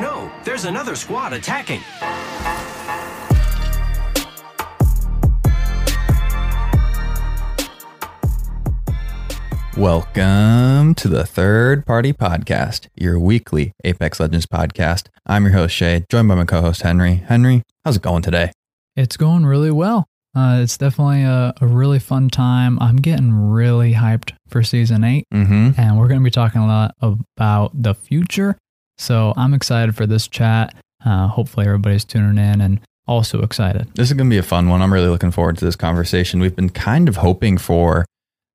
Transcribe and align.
no, 0.00 0.30
there's 0.44 0.64
another 0.64 0.94
squad 0.96 1.32
attacking. 1.32 1.82
Welcome 9.76 10.94
to 10.96 11.08
the 11.08 11.24
Third 11.26 11.84
Party 11.84 12.12
Podcast, 12.14 12.88
your 12.96 13.18
weekly 13.20 13.72
Apex 13.84 14.18
Legends 14.18 14.46
podcast. 14.46 15.08
I'm 15.26 15.44
your 15.44 15.52
host, 15.52 15.74
Shay, 15.74 16.04
joined 16.10 16.28
by 16.28 16.34
my 16.34 16.44
co 16.44 16.62
host, 16.62 16.82
Henry. 16.82 17.16
Henry, 17.16 17.62
how's 17.84 17.96
it 17.96 18.02
going 18.02 18.22
today? 18.22 18.52
It's 18.96 19.16
going 19.18 19.44
really 19.44 19.70
well. 19.70 20.06
Uh, 20.34 20.60
it's 20.62 20.78
definitely 20.78 21.22
a, 21.24 21.52
a 21.60 21.66
really 21.66 21.98
fun 21.98 22.28
time. 22.30 22.78
I'm 22.80 22.96
getting 22.96 23.32
really 23.32 23.92
hyped 23.94 24.32
for 24.48 24.62
season 24.62 25.04
eight, 25.04 25.24
Mm-hmm. 25.32 25.80
and 25.80 25.98
we're 25.98 26.08
going 26.08 26.20
to 26.20 26.24
be 26.24 26.30
talking 26.30 26.62
a 26.62 26.66
lot 26.66 26.94
about 27.00 27.70
the 27.74 27.94
future. 27.94 28.56
So 29.00 29.32
I'm 29.36 29.54
excited 29.54 29.96
for 29.96 30.06
this 30.06 30.28
chat. 30.28 30.74
Uh, 31.04 31.26
hopefully, 31.26 31.66
everybody's 31.66 32.04
tuning 32.04 32.36
in 32.36 32.60
and 32.60 32.80
also 33.08 33.40
excited. 33.40 33.88
This 33.94 34.10
is 34.10 34.12
going 34.12 34.28
to 34.28 34.34
be 34.34 34.38
a 34.38 34.42
fun 34.42 34.68
one. 34.68 34.82
I'm 34.82 34.92
really 34.92 35.08
looking 35.08 35.30
forward 35.30 35.56
to 35.56 35.64
this 35.64 35.74
conversation. 35.74 36.38
We've 36.38 36.54
been 36.54 36.68
kind 36.68 37.08
of 37.08 37.16
hoping 37.16 37.56
for 37.56 38.04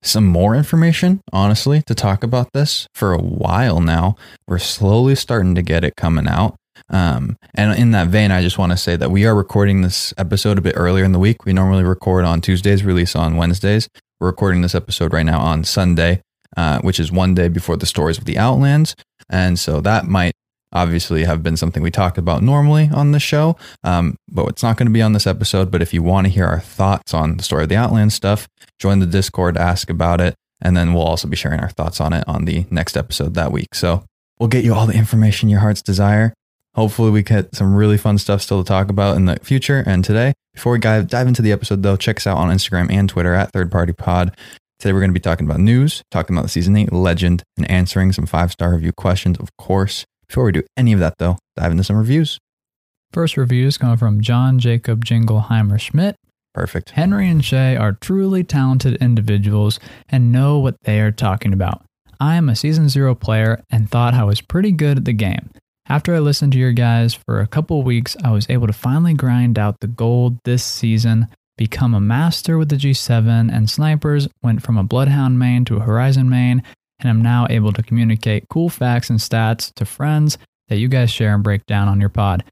some 0.04 0.26
more 0.28 0.56
information, 0.56 1.22
honestly, 1.34 1.82
to 1.88 1.96
talk 1.96 2.24
about 2.24 2.54
this 2.54 2.88
for 2.94 3.12
a 3.12 3.18
while 3.18 3.80
now. 3.80 4.16
We're 4.48 4.60
slowly 4.60 5.16
starting 5.16 5.56
to 5.56 5.64
get 5.64 5.84
it 5.84 5.96
coming 5.96 6.28
out. 6.28 6.56
Um, 6.90 7.38
and 7.56 7.78
in 7.80 7.90
that 7.92 8.10
vein, 8.10 8.30
I 8.30 8.44
just 8.44 8.60
want 8.60 8.72
to 8.72 8.78
say 8.78 8.96
that 8.98 9.10
we 9.10 9.26
are 9.26 9.34
recording 9.34 9.82
this 9.82 10.14
episode 10.16 10.60
a 10.60 10.62
bit 10.62 10.76
earlier 10.78 11.04
in 11.04 11.12
the 11.12 11.20
week. 11.20 11.44
We 11.46 11.54
normally 11.54 11.84
record 11.84 12.24
on 12.24 12.40
Tuesdays, 12.40 12.84
release 12.84 13.16
on 13.16 13.36
Wednesdays. 13.36 13.90
We're 14.20 14.28
recording 14.28 14.62
this 14.62 14.76
episode 14.76 15.12
right 15.12 15.26
now 15.26 15.40
on 15.40 15.64
Sunday, 15.64 16.22
uh, 16.56 16.82
which 16.82 17.00
is 17.00 17.12
one 17.12 17.34
day 17.34 17.48
before 17.48 17.78
the 17.78 17.88
stories 17.88 18.20
of 18.20 18.26
the 18.26 18.38
Outlands. 18.38 18.94
And 19.30 19.58
so 19.58 19.82
that 19.82 20.06
might 20.06 20.34
obviously 20.72 21.24
have 21.24 21.42
been 21.42 21.58
something 21.58 21.82
we 21.82 21.90
talked 21.90 22.18
about 22.18 22.44
normally 22.44 22.90
on 22.94 23.12
the 23.12 23.20
show, 23.20 23.56
um, 23.84 24.18
but 24.30 24.48
it's 24.48 24.64
not 24.64 24.78
going 24.78 24.88
to 24.88 24.94
be 24.94 25.02
on 25.02 25.14
this 25.14 25.26
episode. 25.26 25.72
But 25.72 25.82
if 25.82 25.94
you 25.94 26.04
want 26.04 26.28
to 26.28 26.32
hear 26.32 26.46
our 26.46 26.60
thoughts 26.60 27.14
on 27.14 27.38
the 27.38 27.44
story 27.44 27.64
of 27.64 27.70
the 27.70 27.78
Outland 27.78 28.14
stuff, 28.14 28.48
join 28.78 29.00
the 29.00 29.06
Discord, 29.06 29.58
ask 29.58 29.90
about 29.90 30.20
it, 30.20 30.36
and 30.62 30.76
then 30.76 30.94
we'll 30.94 31.04
also 31.04 31.28
be 31.28 31.38
sharing 31.38 31.60
our 31.60 31.70
thoughts 31.70 32.02
on 32.02 32.14
it 32.14 32.24
on 32.28 32.46
the 32.46 32.66
next 32.70 32.98
episode 32.98 33.34
that 33.36 33.52
week. 33.52 33.74
So 33.74 34.04
we'll 34.38 34.50
get 34.50 34.66
you 34.66 34.74
all 34.74 34.86
the 34.86 34.98
information 34.98 35.50
your 35.50 35.62
heart's 35.62 35.82
desire. 35.82 36.34
Hopefully, 36.76 37.10
we 37.10 37.24
get 37.24 37.56
some 37.56 37.74
really 37.74 37.98
fun 37.98 38.18
stuff 38.18 38.42
still 38.42 38.62
to 38.62 38.68
talk 38.68 38.90
about 38.90 39.16
in 39.16 39.26
the 39.26 39.38
future 39.42 39.82
and 39.88 40.04
today. 40.04 40.34
Before 40.54 40.74
we 40.74 40.80
dive, 40.80 41.08
dive 41.08 41.28
into 41.28 41.42
the 41.42 41.54
episode, 41.54 41.84
though, 41.84 41.96
check 41.96 42.18
us 42.18 42.28
out 42.28 42.38
on 42.38 42.50
Instagram 42.50 42.92
and 42.92 43.08
Twitter 43.08 43.34
at 43.34 43.54
Third 43.54 43.72
Party 43.72 43.94
Pod. 43.94 44.36
Today, 44.80 44.92
we're 44.92 45.00
going 45.00 45.10
to 45.12 45.14
be 45.14 45.22
talking 45.22 45.48
about 45.48 45.62
news, 45.62 46.04
talking 46.12 46.36
about 46.36 46.44
the 46.44 46.50
season 46.50 46.76
eight 46.76 46.92
legend, 46.92 47.44
and 47.58 47.70
answering 47.72 48.12
some 48.12 48.26
five 48.26 48.52
star 48.52 48.74
review 48.74 48.92
questions, 48.92 49.38
of 49.40 49.56
course. 49.58 50.06
Before 50.28 50.44
we 50.44 50.52
do 50.52 50.64
any 50.76 50.92
of 50.92 51.00
that, 51.00 51.18
though, 51.18 51.38
dive 51.56 51.72
into 51.72 51.84
some 51.84 51.96
reviews. 51.96 52.38
First 53.14 53.38
reviews 53.38 53.78
coming 53.78 53.98
from 53.98 54.22
John 54.22 54.60
Jacob 54.60 55.06
Jingleheimer 55.06 55.80
Schmidt. 55.80 56.18
Perfect. 56.54 56.92
Henry 56.92 57.30
and 57.30 57.44
Shay 57.44 57.78
are 57.78 57.94
truly 57.94 58.44
talented 58.44 58.96
individuals 58.98 59.80
and 60.10 60.32
know 60.32 60.60
what 60.60 60.76
they 60.84 61.00
are 61.00 61.12
talking 61.12 61.54
about. 61.54 61.86
I 62.20 62.36
am 62.36 62.50
a 62.50 62.56
season 62.56 62.90
zero 62.90 63.16
player 63.16 63.62
and 63.70 63.90
thought 63.90 64.14
I 64.14 64.24
was 64.24 64.42
pretty 64.42 64.72
good 64.72 64.98
at 64.98 65.06
the 65.06 65.14
game. 65.14 65.52
After 65.88 66.16
I 66.16 66.20
listened 66.20 66.52
to 66.54 66.60
your 66.60 66.72
guys 66.72 67.14
for 67.14 67.40
a 67.42 67.48
couple 67.48 67.82
weeks, 67.84 68.18
I 68.24 68.32
was 68.32 68.50
able 68.50 68.68
to 68.68 68.74
finally 68.74 69.14
grind 69.14 69.60
out 69.60 69.80
the 69.80 69.88
gold 69.88 70.40
this 70.44 70.64
season, 70.64 71.28
become 71.58 71.94
a 71.94 72.02
master 72.02 72.58
with 72.58 72.70
the 72.70 72.76
G7 72.76 73.54
and 73.54 73.70
snipers, 73.70 74.28
went 74.44 74.62
from 74.62 74.78
a 74.78 74.84
Bloodhound 74.84 75.40
main 75.40 75.66
to 75.66 75.78
a 75.78 75.82
Horizon 75.82 76.30
main, 76.30 76.64
and 77.00 77.10
I'm 77.10 77.22
now 77.22 77.48
able 77.50 77.74
to 77.74 77.84
communicate 77.84 78.50
cool 78.50 78.70
facts 78.70 79.10
and 79.10 79.20
stats 79.20 79.74
to 79.76 79.86
friends 79.86 80.38
that 80.68 80.78
you 80.78 80.88
guys 80.88 81.12
share 81.12 81.34
and 81.34 81.44
break 81.44 81.66
down 81.66 81.88
on 81.88 82.00
your 82.00 82.10
pod. 82.10 82.44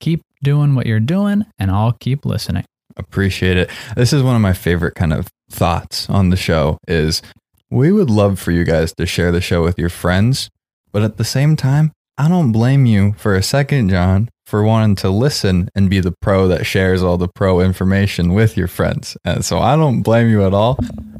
Keep 0.00 0.22
doing 0.42 0.74
what 0.74 0.86
you're 0.86 1.00
doing, 1.00 1.44
and 1.58 1.70
I'll 1.70 1.92
keep 1.92 2.24
listening. 2.24 2.64
Appreciate 2.96 3.56
it. 3.56 3.70
This 3.96 4.12
is 4.12 4.22
one 4.22 4.34
of 4.34 4.42
my 4.42 4.52
favorite 4.52 4.94
kind 4.94 5.12
of 5.12 5.28
thoughts 5.50 6.08
on 6.10 6.30
the 6.30 6.36
show 6.36 6.78
is 6.86 7.22
we 7.70 7.92
would 7.92 8.10
love 8.10 8.38
for 8.38 8.50
you 8.50 8.64
guys 8.64 8.92
to 8.94 9.06
share 9.06 9.30
the 9.30 9.40
show 9.40 9.62
with 9.62 9.78
your 9.78 9.88
friends, 9.88 10.50
but 10.92 11.02
at 11.02 11.16
the 11.16 11.24
same 11.24 11.54
time, 11.54 11.92
I 12.16 12.28
don't 12.28 12.50
blame 12.50 12.86
you 12.86 13.12
for 13.12 13.34
a 13.34 13.42
second, 13.42 13.90
John, 13.90 14.28
for 14.48 14.62
wanting 14.64 14.96
to 14.96 15.10
listen 15.10 15.68
and 15.74 15.90
be 15.90 16.00
the 16.00 16.14
pro 16.22 16.48
that 16.48 16.64
shares 16.64 17.02
all 17.02 17.18
the 17.18 17.28
pro 17.28 17.60
information 17.60 18.32
with 18.32 18.56
your 18.56 18.66
friends. 18.66 19.14
And 19.24 19.44
so 19.44 19.58
I 19.58 19.76
don't 19.76 20.00
blame 20.02 20.28
you 20.30 20.44
at 20.46 20.54
all. 20.54 20.78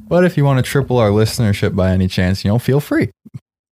But 0.09 0.25
if 0.25 0.39
you 0.39 0.45
want 0.45 0.65
to 0.65 0.69
triple 0.69 0.97
our 0.97 1.11
listenership 1.11 1.77
by 1.77 1.91
any 1.91 2.09
chance, 2.09 2.43
you 2.45 2.51
know, 2.51 2.59
feel 2.59 2.81
free. 2.81 3.11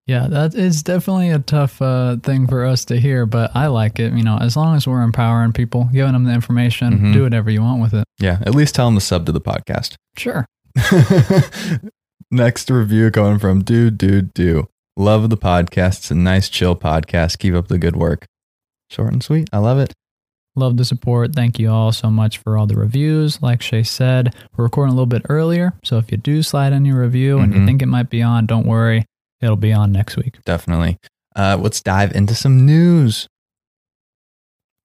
Yeah, 0.06 0.26
that 0.28 0.54
is 0.54 0.82
definitely 0.82 1.30
a 1.30 1.38
tough 1.38 1.80
uh, 1.82 2.16
thing 2.22 2.46
for 2.46 2.64
us 2.66 2.84
to 2.84 3.00
hear, 3.00 3.24
but 3.26 3.50
I 3.56 3.66
like 3.68 3.98
it. 3.98 4.12
You 4.12 4.22
know, 4.22 4.36
as 4.38 4.56
long 4.56 4.76
as 4.76 4.86
we're 4.86 5.02
empowering 5.02 5.52
people, 5.52 5.88
giving 5.92 6.12
them 6.12 6.24
the 6.24 6.32
information, 6.32 6.98
Mhm. 6.98 7.12
do 7.14 7.22
whatever 7.22 7.50
you 7.50 7.62
want 7.62 7.80
with 7.82 7.94
it. 7.94 8.04
Yeah, 8.20 8.38
at 8.42 8.54
least 8.54 8.74
tell 8.74 8.86
them 8.86 8.94
to 8.96 9.00
sub 9.00 9.24
to 9.26 9.32
the 9.32 9.40
podcast. 9.40 9.96
Sure. 10.18 10.46
Next 12.30 12.70
review 12.70 13.10
coming 13.10 13.38
from 13.38 13.62
Dude, 13.64 13.96
Dude, 13.98 14.32
Do. 14.34 14.68
Love 14.96 15.30
the 15.30 15.36
podcast. 15.36 15.98
It's 15.98 16.10
a 16.10 16.14
nice, 16.14 16.48
chill 16.48 16.74
podcast. 16.76 17.38
Keep 17.38 17.54
up 17.54 17.68
the 17.68 17.78
good 17.78 17.96
work. 17.96 18.26
Short 18.90 19.12
and 19.12 19.22
sweet. 19.22 19.48
I 19.52 19.58
love 19.58 19.78
it. 19.78 19.92
Love 20.58 20.76
the 20.78 20.84
support. 20.86 21.34
Thank 21.34 21.58
you 21.58 21.70
all 21.70 21.92
so 21.92 22.10
much 22.10 22.38
for 22.38 22.56
all 22.56 22.66
the 22.66 22.76
reviews. 22.76 23.42
Like 23.42 23.60
Shay 23.60 23.82
said, 23.82 24.34
we're 24.56 24.64
recording 24.64 24.92
a 24.92 24.94
little 24.94 25.04
bit 25.06 25.22
earlier. 25.28 25.74
So 25.84 25.98
if 25.98 26.10
you 26.10 26.16
do 26.16 26.42
slide 26.42 26.72
in 26.72 26.84
your 26.86 27.00
review 27.00 27.38
and 27.38 27.52
you 27.52 27.60
Mhm. 27.60 27.66
think 27.66 27.82
it 27.82 27.86
might 27.86 28.08
be 28.08 28.22
on, 28.22 28.46
don't 28.46 28.66
worry. 28.66 29.04
It'll 29.42 29.56
be 29.56 29.72
on 29.74 29.92
next 29.92 30.16
week. 30.16 30.38
Definitely. 30.46 30.96
Uh, 31.34 31.58
let's 31.60 31.82
dive 31.82 32.12
into 32.16 32.34
some 32.34 32.64
news. 32.64 33.28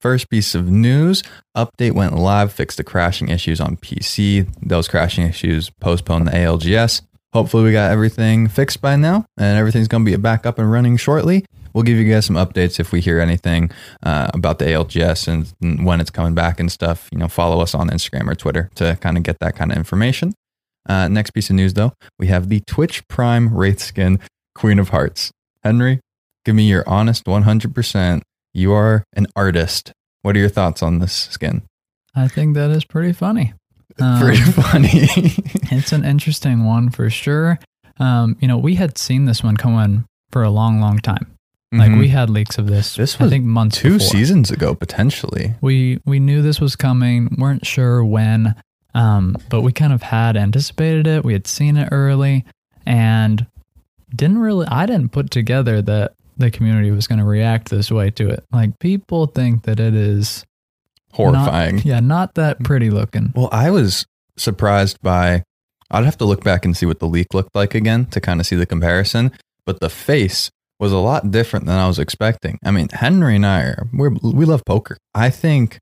First 0.02 0.30
piece 0.30 0.56
of 0.56 0.68
news 0.70 1.22
update 1.56 1.94
went 1.94 2.18
live, 2.18 2.52
fixed 2.52 2.78
the 2.78 2.84
crashing 2.84 3.30
issues 3.30 3.62
on 3.62 3.78
PC. 3.78 4.48
Those 4.62 4.88
crashing 4.88 5.28
issues 5.28 5.70
postponed 5.80 6.28
the 6.28 6.36
ALGS. 6.36 7.02
Hopefully, 7.34 7.64
we 7.64 7.72
got 7.72 7.92
everything 7.92 8.48
fixed 8.50 8.82
by 8.82 8.96
now 8.98 9.26
and 9.38 9.58
everything's 9.58 9.88
going 9.88 10.04
to 10.04 10.12
be 10.12 10.18
back 10.18 10.46
up 10.46 10.60
and 10.60 10.70
running 10.70 10.98
shortly. 10.98 11.46
We'll 11.74 11.84
give 11.84 11.98
you 11.98 12.12
guys 12.12 12.26
some 12.26 12.36
updates 12.36 12.80
if 12.80 12.92
we 12.92 13.02
hear 13.02 13.20
anything 13.20 13.72
uh, 14.04 14.30
about 14.34 14.60
the 14.60 14.66
ALGS 14.66 15.28
and 15.28 15.54
and 15.62 15.86
when 15.86 16.00
it's 16.02 16.10
coming 16.10 16.34
back 16.34 16.60
and 16.60 16.72
stuff. 16.72 17.10
You 17.12 17.20
know, 17.20 17.28
follow 17.28 17.62
us 17.62 17.74
on 17.76 17.90
Instagram 17.90 18.30
or 18.30 18.36
Twitter 18.36 18.70
to 18.76 18.98
kind 19.02 19.18
of 19.18 19.24
get 19.24 19.38
that 19.40 19.56
kind 19.56 19.72
of 19.72 19.78
information. 19.78 20.34
Uh, 20.88 21.08
next 21.08 21.32
piece 21.32 21.50
of 21.50 21.56
news, 21.56 21.74
though, 21.74 21.94
we 22.18 22.28
have 22.28 22.50
the 22.50 22.62
Twitch 22.68 23.08
Prime 23.08 23.54
Wraith 23.56 23.80
skin, 23.80 24.20
Queen 24.56 24.80
of 24.80 24.90
Hearts. 24.90 25.32
Henry, 25.64 26.00
give 26.44 26.56
me 26.56 26.64
your 26.68 26.84
honest 26.88 27.26
100%. 27.26 28.22
You 28.54 28.74
are 28.74 29.04
an 29.14 29.28
artist. 29.36 29.92
What 30.24 30.36
are 30.36 30.40
your 30.40 30.50
thoughts 30.50 30.82
on 30.82 31.00
this 31.00 31.14
skin? 31.14 31.62
I 32.16 32.28
think 32.28 32.56
that 32.56 32.72
is 32.72 32.86
pretty 32.86 33.14
funny. 33.14 33.54
Um, 34.00 34.22
Pretty 34.22 34.42
funny. 34.42 35.10
It's 35.70 35.92
an 35.92 36.06
interesting 36.06 36.64
one 36.66 36.90
for 36.92 37.10
sure. 37.10 37.60
Um, 38.00 38.38
you 38.40 38.48
know, 38.48 38.58
we 38.58 38.76
had 38.76 38.98
seen 38.98 39.26
this 39.26 39.44
one 39.44 39.58
coming 39.58 40.06
for 40.32 40.44
a 40.44 40.50
long, 40.50 40.80
long 40.80 41.00
time. 41.00 41.36
Like 41.74 41.98
we 41.98 42.10
had 42.10 42.30
leaks 42.30 42.58
of 42.58 42.68
this. 42.68 42.96
This 42.96 43.20
I 43.22 43.30
think 43.30 43.46
months 43.46 43.78
two 43.78 43.94
before. 43.94 44.08
seasons 44.08 44.52
ago, 44.52 44.76
potentially. 44.76 45.54
We 45.62 46.02
we 46.06 46.20
knew 46.20 46.42
this 46.42 46.60
was 46.60 46.76
coming. 46.76 47.34
weren't 47.38 47.66
sure 47.66 48.04
when, 48.04 48.56
um, 48.94 49.38
but 49.50 49.62
we 49.62 49.72
kind 49.72 49.94
of 49.94 50.02
had 50.02 50.36
anticipated 50.36 51.08
it. 51.08 51.24
We 51.24 51.32
had 51.32 51.48
seen 51.48 51.78
it 51.78 51.88
early, 51.92 52.44
and 52.86 53.48
didn't 54.14 54.40
really. 54.40 54.68
I 54.68 54.86
didn't 54.86 55.14
put 55.14 55.32
together 55.32 55.82
that 55.82 56.14
the 56.38 56.52
community 56.52 56.92
was 56.92 57.08
going 57.08 57.20
to 57.20 57.26
react 57.26 57.70
this 57.70 57.90
way 57.90 58.10
to 58.12 58.30
it. 58.30 58.44
Like 58.52 58.78
people 58.80 59.28
think 59.28 59.64
that 59.64 59.80
it 59.80 59.96
is 59.96 60.44
Horrifying. 61.14 61.78
Not, 61.78 61.86
yeah, 61.86 62.00
not 62.00 62.36
that 62.36 62.64
pretty 62.64 62.90
looking. 62.90 63.34
Well, 63.36 63.50
I 63.52 63.70
was 63.70 64.06
surprised 64.38 65.02
by. 65.02 65.44
I'd 65.90 66.06
have 66.06 66.18
to 66.20 66.26
look 66.26 66.44
back 66.44 66.64
and 66.64 66.76
see 66.76 66.86
what 66.86 67.00
the 67.00 67.08
leak 67.08 67.34
looked 67.34 67.54
like 67.54 67.76
again 67.76 68.06
to 68.08 68.22
kind 68.22 68.40
of 68.40 68.46
see 68.46 68.56
the 68.56 68.66
comparison. 68.66 69.32
But 69.66 69.82
the 69.82 69.90
face 69.90 70.50
was 70.82 70.92
a 70.92 70.98
lot 70.98 71.32
different 71.32 71.66
than 71.68 71.78
I 71.78 71.88
was 71.88 72.00
expecting. 72.00 72.58
I 72.66 72.72
mean, 72.72 72.90
Henry 72.92 73.36
and 73.38 73.46
I 73.46 73.62
are 73.62 73.88
we're, 73.94 74.10
we 74.22 74.44
love 74.46 74.64
poker. 74.66 74.98
I 75.16 75.30
think 75.30 75.78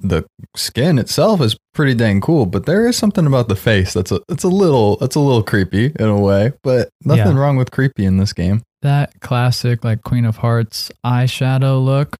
the 0.00 0.24
skin 0.56 0.98
itself 0.98 1.40
is 1.40 1.56
pretty 1.72 1.94
dang 1.94 2.20
cool, 2.20 2.44
but 2.44 2.66
there 2.66 2.86
is 2.88 2.96
something 2.96 3.24
about 3.24 3.48
the 3.48 3.54
face 3.56 3.94
that's 3.94 4.10
a 4.10 4.20
it's 4.28 4.42
a 4.42 4.48
little 4.48 4.98
it's 5.00 5.14
a 5.14 5.20
little 5.20 5.44
creepy 5.44 5.92
in 5.98 6.08
a 6.08 6.20
way. 6.20 6.52
But 6.62 6.88
nothing 7.04 7.36
Yeah. 7.36 7.40
wrong 7.40 7.56
with 7.56 7.70
creepy 7.70 8.04
in 8.04 8.16
this 8.18 8.32
game. 8.32 8.62
That 8.82 9.20
classic 9.20 9.84
like 9.84 10.02
Queen 10.02 10.24
of 10.24 10.38
Hearts 10.38 10.90
eyeshadow 11.04 11.82
look. 11.82 12.16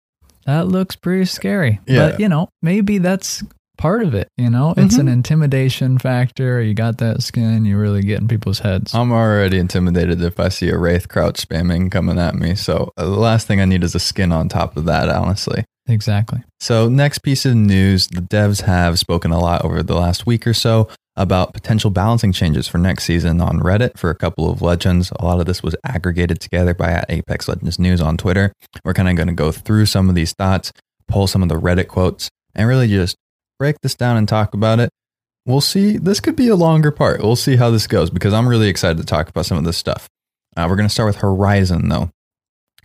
That 0.46 0.68
looks 0.68 0.94
pretty 0.94 1.24
scary. 1.24 1.80
Yeah. 1.88 2.10
But 2.10 2.20
you 2.20 2.28
know, 2.28 2.48
maybe 2.62 2.98
that's 2.98 3.42
part 3.76 4.02
of 4.02 4.14
it, 4.14 4.28
you 4.36 4.50
know? 4.50 4.74
It's 4.76 4.96
an 4.96 5.08
intimidation 5.08 5.98
factor. 5.98 6.60
You 6.60 6.74
got 6.74 6.98
that 6.98 7.22
skin, 7.22 7.64
you 7.64 7.78
really 7.78 8.02
get 8.02 8.20
in 8.20 8.28
people's 8.28 8.60
heads. 8.60 8.94
I'm 8.94 9.12
already 9.12 9.58
intimidated 9.58 10.22
if 10.22 10.40
I 10.40 10.48
see 10.48 10.68
a 10.70 10.78
wraith 10.78 11.08
crouch 11.08 11.46
spamming 11.46 11.90
coming 11.90 12.18
at 12.18 12.34
me. 12.34 12.54
So 12.54 12.92
uh, 12.96 13.04
the 13.04 13.10
last 13.10 13.46
thing 13.46 13.60
I 13.60 13.64
need 13.64 13.84
is 13.84 13.94
a 13.94 14.00
skin 14.00 14.32
on 14.32 14.48
top 14.48 14.76
of 14.76 14.84
that, 14.86 15.08
honestly. 15.08 15.64
exactly. 15.88 16.42
So, 16.58 16.88
next 16.88 17.18
piece 17.18 17.44
of 17.44 17.54
news 17.54 18.08
the 18.08 18.22
devs 18.22 18.62
have 18.62 18.98
spoken 18.98 19.30
a 19.30 19.38
lot 19.38 19.64
over 19.64 19.82
the 19.82 19.94
last 19.94 20.26
week 20.26 20.46
or 20.46 20.54
so 20.54 20.88
about 21.16 21.54
potential 21.54 21.90
balancing 21.90 22.32
changes 22.32 22.68
for 22.68 22.78
next 22.78 23.04
season 23.04 23.40
on 23.40 23.60
Reddit 23.60 23.98
for 23.98 24.10
a 24.10 24.14
couple 24.14 24.50
of 24.50 24.60
legends. 24.62 25.10
A 25.18 25.24
lot 25.24 25.40
of 25.40 25.46
this 25.46 25.62
was 25.62 25.74
aggregated 25.84 26.40
together 26.40 26.74
by 26.74 27.04
Apex 27.08 27.48
Legends 27.48 27.78
News 27.78 28.00
on 28.00 28.16
Twitter. 28.16 28.52
We're 28.84 28.94
kind 28.94 29.08
of 29.08 29.16
going 29.16 29.28
to 29.28 29.34
go 29.34 29.50
through 29.50 29.86
some 29.86 30.08
of 30.08 30.14
these 30.14 30.32
thoughts, 30.34 30.72
pull 31.08 31.26
some 31.26 31.42
of 31.42 31.48
the 31.48 31.58
Reddit 31.58 31.88
quotes, 31.88 32.28
and 32.54 32.68
really 32.68 32.88
just 32.88 33.16
break 33.58 33.80
this 33.80 33.94
down 33.94 34.16
and 34.16 34.28
talk 34.28 34.54
about 34.54 34.80
it. 34.80 34.90
We'll 35.44 35.60
see. 35.60 35.96
This 35.96 36.20
could 36.20 36.36
be 36.36 36.48
a 36.48 36.56
longer 36.56 36.90
part. 36.90 37.22
We'll 37.22 37.36
see 37.36 37.56
how 37.56 37.70
this 37.70 37.86
goes 37.86 38.10
because 38.10 38.32
I'm 38.32 38.48
really 38.48 38.68
excited 38.68 38.98
to 38.98 39.04
talk 39.04 39.28
about 39.28 39.46
some 39.46 39.58
of 39.58 39.64
this 39.64 39.76
stuff. 39.76 40.08
Uh, 40.56 40.66
we're 40.68 40.76
going 40.76 40.88
to 40.88 40.92
start 40.92 41.08
with 41.08 41.16
Horizon, 41.16 41.88
though. 41.88 42.10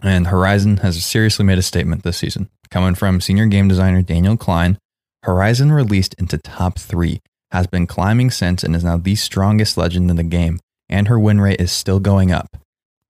And 0.03 0.27
Horizon 0.27 0.77
has 0.77 1.03
seriously 1.03 1.45
made 1.45 1.57
a 1.57 1.63
statement 1.63 2.03
this 2.03 2.17
season. 2.17 2.49
Coming 2.69 2.95
from 2.95 3.21
senior 3.21 3.45
game 3.47 3.67
designer 3.67 4.01
Daniel 4.01 4.37
Klein, 4.37 4.77
Horizon 5.23 5.71
released 5.71 6.13
into 6.15 6.37
top 6.37 6.79
three 6.79 7.21
has 7.51 7.67
been 7.67 7.85
climbing 7.85 8.31
since 8.31 8.63
and 8.63 8.75
is 8.75 8.83
now 8.83 8.97
the 8.97 9.15
strongest 9.15 9.77
legend 9.77 10.09
in 10.09 10.15
the 10.15 10.23
game, 10.23 10.59
and 10.89 11.07
her 11.07 11.19
win 11.19 11.39
rate 11.41 11.59
is 11.59 11.71
still 11.71 11.99
going 11.99 12.31
up. 12.31 12.57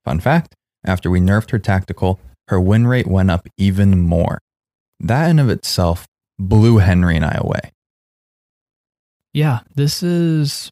Fun 0.03 0.19
fact 0.19 0.55
after 0.83 1.09
we 1.09 1.19
nerfed 1.19 1.51
her 1.51 1.59
tactical, 1.59 2.19
her 2.47 2.59
win 2.59 2.87
rate 2.87 3.07
went 3.07 3.29
up 3.29 3.47
even 3.57 3.99
more. 3.99 4.39
That 4.99 5.29
in 5.29 5.39
of 5.39 5.49
itself 5.49 6.07
blew 6.47 6.77
Henry 6.79 7.15
and 7.15 7.25
I 7.25 7.37
away. 7.39 7.71
Yeah, 9.33 9.59
this 9.75 10.03
is 10.03 10.69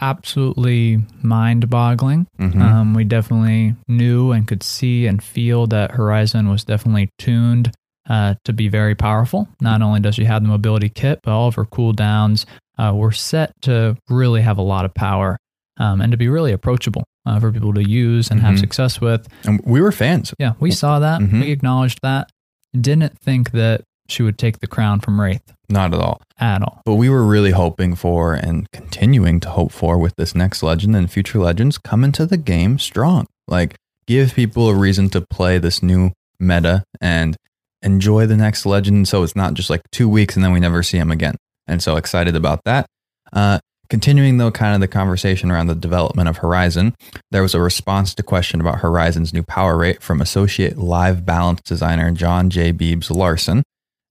absolutely 0.00 0.98
mind 1.22 1.68
boggling. 1.68 2.26
Mhm. 2.38 2.60
Um, 2.60 2.94
we 2.94 3.04
definitely 3.04 3.76
knew 3.86 4.32
and 4.32 4.46
could 4.48 4.62
see 4.62 5.06
and 5.06 5.22
feel 5.22 5.66
that 5.66 5.90
Horizon 5.92 6.48
was 6.48 6.64
definitely 6.64 7.10
tuned 7.18 7.72
uh, 8.08 8.34
to 8.44 8.52
be 8.52 8.68
very 8.68 8.94
powerful. 8.94 9.46
Not 9.60 9.82
only 9.82 10.00
does 10.00 10.14
she 10.14 10.24
have 10.24 10.42
the 10.42 10.48
mobility 10.48 10.88
kit, 10.88 11.20
but 11.22 11.32
all 11.32 11.48
of 11.48 11.54
her 11.56 11.66
cooldowns 11.66 12.46
uh, 12.78 12.92
were 12.94 13.12
set 13.12 13.52
to 13.62 13.96
really 14.08 14.40
have 14.40 14.56
a 14.58 14.62
lot 14.62 14.84
of 14.86 14.94
power 14.94 15.36
um, 15.78 16.00
and 16.00 16.10
to 16.10 16.16
be 16.16 16.28
really 16.28 16.52
approachable 16.52 17.04
uh, 17.26 17.38
for 17.38 17.52
people 17.52 17.74
to 17.74 17.88
use 17.88 18.30
and 18.30 18.40
have 18.40 18.54
Mhm. 18.54 18.60
success 18.60 19.00
with. 19.00 19.28
And 19.44 19.60
we 19.64 19.80
were 19.82 19.92
fans. 19.92 20.32
Yeah, 20.38 20.54
we 20.58 20.70
saw 20.70 20.98
that. 21.00 21.20
Mhm. 21.20 21.40
We 21.42 21.50
acknowledged 21.52 21.98
that. 22.02 22.30
Didn't 22.78 23.18
think 23.18 23.50
that 23.52 23.82
she 24.10 24.22
would 24.22 24.38
take 24.38 24.60
the 24.60 24.66
crown 24.66 25.00
from 25.00 25.20
Wraith 25.20 25.52
Not 25.68 25.94
at 25.94 26.00
all. 26.00 26.20
at 26.38 26.62
all. 26.62 26.82
But 26.84 26.94
we 26.94 27.08
were 27.08 27.24
really 27.24 27.50
hoping 27.52 27.94
for 27.94 28.34
and 28.34 28.70
continuing 28.72 29.40
to 29.40 29.50
hope 29.50 29.72
for 29.72 29.98
with 29.98 30.14
this 30.16 30.34
next 30.34 30.62
legend 30.62 30.96
and 30.96 31.10
future 31.10 31.38
legends 31.38 31.78
come 31.78 32.04
into 32.04 32.26
the 32.26 32.36
game 32.36 32.78
strong. 32.78 33.26
Like, 33.48 33.76
give 34.06 34.34
people 34.34 34.68
a 34.68 34.74
reason 34.74 35.08
to 35.10 35.20
play 35.20 35.58
this 35.58 35.82
new 35.82 36.10
meta 36.38 36.82
and 37.00 37.36
enjoy 37.82 38.26
the 38.26 38.36
next 38.36 38.66
legend. 38.66 39.08
So 39.08 39.22
it's 39.22 39.36
not 39.36 39.54
just 39.54 39.70
like 39.70 39.82
two 39.92 40.08
weeks 40.08 40.34
and 40.36 40.44
then 40.44 40.52
we 40.52 40.60
never 40.60 40.82
see 40.82 40.98
him 40.98 41.10
again. 41.10 41.36
And 41.66 41.82
so 41.82 41.96
excited 41.96 42.34
about 42.36 42.60
that. 42.64 42.86
Uh, 43.32 43.58
continuing, 43.88 44.38
though, 44.38 44.50
kind 44.50 44.74
of 44.74 44.80
the 44.80 44.88
conversation 44.88 45.50
around 45.50 45.68
the 45.68 45.74
development 45.74 46.28
of 46.28 46.38
Horizon, 46.38 46.94
there 47.30 47.42
was 47.42 47.54
a 47.54 47.60
response 47.60 48.14
to 48.14 48.22
question 48.22 48.60
about 48.60 48.80
Horizon's 48.80 49.32
new 49.32 49.42
power 49.42 49.76
rate 49.76 50.02
from 50.02 50.20
associate 50.20 50.78
live 50.78 51.24
balance 51.24 51.60
designer 51.62 52.10
John 52.10 52.50
J. 52.50 52.72
Beebs 52.72 53.10
Larson. 53.14 53.62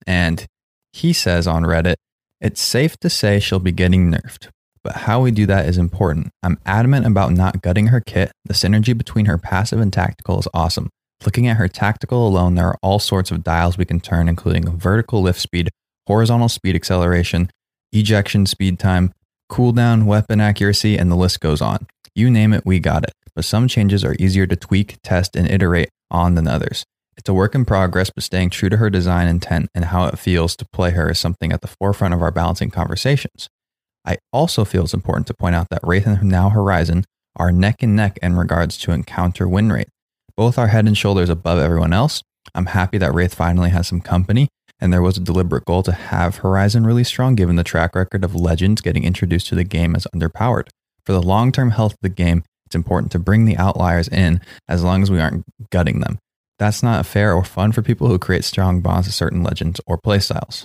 And 0.06 0.46
he 0.92 1.12
says 1.12 1.46
on 1.46 1.64
Reddit, 1.64 1.96
it's 2.40 2.60
safe 2.60 2.96
to 2.98 3.10
say 3.10 3.38
she'll 3.38 3.58
be 3.58 3.72
getting 3.72 4.10
nerfed, 4.10 4.48
but 4.82 4.96
how 4.96 5.20
we 5.20 5.30
do 5.30 5.46
that 5.46 5.66
is 5.66 5.76
important. 5.76 6.30
I'm 6.42 6.58
adamant 6.64 7.06
about 7.06 7.32
not 7.32 7.62
gutting 7.62 7.88
her 7.88 8.00
kit. 8.00 8.32
The 8.44 8.54
synergy 8.54 8.96
between 8.96 9.26
her 9.26 9.36
passive 9.36 9.80
and 9.80 9.92
tactical 9.92 10.38
is 10.38 10.48
awesome. 10.54 10.88
Looking 11.24 11.46
at 11.48 11.58
her 11.58 11.68
tactical 11.68 12.26
alone, 12.26 12.54
there 12.54 12.66
are 12.66 12.78
all 12.82 12.98
sorts 12.98 13.30
of 13.30 13.44
dials 13.44 13.76
we 13.76 13.84
can 13.84 14.00
turn, 14.00 14.26
including 14.26 14.78
vertical 14.78 15.20
lift 15.20 15.38
speed, 15.38 15.68
horizontal 16.06 16.48
speed 16.48 16.74
acceleration, 16.74 17.50
ejection 17.92 18.46
speed 18.46 18.78
time, 18.78 19.12
cooldown, 19.50 20.04
weapon 20.04 20.40
accuracy, 20.40 20.96
and 20.96 21.10
the 21.10 21.16
list 21.16 21.40
goes 21.40 21.60
on. 21.60 21.86
You 22.14 22.30
name 22.30 22.54
it, 22.54 22.64
we 22.64 22.78
got 22.78 23.04
it. 23.04 23.12
But 23.34 23.44
some 23.44 23.68
changes 23.68 24.02
are 24.02 24.16
easier 24.18 24.46
to 24.46 24.56
tweak, 24.56 24.98
test, 25.02 25.36
and 25.36 25.48
iterate 25.48 25.90
on 26.10 26.36
than 26.36 26.48
others. 26.48 26.86
It's 27.20 27.28
a 27.28 27.34
work 27.34 27.54
in 27.54 27.66
progress, 27.66 28.08
but 28.08 28.24
staying 28.24 28.48
true 28.48 28.70
to 28.70 28.78
her 28.78 28.88
design 28.88 29.28
intent 29.28 29.68
and 29.74 29.84
how 29.84 30.06
it 30.06 30.18
feels 30.18 30.56
to 30.56 30.64
play 30.64 30.92
her 30.92 31.10
is 31.10 31.18
something 31.18 31.52
at 31.52 31.60
the 31.60 31.68
forefront 31.68 32.14
of 32.14 32.22
our 32.22 32.30
balancing 32.30 32.70
conversations. 32.70 33.50
I 34.06 34.16
also 34.32 34.64
feel 34.64 34.84
it's 34.84 34.94
important 34.94 35.26
to 35.26 35.34
point 35.34 35.54
out 35.54 35.68
that 35.68 35.82
Wraith 35.82 36.06
and 36.06 36.22
now 36.22 36.48
Horizon 36.48 37.04
are 37.36 37.52
neck 37.52 37.82
and 37.82 37.94
neck 37.94 38.18
in 38.22 38.36
regards 38.36 38.78
to 38.78 38.92
encounter 38.92 39.46
win 39.46 39.70
rate. 39.70 39.90
Both 40.34 40.56
are 40.56 40.68
head 40.68 40.86
and 40.86 40.96
shoulders 40.96 41.28
above 41.28 41.58
everyone 41.58 41.92
else. 41.92 42.22
I'm 42.54 42.64
happy 42.64 42.96
that 42.96 43.12
Wraith 43.12 43.34
finally 43.34 43.68
has 43.68 43.86
some 43.86 44.00
company, 44.00 44.48
and 44.80 44.90
there 44.90 45.02
was 45.02 45.18
a 45.18 45.20
deliberate 45.20 45.66
goal 45.66 45.82
to 45.82 45.92
have 45.92 46.36
Horizon 46.36 46.86
really 46.86 47.04
strong 47.04 47.34
given 47.34 47.56
the 47.56 47.62
track 47.62 47.94
record 47.94 48.24
of 48.24 48.34
legends 48.34 48.80
getting 48.80 49.04
introduced 49.04 49.48
to 49.48 49.54
the 49.54 49.64
game 49.64 49.94
as 49.94 50.06
underpowered. 50.14 50.68
For 51.04 51.12
the 51.12 51.22
long 51.22 51.52
term 51.52 51.72
health 51.72 51.92
of 51.92 52.00
the 52.00 52.08
game, 52.08 52.44
it's 52.64 52.74
important 52.74 53.12
to 53.12 53.18
bring 53.18 53.44
the 53.44 53.58
outliers 53.58 54.08
in 54.08 54.40
as 54.66 54.82
long 54.82 55.02
as 55.02 55.10
we 55.10 55.20
aren't 55.20 55.44
gutting 55.68 56.00
them. 56.00 56.18
That's 56.60 56.82
not 56.82 57.04
fair 57.06 57.32
or 57.34 57.42
fun 57.42 57.72
for 57.72 57.82
people 57.82 58.06
who 58.06 58.18
create 58.18 58.44
strong 58.44 58.80
bonds 58.82 59.06
to 59.08 59.12
certain 59.12 59.42
legends 59.42 59.80
or 59.86 59.98
playstyles. 59.98 60.62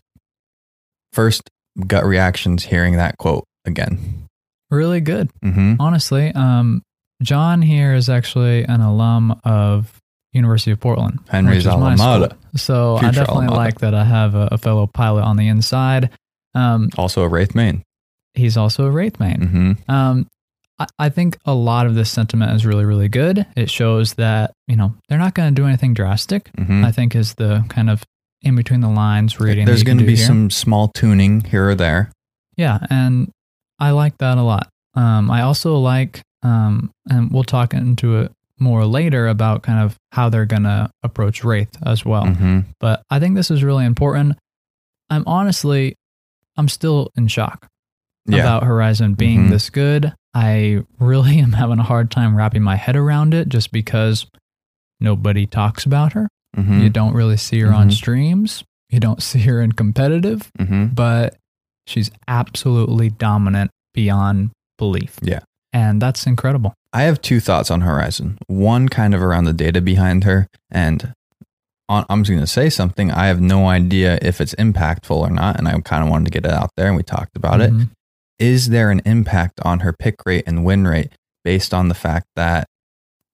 First, 1.14 1.50
gut 1.88 2.06
reactions 2.06 2.66
hearing 2.66 2.98
that 2.98 3.18
quote 3.18 3.46
again. 3.66 4.28
Really 4.70 5.00
good. 5.02 5.30
hmm 5.42 5.76
Honestly, 5.80 6.32
um, 6.34 6.82
John 7.24 7.62
here 7.62 7.94
is 7.94 8.10
actually 8.10 8.64
an 8.66 8.82
alum 8.82 9.40
of 9.46 9.98
University 10.34 10.72
of 10.72 10.82
Portland. 10.82 11.20
Henry's 11.30 11.66
which 11.66 11.74
is 11.74 11.80
my 11.80 11.92
alma 11.94 11.96
mater. 11.96 12.36
So 12.58 12.98
I 12.98 13.12
definitely 13.12 13.48
like 13.48 13.80
that 13.80 13.94
I 13.94 14.04
have 14.04 14.36
a, 14.36 14.50
a 14.52 14.58
fellow 14.58 14.88
pilot 14.88 15.24
on 15.24 15.38
the 15.38 15.48
inside. 15.48 16.10
Um, 16.54 16.90
Also 16.98 17.24
a 17.24 17.30
Wraith 17.30 17.56
main. 17.56 17.84
he's 18.34 18.58
also 18.58 18.86
a 18.86 18.92
Wraith 18.92 19.18
main. 19.20 19.42
hmm 19.88 19.92
Um, 19.92 20.28
I, 21.00 21.10
think 21.10 21.38
a 21.46 21.54
lot 21.54 21.86
of 21.86 21.96
this 21.96 22.12
sentiment 22.12 22.52
is 22.54 22.66
really, 22.66 22.84
really 22.86 23.08
good. 23.08 23.46
It 23.56 23.70
shows 23.70 24.16
that, 24.16 24.52
you 24.68 24.76
know, 24.76 24.94
they're 25.08 25.18
not 25.20 25.34
going 25.34 25.54
to 25.54 25.62
do 25.62 25.66
anything 25.68 25.94
drastic, 25.94 26.50
hmm 26.58 26.84
I 26.84 26.92
think 26.92 27.16
is 27.16 27.36
the 27.36 27.64
kind 27.70 27.90
of 27.90 28.04
in 28.42 28.56
between 28.56 28.82
the 28.82 28.90
lines 28.90 29.40
reading. 29.40 29.66
There's 29.66 29.84
going 29.84 29.98
to 30.00 30.06
be 30.06 30.16
some 30.18 30.50
small 30.50 30.90
tuning 30.90 31.42
here 31.42 31.70
or 31.70 31.76
there. 31.76 32.12
Yeah, 32.58 32.80
and 32.90 33.32
I 33.80 33.92
like 33.92 34.18
that 34.20 34.38
a 34.38 34.42
lot. 34.44 34.68
Um, 34.96 35.32
I 35.32 35.42
also 35.42 35.78
like, 35.78 36.22
um, 36.44 36.92
and 37.10 37.32
we'll 37.32 37.44
talk 37.44 37.74
into 37.74 38.18
it 38.18 38.32
more 38.60 38.86
later 38.86 39.28
about 39.28 39.64
kind 39.64 39.80
of 39.80 39.96
how 40.12 40.30
they're 40.30 40.46
going 40.46 40.64
to 40.64 40.90
approach 41.04 41.44
Wraith 41.44 41.76
as 41.86 42.06
well. 42.06 42.26
hmm 42.28 42.62
But 42.80 43.02
I 43.10 43.20
think 43.20 43.36
this 43.36 43.50
is 43.52 43.64
really 43.64 43.86
important. 43.86 44.38
I'm 45.10 45.24
honestly, 45.28 45.96
I'm 46.58 46.68
still 46.70 47.12
in 47.18 47.28
shock 47.28 47.68
Yeah. 48.26 48.42
about 48.42 48.64
Horizon 48.64 49.14
being 49.16 49.48
Mhm. 49.48 49.50
this 49.50 49.70
good. 49.70 50.14
I 50.36 50.84
really 51.00 51.40
am 51.46 51.54
having 51.54 51.80
a 51.80 51.84
hard 51.84 52.12
time 52.12 52.36
wrapping 52.36 52.62
my 52.62 52.76
head 52.76 52.96
around 52.96 53.34
it 53.34 53.50
just 53.50 53.72
because 53.72 54.28
nobody 55.00 55.46
talks 55.48 55.86
about 55.86 56.14
her. 56.14 56.28
hmm 56.56 56.82
You 56.82 56.90
don't 56.90 57.14
really 57.14 57.38
see 57.38 57.60
her 57.62 57.74
on 57.74 57.90
Mhm. 57.90 57.94
streams. 57.94 58.64
You 58.90 59.00
don't 59.00 59.22
see 59.30 59.40
her 59.40 59.62
in 59.62 59.72
competitive 59.72 60.52
hmm 60.60 60.86
but 60.86 61.36
she's 61.88 62.12
absolutely 62.28 63.10
dominant 63.10 63.72
beyond 63.94 64.52
belief. 64.78 65.18
Yeah. 65.22 65.40
And 65.74 66.02
that's 66.02 66.26
incredible. 66.26 66.74
I 66.94 67.02
have 67.04 67.22
two 67.22 67.40
thoughts 67.42 67.70
on 67.70 67.82
Horizon. 67.82 68.38
One 68.48 68.88
kind 68.90 69.14
of 69.14 69.22
around 69.22 69.44
the 69.46 69.54
data 69.54 69.82
behind 69.82 70.24
her, 70.24 70.48
and 70.72 71.14
on, 71.90 72.06
I'm 72.10 72.24
just 72.24 72.32
going 72.32 72.40
to 72.40 72.48
say 72.48 72.70
something. 72.70 73.12
I 73.12 73.28
have 73.28 73.42
no 73.42 73.68
idea 73.68 74.18
if 74.22 74.40
it's 74.40 74.56
impactful 74.56 75.12
or 75.16 75.30
not, 75.30 75.58
and 75.58 75.68
I 75.68 75.78
kind 75.82 76.02
of 76.04 76.10
wanted 76.10 76.26
to 76.26 76.32
get 76.32 76.46
it 76.46 76.54
out 76.54 76.70
there, 76.78 76.88
and 76.88 76.96
we 76.96 77.04
talked 77.04 77.36
about 77.36 77.60
it. 77.60 77.74
Is 78.38 78.70
there 78.70 78.92
an 78.92 79.02
impact 79.06 79.60
on 79.62 79.80
her 79.80 79.94
pick 79.94 80.26
rate 80.26 80.44
and 80.46 80.66
win 80.66 80.88
rate 80.88 81.14
based 81.44 81.74
on 81.74 81.88
the 81.88 81.96
fact 81.96 82.28
that 82.36 82.68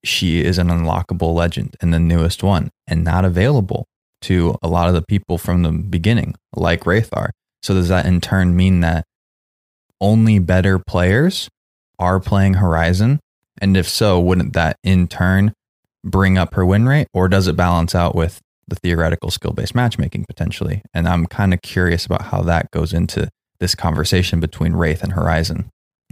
she 0.03 0.43
is 0.43 0.57
an 0.57 0.67
unlockable 0.67 1.33
legend 1.33 1.75
and 1.81 1.93
the 1.93 1.99
newest 1.99 2.43
one 2.43 2.69
and 2.87 3.03
not 3.03 3.25
available 3.25 3.85
to 4.21 4.55
a 4.61 4.67
lot 4.67 4.87
of 4.87 4.93
the 4.93 5.01
people 5.01 5.37
from 5.37 5.63
the 5.63 5.71
beginning, 5.71 6.35
like 6.55 6.85
Wraith 6.85 7.09
are? 7.13 7.31
So 7.63 7.73
does 7.73 7.89
that 7.89 8.05
in 8.05 8.21
turn 8.21 8.55
mean 8.55 8.81
that 8.81 9.05
only 9.99 10.39
better 10.39 10.79
players 10.79 11.49
are 11.97 12.19
playing 12.19 12.55
Horizon? 12.55 13.19
And 13.59 13.77
if 13.77 13.87
so, 13.87 14.19
wouldn't 14.19 14.53
that 14.53 14.77
in 14.83 15.07
turn 15.07 15.53
bring 16.03 16.37
up 16.37 16.55
her 16.55 16.65
win 16.65 16.87
rate, 16.87 17.07
or 17.13 17.27
does 17.27 17.47
it 17.47 17.55
balance 17.55 17.93
out 17.93 18.15
with 18.15 18.39
the 18.67 18.75
theoretical 18.75 19.29
skill 19.29 19.53
based 19.53 19.75
matchmaking 19.75 20.25
potentially? 20.27 20.81
And 20.93 21.07
I'm 21.07 21.25
kind 21.27 21.53
of 21.53 21.61
curious 21.61 22.05
about 22.05 22.23
how 22.23 22.41
that 22.43 22.71
goes 22.71 22.93
into 22.93 23.29
this 23.61 23.75
conversation 23.75 24.41
between 24.41 24.73
Wraith 24.73 25.01
and 25.03 25.13
Horizon. 25.13 25.69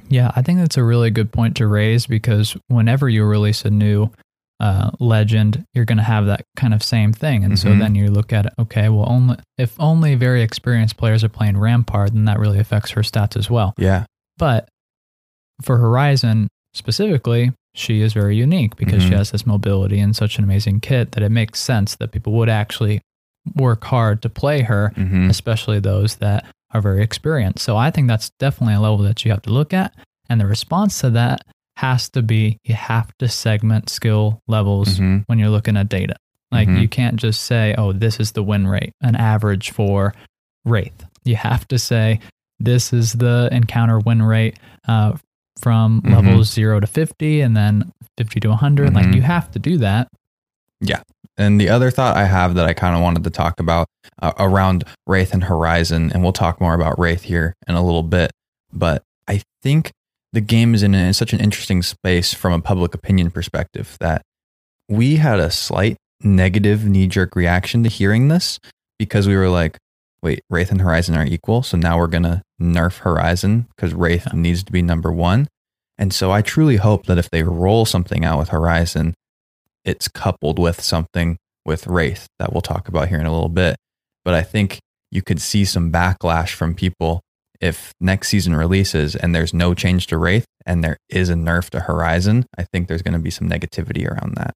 Yeah, 0.08 0.32
I 0.36 0.42
think 0.42 0.60
that's 0.60 0.78
a 0.78 0.84
really 0.84 1.10
good 1.12 1.32
point 1.34 1.58
to 1.58 1.68
raise 1.68 2.08
because 2.08 2.56
whenever 2.70 3.10
you 3.10 3.26
release 3.26 3.66
a 3.66 3.70
new 3.70 4.10
uh, 4.62 4.92
legend, 5.00 5.64
you're 5.74 5.86
going 5.86 5.98
to 6.00 6.04
have 6.04 6.26
that 6.26 6.46
kind 6.58 6.74
of 6.74 6.84
same 6.84 7.14
thing. 7.14 7.46
And 7.46 7.58
so 7.58 7.70
Mhm. 7.70 7.80
then 7.80 7.96
you 7.96 8.08
look 8.12 8.34
at 8.34 8.46
it, 8.46 8.54
okay, 8.60 8.90
well, 8.90 9.06
only 9.10 9.38
if 9.58 9.74
only 9.80 10.16
very 10.16 10.42
experienced 10.42 10.98
players 10.98 11.24
are 11.24 11.30
playing 11.30 11.58
Rampart, 11.58 12.14
then 12.14 12.26
that 12.26 12.40
really 12.40 12.60
affects 12.60 12.92
her 12.92 13.02
stats 13.02 13.38
as 13.38 13.50
well. 13.50 13.74
Yeah. 13.78 14.04
But 14.38 14.68
for 15.62 15.78
Horizon 15.78 16.50
specifically, 16.74 17.54
she 17.74 18.02
is 18.02 18.12
very 18.12 18.36
unique 18.36 18.76
because 18.76 19.02
she 19.02 19.12
Mhm. 19.12 19.18
has 19.18 19.32
this 19.32 19.46
mobility 19.46 20.00
and 20.00 20.14
such 20.16 20.38
an 20.38 20.44
amazing 20.44 20.82
kit 20.82 21.14
that 21.14 21.24
it 21.24 21.30
makes 21.32 21.60
sense 21.62 21.96
that 21.96 22.12
people 22.12 22.34
would 22.34 22.50
actually 22.50 23.00
work 23.56 23.86
hard 23.86 24.22
to 24.24 24.30
play 24.30 24.64
her, 24.64 24.92
hmm 24.96 25.30
especially 25.30 25.80
those 25.80 26.18
that 26.18 26.46
are 26.72 26.82
very 26.82 27.02
experienced. 27.04 27.64
So 27.64 27.78
I 27.78 27.92
think 27.92 28.08
that's 28.08 28.30
definitely 28.40 28.76
a 28.76 28.80
level 28.80 29.00
that 29.00 29.26
you 29.26 29.32
have 29.32 29.42
to 29.44 29.50
look 29.52 29.74
at. 29.74 29.94
And 30.30 30.40
the 30.40 30.46
response 30.46 31.00
to 31.02 31.10
that 31.12 31.42
has 31.78 32.10
to 32.10 32.22
be 32.22 32.58
you 32.64 32.76
have 32.76 33.12
to 33.20 33.28
segment 33.28 33.90
skill 33.90 34.42
levels 34.48 35.00
Mhm. 35.00 35.24
when 35.28 35.40
you're 35.40 35.50
looking 35.50 35.78
at 35.78 35.90
data. 35.90 36.16
Like 36.52 36.68
Mhm. 36.68 36.82
you 36.82 36.88
can't 36.88 37.16
just 37.16 37.42
say, 37.42 37.74
oh, 37.78 37.92
this 37.94 38.20
is 38.20 38.34
the 38.34 38.44
win 38.44 38.68
rate, 38.68 38.92
an 39.02 39.16
average 39.16 39.72
for 39.72 40.14
Wraith. 40.66 41.06
You 41.24 41.36
have 41.38 41.68
to 41.70 41.80
say, 41.80 42.20
this 42.60 42.92
is 42.92 43.14
the 43.14 43.48
encounter 43.52 44.00
win 44.00 44.22
rate 44.22 44.58
uh, 44.88 45.14
from 45.62 46.02
Mhm. 46.02 46.12
levels 46.16 46.52
zero 46.52 46.80
to 46.80 46.88
50 46.88 47.42
and 47.42 47.56
then 47.56 47.92
50 48.18 48.40
to 48.42 48.50
100. 48.50 48.94
Like 48.94 49.08
Mhm. 49.08 49.16
you 49.16 49.22
have 49.22 49.50
to 49.52 49.60
do 49.60 49.78
that. 49.78 50.08
And 51.40 51.60
the 51.60 51.70
other 51.70 51.90
thought 51.90 52.18
I 52.18 52.26
have 52.26 52.56
that 52.56 52.66
I 52.66 52.74
kind 52.74 52.96
of 52.96 53.02
wanted 53.02 53.24
to 53.24 53.30
talk 53.30 53.62
about 53.62 53.88
uh, 54.22 54.34
around 54.38 54.84
Wraith 55.08 55.34
and 55.34 55.46
Horizon, 55.46 56.12
and 56.12 56.22
we'll 56.22 56.34
talk 56.34 56.60
more 56.60 56.74
about 56.74 57.00
Wraith 57.00 57.24
here 57.24 57.56
in 57.66 57.76
a 57.76 57.84
little 57.84 58.04
bit, 58.04 58.32
but 58.74 59.04
I 59.28 59.42
think 59.64 59.92
the 60.34 60.42
game 60.42 60.76
is 60.76 60.84
in, 60.84 60.94
a, 60.94 61.14
such 61.14 61.32
an 61.32 61.40
interesting 61.40 61.82
space 61.82 62.34
from 62.34 62.52
a 62.52 62.62
public 62.62 62.94
opinion 62.94 63.32
perspective 63.32 63.96
that 64.02 64.22
we 64.90 65.16
had 65.16 65.40
a 65.40 65.50
slight 65.50 65.96
negative 66.22 66.86
knee 66.86 67.08
jerk 67.08 67.36
reaction 67.36 67.84
to 67.84 67.90
hearing 67.90 68.28
this 68.28 68.60
because 68.98 69.28
we 69.28 69.38
were 69.38 69.50
like, 69.50 69.78
wait, 70.22 70.42
Wraith 70.50 70.72
and 70.72 70.82
Horizon 70.82 71.16
are 71.16 71.26
equal. 71.26 71.64
So 71.64 71.78
now 71.78 71.98
we're 71.98 72.08
going 72.08 72.24
to 72.24 72.42
nerf 72.62 72.98
Horizon 72.98 73.68
because 73.76 73.94
Wraith 73.94 74.34
needs 74.34 74.64
to 74.66 74.72
be 74.72 74.82
number 74.82 75.12
one. 75.12 75.48
And 75.98 76.14
so 76.14 76.32
I 76.32 76.42
truly 76.42 76.76
hope 76.76 77.06
that 77.06 77.18
if 77.18 77.30
they 77.30 77.44
roll 77.44 77.86
something 77.86 78.26
out 78.26 78.40
with 78.40 78.50
Horizon, 78.50 79.16
it's 79.90 80.08
coupled 80.08 80.60
with 80.60 80.80
something 80.82 81.38
with 81.66 81.88
Wraith 81.88 82.28
that 82.40 82.54
we'll 82.54 82.62
talk 82.62 82.88
about 82.88 83.10
here 83.10 83.20
in 83.20 83.26
a 83.26 83.32
little 83.34 83.50
bit. 83.50 83.76
But 84.24 84.34
I 84.34 84.42
think 84.44 84.80
you 85.12 85.22
could 85.22 85.42
see 85.42 85.66
some 85.66 85.92
backlash 85.92 86.54
from 86.54 86.76
people 86.76 87.22
if 87.60 87.92
next 88.00 88.30
season 88.30 88.56
releases 88.56 89.16
and 89.16 89.36
there's 89.36 89.54
no 89.54 89.74
change 89.74 90.08
to 90.08 90.18
Wraith 90.18 90.46
and 90.66 90.84
there 90.84 90.98
is 91.10 91.30
a 91.30 91.34
nerf 91.34 91.70
to 91.72 91.82
Horizon. 91.82 92.46
I 92.58 92.64
think 92.64 92.88
there's 92.88 93.02
going 93.02 93.14
to 93.16 93.20
be 93.20 93.32
some 93.32 93.50
negativity 93.50 94.08
around 94.10 94.36
that. 94.36 94.54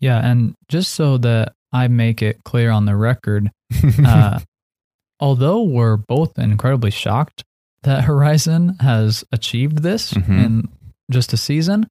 Yeah. 0.00 0.18
And 0.18 0.54
just 0.68 0.92
so 0.94 1.16
that 1.18 1.52
I 1.72 1.88
make 1.88 2.20
it 2.20 2.42
clear 2.44 2.70
on 2.70 2.84
the 2.84 2.96
record, 2.96 3.50
uh, 4.04 4.40
although 5.20 5.62
we're 5.62 5.96
both 5.96 6.38
incredibly 6.38 6.90
shocked 6.90 7.44
that 7.82 8.04
Horizon 8.10 8.76
has 8.80 9.24
achieved 9.32 9.78
this 9.78 10.12
Mhm. 10.12 10.44
in 10.44 10.68
just 11.10 11.32
a 11.32 11.36
season, 11.36 11.86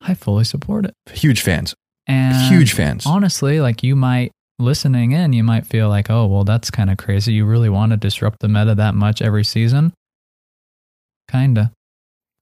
I 0.00 0.14
fully 0.14 0.44
support 0.44 0.84
it. 0.86 0.94
Huge 1.12 1.40
fans. 1.42 1.74
And 2.06 2.36
Huge 2.52 2.72
fans. 2.72 3.04
honestly, 3.06 3.60
like 3.60 3.82
you 3.82 3.96
might 3.96 4.30
listening 4.58 5.12
in, 5.12 5.32
you 5.32 5.42
might 5.42 5.66
feel 5.66 5.88
like, 5.88 6.08
oh, 6.10 6.26
well, 6.26 6.44
that's 6.44 6.70
kind 6.70 6.88
of 6.90 6.96
crazy. 6.96 7.32
You 7.32 7.44
really 7.44 7.68
want 7.68 7.90
to 7.90 7.96
disrupt 7.96 8.38
the 8.40 8.48
meta 8.48 8.74
that 8.76 8.94
much 8.94 9.20
every 9.20 9.44
season? 9.44 9.92
Kinda. 11.30 11.72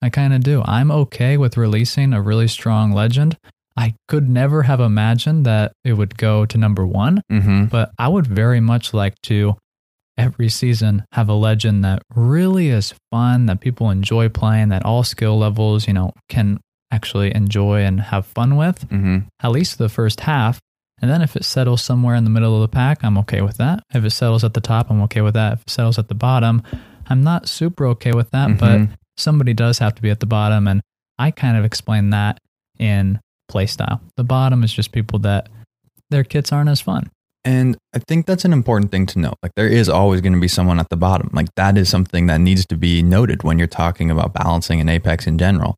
I 0.02 0.10
kind 0.10 0.34
of 0.34 0.42
do. 0.42 0.62
I'm 0.66 0.90
okay 0.90 1.36
with 1.38 1.56
releasing 1.56 2.12
a 2.12 2.20
really 2.20 2.48
strong 2.48 2.92
legend. 2.92 3.38
I 3.76 3.94
could 4.06 4.28
never 4.28 4.62
have 4.64 4.78
imagined 4.80 5.46
that 5.46 5.72
it 5.82 5.94
would 5.94 6.16
go 6.18 6.44
to 6.46 6.58
number 6.58 6.86
one, 6.86 7.22
Mm-hmm. 7.32 7.64
but 7.66 7.90
I 7.98 8.08
would 8.08 8.26
very 8.26 8.60
much 8.60 8.92
like 8.94 9.14
to 9.22 9.56
every 10.16 10.48
season 10.48 11.04
have 11.12 11.28
a 11.28 11.34
legend 11.34 11.84
that 11.84 12.02
really 12.14 12.68
is 12.68 12.94
fun, 13.10 13.46
that 13.46 13.60
people 13.60 13.90
enjoy 13.90 14.28
playing, 14.28 14.68
that 14.68 14.84
all 14.84 15.02
skill 15.02 15.38
levels, 15.38 15.88
you 15.88 15.94
know, 15.94 16.12
can 16.28 16.60
actually 16.94 17.34
enjoy 17.34 17.82
and 17.88 18.00
have 18.00 18.24
fun 18.26 18.56
with 18.56 18.78
Mm-hmm. 18.88 19.18
at 19.42 19.50
least 19.50 19.78
the 19.78 19.88
first 19.88 20.20
half. 20.20 20.60
And 21.02 21.10
then 21.10 21.22
if 21.22 21.36
it 21.36 21.44
settles 21.44 21.82
somewhere 21.82 22.14
in 22.14 22.24
the 22.24 22.30
middle 22.30 22.54
of 22.54 22.62
the 22.62 22.74
pack, 22.82 23.02
I'm 23.04 23.18
okay 23.18 23.42
with 23.42 23.56
that. 23.58 23.82
If 23.94 24.04
it 24.04 24.10
settles 24.10 24.44
at 24.44 24.54
the 24.54 24.60
top, 24.60 24.90
I'm 24.90 25.02
okay 25.02 25.20
with 25.22 25.34
that. 25.34 25.54
If 25.54 25.60
it 25.62 25.70
settles 25.70 25.98
at 25.98 26.08
the 26.08 26.14
bottom, 26.14 26.62
I'm 27.08 27.22
not 27.22 27.48
super 27.48 27.84
okay 27.94 28.12
with 28.12 28.30
that, 28.30 28.58
but 28.58 28.78
Mhm. 28.80 28.88
somebody 29.16 29.52
does 29.54 29.78
have 29.80 29.94
to 29.96 30.02
be 30.02 30.10
at 30.10 30.20
the 30.20 30.26
bottom. 30.26 30.66
And 30.68 30.80
I 31.18 31.30
kind 31.30 31.56
of 31.56 31.64
explain 31.64 32.10
that 32.10 32.38
in 32.78 33.20
playstyle. 33.50 34.00
The 34.16 34.24
bottom 34.24 34.62
is 34.64 34.72
just 34.72 34.92
people 34.92 35.18
that 35.20 35.48
their 36.10 36.24
kits 36.24 36.52
aren't 36.52 36.70
as 36.70 36.80
fun. 36.80 37.10
And 37.44 37.76
I 37.94 37.98
think 37.98 38.24
that's 38.24 38.44
an 38.46 38.52
important 38.54 38.90
thing 38.90 39.04
to 39.06 39.18
note. 39.18 39.34
Like 39.42 39.52
there 39.54 39.68
is 39.68 39.88
always 39.88 40.20
going 40.22 40.32
to 40.32 40.40
be 40.40 40.48
someone 40.48 40.80
at 40.80 40.88
the 40.88 40.96
bottom. 40.96 41.28
Like 41.34 41.48
that 41.56 41.76
is 41.76 41.88
something 41.90 42.26
that 42.28 42.40
needs 42.40 42.64
to 42.66 42.76
be 42.76 43.02
noted 43.02 43.42
when 43.42 43.58
you're 43.58 43.66
talking 43.82 44.10
about 44.10 44.32
balancing 44.32 44.78
in 44.78 44.88
Apex 44.88 45.26
in 45.26 45.36
general. 45.36 45.76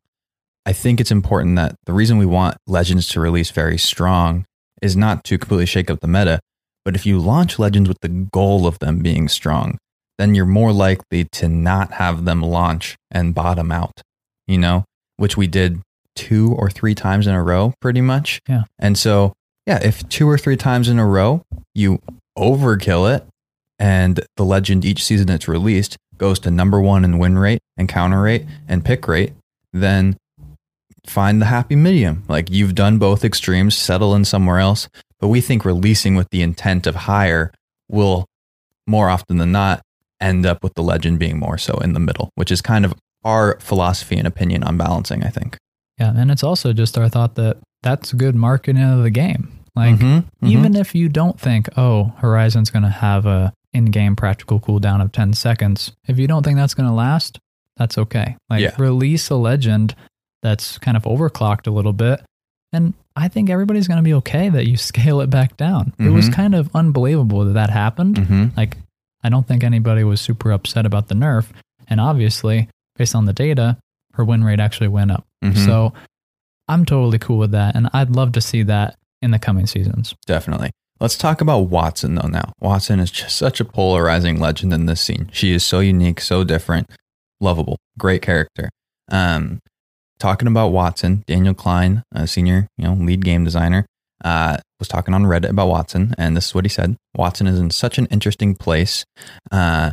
I 0.67 0.73
think 0.73 0.99
it's 0.99 1.11
important 1.11 1.55
that 1.55 1.75
the 1.85 1.93
reason 1.93 2.17
we 2.17 2.25
want 2.25 2.57
Legends 2.67 3.07
to 3.09 3.21
release 3.21 3.51
very 3.51 3.77
strong 3.77 4.43
is 4.81 4.97
not 4.97 5.23
to 5.23 5.37
completely 5.37 5.65
shake 5.65 5.89
up 5.89 6.01
the 6.01 6.09
meta, 6.09 6.41
but 6.83 6.93
if 6.93 7.05
you 7.05 7.19
launch 7.19 7.57
Legends 7.57 7.87
with 7.87 8.01
the 8.01 8.09
goal 8.09 8.67
of 8.67 8.77
them 8.79 8.99
being 8.99 9.29
strong, 9.29 9.77
then 10.17 10.35
you're 10.35 10.45
more 10.45 10.73
likely 10.73 11.23
to 11.23 11.47
not 11.47 11.93
have 11.93 12.25
them 12.25 12.41
launch 12.41 12.97
and 13.09 13.33
bottom 13.33 13.71
out, 13.71 14.01
you 14.45 14.57
know, 14.57 14.83
which 15.15 15.37
we 15.37 15.47
did 15.47 15.79
two 16.17 16.53
or 16.55 16.69
three 16.69 16.93
times 16.93 17.27
in 17.27 17.33
a 17.33 17.41
row 17.41 17.73
pretty 17.79 18.01
much. 18.01 18.41
Yeah. 18.49 18.63
And 18.77 18.97
so 18.97 19.31
yeah, 19.65 19.79
if 19.81 20.07
two 20.09 20.29
or 20.29 20.37
three 20.37 20.57
times 20.57 20.89
in 20.89 20.99
a 20.99 21.05
row 21.05 21.43
you 21.75 22.01
overkill 22.37 23.15
it 23.15 23.25
and 23.79 24.19
the 24.35 24.43
legend 24.43 24.83
each 24.83 25.05
season 25.05 25.29
it's 25.29 25.47
released 25.47 25.95
goes 26.17 26.39
to 26.39 26.51
number 26.51 26.81
one 26.81 27.05
in 27.05 27.19
win 27.19 27.39
rate 27.39 27.61
and 27.77 27.87
counter 27.87 28.21
rate 28.21 28.45
and 28.67 28.83
pick 28.83 29.07
rate, 29.07 29.31
then 29.71 30.17
find 31.09 31.41
the 31.41 31.45
happy 31.45 31.75
medium. 31.75 32.23
Like 32.27 32.49
you've 32.51 32.75
done 32.75 32.97
both 32.97 33.23
extremes, 33.23 33.75
settle 33.77 34.13
in 34.15 34.25
somewhere 34.25 34.59
else. 34.59 34.87
But 35.19 35.29
we 35.29 35.41
think 35.41 35.65
releasing 35.65 36.15
with 36.15 36.29
the 36.29 36.41
intent 36.41 36.85
of 36.85 36.95
higher 36.95 37.51
will 37.89 38.25
more 38.85 39.09
often 39.09 39.37
than 39.37 39.51
not 39.51 39.81
end 40.21 40.45
up 40.45 40.63
with 40.63 40.73
the 40.75 40.83
legend 40.83 41.19
being 41.19 41.39
more 41.39 41.57
so 41.57 41.77
in 41.79 41.93
the 41.93 41.99
middle, 41.99 42.29
which 42.35 42.51
is 42.51 42.61
kind 42.61 42.85
of 42.85 42.93
our 43.23 43.59
philosophy 43.59 44.17
and 44.17 44.27
opinion 44.27 44.63
on 44.63 44.77
balancing, 44.77 45.23
I 45.23 45.29
think. 45.29 45.57
Yeah. 45.99 46.13
And 46.15 46.29
it's 46.31 46.43
also 46.43 46.73
just 46.73 46.97
our 46.97 47.09
thought 47.09 47.35
that 47.35 47.57
that's 47.83 48.13
good 48.13 48.35
marketing 48.35 48.83
of 48.83 49.03
the 49.03 49.09
game. 49.09 49.51
Like, 49.75 49.95
Mhm, 49.95 50.25
mhm. 50.43 50.49
even 50.49 50.75
if 50.75 50.95
you 50.95 51.09
don't 51.09 51.39
think, 51.39 51.69
oh, 51.77 52.13
Horizon's 52.17 52.69
going 52.69 52.83
to 52.83 52.89
have 52.89 53.25
a 53.25 53.53
in-game 53.73 54.15
practical 54.15 54.59
cooldown 54.59 55.01
of 55.01 55.11
10 55.11 55.33
seconds, 55.33 55.91
if 56.07 56.17
you 56.17 56.27
don't 56.27 56.43
think 56.43 56.57
that's 56.57 56.73
going 56.73 56.89
to 56.89 56.95
last, 56.95 57.39
that's 57.75 57.97
okay. 57.97 58.37
Like 58.49 58.61
Yeah. 58.61 58.71
release 58.79 59.29
a 59.29 59.35
legend 59.35 59.93
that's 60.41 60.77
kind 60.77 60.95
of 60.97 61.03
overclocked 61.03 61.67
a 61.67 61.71
little 61.71 61.93
bit 61.93 62.21
and 62.73 62.93
I 63.15 63.27
think 63.29 63.49
everybody's 63.49 63.87
going 63.87 63.97
to 63.97 64.03
be 64.03 64.13
okay 64.15 64.49
that 64.49 64.67
you 64.67 64.77
scale 64.91 65.21
it 65.21 65.29
back 65.29 65.57
down. 65.57 65.93
It 65.99 66.09
was 66.09 66.29
Mhm. 66.29 66.33
kind 66.33 66.53
of 66.55 66.69
unbelievable 66.75 67.45
that 67.45 67.53
that 67.53 67.69
happened. 67.69 68.15
Mhm. 68.17 68.55
Like 68.57 68.77
I 69.23 69.29
don't 69.29 69.47
think 69.47 69.63
anybody 69.63 70.03
was 70.03 70.21
super 70.21 70.51
upset 70.51 70.85
about 70.85 71.07
the 71.07 71.15
nerf 71.15 71.47
and 71.87 71.99
obviously 71.99 72.69
based 72.97 73.15
on 73.15 73.25
the 73.25 73.33
data, 73.33 73.77
her 74.13 74.23
win 74.25 74.43
rate 74.43 74.59
actually 74.59 74.87
went 74.89 75.11
up. 75.11 75.25
Mhm. 75.43 75.65
So 75.65 75.93
I'm 76.67 76.85
totally 76.85 77.17
cool 77.19 77.37
with 77.37 77.51
that 77.51 77.75
and 77.75 77.89
I'd 77.93 78.11
love 78.15 78.31
to 78.33 78.41
see 78.41 78.63
that 78.63 78.95
in 79.21 79.31
the 79.31 79.39
coming 79.39 79.65
seasons. 79.65 80.13
Definitely. 80.27 80.71
Let's 80.99 81.17
talk 81.17 81.41
about 81.41 81.69
Watson 81.69 82.15
though 82.15 82.27
now. 82.27 82.51
Watson 82.59 82.99
is 82.99 83.09
just 83.11 83.35
such 83.37 83.59
a 83.59 83.65
polarizing 83.65 84.39
legend 84.39 84.73
in 84.73 84.85
this 84.87 84.99
scene. 85.01 85.29
She 85.31 85.53
is 85.53 85.63
so 85.63 85.79
unique, 85.79 86.19
so 86.21 86.43
different, 86.43 86.89
lovable, 87.39 87.77
great 87.97 88.21
character. 88.21 88.69
Um, 89.09 89.59
talking 90.19 90.47
about 90.47 90.69
Watson, 90.69 91.23
Daniel 91.27 91.53
Klein, 91.53 92.03
a 92.11 92.27
senior, 92.27 92.67
you 92.77 92.85
know, 92.85 92.93
lead 92.93 93.23
game 93.23 93.43
designer, 93.43 93.85
uh, 94.23 94.57
was 94.79 94.87
talking 94.87 95.13
on 95.13 95.23
Reddit 95.23 95.49
about 95.49 95.67
Watson, 95.67 96.13
and 96.17 96.35
this 96.35 96.47
is 96.47 96.55
what 96.55 96.65
he 96.65 96.69
said: 96.69 96.95
Watson 97.15 97.47
is 97.47 97.59
in 97.59 97.69
such 97.71 97.97
an 97.97 98.07
interesting 98.07 98.55
place. 98.55 99.05
Uh, 99.51 99.91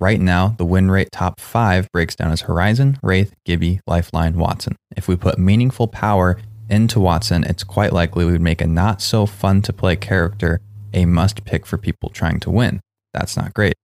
right 0.00 0.20
now, 0.20 0.54
the 0.58 0.64
win 0.64 0.90
rate 0.90 1.08
top 1.12 1.40
five 1.40 1.88
breaks 1.92 2.14
down 2.16 2.32
as 2.32 2.42
Horizon, 2.42 2.98
Wraith, 3.02 3.34
Gibby, 3.44 3.80
Lifeline, 3.86 4.36
Watson. 4.36 4.76
If 4.96 5.08
we 5.08 5.16
put 5.16 5.38
meaningful 5.38 5.88
power 5.88 6.38
into 6.68 7.00
Watson, 7.00 7.44
it's 7.44 7.64
quite 7.64 7.92
likely 7.92 8.24
we 8.24 8.32
would 8.32 8.40
make 8.40 8.60
a 8.60 8.66
not 8.66 9.00
so 9.00 9.26
fun 9.26 9.62
to 9.62 9.72
play 9.72 9.96
character 9.96 10.60
a 10.92 11.04
must 11.04 11.44
pick 11.44 11.66
for 11.66 11.78
people 11.78 12.08
trying 12.08 12.40
to 12.40 12.50
win. 12.50 12.80
That's 13.12 13.36
not 13.36 13.54
great. 13.54 13.74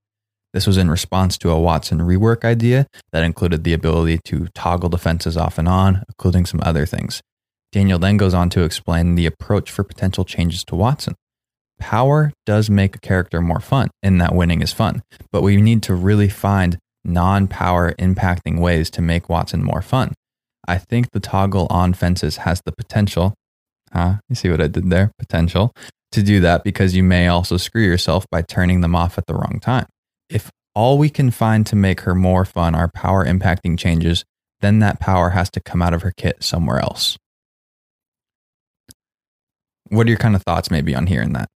This 0.52 0.66
was 0.66 0.76
in 0.76 0.90
response 0.90 1.38
to 1.38 1.50
a 1.50 1.58
Watson 1.58 1.98
rework 2.00 2.44
idea 2.44 2.86
that 3.12 3.24
included 3.24 3.64
the 3.64 3.72
ability 3.72 4.20
to 4.26 4.48
toggle 4.54 4.90
defenses 4.90 5.36
off 5.36 5.58
and 5.58 5.68
on, 5.68 6.02
including 6.08 6.44
some 6.44 6.60
other 6.62 6.84
things. 6.84 7.22
Daniel 7.72 7.98
then 7.98 8.18
goes 8.18 8.34
on 8.34 8.50
to 8.50 8.62
explain 8.62 9.14
the 9.14 9.26
approach 9.26 9.70
for 9.70 9.82
potential 9.82 10.24
changes 10.24 10.62
to 10.64 10.76
Watson. 10.76 11.14
Power 11.78 12.32
does 12.44 12.68
make 12.68 12.96
a 12.96 13.00
character 13.00 13.40
more 13.40 13.60
fun, 13.60 13.88
in 14.02 14.18
that 14.18 14.34
winning 14.34 14.60
is 14.60 14.72
fun, 14.72 15.02
but 15.32 15.42
we 15.42 15.56
need 15.56 15.82
to 15.84 15.94
really 15.94 16.28
find 16.28 16.78
non 17.04 17.48
power 17.48 17.92
impacting 17.98 18.60
ways 18.60 18.90
to 18.90 19.02
make 19.02 19.28
Watson 19.28 19.64
more 19.64 19.82
fun. 19.82 20.12
I 20.68 20.78
think 20.78 21.10
the 21.10 21.20
toggle 21.20 21.66
on 21.70 21.94
fences 21.94 22.36
has 22.38 22.60
the 22.64 22.72
potential, 22.72 23.34
huh? 23.92 24.16
You 24.28 24.36
see 24.36 24.50
what 24.50 24.60
I 24.60 24.68
did 24.68 24.90
there? 24.90 25.10
Potential 25.18 25.72
to 26.12 26.22
do 26.22 26.40
that 26.40 26.62
because 26.62 26.94
you 26.94 27.02
may 27.02 27.26
also 27.26 27.56
screw 27.56 27.82
yourself 27.82 28.26
by 28.30 28.42
turning 28.42 28.82
them 28.82 28.94
off 28.94 29.18
at 29.18 29.26
the 29.26 29.34
wrong 29.34 29.58
time. 29.60 29.86
If 30.32 30.50
all 30.74 30.96
we 30.98 31.10
can 31.10 31.30
find 31.30 31.66
to 31.66 31.76
make 31.76 32.00
her 32.02 32.14
more 32.14 32.44
fun 32.44 32.74
are 32.74 32.88
power 32.88 33.24
impacting 33.24 33.78
changes, 33.78 34.24
then 34.60 34.78
that 34.78 35.00
power 35.00 35.30
has 35.30 35.50
to 35.50 35.60
come 35.60 35.82
out 35.82 35.92
of 35.92 36.02
her 36.02 36.12
kit 36.16 36.42
somewhere 36.42 36.78
else. 36.80 37.18
What 39.88 40.06
are 40.06 40.10
your 40.10 40.18
kind 40.18 40.34
of 40.34 40.42
thoughts 40.42 40.70
maybe 40.70 40.94
on 40.94 41.06
hearing 41.06 41.32
that? 41.34 41.48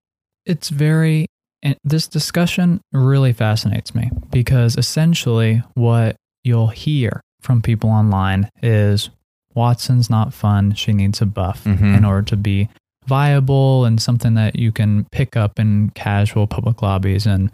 It's 0.46 0.68
very 0.68 1.26
and 1.62 1.76
this 1.82 2.06
discussion 2.06 2.80
really 2.92 3.32
fascinates 3.32 3.94
me 3.94 4.10
because 4.30 4.76
essentially 4.76 5.62
what 5.74 6.16
you'll 6.42 6.66
hear 6.68 7.22
from 7.40 7.62
people 7.62 7.88
online 7.88 8.50
is 8.62 9.08
Watson's 9.54 10.10
not 10.10 10.34
fun. 10.34 10.74
She 10.74 10.92
needs 10.92 11.22
a 11.22 11.26
buff 11.26 11.64
Mhm. 11.64 11.96
in 11.96 12.04
order 12.04 12.22
to 12.22 12.36
be 12.36 12.68
viable 13.06 13.84
and 13.86 14.00
something 14.02 14.34
that 14.34 14.56
you 14.56 14.72
can 14.72 15.06
pick 15.12 15.36
up 15.36 15.58
in 15.58 15.90
casual 15.94 16.46
public 16.46 16.82
lobbies 16.82 17.24
and 17.26 17.50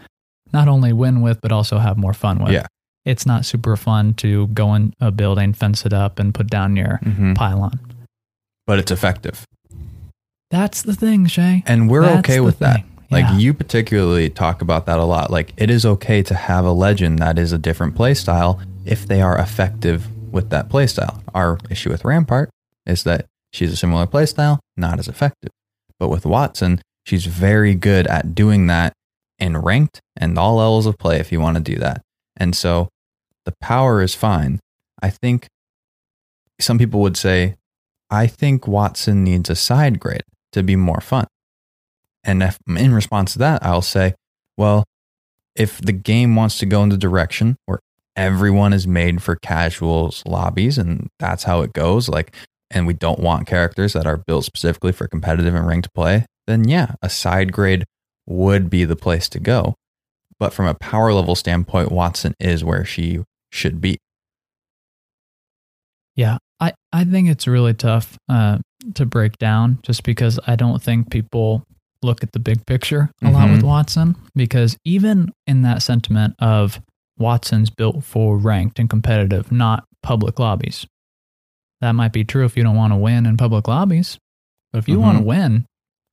not 0.52 0.68
only 0.68 0.92
win 0.92 1.20
with, 1.22 1.40
but 1.40 1.52
also 1.52 1.78
have 1.78 1.96
more 1.96 2.14
fun 2.14 2.38
with. 2.42 2.52
Yeah. 2.52 2.66
It's 3.04 3.24
not 3.26 3.44
super 3.46 3.76
fun 3.76 4.14
to 4.14 4.46
go 4.48 4.74
in 4.74 4.92
a 5.00 5.10
building, 5.10 5.52
fence 5.54 5.86
it 5.86 5.92
up, 5.92 6.18
and 6.18 6.34
put 6.34 6.48
down 6.48 6.76
your 6.76 7.00
Mhm. 7.02 7.34
pylon. 7.34 7.80
But 8.66 8.78
it's 8.78 8.90
effective. 8.90 9.44
That's 10.50 10.82
the 10.82 10.94
thing, 10.94 11.26
Shay. 11.26 11.62
And 11.66 11.88
we're 11.88 12.02
That's 12.02 12.18
okay 12.28 12.40
with 12.40 12.58
that. 12.58 12.76
thing. 12.76 12.84
Like 13.10 13.24
Yeah. 13.24 13.38
you 13.38 13.54
particularly 13.54 14.30
talk 14.30 14.62
about 14.62 14.86
that 14.86 14.98
a 14.98 15.04
lot. 15.04 15.30
Like 15.30 15.52
it 15.56 15.70
is 15.70 15.84
okay 15.86 16.22
to 16.22 16.34
have 16.34 16.64
a 16.64 16.70
legend 16.72 17.18
that 17.20 17.38
is 17.38 17.52
a 17.52 17.58
different 17.58 17.94
playstyle 17.94 18.60
if 18.84 19.06
they 19.06 19.20
are 19.20 19.36
effective 19.38 20.08
with 20.32 20.50
that 20.50 20.68
playstyle. 20.68 21.20
Our 21.34 21.58
issue 21.70 21.90
with 21.90 22.04
Rampart 22.04 22.50
is 22.86 23.02
that 23.04 23.26
she's 23.52 23.72
a 23.72 23.76
similar 23.76 24.06
playstyle, 24.06 24.58
not 24.76 24.98
as 24.98 25.08
effective. 25.08 25.50
But 25.98 26.08
with 26.08 26.24
Watson, 26.24 26.80
she's 27.04 27.26
very 27.26 27.74
good 27.74 28.06
at 28.06 28.34
doing 28.34 28.66
that 28.68 28.92
in 29.40 29.56
ranked 29.56 30.00
and 30.16 30.38
all 30.38 30.56
levels 30.56 30.86
of 30.86 30.98
play 30.98 31.18
if 31.18 31.32
you 31.32 31.40
want 31.40 31.56
to 31.56 31.62
do 31.62 31.78
that. 31.78 32.02
And 32.36 32.54
so 32.54 32.88
the 33.44 33.54
power 33.60 34.02
is 34.02 34.14
fine. 34.14 34.60
I 35.02 35.10
think 35.10 35.48
some 36.60 36.78
people 36.78 37.00
would 37.00 37.16
say, 37.16 37.56
I 38.10 38.26
think 38.26 38.66
Watson 38.66 39.24
needs 39.24 39.48
a 39.50 39.56
side 39.56 40.00
grade 40.00 40.24
to 40.52 40.62
be 40.62 40.76
more 40.76 41.00
fun. 41.00 41.26
And 42.24 42.42
if 42.42 42.58
in 42.68 42.92
response 42.92 43.32
to 43.32 43.38
that, 43.38 43.64
I'll 43.64 43.82
say, 43.82 44.14
well, 44.56 44.84
if 45.56 45.80
the 45.80 45.92
game 45.92 46.36
wants 46.36 46.58
to 46.58 46.66
go 46.66 46.82
in 46.82 46.90
the 46.90 46.96
direction 46.96 47.56
where 47.66 47.80
everyone 48.16 48.72
is 48.72 48.86
made 48.86 49.22
for 49.22 49.36
casuals 49.36 50.22
lobbies 50.26 50.76
and 50.76 51.08
that's 51.18 51.44
how 51.44 51.62
it 51.62 51.72
goes, 51.72 52.08
like, 52.08 52.34
and 52.70 52.86
we 52.86 52.92
don't 52.92 53.20
want 53.20 53.46
characters 53.46 53.94
that 53.94 54.06
are 54.06 54.18
built 54.18 54.44
specifically 54.44 54.92
for 54.92 55.08
competitive 55.08 55.54
and 55.54 55.66
ranked 55.66 55.92
play, 55.94 56.26
then 56.46 56.68
yeah, 56.68 56.94
a 57.02 57.08
side 57.08 57.52
grade 57.52 57.84
would 58.30 58.70
be 58.70 58.84
the 58.84 58.96
place 58.96 59.28
to 59.28 59.40
go. 59.40 59.74
But 60.38 60.54
from 60.54 60.66
a 60.66 60.74
power 60.74 61.12
level 61.12 61.34
standpoint, 61.34 61.92
Watson 61.92 62.34
is 62.40 62.64
where 62.64 62.84
she 62.84 63.20
should 63.50 63.80
be. 63.80 63.98
Yeah, 66.16 66.38
I, 66.60 66.72
I 66.92 67.04
think 67.04 67.28
it's 67.28 67.46
really 67.46 67.74
tough 67.74 68.16
uh, 68.28 68.58
to 68.94 69.06
break 69.06 69.38
down 69.38 69.78
just 69.82 70.02
because 70.02 70.38
I 70.46 70.56
don't 70.56 70.82
think 70.82 71.10
people 71.10 71.62
look 72.02 72.22
at 72.22 72.32
the 72.32 72.38
big 72.38 72.64
picture 72.66 73.10
a 73.22 73.30
lot 73.30 73.50
with 73.50 73.60
Mhm. 73.60 73.66
Watson. 73.66 74.16
Because 74.34 74.76
even 74.84 75.30
in 75.46 75.62
that 75.62 75.82
sentiment 75.82 76.34
of 76.38 76.80
Watson's 77.18 77.68
built 77.70 78.02
for 78.04 78.38
ranked 78.38 78.78
and 78.78 78.88
competitive, 78.88 79.52
not 79.52 79.84
public 80.02 80.38
lobbies, 80.38 80.86
that 81.82 81.92
might 81.92 82.12
be 82.12 82.24
true 82.24 82.44
if 82.46 82.56
you 82.56 82.62
don't 82.62 82.76
want 82.76 82.92
to 82.92 82.96
win 82.96 83.26
in 83.26 83.36
public 83.36 83.68
lobbies. 83.68 84.18
But 84.72 84.78
if 84.78 84.88
you 84.88 84.98
want 85.00 85.18
to 85.18 85.22
Mhm. 85.24 85.26
win, 85.26 85.66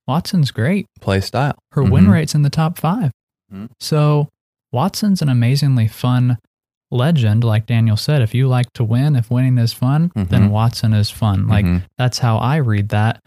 Watson's 0.08 0.50
great. 0.50 0.86
Play 1.00 1.20
style. 1.20 1.54
Her 1.72 1.82
win 1.84 2.06
Mhm. 2.06 2.12
rate's 2.12 2.34
in 2.34 2.42
the 2.42 2.50
top 2.50 2.78
5 2.78 3.12
Mhm. 3.52 3.68
So 3.78 4.28
Watson's 4.72 5.22
an 5.22 5.28
amazingly 5.28 5.86
fun 5.86 6.38
legend. 6.90 7.44
Like 7.44 7.66
Daniel 7.66 7.96
said, 7.96 8.22
if 8.22 8.34
you 8.34 8.48
like 8.48 8.72
to 8.74 8.82
win, 8.84 9.14
if 9.16 9.30
winning 9.30 9.58
is 9.58 9.72
fun, 9.72 10.10
then 10.14 10.48
Mhm. 10.48 10.50
Watson 10.50 10.94
is 10.94 11.10
fun. 11.10 11.46
Like 11.46 11.66
Mhm. 11.66 11.82
that's 11.98 12.18
how 12.18 12.38
I 12.38 12.56
read 12.56 12.88
that. 12.88 13.20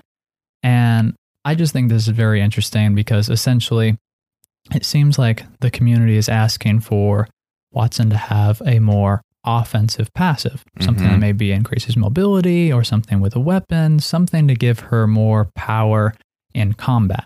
And 0.63 1.13
I 1.45 1.55
just 1.55 1.71
think 1.73 1.89
this 1.89 2.07
is 2.07 2.13
very 2.13 2.41
interesting 2.41 2.93
because 2.95 3.29
essentially 3.29 3.97
it 4.73 4.85
seems 4.85 5.17
like 5.19 5.45
the 5.59 5.71
community 5.71 6.17
is 6.17 6.29
asking 6.29 6.81
for 6.81 7.27
Watson 7.71 8.09
to 8.11 8.17
have 8.17 8.61
a 8.65 8.79
more 8.79 9.21
offensive 9.43 10.13
passive, 10.13 10.63
something 10.81 11.07
that 11.07 11.15
Mhm. 11.17 11.19
maybe 11.19 11.51
increases 11.51 11.97
mobility 11.97 12.71
or 12.71 12.83
something 12.83 13.19
with 13.21 13.35
a 13.35 13.39
weapon, 13.39 13.97
something 14.00 14.47
to 14.47 14.53
give 14.55 14.79
her 14.91 15.07
more 15.07 15.50
power 15.55 16.13
in 16.53 16.74
combat 16.74 17.25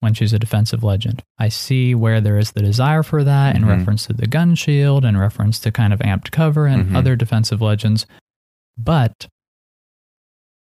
when 0.00 0.14
she's 0.14 0.32
a 0.32 0.38
defensive 0.38 0.84
legend. 0.84 1.22
I 1.38 1.48
see 1.48 1.94
where 1.94 2.20
there 2.20 2.38
is 2.38 2.52
the 2.52 2.62
desire 2.62 3.02
for 3.02 3.24
that 3.24 3.56
in 3.56 3.62
Mhm. 3.62 3.68
reference 3.68 4.06
to 4.06 4.12
the 4.12 4.26
gun 4.28 4.54
shield, 4.54 5.04
in 5.04 5.16
reference 5.16 5.58
to 5.60 5.72
kind 5.72 5.92
of 5.92 5.98
amped 6.00 6.30
cover 6.30 6.66
and 6.66 6.90
Mhm. 6.90 6.96
other 6.96 7.16
defensive 7.16 7.60
legends. 7.60 8.06
But 8.76 9.26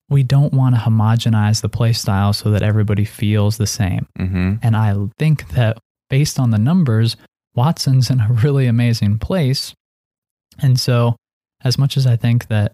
we 0.09 0.23
don't 0.23 0.53
want 0.53 0.75
to 0.75 0.81
homogenize 0.81 1.61
the 1.61 1.69
playstyle 1.71 2.35
so 2.35 2.51
that 2.51 2.63
everybody 2.63 3.05
feels 3.05 3.59
the 3.59 3.67
same. 3.67 4.07
Mhm. 4.19 4.59
And 4.63 4.77
I 4.77 4.95
think 5.19 5.49
that 5.51 5.79
based 6.09 6.41
on 6.41 6.51
the 6.51 6.59
numbers, 6.59 7.17
Watson's 7.55 8.11
in 8.11 8.21
a 8.21 8.29
really 8.45 8.67
amazing 8.67 9.19
place. 9.19 9.75
And 10.59 10.81
so, 10.81 11.17
as 11.63 11.79
much 11.79 11.97
as 11.97 12.07
I 12.07 12.17
think 12.17 12.49
that 12.49 12.73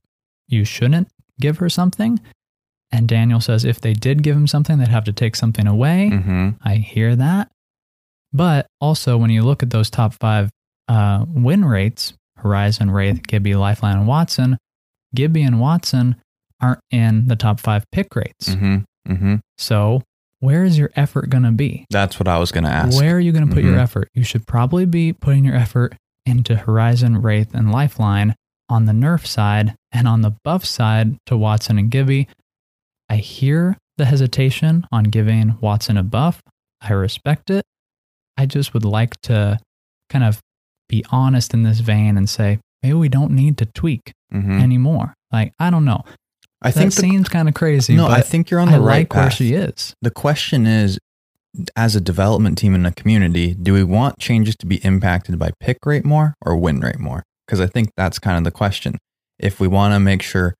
you 0.48 0.64
shouldn't 0.64 1.08
give 1.40 1.58
her 1.58 1.68
something, 1.68 2.20
and 2.92 3.08
Daniel 3.08 3.40
says 3.40 3.64
if 3.64 3.80
they 3.80 3.92
did 3.92 4.22
give 4.22 4.36
him 4.36 4.46
something, 4.46 4.78
they'd 4.78 4.88
have 4.88 5.04
to 5.04 5.12
take 5.12 5.36
something 5.36 5.66
away. 5.66 6.10
Mhm. 6.12 6.56
I 6.62 6.76
hear 6.76 7.16
that. 7.16 7.50
But 8.32 8.66
also, 8.80 9.16
when 9.16 9.30
you 9.30 9.42
look 9.42 9.62
at 9.62 9.70
those 9.70 9.90
top 9.90 10.14
five 10.14 10.50
uh, 10.88 11.24
win 11.28 11.64
rates 11.64 12.12
Horizon, 12.38 12.90
Wraith, 12.90 13.26
Gibby, 13.26 13.54
Lifeline, 13.54 13.98
and 13.98 14.06
Watson 14.06 14.56
Gibby 15.14 15.42
and 15.42 15.58
Watson 15.60 16.16
aren't 16.60 16.80
in 16.90 17.26
the 17.28 17.36
top 17.36 17.58
five 17.60 17.84
pick 17.90 18.14
rates. 18.14 18.50
Mhm. 18.50 18.84
Mhm. 19.08 19.40
So, 19.58 20.02
where 20.40 20.64
is 20.64 20.76
your 20.78 20.90
effort 20.96 21.30
going 21.30 21.44
to 21.44 21.52
be? 21.52 21.86
That's 21.90 22.18
what 22.20 22.28
I 22.28 22.38
was 22.38 22.52
going 22.52 22.64
to 22.64 22.70
ask. 22.70 22.96
Where 22.98 23.16
are 23.16 23.20
you 23.20 23.32
going 23.32 23.48
to 23.48 23.54
put 23.54 23.64
your 23.64 23.76
Mhm. 23.76 23.80
effort? 23.82 24.08
You 24.14 24.22
should 24.24 24.46
probably 24.46 24.84
be 24.84 25.12
putting 25.12 25.44
your 25.44 25.54
effort 25.56 25.96
into 26.26 26.56
Horizon, 26.56 27.22
Wraith, 27.22 27.54
and 27.54 27.72
Lifeline 27.72 28.34
on 28.68 28.84
the 28.84 28.92
nerf 28.92 29.26
side 29.26 29.74
and 29.92 30.06
on 30.06 30.20
the 30.22 30.34
buff 30.44 30.64
side 30.64 31.16
to 31.26 31.36
Watson 31.36 31.78
and 31.78 31.90
Gibby. 31.90 32.28
I 33.08 33.16
hear 33.16 33.76
the 33.98 34.04
hesitation 34.04 34.86
on 34.92 35.04
giving 35.04 35.56
Watson 35.60 35.96
a 35.96 36.02
buff. 36.02 36.40
I 36.80 36.92
respect 36.92 37.50
it. 37.50 37.64
I 38.36 38.46
just 38.46 38.74
would 38.74 38.84
like 38.84 39.20
to 39.22 39.58
kind 40.10 40.24
of 40.24 40.40
be 40.88 41.04
honest 41.10 41.54
in 41.54 41.62
this 41.62 41.80
vein 41.80 42.16
and 42.16 42.28
say, 42.28 42.58
maybe 42.82 42.94
we 42.94 43.08
don't 43.08 43.32
need 43.32 43.56
to 43.58 43.66
tweak 43.66 44.12
Mhm. 44.32 44.60
anymore. 44.60 45.14
Like, 45.32 45.52
I 45.58 45.70
don't 45.70 45.84
know. 45.84 46.04
I 46.62 46.70
That 46.70 46.78
think 46.78 46.94
the, 46.94 47.00
seems 47.00 47.28
kind 47.28 47.48
of 47.48 47.54
crazy. 47.54 47.96
no, 47.96 48.08
but 48.08 48.18
I 48.18 48.20
think 48.22 48.50
you're 48.50 48.60
on 48.60 48.68
I 48.68 48.72
the 48.72 48.80
right 48.80 48.98
like 49.00 49.14
where 49.14 49.24
path. 49.24 49.34
she 49.34 49.54
is. 49.54 49.94
The 50.02 50.10
question 50.10 50.66
is, 50.66 50.98
as 51.74 51.96
a 51.96 52.00
development 52.00 52.58
team 52.58 52.74
in 52.74 52.84
a 52.84 52.92
community, 52.92 53.54
do 53.54 53.72
we 53.72 53.82
want 53.82 54.18
changes 54.18 54.56
to 54.56 54.66
be 54.66 54.76
impacted 54.84 55.38
by 55.38 55.52
pick 55.60 55.78
rate 55.86 56.04
more 56.04 56.34
or 56.44 56.56
win 56.56 56.80
rate 56.80 56.98
more? 56.98 57.22
Because 57.46 57.60
I 57.60 57.66
think 57.66 57.90
that's 57.96 58.18
kind 58.18 58.36
of 58.36 58.44
the 58.44 58.50
question. 58.50 58.98
If 59.38 59.58
we 59.60 59.68
want 59.68 59.94
to 59.94 60.00
make 60.00 60.22
sure 60.22 60.54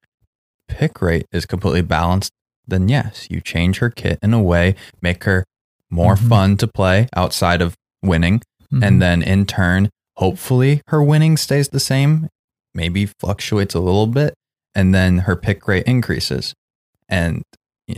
pick 0.69 1.01
rate 1.03 1.27
is 1.33 1.45
completely 1.47 1.83
balanced, 1.83 2.33
then 2.67 2.89
yes, 2.89 3.27
you 3.31 3.41
change 3.41 3.79
her 3.79 3.91
kit 3.91 4.19
in 4.23 4.35
a 4.35 4.43
way, 4.43 4.75
make 5.03 5.25
her 5.25 5.45
more 5.91 6.17
Mhm. 6.17 6.29
fun 6.29 6.57
to 6.59 6.67
play 6.67 7.09
outside 7.15 7.63
of 7.63 7.75
winning, 8.03 8.43
Mhm. 8.73 8.85
and 8.87 9.03
then 9.03 9.23
in 9.23 9.47
turn, 9.47 9.89
hopefully 10.17 10.83
her 10.89 11.03
winning 11.03 11.37
stays 11.37 11.69
the 11.69 11.81
same, 11.81 12.29
maybe 12.75 13.07
fluctuates 13.21 13.75
a 13.75 13.81
little 13.81 14.07
bit, 14.07 14.35
and 14.75 14.95
then 14.95 15.19
her 15.21 15.37
pick 15.37 15.67
rate 15.69 15.85
increases. 15.87 16.55
And 17.09 17.43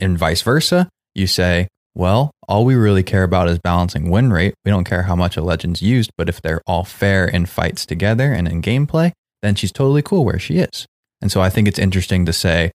and 0.02 0.18
vice 0.18 0.42
versa, 0.42 0.90
you 1.14 1.26
say, 1.26 1.66
well, 1.94 2.30
all 2.46 2.66
we 2.66 2.74
really 2.74 3.02
care 3.02 3.22
about 3.22 3.48
is 3.48 3.58
balancing 3.58 4.10
win 4.10 4.30
rate. 4.30 4.52
We 4.66 4.70
don't 4.70 4.84
care 4.84 5.04
how 5.04 5.16
much 5.16 5.38
a 5.38 5.42
legend's 5.42 5.80
used, 5.80 6.10
but 6.18 6.28
if 6.28 6.42
they're 6.42 6.60
all 6.66 6.84
fair 6.84 7.26
in 7.26 7.46
fights 7.46 7.86
together 7.86 8.34
and 8.34 8.46
in 8.46 8.60
gameplay, 8.60 9.12
then 9.40 9.54
she's 9.54 9.72
totally 9.72 10.02
cool 10.02 10.26
where 10.26 10.38
she 10.38 10.58
is. 10.58 10.84
And 11.22 11.32
so 11.32 11.40
I 11.40 11.48
think 11.48 11.66
it's 11.68 11.78
interesting 11.78 12.26
to 12.26 12.34
say, 12.34 12.70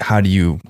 how 0.00 0.20
do 0.20 0.28
you 0.28 0.60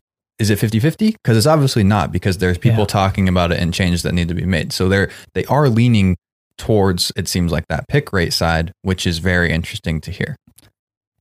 is 0.43 0.51
it 0.51 0.59
50-50 0.59 1.13
because 1.23 1.37
it's 1.37 1.47
obviously 1.47 1.85
not 1.85 2.13
because 2.13 2.39
there's 2.39 2.59
people 2.59 2.81
Yeah. 2.81 2.87
talking 3.03 3.29
about 3.29 3.53
it 3.53 3.59
and 3.61 3.73
changes 3.73 4.03
that 4.03 4.13
need 4.13 4.29
to 4.29 4.35
be 4.35 4.45
made 4.45 4.73
so 4.73 4.89
they're 4.89 5.11
they 5.35 5.45
are 5.47 5.69
leaning 5.69 6.17
towards 6.59 7.11
it 7.17 7.29
seems 7.29 7.51
like 7.53 7.65
that 7.69 7.89
pick 7.89 8.13
rate 8.13 8.33
side 8.33 8.73
which 8.83 9.07
is 9.07 9.19
very 9.19 9.51
interesting 9.53 10.01
to 10.03 10.11
hear 10.11 10.37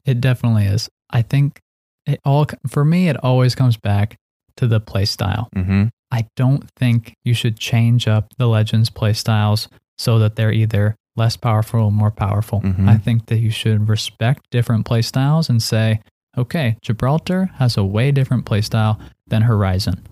It 0.06 0.20
definitely 0.20 0.66
is. 0.66 0.90
I 1.10 1.22
think 1.22 1.60
it 2.06 2.20
all 2.26 2.46
for 2.68 2.84
me 2.84 3.08
it 3.10 3.18
always 3.24 3.56
comes 3.56 3.78
back 3.78 4.18
to 4.58 4.68
the 4.68 4.80
play 4.80 5.06
style. 5.06 5.48
mm-hmm. 5.56 5.86
I 6.12 6.28
don't 6.36 6.70
think 6.78 7.14
you 7.24 7.34
should 7.34 7.58
change 7.58 8.08
up 8.08 8.34
the 8.38 8.48
legends 8.48 8.90
play 8.90 9.14
styles 9.14 9.70
so 9.98 10.20
that 10.20 10.36
they're 10.36 10.52
either 10.52 10.96
less 11.16 11.38
powerful 11.38 11.80
or 11.86 11.92
more 11.92 12.12
powerful. 12.12 12.60
Mhm. 12.62 12.88
I 12.90 12.98
think 12.98 13.28
that 13.28 13.38
you 13.40 13.50
should 13.52 13.88
respect 13.88 14.42
different 14.52 14.86
play 14.86 15.02
styles 15.04 15.50
and 15.50 15.62
say, 15.64 16.02
okay, 16.38 16.78
Gibraltar 16.82 17.52
has 17.56 17.78
a 17.78 17.84
way 17.84 18.12
different 18.12 18.46
playstyle 18.46 19.00
than 19.28 19.44
Horizon. 19.44 20.06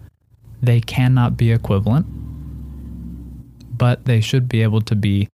They 0.62 0.82
cannot 0.82 1.38
be 1.38 1.52
equivalent, 1.52 2.06
but 3.78 4.06
they 4.06 4.22
should 4.22 4.50
be 4.50 4.62
able 4.64 4.82
to 4.82 4.96
be 4.96 5.28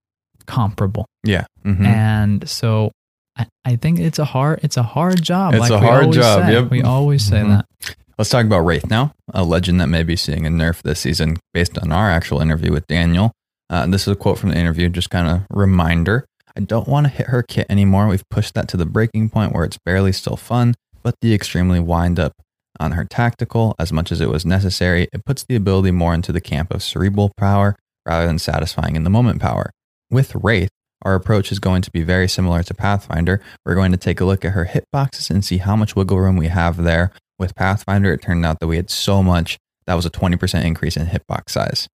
comparable. 0.46 1.06
yeah 1.24 1.46
mm-hmm. 1.66 1.86
And 1.86 2.48
so 2.48 2.92
I, 3.38 3.48
I 3.66 3.76
think 3.78 4.00
it's 4.00 4.20
a 4.20 4.26
hard 4.26 4.60
it's 4.64 4.78
a 4.78 4.84
hard 4.84 5.22
job. 5.24 5.54
It's 5.56 5.62
like 5.62 5.72
a 5.72 5.80
we 5.80 5.86
hard 5.88 6.04
always 6.04 6.16
job, 6.18 6.46
say. 6.46 6.54
yep. 6.54 6.70
We 6.70 6.82
always 6.84 7.26
say 7.26 7.38
Mhm. 7.42 7.50
that. 7.82 7.96
Let's 8.18 8.30
talk 8.30 8.46
about 8.46 8.60
Wraith 8.60 8.90
now, 8.90 9.12
a 9.34 9.44
legend 9.44 9.82
that 9.82 9.88
may 9.88 10.04
be 10.04 10.16
seeing 10.16 10.46
a 10.46 10.50
nerf 10.50 10.82
this 10.84 11.02
season 11.02 11.36
based 11.54 11.78
on 11.80 11.92
our 11.92 12.10
actual 12.10 12.40
interview 12.40 12.72
with 12.72 12.88
Daniel. 12.88 13.32
Uh, 13.70 13.88
this 13.88 14.04
is 14.04 14.08
a 14.10 14.16
quote 14.16 14.38
from 14.40 14.52
the 14.52 14.58
interview, 14.58 14.88
just 14.88 15.10
kind 15.10 15.28
of 15.28 15.42
reminder. 15.50 16.26
I 16.58 16.62
don't 16.62 16.88
want 16.88 17.06
to 17.06 17.12
hit 17.12 17.28
her 17.28 17.44
kit 17.44 17.68
anymore. 17.70 18.08
We've 18.08 18.28
pushed 18.30 18.54
that 18.54 18.68
to 18.70 18.78
the 18.78 18.86
breaking 18.86 19.30
point 19.30 19.54
where 19.54 19.66
it's 19.66 19.78
barely 19.78 20.12
still 20.12 20.38
fun, 20.38 20.76
but 21.04 21.16
the 21.22 21.34
extremely 21.34 21.80
wind 21.80 22.20
up 22.20 22.34
on 22.80 22.94
her 22.94 23.06
tactical 23.06 23.76
as 23.78 23.92
much 23.92 24.12
as 24.12 24.22
it 24.22 24.30
was 24.30 24.46
necessary. 24.46 25.08
It 25.14 25.26
puts 25.26 25.44
the 25.44 25.56
ability 25.56 25.92
more 25.92 26.14
into 26.14 26.32
the 26.32 26.42
camp 26.42 26.74
of 26.74 26.84
cerebral 26.84 27.32
power 27.38 27.76
rather 28.06 28.26
than 28.26 28.40
satisfying 28.40 28.96
in 28.96 29.04
the 29.04 29.10
moment 29.10 29.42
power. 29.42 29.72
With 30.10 30.36
Wraith, 30.36 30.70
our 31.02 31.16
approach 31.16 31.52
is 31.52 31.60
going 31.60 31.82
to 31.82 31.92
be 31.92 32.04
very 32.04 32.28
similar 32.28 32.64
to 32.64 32.74
Pathfinder. 32.74 33.42
We're 33.66 33.76
going 33.76 33.92
to 33.92 33.98
take 33.98 34.22
a 34.22 34.26
look 34.26 34.46
at 34.46 34.54
her 34.54 34.66
hitboxes 34.66 35.30
and 35.30 35.44
see 35.44 35.58
how 35.58 35.76
much 35.76 35.96
wiggle 35.96 36.20
room 36.20 36.38
we 36.38 36.48
have 36.48 36.78
there. 36.78 37.12
With 37.38 37.56
Pathfinder, 37.56 38.14
it 38.14 38.22
turned 38.22 38.46
out 38.46 38.60
that 38.60 38.68
we 38.68 38.78
had 38.78 38.90
so 38.90 39.22
much 39.22 39.58
that 39.88 39.96
was 39.96 40.06
a 40.06 40.10
20% 40.10 40.64
increase 40.64 40.96
in 40.96 41.08
hitbox 41.08 41.50
size. 41.50 41.88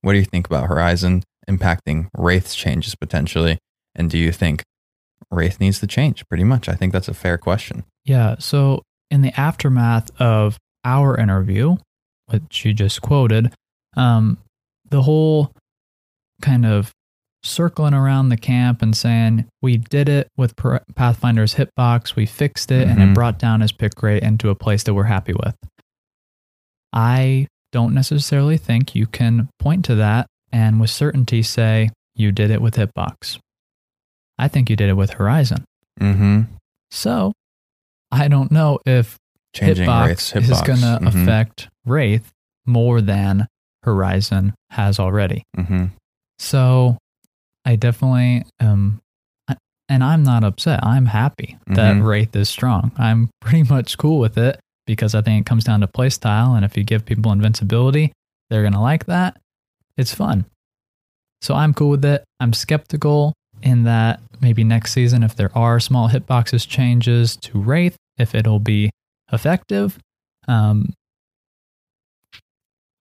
What 0.00 0.12
do 0.12 0.18
you 0.18 0.24
think 0.24 0.46
about 0.46 0.68
Horizon 0.68 1.22
impacting 1.48 2.08
Wraith's 2.16 2.54
changes 2.54 2.94
potentially? 2.94 3.58
And 3.94 4.10
do 4.10 4.18
you 4.18 4.32
think 4.32 4.62
Wraith 5.30 5.60
needs 5.60 5.80
to 5.80 5.86
change? 5.86 6.26
Pretty 6.28 6.44
much. 6.44 6.68
I 6.68 6.74
think 6.74 6.92
that's 6.92 7.08
a 7.08 7.14
fair 7.14 7.38
question. 7.38 7.84
Yeah. 8.04 8.36
So, 8.38 8.82
in 9.10 9.22
the 9.22 9.38
aftermath 9.38 10.10
of 10.20 10.58
our 10.84 11.16
interview, 11.16 11.76
which 12.26 12.64
you 12.64 12.72
just 12.72 13.02
quoted, 13.02 13.52
um, 13.96 14.38
the 14.88 15.02
whole 15.02 15.52
kind 16.40 16.66
of 16.66 16.92
circling 17.42 17.94
around 17.94 18.28
the 18.28 18.36
camp 18.36 18.82
and 18.82 18.96
saying, 18.96 19.46
We 19.60 19.76
did 19.76 20.08
it 20.08 20.28
with 20.36 20.56
Pathfinder's 20.56 21.54
hitbox, 21.54 22.16
we 22.16 22.26
fixed 22.26 22.70
it, 22.70 22.82
mm-hmm. 22.82 22.90
and 22.90 23.00
it 23.00 23.04
mm-hmm. 23.06 23.14
brought 23.14 23.38
down 23.38 23.60
his 23.60 23.72
pick 23.72 24.02
rate 24.02 24.22
into 24.22 24.48
a 24.48 24.54
place 24.54 24.82
that 24.84 24.94
we're 24.94 25.04
happy 25.04 25.32
with. 25.32 25.56
I 26.92 27.48
don't 27.72 27.94
necessarily 27.94 28.58
think 28.58 28.94
you 28.94 29.06
can 29.06 29.48
point 29.58 29.84
to 29.86 29.94
that 29.96 30.26
and 30.52 30.80
with 30.80 30.90
certainty 30.90 31.42
say 31.42 31.90
you 32.14 32.32
did 32.32 32.50
it 32.50 32.60
with 32.60 32.76
Hitbox. 32.76 33.38
I 34.38 34.48
think 34.48 34.68
you 34.70 34.76
did 34.76 34.88
it 34.88 34.94
with 34.94 35.10
Horizon. 35.10 35.64
Mm-hmm. 36.00 36.42
So 36.90 37.32
I 38.10 38.28
don't 38.28 38.50
know 38.50 38.78
if 38.86 39.16
Changing 39.54 39.86
Hitbox, 39.86 40.06
Wraith's 40.06 40.32
Hitbox. 40.32 40.50
is 40.50 40.62
going 40.62 40.80
to 40.80 40.98
mm-hmm. 41.00 41.06
affect 41.06 41.68
Wraith 41.84 42.30
more 42.66 43.00
than 43.00 43.46
Horizon 43.82 44.54
has 44.70 44.98
already. 44.98 45.44
Mm-hmm. 45.56 45.86
So 46.38 46.96
I 47.64 47.76
definitely 47.76 48.44
am, 48.60 49.00
and 49.88 50.02
I'm 50.02 50.22
not 50.22 50.44
upset. 50.44 50.84
I'm 50.84 51.06
happy 51.06 51.58
that 51.66 51.94
mm-hmm. 51.94 52.04
Wraith 52.04 52.34
is 52.34 52.48
strong. 52.48 52.92
I'm 52.96 53.30
pretty 53.40 53.62
much 53.64 53.98
cool 53.98 54.18
with 54.18 54.38
it 54.38 54.58
because 54.86 55.14
I 55.14 55.22
think 55.22 55.42
it 55.42 55.48
comes 55.48 55.64
down 55.64 55.80
to 55.80 55.86
playstyle. 55.86 56.56
And 56.56 56.64
if 56.64 56.76
you 56.76 56.84
give 56.84 57.04
people 57.04 57.32
invincibility, 57.32 58.12
they're 58.50 58.62
going 58.62 58.72
to 58.72 58.80
like 58.80 59.06
that. 59.06 59.38
It's 59.96 60.14
fun. 60.14 60.46
So 61.40 61.54
I'm 61.54 61.74
cool 61.74 61.90
with 61.90 62.04
it. 62.04 62.24
I'm 62.40 62.52
skeptical 62.52 63.34
in 63.62 63.84
that 63.84 64.20
maybe 64.40 64.64
next 64.64 64.92
season, 64.92 65.22
if 65.22 65.36
there 65.36 65.50
are 65.56 65.80
small 65.80 66.08
hitboxes 66.08 66.66
changes 66.66 67.36
to 67.36 67.58
Wraith, 67.60 67.96
if 68.18 68.34
it'll 68.34 68.58
be 68.58 68.90
effective. 69.32 69.98
Um, 70.48 70.94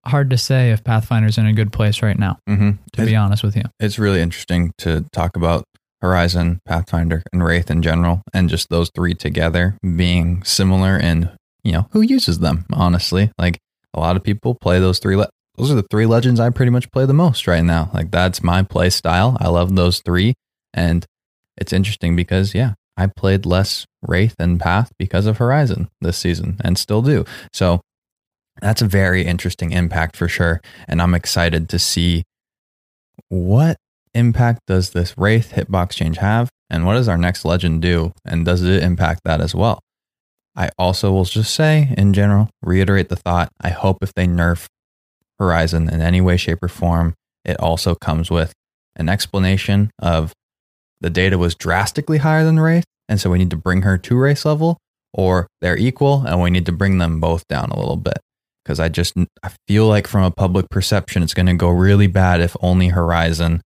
hard 0.05 0.29
to 0.29 0.37
say 0.37 0.71
if 0.71 0.83
Pathfinder's 0.83 1.37
in 1.37 1.45
a 1.45 1.53
good 1.53 1.71
place 1.71 2.01
right 2.01 2.17
now, 2.17 2.37
mm-hmm. 2.47 2.71
to 2.93 3.01
it's, 3.01 3.09
be 3.09 3.15
honest 3.15 3.43
with 3.43 3.55
you. 3.55 3.63
It's 3.79 3.97
really 3.97 4.21
interesting 4.21 4.71
to 4.79 5.05
talk 5.11 5.35
about 5.35 5.63
Horizon, 6.01 6.59
Pathfinder, 6.65 7.23
and 7.31 7.43
Wraith 7.43 7.71
in 7.71 7.81
general, 7.81 8.21
and 8.33 8.49
just 8.49 8.69
those 8.69 8.91
three 8.93 9.13
together 9.13 9.77
being 9.81 10.43
similar 10.43 10.97
in 10.97 11.31
you 11.63 11.71
know, 11.71 11.87
who 11.91 12.01
uses 12.01 12.39
them, 12.39 12.65
honestly. 12.71 13.31
Like 13.37 13.59
a 13.93 13.99
lot 13.99 14.15
of 14.15 14.23
people 14.23 14.55
play 14.55 14.79
those 14.79 14.99
three. 14.99 15.21
Those 15.55 15.71
are 15.71 15.75
the 15.75 15.85
three 15.89 16.05
legends 16.05 16.39
I 16.39 16.49
pretty 16.49 16.71
much 16.71 16.91
play 16.91 17.05
the 17.05 17.13
most 17.13 17.47
right 17.47 17.63
now. 17.63 17.91
Like 17.93 18.11
that's 18.11 18.43
my 18.43 18.63
play 18.63 18.89
style. 18.89 19.37
I 19.39 19.49
love 19.49 19.75
those 19.75 19.99
three. 19.99 20.33
And 20.73 21.05
it's 21.57 21.73
interesting 21.73 22.15
because, 22.15 22.55
yeah, 22.55 22.73
I 22.97 23.07
played 23.07 23.45
less 23.45 23.85
Wraith 24.01 24.35
and 24.39 24.59
Path 24.59 24.91
because 24.97 25.27
of 25.27 25.37
Horizon 25.37 25.89
this 26.01 26.17
season 26.17 26.57
and 26.63 26.77
still 26.77 27.01
do. 27.01 27.25
So 27.51 27.81
that's 28.61 28.81
a 28.81 28.87
very 28.87 29.25
interesting 29.25 29.71
impact 29.71 30.15
for 30.15 30.27
sure. 30.27 30.61
And 30.87 31.01
I'm 31.01 31.13
excited 31.13 31.69
to 31.69 31.79
see 31.79 32.23
what 33.29 33.77
impact 34.13 34.61
does 34.67 34.91
this 34.91 35.17
Wraith 35.17 35.53
hitbox 35.53 35.91
change 35.91 36.17
have? 36.17 36.49
And 36.69 36.85
what 36.85 36.93
does 36.93 37.07
our 37.07 37.17
next 37.17 37.45
legend 37.45 37.81
do? 37.81 38.13
And 38.25 38.45
does 38.45 38.63
it 38.63 38.81
impact 38.81 39.21
that 39.25 39.41
as 39.41 39.53
well? 39.53 39.79
I 40.55 40.69
also 40.77 41.11
will 41.11 41.25
just 41.25 41.53
say, 41.53 41.93
in 41.97 42.13
general, 42.13 42.49
reiterate 42.61 43.09
the 43.09 43.15
thought. 43.15 43.49
I 43.61 43.69
hope 43.69 44.03
if 44.03 44.13
they 44.13 44.27
nerf 44.27 44.67
Horizon 45.43 45.89
in 45.89 46.01
any 46.01 46.21
way, 46.21 46.37
shape, 46.37 46.63
or 46.63 46.67
form, 46.67 47.13
it 47.43 47.59
also 47.59 47.95
comes 47.95 48.31
with 48.31 48.53
an 48.95 49.09
explanation 49.09 49.91
of 49.99 50.33
the 51.01 51.09
data 51.09 51.37
was 51.37 51.55
drastically 51.55 52.19
higher 52.19 52.43
than 52.43 52.59
Wraith, 52.59 52.85
and 53.09 53.19
so 53.19 53.29
we 53.29 53.37
need 53.37 53.49
to 53.49 53.57
bring 53.57 53.81
her 53.81 53.97
to 53.97 54.17
race 54.17 54.45
level, 54.45 54.77
or 55.13 55.47
they're 55.61 55.77
equal, 55.77 56.23
and 56.25 56.41
we 56.41 56.49
need 56.49 56.65
to 56.67 56.71
bring 56.71 56.97
them 56.97 57.19
both 57.19 57.45
down 57.47 57.69
a 57.71 57.79
little 57.79 57.97
bit. 57.97 58.19
Because 58.63 58.79
I 58.79 58.87
just 58.87 59.13
I 59.43 59.51
feel 59.67 59.87
like 59.87 60.07
from 60.07 60.23
a 60.23 60.31
public 60.31 60.69
perception, 60.69 61.21
it's 61.21 61.33
going 61.33 61.47
to 61.47 61.55
go 61.55 61.69
really 61.69 62.07
bad 62.07 62.39
if 62.39 62.55
only 62.61 62.87
Horizon 62.87 63.61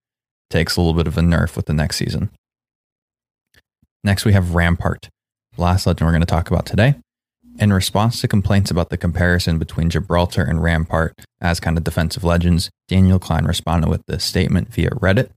takes 0.49 0.77
a 0.77 0.81
little 0.81 0.95
bit 0.95 1.07
of 1.07 1.19
a 1.19 1.21
nerf 1.21 1.57
with 1.57 1.67
the 1.67 1.75
next 1.75 1.97
season. 1.97 2.31
Next, 4.03 4.25
we 4.25 4.33
have 4.33 4.55
Rampart 4.55 5.11
last 5.59 5.87
legend 5.87 6.07
we're 6.07 6.13
going 6.13 6.21
to 6.21 6.27
talk 6.27 6.51
about 6.51 6.67
today. 6.67 6.95
In 7.59 7.73
response 7.73 8.21
to 8.21 8.29
complaints 8.29 8.71
about 8.71 8.91
the 8.91 8.99
comparison 8.99 9.59
between 9.59 9.89
Gibraltar 9.89 10.43
and 10.43 10.63
Rampart 10.63 11.15
as 11.41 11.59
kind 11.59 11.79
of 11.79 11.85
defensive 11.85 12.23
legends, 12.23 12.69
Daniel 12.87 13.19
Klein 13.19 13.47
responded 13.47 13.89
with 13.89 14.03
this 14.07 14.25
statement 14.25 14.69
via 14.75 14.91
Reddit. 14.91 15.31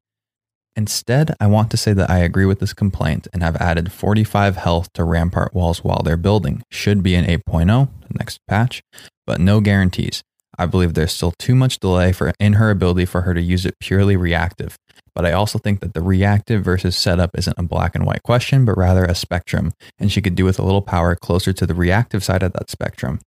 Instead, 0.75 1.33
I 1.39 1.47
want 1.47 1.71
to 1.71 1.77
say 1.77 1.93
that 1.93 2.09
I 2.09 2.19
agree 2.19 2.45
with 2.45 2.59
this 2.59 2.73
complaint 2.73 3.29
and 3.31 3.41
have 3.41 3.55
added 3.55 3.93
45 3.93 4.57
health 4.57 4.91
to 4.93 5.05
Rampart 5.05 5.53
walls 5.53 5.81
while 5.81 6.01
they're 6.03 6.17
building. 6.17 6.61
Should 6.69 7.03
be 7.03 7.15
an 7.15 7.25
8.0, 7.25 7.87
the 8.07 8.17
next 8.17 8.39
patch, 8.47 8.83
but 9.25 9.39
no 9.39 9.61
guarantees. 9.61 10.21
I 10.57 10.65
believe 10.65 10.95
there's 10.95 11.13
still 11.13 11.33
too 11.39 11.55
much 11.55 11.79
delay 11.79 12.11
for 12.11 12.33
in 12.37 12.53
her 12.53 12.69
ability 12.69 13.05
for 13.05 13.21
her 13.21 13.33
to 13.33 13.41
use 13.41 13.65
it 13.65 13.79
purely 13.79 14.17
reactive. 14.17 14.77
But 15.19 15.25
I 15.25 15.33
also 15.33 15.59
think 15.59 15.81
that 15.81 15.93
the 15.93 16.01
reactive 16.01 16.63
versus 16.63 16.97
setup 16.97 17.31
isn't 17.37 17.59
a 17.59 17.63
black 17.63 17.93
and 17.93 18.05
white 18.05 18.23
question, 18.23 18.63
but 18.63 18.77
rather 18.77 19.03
a 19.03 19.13
spectrum, 19.13 19.73
and 19.99 20.09
she 20.09 20.21
could 20.21 20.33
do 20.33 20.45
with 20.45 20.59
a 20.59 20.63
little 20.63 20.81
power 20.81 21.13
closer 21.13 21.51
to 21.51 21.65
the 21.65 21.73
reactive 21.73 22.23
side 22.23 22.41
of 22.41 22.53
that 22.53 22.69
spectrum. 22.69 23.19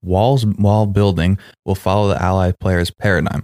Walls 0.00 0.46
while 0.46 0.86
building 0.86 1.36
will 1.64 1.74
follow 1.74 2.06
the 2.06 2.22
allied 2.22 2.60
player's 2.60 2.92
paradigm. 2.92 3.42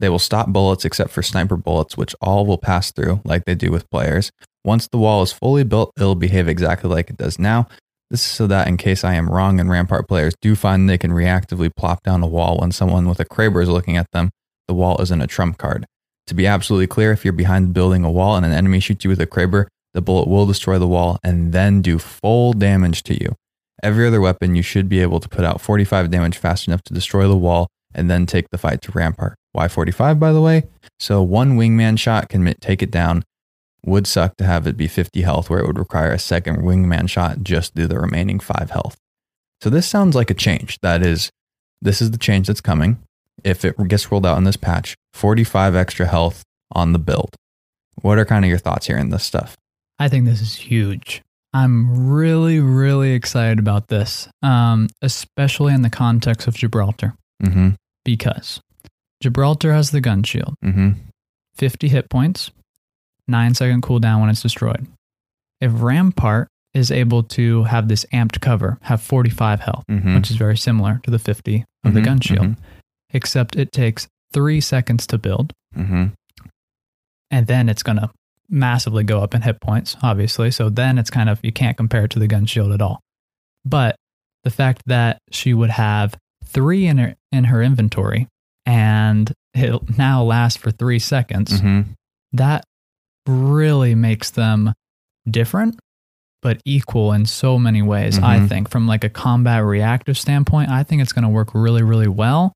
They 0.00 0.08
will 0.08 0.18
stop 0.18 0.48
bullets 0.48 0.86
except 0.86 1.10
for 1.10 1.22
sniper 1.22 1.58
bullets, 1.58 1.98
which 1.98 2.14
all 2.22 2.46
will 2.46 2.56
pass 2.56 2.90
through 2.90 3.20
like 3.22 3.44
they 3.44 3.54
do 3.54 3.70
with 3.70 3.90
players. 3.90 4.32
Once 4.64 4.88
the 4.88 4.96
wall 4.96 5.20
is 5.20 5.30
fully 5.30 5.64
built, 5.64 5.92
it'll 5.98 6.14
behave 6.14 6.48
exactly 6.48 6.88
like 6.88 7.10
it 7.10 7.18
does 7.18 7.38
now, 7.38 7.68
this 8.10 8.22
is 8.22 8.30
so 8.30 8.46
that 8.46 8.66
in 8.66 8.78
case 8.78 9.04
I 9.04 9.12
am 9.12 9.28
wrong 9.28 9.60
and 9.60 9.68
Rampart 9.68 10.08
players 10.08 10.32
do 10.40 10.56
find 10.56 10.88
they 10.88 10.96
can 10.96 11.10
reactively 11.10 11.70
plop 11.76 12.02
down 12.02 12.22
a 12.22 12.26
wall 12.26 12.56
when 12.56 12.72
someone 12.72 13.06
with 13.06 13.20
a 13.20 13.26
Kraber 13.26 13.62
is 13.62 13.68
looking 13.68 13.98
at 13.98 14.10
them, 14.12 14.30
the 14.66 14.72
wall 14.72 14.98
isn't 15.02 15.20
a 15.20 15.26
trump 15.26 15.58
card. 15.58 15.84
To 16.28 16.34
be 16.34 16.46
absolutely 16.46 16.86
clear, 16.86 17.10
if 17.10 17.24
you're 17.24 17.32
behind 17.32 17.72
building 17.72 18.04
a 18.04 18.10
wall 18.10 18.36
and 18.36 18.44
an 18.44 18.52
enemy 18.52 18.80
shoots 18.80 19.02
you 19.02 19.08
with 19.08 19.20
a 19.20 19.26
Kraber, 19.26 19.66
the 19.94 20.02
bullet 20.02 20.28
will 20.28 20.44
destroy 20.44 20.78
the 20.78 20.86
wall 20.86 21.18
and 21.24 21.54
then 21.54 21.80
do 21.80 21.98
full 21.98 22.52
damage 22.52 23.02
to 23.04 23.14
you. 23.14 23.34
Every 23.82 24.06
other 24.06 24.20
weapon, 24.20 24.54
you 24.54 24.60
should 24.60 24.90
be 24.90 25.00
able 25.00 25.20
to 25.20 25.28
put 25.28 25.46
out 25.46 25.62
45 25.62 26.10
damage 26.10 26.36
fast 26.36 26.68
enough 26.68 26.82
to 26.82 26.92
destroy 26.92 27.26
the 27.26 27.36
wall 27.36 27.68
and 27.94 28.10
then 28.10 28.26
take 28.26 28.50
the 28.50 28.58
fight 28.58 28.82
to 28.82 28.92
Rampart. 28.92 29.36
Why 29.52 29.68
45, 29.68 30.20
by 30.20 30.32
the 30.32 30.42
way? 30.42 30.64
So 30.98 31.22
one 31.22 31.56
wingman 31.56 31.98
shot 31.98 32.28
can 32.28 32.52
take 32.60 32.82
it 32.82 32.90
down, 32.90 33.24
would 33.86 34.06
suck 34.06 34.36
to 34.36 34.44
have 34.44 34.66
it 34.66 34.76
be 34.76 34.86
50 34.86 35.22
health, 35.22 35.48
where 35.48 35.60
it 35.60 35.66
would 35.66 35.78
require 35.78 36.12
a 36.12 36.18
second 36.18 36.58
wingman 36.58 37.08
shot 37.08 37.42
just 37.42 37.74
to 37.74 37.82
do 37.82 37.86
the 37.86 37.98
remaining 37.98 38.38
five 38.38 38.70
health. 38.70 38.98
So 39.62 39.70
this 39.70 39.86
sounds 39.86 40.14
like 40.14 40.30
a 40.30 40.34
change. 40.34 40.78
That 40.82 41.02
is, 41.02 41.30
this 41.80 42.02
is 42.02 42.10
the 42.10 42.18
change 42.18 42.48
that's 42.48 42.60
coming. 42.60 42.98
If 43.44 43.64
it 43.64 43.76
gets 43.88 44.12
rolled 44.12 44.26
out 44.26 44.36
in 44.36 44.44
this 44.44 44.56
patch, 44.56 44.94
45 45.18 45.74
extra 45.74 46.06
health 46.06 46.44
on 46.70 46.92
the 46.92 46.98
build. 46.98 47.34
What 48.02 48.18
are 48.18 48.24
kind 48.24 48.44
of 48.44 48.48
your 48.48 48.58
thoughts 48.58 48.86
here 48.86 48.96
in 48.96 49.10
this 49.10 49.24
stuff? 49.24 49.56
I 49.98 50.08
think 50.08 50.26
this 50.26 50.40
is 50.40 50.54
huge. 50.54 51.22
I'm 51.52 52.08
really, 52.08 52.60
really 52.60 53.14
excited 53.14 53.58
about 53.58 53.88
this, 53.88 54.28
um, 54.42 54.86
especially 55.02 55.74
in 55.74 55.82
the 55.82 55.90
context 55.90 56.46
of 56.46 56.54
Gibraltar. 56.54 57.14
Mm-hmm. 57.42 57.70
Because 58.04 58.60
Gibraltar 59.20 59.72
has 59.72 59.90
the 59.90 60.00
gun 60.00 60.22
shield, 60.22 60.54
mm-hmm. 60.64 60.90
50 61.56 61.88
hit 61.88 62.08
points, 62.08 62.52
nine 63.26 63.54
second 63.54 63.82
cooldown 63.82 64.20
when 64.20 64.30
it's 64.30 64.42
destroyed. 64.42 64.86
If 65.60 65.72
Rampart 65.74 66.46
is 66.74 66.92
able 66.92 67.24
to 67.24 67.64
have 67.64 67.88
this 67.88 68.06
amped 68.12 68.40
cover, 68.40 68.78
have 68.82 69.02
45 69.02 69.60
health, 69.60 69.84
mm-hmm. 69.90 70.14
which 70.14 70.30
is 70.30 70.36
very 70.36 70.56
similar 70.56 71.00
to 71.02 71.10
the 71.10 71.18
50 71.18 71.56
of 71.56 71.64
mm-hmm. 71.64 71.94
the 71.94 72.02
gun 72.02 72.20
shield, 72.20 72.46
mm-hmm. 72.46 72.62
except 73.12 73.56
it 73.56 73.72
takes 73.72 74.06
three 74.32 74.60
seconds 74.60 75.06
to 75.08 75.18
build. 75.18 75.52
Mm-hmm. 75.76 76.06
And 77.30 77.46
then 77.46 77.68
it's 77.68 77.82
going 77.82 77.98
to 77.98 78.10
massively 78.48 79.04
go 79.04 79.20
up 79.22 79.34
in 79.34 79.42
hit 79.42 79.60
points, 79.60 79.96
obviously. 80.02 80.50
So 80.50 80.70
then 80.70 80.98
it's 80.98 81.10
kind 81.10 81.28
of, 81.28 81.38
you 81.42 81.52
can't 81.52 81.76
compare 81.76 82.04
it 82.04 82.10
to 82.12 82.18
the 82.18 82.26
gun 82.26 82.46
shield 82.46 82.72
at 82.72 82.80
all. 82.80 83.00
But 83.64 83.96
the 84.44 84.50
fact 84.50 84.82
that 84.86 85.18
she 85.30 85.52
would 85.52 85.70
have 85.70 86.16
three 86.44 86.86
in 86.86 86.96
her 86.98 87.14
in 87.32 87.44
her 87.44 87.62
inventory 87.62 88.26
and 88.64 89.30
it'll 89.54 89.84
now 89.98 90.22
last 90.22 90.58
for 90.58 90.70
three 90.70 90.98
seconds, 90.98 91.60
hmm 91.60 91.82
that 92.32 92.62
really 93.26 93.94
makes 93.94 94.30
them 94.30 94.72
different 95.28 95.78
but 96.42 96.60
equal 96.64 97.12
in 97.12 97.24
so 97.26 97.58
many 97.58 97.80
ways 97.82 98.18
i 98.18 98.38
Mhm. 98.38 98.48
think 98.48 98.70
from 98.70 98.86
like 98.86 99.02
a 99.04 99.08
combat 99.08 99.64
reactive 99.64 100.16
standpoint 100.16 100.70
i 100.70 100.82
think 100.82 101.00
it's 101.02 101.12
going 101.12 101.22
to 101.24 101.28
work 101.28 101.50
really 101.54 101.82
really 101.82 102.06
well 102.08 102.52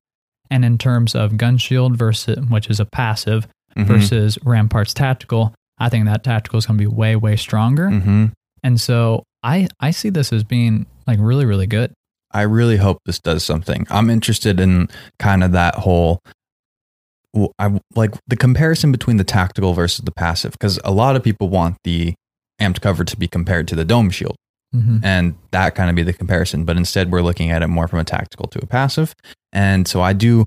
and 0.51 0.63
in 0.65 0.77
terms 0.77 1.15
of 1.15 1.37
gun 1.37 1.57
shield 1.57 1.97
versus 1.97 2.37
which 2.49 2.69
is 2.69 2.79
a 2.79 2.85
passive 2.85 3.47
Mhm. 3.75 3.85
versus 3.85 4.37
rampart's 4.43 4.93
tactical 4.93 5.53
i 5.79 5.89
think 5.89 6.05
that 6.05 6.23
tactical 6.23 6.59
is 6.59 6.65
going 6.67 6.77
to 6.77 6.81
be 6.83 6.87
way 6.87 7.15
way 7.15 7.35
stronger. 7.35 7.89
Hmm 7.89 8.25
and 8.63 8.79
so 8.79 9.23
i 9.43 9.67
i 9.79 9.89
see 9.91 10.09
this 10.09 10.31
as 10.31 10.43
being 10.43 10.85
like 11.07 11.17
really 11.21 11.45
really 11.45 11.67
good. 11.67 11.91
I 12.35 12.41
really 12.43 12.77
hope 12.77 12.97
this 13.05 13.19
does 13.19 13.43
something. 13.43 13.85
I'm 13.91 14.09
interested 14.09 14.59
in 14.59 14.87
kind 15.19 15.43
of 15.43 15.51
that 15.51 15.75
whole 15.75 16.19
I 17.59 17.79
like 17.95 18.13
the 18.27 18.35
comparison 18.35 18.91
between 18.91 19.17
the 19.17 19.23
tactical 19.23 19.73
versus 19.73 20.03
the 20.05 20.11
passive 20.11 20.51
because 20.53 20.79
a 20.83 20.91
lot 20.91 21.15
of 21.15 21.23
people 21.23 21.49
want 21.49 21.77
the 21.83 22.13
amped 22.61 22.81
cover 22.81 23.03
to 23.03 23.17
be 23.17 23.27
compared 23.27 23.67
to 23.69 23.75
the 23.75 23.85
dome 23.85 24.09
shield. 24.11 24.35
Hmm 24.71 24.97
and 25.03 25.35
that 25.51 25.75
kind 25.75 25.89
of 25.91 25.95
be 25.95 26.01
the 26.03 26.13
comparison 26.13 26.63
but 26.65 26.77
instead 26.77 27.11
we're 27.11 27.21
looking 27.21 27.51
at 27.51 27.61
it 27.61 27.67
more 27.67 27.87
from 27.87 27.99
a 27.99 28.03
tactical 28.03 28.47
to 28.47 28.59
a 28.63 28.65
passive 28.65 29.13
and 29.53 29.87
so 29.87 30.01
i 30.01 30.11
do 30.11 30.45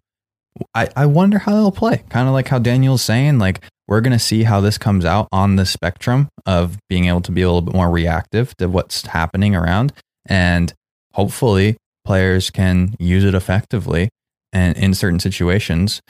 i, 0.75 0.89
I 0.95 1.07
wonder 1.07 1.39
how 1.39 1.55
they'll 1.55 1.73
play 1.73 2.05
kind 2.11 2.29
of 2.29 2.35
like 2.35 2.49
how 2.49 2.59
daniel's 2.59 3.03
saying 3.03 3.39
like 3.39 3.65
we're 3.89 4.01
going 4.01 4.13
to 4.13 4.19
see 4.19 4.43
how 4.43 4.61
this 4.61 4.79
comes 4.79 5.05
out 5.05 5.29
on 5.31 5.57
the 5.57 5.65
spectrum 5.65 6.29
of 6.45 6.77
being 6.89 7.07
able 7.07 7.21
to 7.23 7.33
be 7.33 7.43
a 7.43 7.47
little 7.47 7.63
bit 7.63 7.75
more 7.75 7.91
reactive 7.91 8.55
to 8.57 8.69
what's 8.69 9.07
happening 9.07 9.55
around 9.55 9.93
and 10.27 10.75
hopefully 11.15 11.77
players 12.05 12.51
can 12.51 12.95
use 12.99 13.25
it 13.25 13.35
effectively 13.35 14.11
and 14.53 14.77
in 14.77 14.93
certain 14.93 15.21
situations 15.21 16.01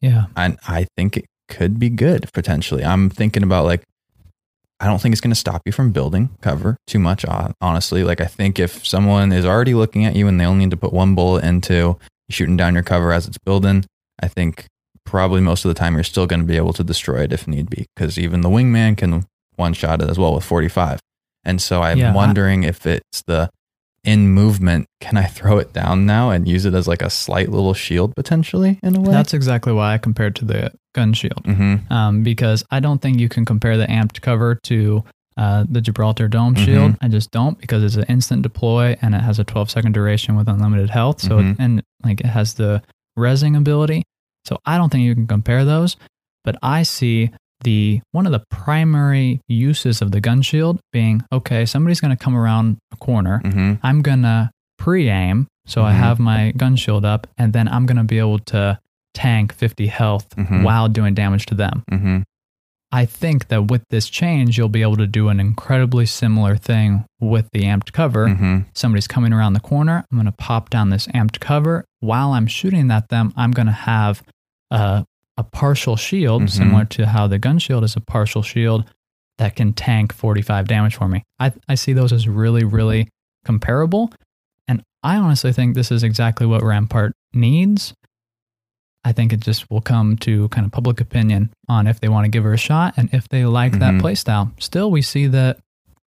yeah 0.00 0.26
and 0.34 0.58
I 0.66 0.86
think 0.96 1.16
it 1.16 1.26
could 1.48 1.78
be 1.78 1.88
good 1.88 2.28
potentially. 2.32 2.84
I'm 2.84 3.10
thinking 3.10 3.42
about 3.42 3.64
like, 3.64 3.82
I 4.80 4.86
don't 4.86 5.00
think 5.00 5.12
it's 5.12 5.20
going 5.20 5.32
to 5.32 5.36
stop 5.36 5.62
you 5.64 5.72
from 5.72 5.90
building 5.90 6.30
cover 6.42 6.76
too 6.86 6.98
much. 6.98 7.24
Honestly, 7.60 8.04
like 8.04 8.20
I 8.20 8.26
think 8.26 8.58
if 8.58 8.86
someone 8.86 9.32
is 9.32 9.46
already 9.46 9.74
looking 9.74 10.04
at 10.04 10.16
you 10.16 10.28
and 10.28 10.38
they 10.38 10.44
only 10.44 10.66
need 10.66 10.70
to 10.72 10.76
put 10.76 10.92
one 10.92 11.14
bullet 11.14 11.44
into 11.44 11.96
shooting 12.30 12.56
down 12.56 12.74
your 12.74 12.82
cover 12.82 13.12
as 13.12 13.26
it's 13.26 13.38
building, 13.38 13.84
I 14.20 14.28
think 14.28 14.66
probably 15.04 15.40
most 15.40 15.64
of 15.64 15.68
the 15.68 15.74
time 15.78 15.94
you're 15.94 16.02
still 16.04 16.26
going 16.26 16.40
to 16.40 16.46
be 16.46 16.56
able 16.56 16.72
to 16.74 16.84
destroy 16.84 17.20
it 17.22 17.32
if 17.32 17.46
need 17.46 17.70
be, 17.70 17.86
because 17.94 18.18
even 18.18 18.40
the 18.40 18.48
wingman 18.48 18.96
can 18.96 19.24
one 19.56 19.72
shot 19.72 20.02
it 20.02 20.10
as 20.10 20.18
well 20.18 20.34
with 20.34 20.44
45. 20.44 21.00
And 21.44 21.62
so 21.62 21.82
I'm 21.82 21.98
Yeah, 21.98 22.12
I- 22.12 22.14
wondering 22.14 22.64
if 22.64 22.86
it's 22.86 23.22
the 23.26 23.50
in 24.04 24.28
movement, 24.28 24.86
can 25.00 25.16
I 25.16 25.24
throw 25.24 25.58
it 25.58 25.72
down 25.72 26.06
now 26.06 26.30
and 26.30 26.46
use 26.46 26.64
it 26.64 26.74
as 26.74 26.86
like 26.86 27.02
a 27.02 27.10
slight 27.10 27.48
little 27.50 27.74
shield 27.74 28.14
potentially 28.14 28.78
in 28.82 28.94
a 28.94 29.00
way? 29.00 29.10
that's 29.10 29.34
exactly 29.34 29.72
why 29.72 29.94
i 29.94 29.98
compared 29.98 30.36
to 30.36 30.44
the 30.44 30.72
gun 30.94 31.12
shield 31.12 31.42
mm-hmm. 31.42 31.92
um, 31.92 32.22
because 32.22 32.64
I 32.70 32.78
don't 32.80 33.02
think 33.02 33.18
you 33.18 33.28
can 33.28 33.44
compare 33.44 33.76
the 33.76 33.86
amped 33.86 34.20
cover 34.20 34.60
to 34.64 35.04
uh, 35.36 35.64
the 35.70 35.80
Gibraltar 35.80 36.28
Dome 36.28 36.54
Mhm. 36.54 36.64
Shield. 36.64 36.96
I 37.02 37.08
just 37.08 37.30
don't 37.30 37.58
because 37.60 37.82
it's 37.82 37.96
an 37.96 38.04
instant 38.08 38.42
deploy 38.42 38.96
and 39.02 39.14
it 39.14 39.20
has 39.20 39.38
a 39.38 39.44
12 39.44 39.70
second 39.70 39.92
duration 39.92 40.34
with 40.36 40.48
unlimited 40.48 40.90
health. 40.90 41.20
So 41.20 41.38
Mhm. 41.40 41.56
and 41.58 41.82
like 42.04 42.20
it 42.20 42.26
has 42.26 42.54
the 42.54 42.82
resing 43.18 43.56
ability. 43.56 44.02
So 44.46 44.58
I 44.64 44.78
don't 44.78 44.90
think 44.90 45.04
you 45.04 45.14
can 45.14 45.26
compare 45.26 45.64
those. 45.64 45.96
But 46.44 46.56
I 46.62 46.82
see 46.84 47.30
the 47.64 48.00
one 48.12 48.26
of 48.26 48.32
the 48.32 48.44
primary 48.50 49.40
uses 49.48 50.00
of 50.02 50.10
the 50.12 50.20
gun 50.20 50.42
shield 50.42 50.78
being 50.92 51.22
okay. 51.32 51.64
Somebody's 51.66 52.00
going 52.00 52.16
to 52.16 52.22
come 52.24 52.36
around 52.36 52.76
a 52.92 52.96
corner. 52.96 53.40
Mm-hmm. 53.44 53.74
I'm 53.82 54.02
gonna 54.02 54.50
pre-aim, 54.78 55.46
so 55.66 55.82
I 55.84 55.92
Mhm. 55.92 55.96
have 55.96 56.18
my 56.20 56.52
gun 56.52 56.76
shield 56.76 57.04
up, 57.04 57.26
and 57.38 57.52
then 57.52 57.66
I'm 57.66 57.86
gonna 57.86 58.04
be 58.04 58.18
able 58.18 58.38
to 58.40 58.78
tank 59.14 59.54
50 59.54 59.86
health 59.86 60.28
Mhm. 60.36 60.62
while 60.62 60.88
doing 60.88 61.14
damage 61.14 61.46
to 61.46 61.54
them. 61.54 61.82
Mm-hmm. 62.92 62.98
I 63.02 63.06
think 63.06 63.48
that 63.48 63.70
with 63.70 63.82
this 63.90 64.08
change, 64.08 64.56
you'll 64.56 64.68
be 64.68 64.82
able 64.82 64.96
to 64.96 65.06
do 65.06 65.28
an 65.28 65.40
incredibly 65.40 66.06
similar 66.06 66.56
thing 66.56 67.04
with 67.20 67.48
the 67.52 67.62
amped 67.62 67.92
cover. 67.92 68.26
Mm-hmm. 68.28 68.58
Somebody's 68.74 69.08
coming 69.08 69.32
around 69.32 69.52
the 69.54 69.60
corner. 69.60 70.04
I'm 70.10 70.16
going 70.18 70.26
to 70.26 70.32
pop 70.32 70.70
down 70.70 70.90
this 70.90 71.06
amped 71.08 71.40
cover. 71.40 71.84
While 72.00 72.32
I'm 72.32 72.46
shooting 72.46 72.90
at 72.90 73.08
them, 73.08 73.32
I'm 73.36 73.50
going 73.50 73.66
to 73.66 73.72
have 73.72 74.22
a, 74.70 75.04
a 75.36 75.42
partial 75.42 75.96
shield, 75.96 76.42
Mhm. 76.42 76.50
similar 76.50 76.84
to 76.86 77.06
how 77.06 77.26
the 77.26 77.38
gun 77.38 77.58
shield 77.58 77.84
is 77.84 77.96
a 77.96 78.00
partial 78.00 78.42
shield 78.42 78.84
that 79.38 79.54
can 79.56 79.72
tank 79.74 80.12
45 80.14 80.66
damage 80.66 80.94
for 80.96 81.08
me. 81.08 81.22
I, 81.38 81.52
I 81.68 81.74
see 81.74 81.92
those 81.92 82.12
as 82.12 82.26
really, 82.26 82.64
really 82.64 83.08
comparable. 83.44 84.12
And 84.68 84.82
I 85.02 85.16
honestly 85.16 85.52
think 85.52 85.74
this 85.74 85.92
is 85.92 86.02
exactly 86.02 86.46
what 86.46 86.62
Rampart 86.62 87.12
needs. 87.34 87.92
I 89.06 89.12
think 89.12 89.32
it 89.32 89.38
just 89.38 89.70
will 89.70 89.80
come 89.80 90.16
to 90.18 90.48
kind 90.48 90.66
of 90.66 90.72
public 90.72 91.00
opinion 91.00 91.50
on 91.68 91.86
if 91.86 92.00
they 92.00 92.08
want 92.08 92.24
to 92.24 92.28
give 92.28 92.42
her 92.42 92.52
a 92.52 92.58
shot 92.58 92.94
and 92.96 93.08
if 93.12 93.28
they 93.28 93.44
like 93.44 93.78
that 93.78 93.94
Mhm. 93.94 94.00
playstyle. 94.00 94.50
Still, 94.60 94.90
we 94.90 95.00
see 95.00 95.28
that 95.28 95.58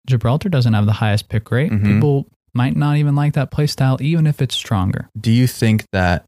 Gibraltar 0.07 0.49
doesn't 0.49 0.73
have 0.73 0.87
the 0.87 0.95
highest 0.95 1.29
pick 1.29 1.51
rate. 1.51 1.71
Mhm. 1.71 1.85
People 1.85 2.27
might 2.55 2.75
not 2.75 2.97
even 2.97 3.15
like 3.15 3.35
that 3.35 3.51
playstyle, 3.51 4.01
even 4.01 4.27
if 4.27 4.41
it's 4.41 4.55
stronger. 4.55 5.11
Do 5.21 5.31
you 5.31 5.47
think 5.47 5.85
that 5.93 6.25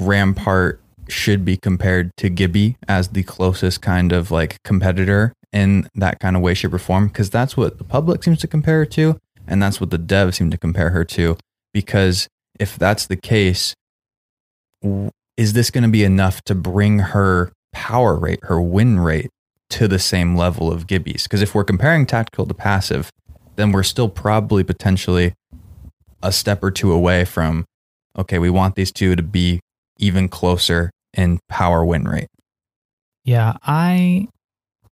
Rampart 0.00 0.80
should 1.06 1.44
be 1.44 1.58
compared 1.58 2.10
to 2.16 2.30
Gibby 2.30 2.76
as 2.88 3.08
the 3.08 3.22
closest 3.22 3.82
kind 3.82 4.10
of 4.12 4.30
like 4.30 4.56
competitor 4.64 5.34
in 5.52 5.86
that 5.94 6.18
kind 6.18 6.34
of 6.34 6.40
way, 6.40 6.54
shape, 6.54 6.72
or 6.72 6.78
form? 6.78 7.08
Because 7.08 7.28
that's 7.28 7.58
what 7.58 7.76
the 7.76 7.84
public 7.84 8.24
seems 8.24 8.38
to 8.38 8.46
compare 8.46 8.78
her 8.78 8.86
to, 8.86 9.18
and 9.46 9.62
that's 9.62 9.82
what 9.82 9.90
the 9.90 9.98
devs 9.98 10.36
seem 10.36 10.50
to 10.50 10.56
compare 10.56 10.90
her 10.90 11.04
to. 11.04 11.36
Because 11.74 12.26
if 12.58 12.78
that's 12.78 13.06
the 13.06 13.16
case, 13.16 13.74
is 15.36 15.52
this 15.52 15.70
going 15.70 15.82
to 15.84 15.90
be 15.90 16.04
enough 16.04 16.42
to 16.42 16.54
bring 16.54 16.98
her 17.00 17.52
power 17.72 18.16
rate, 18.16 18.40
her 18.44 18.60
win 18.60 19.00
rate, 19.00 19.30
to 19.70 19.88
the 19.88 19.98
same 19.98 20.36
level 20.36 20.70
of 20.72 20.86
Gibby's? 20.86 21.24
Because 21.24 21.42
if 21.42 21.54
we're 21.54 21.64
comparing 21.64 22.06
tactical 22.06 22.46
to 22.46 22.54
passive, 22.54 23.10
then 23.56 23.72
we're 23.72 23.82
still 23.82 24.08
probably 24.08 24.62
potentially 24.64 25.32
a 26.22 26.32
step 26.32 26.62
or 26.62 26.70
two 26.70 26.92
away 26.92 27.24
from 27.24 27.64
okay, 28.16 28.38
we 28.38 28.48
want 28.50 28.76
these 28.76 28.92
two 28.92 29.16
to 29.16 29.22
be 29.22 29.58
even 29.98 30.28
closer 30.28 30.90
in 31.14 31.40
power 31.48 31.84
win 31.84 32.04
rate. 32.04 32.28
Yeah, 33.24 33.54
I 33.64 34.28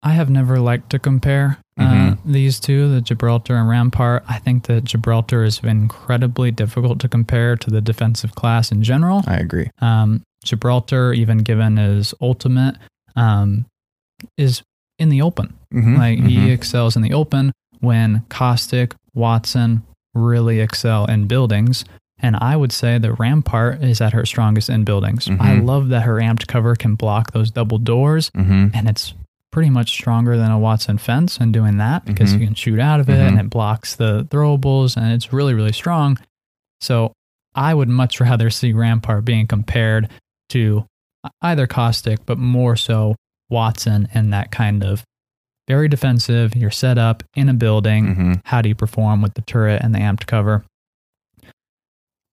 I 0.03 0.11
have 0.11 0.29
never 0.31 0.59
liked 0.59 0.89
to 0.91 0.99
compare 0.99 1.59
uh, 1.77 1.83
Mhm. 1.83 2.17
these 2.25 2.59
two, 2.59 2.91
the 2.91 3.01
Gibraltar 3.01 3.55
and 3.55 3.69
Rampart. 3.69 4.23
I 4.27 4.39
think 4.39 4.65
that 4.65 4.83
Gibraltar 4.83 5.43
is 5.43 5.59
incredibly 5.63 6.51
difficult 6.51 6.99
to 6.99 7.07
compare 7.07 7.55
to 7.55 7.69
the 7.69 7.81
defensive 7.81 8.33
class 8.35 8.71
in 8.71 8.81
general. 8.83 9.23
I 9.27 9.35
agree. 9.37 9.69
Um, 9.79 10.21
Gibraltar, 10.43 11.13
even 11.13 11.39
given 11.39 11.77
his 11.77 12.13
ultimate, 12.21 12.77
um, 13.15 13.65
is 14.37 14.61
in 14.99 15.09
the 15.09 15.21
open. 15.21 15.53
Mhm, 15.73 15.97
Like 15.97 16.19
he 16.19 16.37
mhm. 16.37 16.51
excels 16.51 16.95
in 16.95 17.01
the 17.01 17.13
open 17.13 17.51
when 17.79 18.23
Caustic, 18.29 18.93
Watson 19.13 19.83
really 20.13 20.59
excel 20.59 21.05
in 21.05 21.27
buildings. 21.27 21.85
And 22.19 22.35
I 22.39 22.55
would 22.55 22.71
say 22.71 22.97
that 22.99 23.13
Rampart 23.19 23.83
is 23.83 23.99
at 23.99 24.13
her 24.13 24.25
strongest 24.25 24.69
in 24.69 24.83
buildings. 24.83 25.27
I 25.27 25.55
Mhm. 25.55 25.65
love 25.65 25.89
that 25.89 26.03
her 26.03 26.15
amped 26.17 26.45
cover 26.47 26.75
can 26.75 26.93
block 26.95 27.31
those 27.31 27.49
double 27.49 27.79
doors, 27.79 28.29
Mhm. 28.35 28.71
and 28.75 28.87
it's 28.87 29.13
pretty 29.51 29.69
much 29.71 29.89
stronger 29.91 30.37
than 30.37 30.51
a 30.51 30.59
Watson 30.59 30.97
fence 30.97 31.37
in 31.39 31.51
doing 31.51 31.77
that 31.77 32.05
because 32.05 32.33
Mhm. 32.33 32.39
you 32.39 32.45
can 32.45 32.55
shoot 32.55 32.79
out 32.79 32.99
of 32.99 33.09
it 33.09 33.19
and 33.19 33.37
Mhm. 33.37 33.41
it 33.41 33.49
blocks 33.49 33.95
the 33.95 34.25
throwables, 34.25 34.95
and 34.95 35.11
it's 35.11 35.33
really, 35.33 35.53
really 35.53 35.73
strong. 35.73 36.17
So 36.79 37.11
I 37.55 37.73
would 37.73 37.89
much 37.89 38.21
rather 38.21 38.49
see 38.49 38.71
Rampart 38.71 39.25
being 39.25 39.47
compared 39.47 40.07
to 40.51 40.85
either 41.41 41.67
Caustic, 41.67 42.25
but 42.25 42.37
more 42.37 42.75
so 42.75 43.15
Watson 43.49 44.07
and 44.13 44.31
that 44.33 44.51
kind 44.51 44.83
of 44.83 45.03
very 45.67 45.87
defensive. 45.87 46.55
You're 46.55 46.71
set 46.71 46.97
up 46.97 47.23
in 47.35 47.47
a 47.49 47.53
building. 47.53 48.15
Mhm. 48.15 48.41
How 48.45 48.61
do 48.61 48.69
you 48.69 48.75
perform 48.75 49.21
with 49.21 49.33
the 49.35 49.41
turret 49.41 49.81
and 49.83 49.93
the 49.93 49.99
amped 49.99 50.25
cover? 50.25 50.63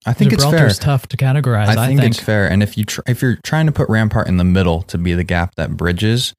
I 0.06 0.12
think 0.12 0.32
it's 0.32 0.42
fair. 0.42 0.52
Gibraltar's 0.52 0.78
tough 0.78 1.06
to 1.08 1.16
categorize. 1.16 1.66
I 1.66 1.84
I 1.84 1.86
think, 1.88 2.00
think, 2.00 2.14
it's 2.14 2.22
fair. 2.22 2.48
And 2.50 2.62
if 2.62 2.78
you 2.78 2.84
tr- 2.84 3.00
if 3.06 3.20
you're 3.20 3.38
trying 3.44 3.66
to 3.66 3.72
put 3.72 3.88
Rampart 3.88 4.28
in 4.28 4.36
the 4.36 4.44
middle 4.44 4.82
to 4.82 4.96
be 4.96 5.12
the 5.14 5.24
gap 5.24 5.54
that 5.56 5.76
bridges, 5.76 6.32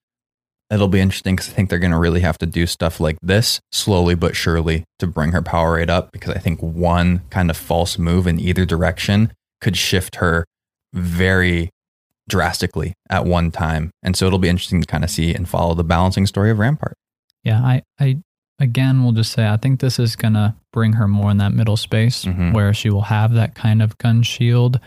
it'll 0.72 0.88
be 0.88 1.00
interesting 1.00 1.36
because 1.36 1.50
I 1.50 1.54
think 1.54 1.70
they're 1.70 1.78
going 1.80 1.92
to 1.92 1.98
really 1.98 2.22
have 2.22 2.38
to 2.40 2.46
do 2.46 2.66
stuff 2.66 3.00
like 3.00 3.18
this 3.22 3.60
slowly 3.72 4.16
but 4.16 4.36
surely 4.36 4.86
to 5.00 5.08
bring 5.08 5.34
her 5.34 5.42
power 5.42 5.74
rate 5.74 5.90
up. 5.90 6.12
Because 6.12 6.34
I 6.34 6.40
think 6.40 6.62
one 6.62 7.22
kind 7.30 7.50
of 7.50 7.58
false 7.58 7.98
move 8.00 8.26
in 8.28 8.40
either 8.40 8.66
direction 8.66 9.34
could 9.62 9.76
shift 9.78 10.16
her 10.16 10.46
very 10.94 11.70
drastically 12.28 12.94
at 13.10 13.26
one 13.26 13.52
time. 13.52 13.92
And 14.04 14.16
so 14.16 14.28
it'll 14.28 14.40
be 14.40 14.50
interesting 14.50 14.82
to 14.82 14.88
kind 14.88 15.04
of 15.04 15.10
see 15.10 15.34
and 15.34 15.48
follow 15.50 15.74
the 15.74 15.84
balancing 15.84 16.28
story 16.28 16.52
of 16.52 16.60
Rampart. 16.60 16.94
Yeah, 17.44 17.60
I, 17.62 17.82
I 18.00 18.18
again 18.60 19.04
will 19.04 19.14
just 19.14 19.32
say 19.32 19.48
I 19.48 19.58
think 19.58 19.80
this 19.80 19.98
is 20.00 20.16
gonna 20.16 20.56
bring 20.74 20.94
her 20.94 21.08
more 21.08 21.32
in 21.32 21.38
that 21.38 21.54
middle 21.54 21.78
space 21.78 22.26
Mhm. 22.26 22.54
where 22.54 22.74
she 22.74 22.90
will 22.90 23.04
have 23.04 23.34
that 23.34 23.56
kind 23.56 23.82
of 23.82 23.98
gun 23.98 24.22
shield 24.22 24.80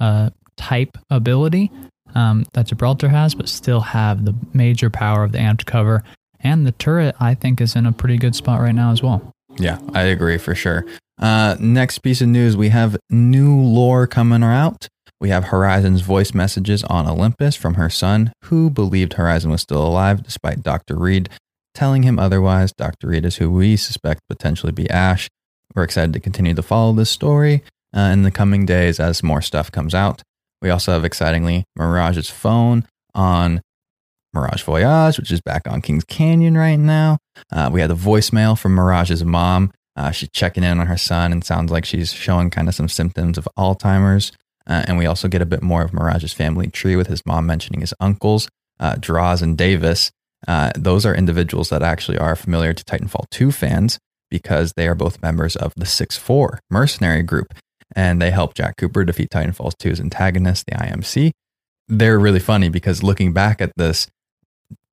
uh, 0.00 0.30
type 0.56 0.98
ability 1.08 1.70
um, 2.14 2.44
that 2.54 2.66
Gibraltar 2.66 3.08
has, 3.08 3.34
but 3.34 3.48
still 3.48 3.80
have 3.80 4.24
the 4.24 4.34
major 4.52 4.90
power 4.90 5.22
of 5.24 5.32
the 5.32 5.38
amped 5.38 5.64
cover 5.66 6.02
and 6.40 6.66
the 6.66 6.72
turret. 6.72 7.14
I 7.20 7.34
think 7.34 7.60
is 7.60 7.76
in 7.76 7.86
a 7.86 7.92
pretty 7.92 8.18
good 8.18 8.34
spot 8.34 8.60
right 8.60 8.74
now 8.74 8.90
as 8.90 9.02
well. 9.02 9.32
Yeah, 9.58 9.78
I 9.94 10.02
agree 10.02 10.36
for 10.38 10.54
sure. 10.54 10.84
Uh, 11.18 11.56
next 11.60 11.98
piece 11.98 12.20
of 12.20 12.28
news 12.28 12.56
we 12.56 12.70
have 12.70 12.96
new 13.10 13.54
lore 13.60 14.06
coming 14.06 14.42
out. 14.42 14.88
We 15.20 15.28
have 15.28 15.44
Horizon's 15.44 16.00
voice 16.00 16.32
messages 16.32 16.82
on 16.84 17.06
Olympus 17.06 17.54
from 17.54 17.74
her 17.74 17.90
son, 17.90 18.32
who 18.44 18.70
believed 18.70 19.14
Horizon 19.14 19.50
was 19.50 19.60
still 19.60 19.86
alive 19.86 20.22
despite 20.22 20.62
Dr. 20.62 20.96
Reid 20.96 21.28
telling 21.74 22.02
him 22.02 22.18
otherwise. 22.18 22.72
Dr. 22.72 23.08
Reid 23.08 23.24
is 23.24 23.36
who 23.36 23.50
we 23.50 23.76
suspect 23.76 24.22
potentially 24.28 24.72
be 24.72 24.88
Ash. 24.88 25.28
We're 25.74 25.84
excited 25.84 26.12
to 26.14 26.20
continue 26.20 26.54
to 26.54 26.62
follow 26.62 26.92
this 26.92 27.10
story 27.10 27.62
uh, 27.94 28.00
in 28.12 28.22
the 28.22 28.30
coming 28.30 28.66
days 28.66 28.98
as 28.98 29.22
more 29.22 29.42
stuff 29.42 29.70
comes 29.70 29.94
out. 29.94 30.22
We 30.62 30.70
also 30.70 30.92
have 30.92 31.04
excitingly 31.04 31.64
Mirage's 31.76 32.30
phone 32.30 32.86
on 33.14 33.60
Mirage 34.32 34.62
Voyage, 34.62 35.18
which 35.18 35.30
is 35.30 35.40
back 35.40 35.62
on 35.66 35.82
Kings 35.82 36.04
Canyon 36.04 36.56
right 36.56 36.76
now. 36.76 37.18
Uh, 37.52 37.70
we 37.72 37.80
had 37.80 37.90
a 37.90 37.94
voicemail 37.94 38.58
from 38.58 38.74
Mirage's 38.74 39.24
mom. 39.24 39.72
Uh, 39.96 40.10
she's 40.10 40.30
checking 40.30 40.64
in 40.64 40.80
on 40.80 40.86
her 40.86 40.96
son 40.96 41.32
and 41.32 41.44
sounds 41.44 41.70
like 41.70 41.84
she's 41.84 42.12
showing 42.12 42.48
kind 42.50 42.68
of 42.68 42.74
some 42.74 42.88
symptoms 42.88 43.38
of 43.38 43.48
Alzheimer's. 43.58 44.32
Uh, 44.70 44.84
and 44.86 44.96
we 44.96 45.04
also 45.04 45.26
get 45.26 45.42
a 45.42 45.46
bit 45.46 45.62
more 45.62 45.82
of 45.82 45.92
Mirage's 45.92 46.32
family 46.32 46.68
tree 46.68 46.94
with 46.94 47.08
his 47.08 47.26
mom 47.26 47.44
mentioning 47.44 47.80
his 47.80 47.92
uncles, 47.98 48.48
uh, 48.78 48.94
Droz 48.94 49.42
and 49.42 49.58
Davis. 49.58 50.12
Uh, 50.46 50.70
those 50.76 51.04
are 51.04 51.14
individuals 51.14 51.70
that 51.70 51.82
actually 51.82 52.16
are 52.16 52.36
familiar 52.36 52.72
to 52.72 52.84
Titanfall 52.84 53.28
2 53.30 53.50
fans 53.50 53.98
because 54.30 54.72
they 54.76 54.86
are 54.86 54.94
both 54.94 55.20
members 55.20 55.56
of 55.56 55.74
the 55.76 55.84
6 55.84 56.16
4 56.16 56.60
mercenary 56.70 57.22
group. 57.22 57.52
And 57.96 58.22
they 58.22 58.30
help 58.30 58.54
Jack 58.54 58.76
Cooper 58.76 59.04
defeat 59.04 59.30
Titanfall 59.30 59.72
2's 59.82 60.00
antagonist, 60.00 60.66
the 60.66 60.76
IMC. 60.76 61.32
They're 61.88 62.20
really 62.20 62.38
funny 62.38 62.68
because 62.68 63.02
looking 63.02 63.32
back 63.32 63.60
at 63.60 63.72
this, 63.76 64.06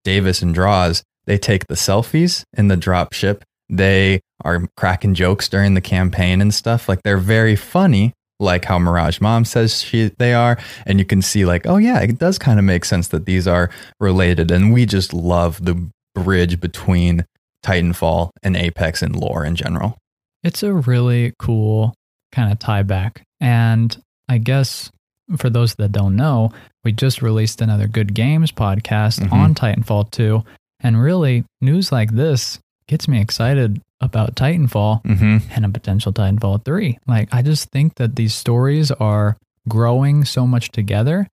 Davis 0.04 0.42
and 0.42 0.56
Droz, 0.56 1.04
they 1.28 1.38
take 1.38 1.68
the 1.68 1.76
selfies 1.76 2.44
in 2.58 2.70
the 2.70 2.78
drop 2.78 3.14
ship. 3.14 3.44
They 3.70 4.22
are 4.44 4.68
cracking 4.76 5.14
jokes 5.14 5.48
during 5.48 5.76
the 5.76 5.82
campaign 5.82 6.42
and 6.42 6.52
stuff. 6.52 6.90
Like 6.90 7.04
they're 7.04 7.18
very 7.18 7.56
funny, 7.56 8.14
like 8.40 8.66
how 8.66 8.78
Mirage 8.80 9.20
Mom 9.22 9.46
says 9.46 9.82
she 9.82 10.12
they 10.18 10.34
are, 10.34 10.58
and 10.86 11.00
you 11.00 11.06
can 11.06 11.22
see 11.22 11.46
like, 11.46 11.66
oh 11.66 11.78
yeah, 11.78 12.00
it 12.00 12.18
does 12.20 12.38
kind 12.38 12.60
of 12.60 12.66
make 12.66 12.86
sense 12.86 13.08
that 13.10 13.26
these 13.26 13.48
are 13.48 13.70
related, 14.00 14.52
and 14.52 14.74
we 14.74 14.86
just 14.86 15.14
love 15.14 15.64
the 15.66 15.90
bridge 16.16 16.60
between 16.60 17.26
Titanfall 17.66 18.30
and 18.44 18.56
Apex 18.56 19.02
and 19.02 19.16
lore 19.16 19.44
in 19.44 19.56
general. 19.56 19.98
It's 20.44 20.64
a 20.64 20.74
really 20.74 21.34
cool 21.40 21.94
kind 22.32 22.52
of 22.52 22.60
tie 22.60 22.84
back, 22.84 23.24
and 23.40 23.96
I 24.30 24.38
guess 24.38 24.92
for 25.38 25.50
those 25.50 25.76
that 25.76 25.92
don't 25.92 26.16
know, 26.16 26.52
we 26.84 26.92
just 26.94 27.22
released 27.22 27.62
another 27.62 27.88
Good 27.88 28.14
Games 28.14 28.52
podcast 28.52 29.20
Mhm. 29.20 29.34
on 29.34 29.56
Titanfall 29.56 30.12
2, 30.12 30.44
and 30.80 31.02
really 31.02 31.44
news 31.62 31.92
like 31.92 32.12
this 32.12 32.60
gets 32.88 33.08
me 33.08 33.20
excited 33.20 33.82
about 34.02 34.36
Titanfall 34.36 35.04
Mm-hmm. 35.04 35.38
and 35.52 35.66
a 35.66 35.70
potential 35.70 36.14
Titanfall 36.14 36.64
3. 36.66 37.00
Like, 37.08 37.30
I 37.34 37.42
just 37.42 37.70
think 37.72 37.96
that 37.96 38.16
these 38.16 38.34
stories 38.34 38.92
are 38.92 39.38
growing 39.68 40.24
so 40.26 40.46
much 40.48 40.70
together 40.72 41.28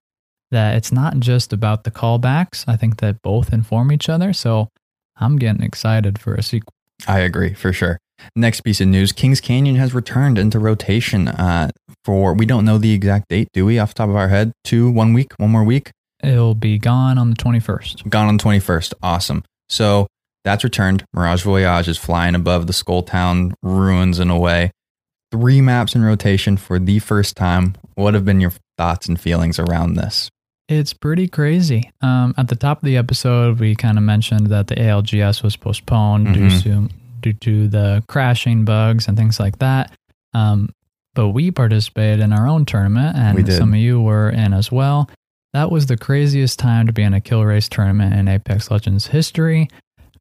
that 0.50 0.77
it's 0.77 0.92
not 0.92 1.18
just 1.18 1.53
about 1.53 1.85
the 1.85 1.90
callbacks. 1.90 2.64
I 2.66 2.77
think 2.77 2.98
that 2.98 3.22
both 3.22 3.53
inform 3.53 3.90
each 3.92 4.09
other. 4.09 4.33
So 4.33 4.68
I'm 5.16 5.37
getting 5.37 5.62
excited 5.62 6.18
for 6.18 6.35
a 6.35 6.42
sequel. 6.42 6.72
I 7.09 7.20
agree 7.20 7.55
for 7.55 7.72
sure. 7.72 7.98
Next 8.37 8.61
piece 8.61 8.81
of 8.81 8.87
news: 8.88 9.11
Kings 9.12 9.40
Canyon 9.40 9.74
has 9.77 9.92
returned 9.92 10.38
into 10.38 10.59
rotation. 10.61 11.27
Uh, 11.29 11.70
for 12.05 12.33
we 12.35 12.46
don't 12.46 12.64
know 12.64 12.79
the 12.79 12.92
exact 12.92 13.29
date, 13.29 13.48
do 13.53 13.66
we? 13.66 13.79
Off 13.79 13.90
the 13.90 13.94
top 13.98 14.09
of 14.09 14.16
our 14.16 14.29
head, 14.29 14.53
two, 14.62 14.90
one 14.90 15.12
week, 15.12 15.33
one 15.37 15.50
more 15.50 15.64
week. 15.64 15.90
It'll 16.22 16.55
be 16.55 16.79
gone 16.79 17.18
on 17.18 17.31
the 17.31 17.37
21st. 17.37 18.09
Gone 18.09 18.29
on 18.29 18.37
the 18.38 18.42
21st. 18.44 18.94
Awesome. 19.03 19.42
So 19.68 20.07
that's 20.44 20.64
returned. 20.64 21.04
Mirage 21.12 21.42
Voyage 21.42 21.88
is 21.88 21.98
flying 21.98 22.35
above 22.35 22.66
the 22.66 22.72
Skull 22.72 23.02
Town 23.02 23.54
ruins 23.62 24.18
in 24.20 24.30
a 24.30 24.38
way. 24.38 24.70
Three 25.33 25.61
maps 25.61 25.94
in 25.94 26.02
rotation 26.04 26.57
for 26.57 26.78
the 26.78 26.98
first 27.00 27.37
time. 27.37 27.74
What 27.94 28.14
have 28.14 28.24
been 28.24 28.40
your 28.40 28.52
thoughts 28.78 29.09
and 29.09 29.18
feelings 29.20 29.59
around 29.59 29.94
this? 29.94 30.30
It's 30.68 30.92
pretty 30.94 31.28
crazy. 31.28 31.90
Um, 32.00 32.35
at 32.38 32.48
the 32.48 32.57
top 32.57 32.78
of 32.78 32.87
the 32.87 32.96
episode, 32.96 33.59
we 33.61 33.74
kind 33.74 33.98
of 33.98 34.04
mentioned 34.04 34.46
that 34.48 34.68
the 34.68 34.76
ALGS 34.76 35.42
was 35.42 35.57
postponed 35.57 36.33
due 36.35 36.48
Mhm. 36.48 36.62
to 36.62 36.88
due 37.20 37.33
to 37.33 37.68
the 37.68 38.04
crashing 38.07 38.66
bugs 38.66 39.09
and 39.09 39.16
things 39.16 39.40
like 39.40 39.59
that. 39.59 39.90
Um, 40.35 40.68
but 41.14 41.30
we 41.30 41.50
participated 41.50 42.20
in 42.20 42.35
our 42.35 42.46
own 42.46 42.66
tournament, 42.66 43.16
and 43.16 43.50
some 43.50 43.72
of 43.72 43.78
you 43.80 43.98
were 44.00 44.28
in 44.28 44.52
as 44.52 44.70
well. 44.70 45.09
That 45.54 45.70
was 45.70 45.87
the 45.87 45.96
craziest 45.96 46.59
time 46.59 46.87
to 46.87 46.92
be 46.92 47.02
in 47.02 47.14
a 47.14 47.20
kill 47.22 47.42
race 47.44 47.66
tournament 47.68 48.12
in 48.14 48.28
Apex 48.28 48.70
Legends 48.70 49.07
history. 49.07 49.68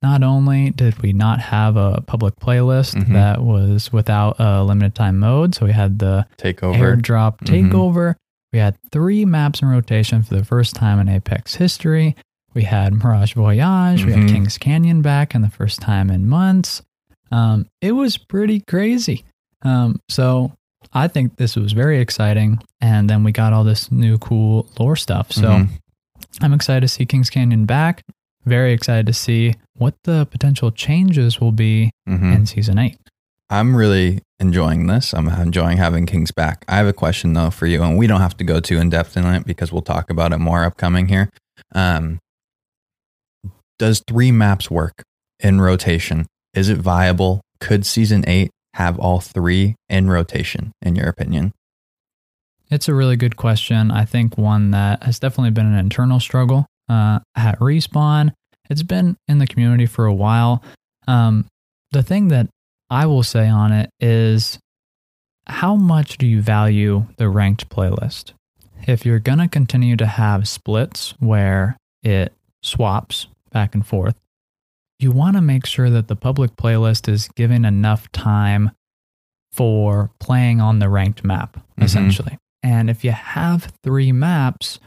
Not 0.04 0.22
only 0.22 0.70
did 0.72 1.02
we 1.02 1.14
not 1.14 1.40
have 1.40 1.78
a 1.78 2.02
public 2.06 2.36
playlist 2.36 2.94
Mhm. 2.96 3.14
that 3.14 3.42
was 3.42 3.92
without 3.94 4.36
a 4.38 4.62
limited 4.64 4.94
time 4.96 5.18
mode, 5.18 5.56
so 5.56 5.66
we 5.66 5.72
had 5.72 6.00
the 6.00 6.28
Takeover. 6.38 6.76
airdrop 6.78 7.38
Mhm. 7.40 7.72
takeover. 7.72 8.16
We 8.52 8.60
had 8.60 8.76
three 8.92 9.24
maps 9.24 9.62
in 9.62 9.70
rotation 9.70 10.22
for 10.22 10.36
the 10.36 10.44
first 10.44 10.76
time 10.76 11.00
in 11.00 11.08
Apex 11.08 11.56
history. 11.56 12.16
We 12.54 12.64
had 12.64 12.94
Mirage 12.94 13.34
Voyage. 13.34 14.04
We 14.06 14.12
Mhm. 14.12 14.22
had 14.24 14.30
Kings 14.30 14.58
Canyon 14.58 15.02
back 15.02 15.34
in 15.34 15.42
the 15.42 15.50
first 15.50 15.80
time 15.80 16.10
in 16.12 16.28
months. 16.28 16.82
Um, 17.32 17.66
it 17.82 17.94
was 17.94 18.18
pretty 18.18 18.60
crazy. 18.60 19.24
Um, 19.64 20.00
so 20.10 20.52
I 20.92 21.08
think 21.08 21.38
this 21.38 21.56
was 21.56 21.72
very 21.72 22.00
exciting. 22.00 22.60
And 22.82 23.10
then 23.10 23.24
we 23.24 23.32
got 23.32 23.54
all 23.54 23.64
this 23.64 23.90
new 23.92 24.18
cool 24.18 24.68
lore 24.78 24.98
stuff. 24.98 25.32
So 25.32 25.50
Mhm. 25.50 25.70
I'm 26.42 26.54
excited 26.54 26.82
to 26.82 26.88
see 26.90 27.06
Kings 27.06 27.30
Canyon 27.30 27.66
back. 27.66 28.04
Very 28.46 28.74
excited 28.74 29.06
to 29.08 29.14
see 29.14 29.56
what 29.76 29.96
the 30.04 30.26
potential 30.26 30.72
changes 30.72 31.40
will 31.40 31.52
be 31.52 31.92
Mhm. 32.08 32.36
in 32.36 32.46
season 32.46 32.78
eight. 32.78 32.98
I'm 33.50 33.76
really 33.76 34.22
enjoying 34.40 34.88
this. 34.88 35.14
I'm 35.14 35.28
enjoying 35.30 35.78
having 35.78 36.06
Kings 36.06 36.32
back. 36.32 36.66
I 36.68 36.78
have 36.78 36.88
a 36.88 36.94
question 36.94 37.34
though 37.34 37.50
for 37.52 37.68
you, 37.68 37.84
and 37.84 37.98
we 37.98 38.08
don't 38.08 38.22
have 38.22 38.36
to 38.38 38.44
go 38.44 38.60
too 38.60 38.80
in 38.80 38.90
depth 38.90 39.16
in 39.16 39.26
it 39.26 39.46
because 39.46 39.72
we'll 39.72 39.82
talk 39.82 40.10
about 40.10 40.34
it 40.34 40.40
more 40.40 40.64
upcoming 40.64 41.08
here. 41.08 41.30
Um, 41.74 42.20
does 43.80 44.02
three 44.08 44.32
maps 44.32 44.70
work 44.72 45.04
in 45.40 45.62
rotation? 45.62 46.26
Is 46.54 46.70
it 46.70 46.78
viable? 46.78 47.42
Could 47.60 47.86
season 47.86 48.24
eight 48.28 48.52
have 48.76 48.98
all 49.00 49.20
three 49.20 49.76
in 49.90 50.10
rotation, 50.10 50.72
in 50.82 50.96
your 50.96 51.08
opinion? 51.08 51.54
It's 52.70 52.88
a 52.88 52.94
really 52.94 53.16
good 53.18 53.36
question. 53.38 53.92
I 53.92 54.06
think 54.06 54.38
one 54.38 54.72
that 54.72 55.04
has 55.04 55.20
definitely 55.20 55.52
been 55.52 55.66
an 55.68 55.78
internal 55.78 56.20
struggle 56.20 56.66
uh, 56.94 57.20
at 57.36 57.60
Respawn. 57.60 58.34
It's 58.70 58.84
been 58.84 59.18
in 59.28 59.40
the 59.40 59.48
community 59.48 59.86
for 59.86 60.06
a 60.06 60.14
while. 60.14 60.64
Um, 61.08 61.46
the 61.92 62.04
thing 62.04 62.28
that 62.30 62.48
I 62.90 63.06
will 63.06 63.24
say 63.24 63.48
on 63.48 63.72
it 63.72 63.90
is 64.00 64.60
how 65.48 65.76
much 65.76 66.18
do 66.18 66.26
you 66.26 66.42
value 66.42 67.06
the 67.18 67.28
ranked 67.30 67.70
playlist? 67.70 68.34
If 68.88 69.06
you're 69.06 69.20
going 69.20 69.40
to 69.40 69.48
continue 69.48 69.96
to 69.98 70.06
have 70.06 70.48
splits 70.48 71.14
where 71.20 71.78
it 72.04 72.34
swaps 72.62 73.28
back 73.52 73.74
and 73.76 73.86
forth, 73.86 74.16
you 75.00 75.12
want 75.12 75.36
to 75.36 75.42
make 75.42 75.66
sure 75.66 75.90
that 75.90 76.08
the 76.08 76.16
public 76.16 76.56
playlist 76.56 77.10
is 77.10 77.28
given 77.36 77.66
enough 77.66 78.10
time 78.12 78.72
for 79.52 80.12
playing 80.20 80.62
on 80.62 80.80
the 80.80 80.90
ranked 80.90 81.24
map, 81.24 81.58
Mhm. 81.78 81.84
essentially. 81.84 82.38
And 82.62 82.90
if 82.90 83.04
you 83.04 83.12
have 83.12 83.72
three 83.84 84.12
maps, 84.12 84.80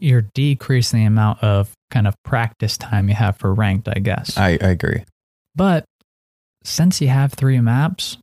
you're 0.00 0.26
decreasing 0.34 1.00
the 1.00 1.06
amount 1.06 1.42
of 1.42 1.72
kind 1.90 2.06
of 2.06 2.14
practice 2.24 2.76
time 2.76 3.08
you 3.08 3.14
have 3.14 3.36
for 3.36 3.52
ranked, 3.54 3.88
I 3.88 3.98
guess. 4.00 4.36
I, 4.36 4.50
I 4.60 4.68
agree. 4.68 5.04
But 5.54 5.84
since 6.64 7.00
you 7.00 7.08
have 7.08 7.32
three 7.32 7.60
maps, 7.60 8.18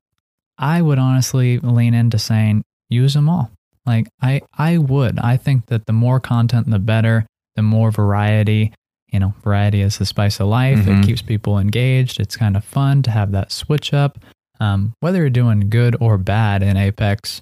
I 0.57 0.81
would 0.81 0.99
honestly 0.99 1.59
lean 1.59 1.93
into 1.93 2.17
saying 2.19 2.63
use 2.89 3.13
them 3.13 3.27
all. 3.29 3.51
Like 3.85 4.07
I 4.21 4.41
I 4.57 4.77
would. 4.77 5.19
I 5.19 5.37
think 5.37 5.67
that 5.67 5.85
the 5.85 5.93
more 5.93 6.19
content 6.19 6.69
the 6.69 6.79
better, 6.79 7.25
the 7.55 7.61
more 7.61 7.91
variety. 7.91 8.73
You 9.11 9.19
know, 9.19 9.33
variety 9.43 9.81
is 9.81 9.97
the 9.97 10.05
spice 10.05 10.39
of 10.39 10.47
life. 10.47 10.79
Mhm. 10.79 11.03
It 11.03 11.05
keeps 11.05 11.21
people 11.21 11.57
engaged. 11.59 12.19
It's 12.19 12.35
kind 12.35 12.57
of 12.57 12.63
fun 12.65 13.01
to 13.03 13.11
have 13.11 13.31
that 13.31 13.51
switch 13.51 13.93
up. 13.93 14.17
Um, 14.59 14.93
whether 14.99 15.19
you're 15.19 15.29
doing 15.29 15.69
good 15.69 15.95
or 15.99 16.17
bad 16.17 16.63
in 16.63 16.75
Apex, 16.77 17.41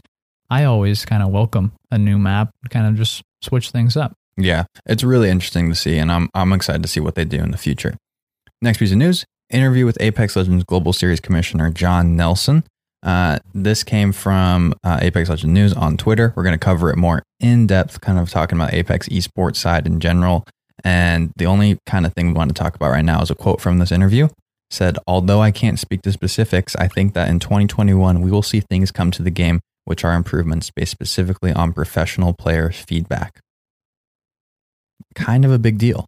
I 0.50 0.66
always 0.66 1.06
kind 1.06 1.24
of 1.24 1.30
welcome 1.30 1.72
a 1.90 1.98
new 1.98 2.18
map, 2.18 2.52
kind 2.70 2.86
of 2.88 2.96
just 2.96 3.22
switch 3.42 3.72
things 3.72 3.96
up. 3.98 4.14
Yeah, 4.38 4.66
it's 4.86 5.04
really 5.04 5.30
interesting 5.30 5.70
to 5.70 5.76
see, 5.76 5.98
and 5.98 6.12
I'm 6.12 6.30
I'm 6.34 6.54
excited 6.54 6.82
to 6.84 6.90
see 6.90 7.00
what 7.00 7.16
they 7.16 7.26
do 7.26 7.38
in 7.38 7.52
the 7.52 7.58
future. 7.58 7.96
Next 8.62 8.80
piece 8.80 8.92
of 8.92 8.98
news: 8.98 9.26
interview 9.50 9.86
with 9.86 9.98
Apex 10.02 10.36
Legends 10.36 10.64
Global 10.64 10.94
Series 10.94 11.20
Commissioner 11.20 11.70
John 11.70 12.16
Nelson. 12.16 12.64
Uh, 13.04 13.40
this 13.54 13.84
came 13.84 14.12
from 14.12 14.74
uh, 14.84 15.00
Apex 15.02 15.30
Legends 15.30 15.54
News 15.54 15.74
on 15.74 15.98
Twitter. 15.98 16.34
We're 16.36 16.44
going 16.44 16.58
to 16.58 16.66
cover 16.66 16.90
it 16.90 16.98
more 16.98 17.22
in 17.40 17.68
depth, 17.68 18.02
kind 18.02 18.18
of 18.18 18.30
talking 18.30 18.58
about 18.58 18.74
Apex 18.74 19.10
esports 19.10 19.58
side 19.58 19.86
in 19.86 20.00
general. 20.00 20.46
And 20.86 21.32
the 21.36 21.46
only 21.46 21.78
kind 21.86 22.06
of 22.06 22.14
thing 22.14 22.28
we 22.28 22.34
want 22.34 22.50
to 22.50 22.60
talk 22.60 22.76
about 22.76 22.92
right 22.92 23.06
now 23.06 23.22
is 23.22 23.30
a 23.30 23.36
quote 23.36 23.62
from 23.62 23.80
this 23.80 23.92
interview. 23.92 24.30
Said, 24.72 24.98
although 25.06 25.42
I 25.42 25.52
can't 25.52 25.80
speak 25.80 26.02
to 26.04 26.12
specifics, 26.12 26.76
I 26.78 26.88
think 26.88 27.14
that 27.14 27.30
in 27.30 27.40
2021 27.40 28.22
we 28.22 28.32
will 28.32 28.42
see 28.42 28.62
things 28.62 28.92
come 28.92 29.12
to 29.12 29.22
the 29.22 29.30
game 29.30 29.60
which 29.86 30.06
are 30.06 30.14
improvements 30.14 30.72
based 30.72 30.92
specifically 30.92 31.52
on 31.52 31.74
professional 31.74 32.34
players' 32.34 32.78
feedback 32.88 33.42
kind 35.16 35.46
of 35.46 35.52
a 35.52 35.60
big 35.60 35.78
deal. 35.78 36.06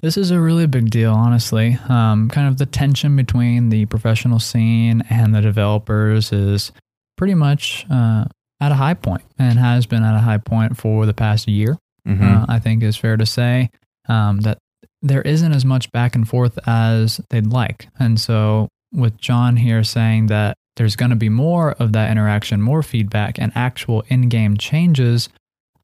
This 0.00 0.16
is 0.16 0.30
a 0.30 0.40
really 0.40 0.66
big 0.66 0.90
deal, 0.90 1.12
honestly. 1.12 1.76
Um, 1.88 2.28
kind 2.28 2.46
of 2.46 2.58
the 2.58 2.66
tension 2.66 3.16
between 3.16 3.68
the 3.70 3.86
professional 3.86 4.38
scene 4.38 5.02
and 5.10 5.34
the 5.34 5.40
developers 5.40 6.32
is 6.32 6.70
pretty 7.16 7.34
much 7.34 7.84
uh, 7.90 8.26
at 8.60 8.70
a 8.70 8.76
high 8.76 8.94
point 8.94 9.22
and 9.38 9.58
has 9.58 9.86
been 9.86 10.04
at 10.04 10.14
a 10.14 10.20
high 10.20 10.38
point 10.38 10.76
for 10.76 11.04
the 11.04 11.14
past 11.14 11.48
year. 11.48 11.76
Mhm. 12.06 12.42
Uh, 12.42 12.46
I 12.48 12.58
think 12.60 12.82
is 12.82 12.96
fair 12.96 13.16
to 13.16 13.26
say 13.26 13.70
um, 14.08 14.38
that 14.40 14.58
there 15.02 15.22
isn't 15.22 15.52
as 15.52 15.64
much 15.64 15.90
back 15.92 16.14
and 16.14 16.28
forth 16.28 16.58
as 16.66 17.20
they'd 17.30 17.46
like. 17.46 17.88
And 17.98 18.20
so, 18.20 18.68
with 18.92 19.18
John 19.18 19.56
here 19.56 19.84
saying 19.84 20.26
that 20.28 20.54
there's 20.76 20.96
going 20.96 21.10
to 21.10 21.16
be 21.16 21.28
more 21.28 21.72
of 21.72 21.92
that 21.92 22.10
interaction, 22.10 22.62
more 22.62 22.82
feedback, 22.82 23.38
and 23.38 23.52
actual 23.54 24.04
in 24.08 24.28
game 24.28 24.56
changes, 24.56 25.28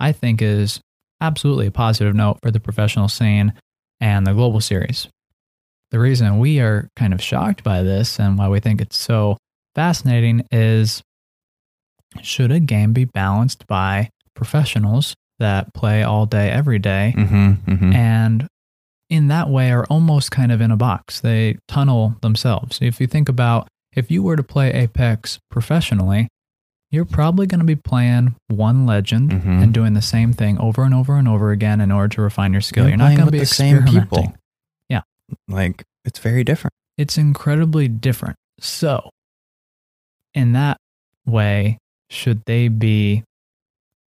I 0.01 0.13
think 0.13 0.41
is 0.41 0.81
absolutely 1.25 1.67
a 1.67 1.71
positive 1.71 2.15
note 2.15 2.39
for 2.43 2.51
the 2.51 2.61
professional 2.61 3.09
scene 3.09 3.53
and 4.01 4.27
the 4.27 4.33
global 4.35 4.61
series. 4.61 5.09
The 5.91 5.99
reason 5.99 6.39
we 6.39 6.61
are 6.61 6.89
kind 6.97 7.13
of 7.15 7.23
shocked 7.23 7.63
by 7.65 7.83
this 7.83 8.19
and 8.19 8.37
why 8.37 8.49
we 8.49 8.61
think 8.61 8.81
it's 8.81 8.99
so 8.99 9.37
fascinating 9.75 10.45
is 10.51 11.03
should 12.23 12.53
a 12.53 12.61
game 12.61 12.93
be 12.93 13.05
balanced 13.07 13.67
by 13.67 14.11
professionals 14.35 15.15
that 15.39 15.73
play 15.75 16.03
all 16.03 16.27
day, 16.27 16.51
every 16.51 16.79
day, 16.79 17.13
Mhm, 17.17 17.57
mhm. 17.65 17.95
and 17.95 18.47
in 19.11 19.29
that 19.29 19.49
way 19.51 19.71
are 19.73 19.85
almost 19.87 20.31
kind 20.31 20.53
of 20.53 20.61
in 20.61 20.71
a 20.71 20.77
box. 20.77 21.21
They 21.21 21.57
tunnel 21.69 22.17
themselves. 22.23 22.79
If 22.81 23.01
you 23.01 23.07
think 23.07 23.29
about 23.29 23.69
if 23.95 24.11
you 24.11 24.23
were 24.23 24.37
to 24.37 24.43
play 24.43 24.73
Apex 24.73 25.39
professionally, 25.51 26.29
you're 26.95 27.05
probably 27.05 27.47
going 27.47 27.59
to 27.59 27.65
be 27.67 27.77
playing 27.77 28.35
one 28.49 28.87
legend 28.87 29.31
Mhm. 29.33 29.63
and 29.63 29.75
doing 29.75 29.95
the 29.95 30.03
same 30.03 30.33
thing 30.33 30.59
over 30.59 30.85
and 30.85 30.95
over 30.95 31.17
and 31.17 31.27
over 31.29 31.51
again 31.51 31.81
in 31.81 31.91
order 31.91 32.09
to 32.15 32.23
refine 32.23 32.53
your 32.53 32.61
skill. 32.63 32.85
You're 32.85 32.91
You're, 32.91 32.99
not 32.99 33.17
going 33.17 33.27
to 33.27 33.33
be 33.33 33.41
the 33.41 33.47
same 33.47 33.85
people. 33.85 34.35
Yeah. 34.89 35.03
Like 35.49 35.83
it's 36.05 36.19
very 36.19 36.45
different. 36.45 36.73
It's 36.97 37.19
incredibly 37.19 37.89
different. 37.89 38.37
So, 38.61 39.11
in 40.35 40.53
that 40.53 40.79
way, 41.27 41.79
should 42.11 42.43
they 42.47 42.69
be 42.69 43.25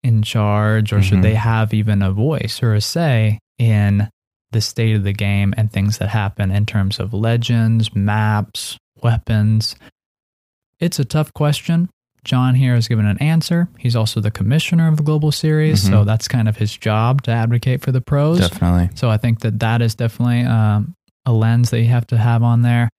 in 0.03 0.21
charge 0.21 0.93
or 0.93 1.01
should 1.01 1.19
Mhm. 1.19 1.23
they 1.23 1.35
have 1.35 1.73
even 1.73 2.01
a 2.01 2.11
voice 2.11 2.61
or 2.63 2.73
a 2.73 2.81
say 2.81 3.39
in 3.57 4.09
the 4.51 4.61
state 4.61 4.95
of 4.95 5.03
the 5.03 5.11
game 5.13 5.53
and 5.57 5.71
things 5.71 5.97
that 5.97 6.09
happen 6.09 6.51
in 6.51 6.65
terms 6.65 6.99
of 6.99 7.13
legends, 7.13 7.93
maps, 7.93 8.77
weapons? 9.03 9.75
It's 10.79 10.99
a 10.99 11.05
tough 11.05 11.33
question. 11.33 11.89
John 12.28 12.55
here 12.55 12.75
has 12.75 12.89
given 12.89 13.05
an 13.05 13.17
answer. 13.19 13.69
He's 13.80 13.95
also 13.95 14.19
the 14.19 14.30
commissioner 14.30 14.89
of 14.89 14.97
the 14.97 15.03
Global 15.03 15.32
Series, 15.32 15.82
so 15.82 16.03
Mhm. 16.03 16.05
that's 16.05 16.28
kind 16.28 16.49
of 16.49 16.57
his 16.57 16.75
job 16.75 17.21
to 17.23 17.32
advocate 17.32 17.82
for 17.82 17.93
the 17.93 18.01
pros. 18.01 18.39
Definitely. 18.39 18.89
So 18.95 19.09
I 19.09 19.15
think 19.15 19.39
that 19.39 19.61
that 19.61 19.82
is 19.82 19.95
definitely 19.95 20.41
um, 20.43 20.93
a 21.25 21.32
lens 21.32 21.69
that 21.69 21.80
you 21.80 21.88
have 21.88 22.05
to 22.07 22.17
have 22.17 22.43
on 22.43 22.63
there. 22.63 22.89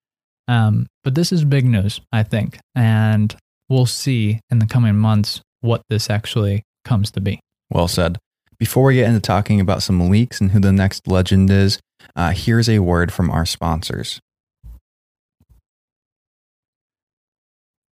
Um, 0.47 0.87
but 1.03 1.13
this 1.13 1.31
is 1.31 1.45
big 1.45 1.63
news, 1.65 2.01
I 2.11 2.23
think, 2.23 2.57
and 2.73 3.33
we'll 3.69 3.85
see 3.85 4.39
in 4.49 4.57
the 4.57 4.65
coming 4.65 4.97
months 4.97 5.41
what 5.61 5.83
this 5.89 6.09
actually 6.09 6.63
comes 6.83 7.11
to 7.11 7.21
be. 7.21 7.39
Well 7.69 7.87
said. 7.87 8.17
Before 8.57 8.85
we 8.85 8.95
get 8.95 9.07
into 9.07 9.19
talking 9.21 9.61
about 9.61 9.83
some 9.83 10.09
leaks 10.09 10.41
and 10.41 10.51
who 10.51 10.59
the 10.59 10.71
next 10.73 11.07
legend 11.07 11.51
is, 11.51 11.79
uh, 12.15 12.31
here's 12.31 12.67
a 12.67 12.79
word 12.79 13.13
from 13.13 13.29
our 13.29 13.45
sponsors. 13.45 14.19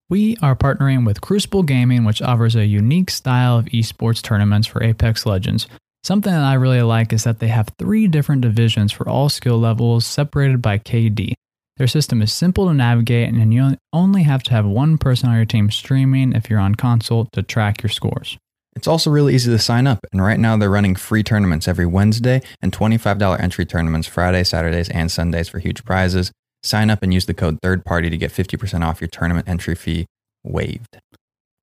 We 0.10 0.38
are 0.42 0.56
partnering 0.56 1.06
with 1.06 1.20
Crucible 1.20 1.64
Gaming, 1.64 2.06
which 2.06 2.22
offers 2.22 2.56
a 2.56 2.66
unique 2.66 3.12
style 3.12 3.58
of 3.58 3.66
esports 3.66 4.22
tournaments 4.22 4.66
for 4.66 4.82
Apex 4.82 5.26
Legends. 5.26 5.68
Something 6.02 6.32
that 6.32 6.46
I 6.46 6.54
really 6.54 6.82
like 6.82 7.12
is 7.12 7.26
that 7.26 7.40
they 7.40 7.50
have 7.50 7.68
three 7.78 8.08
different 8.08 8.42
divisions 8.42 8.94
for 8.94 9.10
all 9.10 9.28
skill 9.28 9.58
levels 9.60 10.06
separated 10.06 10.62
by 10.62 10.78
KD. 10.78 11.34
Their 11.76 11.88
system 11.88 12.22
is 12.22 12.32
simple 12.32 12.68
to 12.68 12.74
navigate, 12.74 13.34
and 13.34 13.54
you 13.54 13.76
only 13.92 14.24
have 14.24 14.44
to 14.44 14.52
have 14.52 14.66
one 14.66 14.98
person 14.98 15.28
on 15.28 15.36
your 15.36 15.44
team 15.44 15.70
streaming 15.70 16.32
if 16.32 16.50
you're 16.50 16.58
on 16.58 16.76
console 16.76 17.26
to 17.34 17.44
track 17.44 17.84
your 17.84 17.90
scores. 17.90 18.38
It's 18.78 18.88
also 18.88 19.12
really 19.12 19.36
easy 19.36 19.52
to 19.52 19.60
sign 19.60 19.88
up, 19.88 20.00
and 20.14 20.24
right 20.24 20.40
now 20.40 20.56
they're 20.56 20.70
running 20.70 20.96
free 20.96 21.22
tournaments 21.22 21.68
every 21.68 21.86
Wednesday 21.86 22.42
and 22.62 22.72
$25 22.72 23.42
entry 23.42 23.66
tournaments 23.66 24.08
Friday, 24.08 24.46
Saturdays, 24.46 24.88
and 24.88 25.12
Sundays 25.12 25.50
for 25.50 25.60
huge 25.60 25.84
prizes. 25.84 26.32
Sign 26.64 26.90
up 26.90 27.04
and 27.04 27.14
use 27.14 27.26
the 27.26 27.34
code 27.34 27.60
third 27.62 27.86
party 27.86 28.10
to 28.10 28.18
get 28.18 28.32
50% 28.32 28.86
off 28.86 29.02
your 29.02 29.08
tournament 29.08 29.48
entry 29.48 29.76
fee 29.76 30.08
waived. 30.44 31.00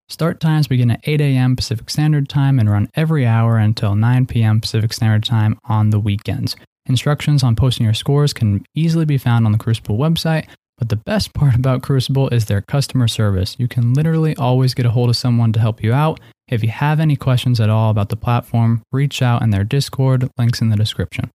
Start 0.09 0.39
times 0.39 0.69
begin 0.69 0.91
at 0.91 1.01
8 1.05 1.21
a.m. 1.21 1.57
Pacific 1.57 1.89
Standard 1.89 2.29
Time 2.29 2.59
and 2.59 2.71
run 2.71 2.89
every 2.95 3.27
hour 3.27 3.57
until 3.57 3.95
9 3.95 4.27
p.m. 4.27 4.61
Pacific 4.61 4.93
Standard 4.93 5.25
Time 5.25 5.59
on 5.65 5.91
the 5.91 5.99
weekends. 5.99 6.57
Instructions 6.87 7.43
on 7.43 7.57
posting 7.57 7.85
your 7.85 7.95
scores 7.95 8.35
can 8.35 8.65
easily 8.75 9.07
be 9.07 9.17
found 9.17 9.47
on 9.47 9.53
the 9.53 9.59
Crucible 9.59 9.97
website, 9.97 10.47
but 10.77 10.91
the 10.91 10.97
best 10.97 11.33
part 11.33 11.55
about 11.55 11.83
Crucible 11.83 12.29
is 12.29 12.45
their 12.45 12.61
customer 12.61 13.09
service. 13.09 13.57
You 13.59 13.67
can 13.67 13.95
literally 13.95 14.37
always 14.37 14.75
get 14.75 14.85
a 14.85 14.91
hold 14.91 15.09
of 15.09 15.17
someone 15.17 15.53
to 15.55 15.61
help 15.61 15.83
you 15.83 15.95
out. 15.95 16.21
If 16.49 16.63
you 16.63 16.69
have 16.69 17.01
any 17.01 17.17
questions 17.17 17.59
at 17.59 17.71
all 17.71 17.91
about 17.91 18.11
the 18.11 18.17
platform, 18.17 18.83
reach 18.93 19.23
out 19.23 19.41
in 19.41 19.51
their 19.51 19.65
Discord, 19.65 20.29
links 20.37 20.61
in 20.61 20.69
the 20.69 20.77
description. 20.77 21.31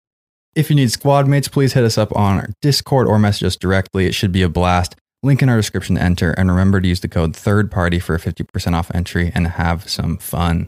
If 0.60 0.70
you 0.70 0.76
need 0.76 0.91
squad 0.91 1.26
mates, 1.26 1.47
please 1.47 1.72
hit 1.72 1.86
us 1.86 1.97
up 1.97 2.14
on 2.18 2.39
our 2.39 2.49
Discord 2.62 3.07
or 3.07 3.18
message 3.18 3.45
us 3.45 3.55
directly. 3.55 4.07
It 4.07 4.14
should 4.14 4.34
be 4.34 4.41
a 4.41 4.49
blast. 4.49 4.93
Link 5.24 5.41
in 5.41 5.47
our 5.47 5.55
description 5.55 5.95
to 5.95 6.01
enter, 6.01 6.32
and 6.32 6.49
remember 6.49 6.82
to 6.82 6.88
use 6.88 6.99
the 6.99 7.07
code 7.07 7.34
third 7.34 7.72
party 7.72 7.97
for 7.97 8.14
a 8.14 8.20
50% 8.20 8.74
off 8.74 8.91
entry 8.93 9.32
and 9.34 9.47
have 9.47 9.89
some 9.89 10.18
fun. 10.18 10.68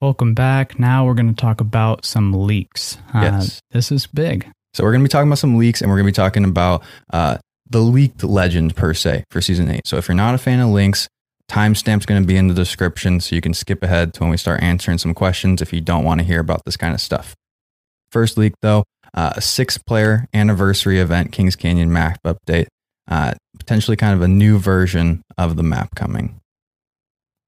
Welcome 0.00 0.32
back. 0.32 0.78
Now 0.78 1.04
we're 1.04 1.12
going 1.12 1.34
to 1.34 1.38
talk 1.38 1.60
about 1.60 2.06
some 2.06 2.32
leaks. 2.32 2.96
Uh, 3.12 3.20
Yes. 3.20 3.60
This 3.70 3.92
is 3.92 4.06
big. 4.06 4.50
So 4.72 4.82
we're 4.82 4.92
going 4.92 5.02
to 5.02 5.08
be 5.08 5.10
talking 5.10 5.28
about 5.28 5.38
some 5.40 5.58
leaks, 5.58 5.82
and 5.82 5.90
we're 5.90 5.98
going 5.98 6.06
to 6.06 6.12
be 6.12 6.16
talking 6.16 6.44
about 6.46 6.82
uh, 7.12 7.36
the 7.68 7.80
leaked 7.80 8.24
legend 8.24 8.76
per 8.76 8.94
se 8.94 9.24
for 9.30 9.42
season 9.42 9.70
eight. 9.70 9.86
So 9.86 9.98
if 9.98 10.08
you're 10.08 10.14
not 10.14 10.34
a 10.34 10.38
fan 10.38 10.60
of 10.60 10.70
links, 10.70 11.06
timestamp's 11.50 12.06
going 12.06 12.22
to 12.22 12.26
be 12.26 12.36
in 12.36 12.46
the 12.48 12.54
description, 12.54 13.20
so 13.20 13.34
you 13.34 13.40
can 13.40 13.54
skip 13.54 13.82
ahead 13.82 14.14
to 14.14 14.20
when 14.20 14.30
we 14.30 14.36
start 14.36 14.62
answering 14.62 14.98
some 14.98 15.14
questions 15.14 15.60
if 15.60 15.72
you 15.72 15.80
don't 15.80 16.04
want 16.04 16.20
to 16.20 16.24
hear 16.24 16.40
about 16.40 16.64
this 16.64 16.76
kind 16.76 16.94
of 16.94 17.00
stuff. 17.00 17.34
First 18.12 18.38
leak 18.38 18.54
though, 18.62 18.84
uh, 19.14 19.32
a 19.36 19.40
six-player 19.40 20.26
anniversary 20.32 21.00
event, 21.00 21.32
Kings 21.32 21.56
Canyon 21.56 21.92
map 21.92 22.20
update, 22.24 22.66
uh, 23.08 23.34
potentially 23.58 23.96
kind 23.96 24.14
of 24.14 24.22
a 24.22 24.28
new 24.28 24.58
version 24.58 25.22
of 25.36 25.56
the 25.56 25.62
map 25.62 25.94
coming. 25.96 26.36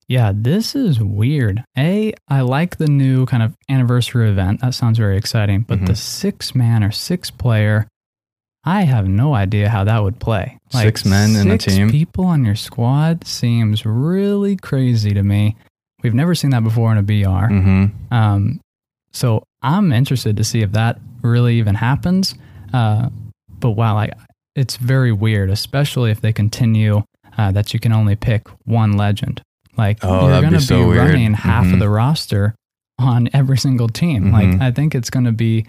Yeah, 0.08 0.32
this 0.34 0.74
is 0.74 1.00
weird. 1.00 1.64
A, 1.78 2.12
I 2.28 2.40
like 2.40 2.76
the 2.76 2.88
new 2.88 3.24
kind 3.26 3.42
of 3.42 3.54
anniversary 3.68 4.28
event. 4.28 4.60
That 4.60 4.74
sounds 4.74 4.98
very 4.98 5.16
exciting. 5.16 5.62
But 5.62 5.86
the 5.86 5.92
Mhm. 5.92 5.96
six 5.96 6.54
man 6.54 6.82
or 6.82 6.90
six 6.90 7.30
player, 7.30 7.86
I 8.64 8.82
have 8.82 9.08
no 9.08 9.34
idea 9.34 9.68
how 9.68 9.84
that 9.84 10.02
would 10.02 10.20
play. 10.20 10.58
Six 10.70 11.04
men 11.04 11.34
in 11.36 11.48
a 11.50 11.58
six 11.60 11.64
team? 11.74 11.90
people 11.90 12.24
on 12.26 12.44
your 12.44 12.54
squad 12.56 13.26
seems 13.26 13.84
really 13.84 14.56
crazy 14.56 15.10
to 15.14 15.22
me. 15.22 15.56
We've 16.02 16.14
never 16.14 16.34
seen 16.34 16.50
that 16.50 16.62
before 16.64 16.92
in 16.92 16.98
a 16.98 17.02
BR. 17.02 17.12
Mm-hmm. 17.52 18.14
Um, 18.14 18.60
so 19.12 19.42
I'm 19.62 19.92
interested 19.92 20.36
to 20.36 20.44
see 20.44 20.62
if 20.62 20.72
that 20.72 20.98
really 21.22 21.56
even 21.58 21.74
happens. 21.74 22.34
Uh, 22.72 23.08
but 23.48 23.72
wow, 23.72 23.94
like 23.94 24.12
it's 24.54 24.76
very 24.76 25.12
weird, 25.12 25.50
especially 25.50 26.10
if 26.10 26.20
they 26.20 26.32
continue 26.32 27.02
uh, 27.38 27.50
that 27.52 27.72
you 27.74 27.80
can 27.80 27.92
only 27.92 28.14
pick 28.16 28.46
one 28.64 28.92
legend. 28.96 29.42
Like 29.76 29.98
Oh, 30.02 30.28
you're 30.28 30.36
be 30.36 30.40
going 30.42 30.52
to 30.54 30.60
so 30.60 30.90
be 30.90 30.98
running 30.98 31.34
half 31.34 31.64
Mhm. 31.66 31.74
of 31.74 31.78
the 31.80 31.88
roster 31.88 32.54
on 32.98 33.28
every 33.32 33.56
single 33.58 33.88
team. 33.88 34.26
Mhm. 34.26 34.32
Like 34.32 34.60
I 34.60 34.70
think 34.70 34.94
it's 34.94 35.10
going 35.10 35.24
to 35.24 35.32
be 35.32 35.66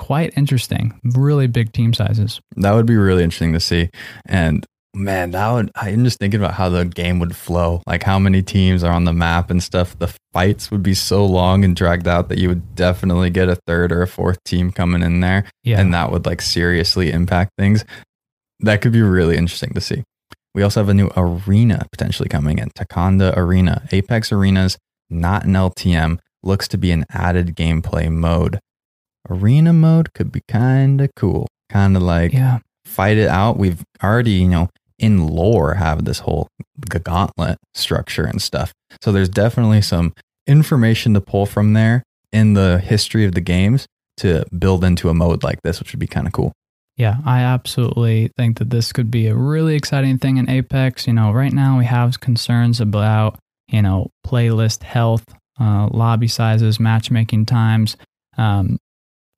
quite 0.00 0.32
interesting. 0.36 0.98
Really 1.04 1.46
big 1.46 1.72
team 1.72 1.94
sizes. 1.94 2.40
That 2.56 2.72
would 2.72 2.86
be 2.86 2.96
really 2.96 3.22
interesting 3.22 3.52
to 3.52 3.60
see. 3.60 3.90
And 4.26 4.66
man, 4.94 5.30
that 5.32 5.52
would, 5.52 5.70
I'm 5.76 6.04
just 6.04 6.18
thinking 6.18 6.40
about 6.40 6.54
how 6.54 6.68
the 6.70 6.84
game 6.86 7.20
would 7.20 7.36
flow, 7.36 7.82
like 7.86 8.02
how 8.02 8.18
many 8.18 8.42
teams 8.42 8.82
are 8.82 8.92
on 8.92 9.04
the 9.04 9.12
map 9.12 9.50
and 9.50 9.62
stuff. 9.62 9.96
The 9.98 10.12
fights 10.32 10.70
would 10.70 10.82
be 10.82 10.94
so 10.94 11.24
long 11.24 11.64
and 11.64 11.76
dragged 11.76 12.08
out 12.08 12.28
that 12.30 12.38
you 12.38 12.48
would 12.48 12.74
definitely 12.74 13.30
get 13.30 13.48
a 13.48 13.56
third 13.66 13.92
or 13.92 14.02
a 14.02 14.08
fourth 14.08 14.42
team 14.44 14.72
coming 14.72 15.02
in 15.02 15.20
there. 15.20 15.44
Yeah. 15.62 15.80
And 15.80 15.92
that 15.94 16.10
would 16.10 16.26
like 16.26 16.40
seriously 16.40 17.12
impact 17.12 17.52
things. 17.58 17.84
That 18.60 18.80
could 18.80 18.92
be 18.92 19.02
really 19.02 19.36
interesting 19.36 19.74
to 19.74 19.80
see. 19.80 20.02
We 20.54 20.62
also 20.62 20.80
have 20.80 20.88
a 20.88 20.94
new 20.94 21.10
arena 21.16 21.86
potentially 21.92 22.28
coming 22.28 22.58
in 22.58 22.70
Takanda 22.70 23.36
Arena. 23.36 23.86
Apex 23.92 24.32
Arenas, 24.32 24.76
not 25.08 25.44
an 25.44 25.52
LTM, 25.52 26.18
looks 26.42 26.66
to 26.68 26.78
be 26.78 26.90
an 26.90 27.04
added 27.10 27.54
gameplay 27.54 28.10
mode. 28.10 28.58
Arena 29.30 29.72
mode 29.72 30.12
could 30.12 30.32
be 30.32 30.42
kind 30.48 31.00
of 31.00 31.10
cool. 31.14 31.46
Kind 31.70 31.96
of 31.96 32.02
like 32.02 32.32
yeah. 32.32 32.58
fight 32.84 33.16
it 33.16 33.28
out. 33.28 33.56
We've 33.56 33.82
already, 34.02 34.32
you 34.32 34.48
know, 34.48 34.68
in 34.98 35.26
lore 35.28 35.74
have 35.74 36.04
this 36.04 36.20
whole 36.20 36.48
gauntlet 36.88 37.58
structure 37.74 38.24
and 38.24 38.42
stuff. 38.42 38.72
So 39.00 39.12
there's 39.12 39.28
definitely 39.28 39.82
some 39.82 40.12
information 40.46 41.14
to 41.14 41.20
pull 41.20 41.46
from 41.46 41.72
there 41.72 42.02
in 42.32 42.54
the 42.54 42.78
history 42.78 43.24
of 43.24 43.32
the 43.32 43.40
games 43.40 43.86
to 44.18 44.44
build 44.56 44.84
into 44.84 45.08
a 45.08 45.14
mode 45.14 45.42
like 45.42 45.62
this, 45.62 45.80
which 45.80 45.92
would 45.92 46.00
be 46.00 46.06
kind 46.06 46.26
of 46.26 46.32
cool. 46.32 46.52
Yeah, 46.96 47.16
I 47.24 47.40
absolutely 47.40 48.30
think 48.36 48.58
that 48.58 48.68
this 48.68 48.92
could 48.92 49.10
be 49.10 49.28
a 49.28 49.34
really 49.34 49.74
exciting 49.74 50.18
thing 50.18 50.36
in 50.36 50.50
Apex. 50.50 51.06
You 51.06 51.14
know, 51.14 51.32
right 51.32 51.52
now 51.52 51.78
we 51.78 51.86
have 51.86 52.20
concerns 52.20 52.80
about, 52.80 53.38
you 53.68 53.80
know, 53.80 54.10
playlist 54.26 54.82
health, 54.82 55.24
uh, 55.58 55.88
lobby 55.90 56.28
sizes, 56.28 56.78
matchmaking 56.78 57.46
times. 57.46 57.96
Um, 58.36 58.78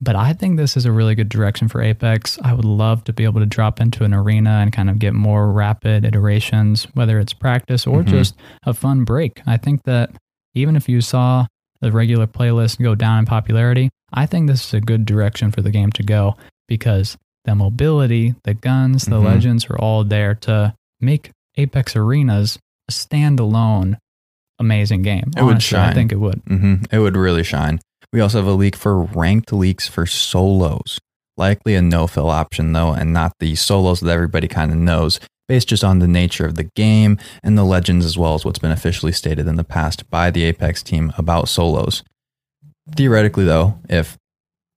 But 0.04 0.16
I 0.16 0.32
think 0.32 0.56
this 0.56 0.76
is 0.76 0.84
a 0.84 0.90
really 0.90 1.14
good 1.14 1.28
direction 1.28 1.68
for 1.68 1.80
Apex. 1.80 2.36
I 2.42 2.54
would 2.54 2.64
love 2.64 3.04
to 3.04 3.12
be 3.12 3.22
able 3.22 3.38
to 3.40 3.46
drop 3.46 3.80
into 3.80 4.02
an 4.02 4.12
arena 4.12 4.50
and 4.60 4.72
kind 4.72 4.90
of 4.90 4.98
get 4.98 5.14
more 5.14 5.52
rapid 5.52 6.04
iterations, 6.04 6.88
whether 6.94 7.20
it's 7.20 7.32
practice 7.32 7.86
or 7.86 8.02
Mhm. 8.02 8.08
just 8.08 8.34
a 8.66 8.74
fun 8.74 9.04
break. 9.04 9.40
I 9.46 9.56
think 9.58 9.84
that 9.84 10.10
even 10.54 10.74
if 10.74 10.88
you 10.88 11.00
saw 11.02 11.46
the 11.80 11.92
regular 11.92 12.26
playlist 12.26 12.82
go 12.82 12.96
down 12.96 13.20
in 13.20 13.24
popularity, 13.26 13.90
I 14.12 14.26
think 14.26 14.48
this 14.48 14.66
is 14.66 14.74
a 14.74 14.80
good 14.80 15.04
direction 15.06 15.52
for 15.52 15.62
the 15.62 15.70
game 15.70 15.90
to 15.92 16.02
go 16.02 16.36
because 16.66 17.16
the 17.44 17.54
mobility, 17.54 18.34
the 18.42 18.54
guns, 18.54 19.04
the 19.04 19.20
Mhm. 19.20 19.24
legends 19.24 19.66
are 19.66 19.78
all 19.78 20.02
there 20.04 20.34
to 20.34 20.74
make 21.00 21.30
Apex 21.56 21.94
Arenas 21.94 22.58
a 22.88 22.92
standalone 22.92 23.96
amazing 24.58 25.02
game. 25.02 25.30
It 25.36 25.42
would 25.42 25.52
Honestly, 25.52 25.78
I 25.78 25.92
think 25.94 26.10
it 26.12 26.18
would. 26.20 26.40
hmm 26.48 26.74
It 26.90 26.98
would 26.98 27.16
really 27.16 27.42
shine. 27.44 27.78
We 28.12 28.20
also 28.20 28.38
have 28.38 28.46
a 28.46 28.52
leak 28.52 28.76
for 28.76 29.02
ranked 29.02 29.52
leaks 29.52 29.88
for 29.88 30.04
solos. 30.06 30.98
Likely 31.38 31.74
a 31.74 31.82
no 31.82 32.06
fill 32.06 32.28
option, 32.28 32.72
though, 32.72 32.92
and 32.92 33.12
not 33.12 33.32
the 33.40 33.54
solos 33.54 34.00
that 34.00 34.12
everybody 34.12 34.48
kind 34.48 34.70
of 34.70 34.76
knows, 34.76 35.18
based 35.48 35.68
just 35.68 35.82
on 35.82 35.98
the 35.98 36.06
nature 36.06 36.44
of 36.44 36.56
the 36.56 36.70
game 36.76 37.18
and 37.42 37.56
the 37.56 37.64
legends, 37.64 38.04
as 38.04 38.18
well 38.18 38.34
as 38.34 38.44
what's 38.44 38.58
been 38.58 38.70
officially 38.70 39.12
stated 39.12 39.46
in 39.46 39.56
the 39.56 39.64
past 39.64 40.08
by 40.10 40.30
the 40.30 40.44
Apex 40.44 40.82
team 40.82 41.12
about 41.16 41.48
solos. 41.48 42.02
Theoretically, 42.94 43.44
though, 43.44 43.78
if 43.88 44.18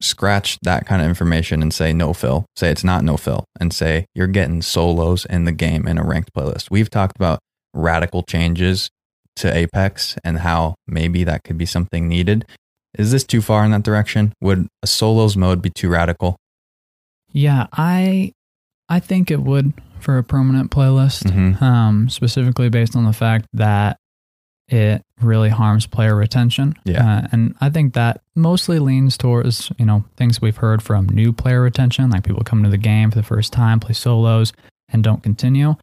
scratch 0.02 0.58
that 0.62 0.86
kind 0.86 1.02
of 1.02 1.08
information 1.10 1.62
and 1.62 1.74
say 1.74 1.92
no 1.92 2.14
fill, 2.14 2.46
say 2.56 2.70
it's 2.70 2.84
not 2.84 3.04
no 3.04 3.18
fill, 3.18 3.44
and 3.60 3.74
say 3.74 4.06
you're 4.16 4.28
getting 4.28 4.62
solos 4.62 5.26
in 5.26 5.44
the 5.44 5.52
game 5.52 5.88
in 5.88 5.98
a 5.98 6.04
ranked 6.06 6.34
playlist. 6.34 6.72
We've 6.72 6.90
talked 6.90 7.18
about 7.18 7.40
radical 7.74 8.24
changes 8.24 8.90
to 9.38 9.54
Apex 9.54 10.16
and 10.24 10.40
how 10.40 10.76
maybe 10.88 11.26
that 11.26 11.44
could 11.44 11.58
be 11.58 11.66
something 11.66 12.08
needed. 12.08 12.46
Is 12.98 13.12
this 13.12 13.24
too 13.24 13.42
far 13.42 13.66
in 13.66 13.72
that 13.72 13.84
direction? 13.84 14.34
Would 14.42 14.68
a 14.84 14.88
solos 14.88 15.36
mode 15.36 15.62
be 15.62 15.70
too 15.70 15.90
radical? 15.90 16.38
Yeah, 17.32 17.68
I 17.74 18.32
I 18.90 19.00
think 19.00 19.32
it 19.32 19.42
would 19.42 19.74
for 20.00 20.18
a 20.18 20.24
permanent 20.24 20.72
playlist. 20.72 21.24
Mhm. 21.24 21.62
Um, 21.62 22.10
specifically 22.10 22.70
based 22.70 22.96
on 22.96 23.06
the 23.06 23.14
fact 23.14 23.48
that 23.54 23.98
it 24.68 25.02
really 25.22 25.50
harms 25.50 25.86
player 25.86 26.16
retention. 26.16 26.76
Yeah. 26.86 27.18
Uh, 27.24 27.28
and 27.32 27.56
I 27.62 27.70
think 27.70 27.94
that 27.94 28.22
mostly 28.36 28.80
leans 28.80 29.16
towards, 29.18 29.72
you 29.78 29.86
know, 29.86 30.06
things 30.18 30.42
we've 30.42 30.58
heard 30.58 30.82
from 30.82 31.08
new 31.10 31.32
player 31.34 31.62
retention, 31.62 32.10
like 32.10 32.24
people 32.24 32.44
come 32.44 32.64
to 32.64 32.70
the 32.70 32.78
game 32.78 33.12
for 33.12 33.18
the 33.18 33.24
first 33.24 33.54
time, 33.54 33.80
play 33.80 33.94
solos, 33.94 34.54
and 34.90 35.04
don't 35.04 35.22
continue. 35.22 35.76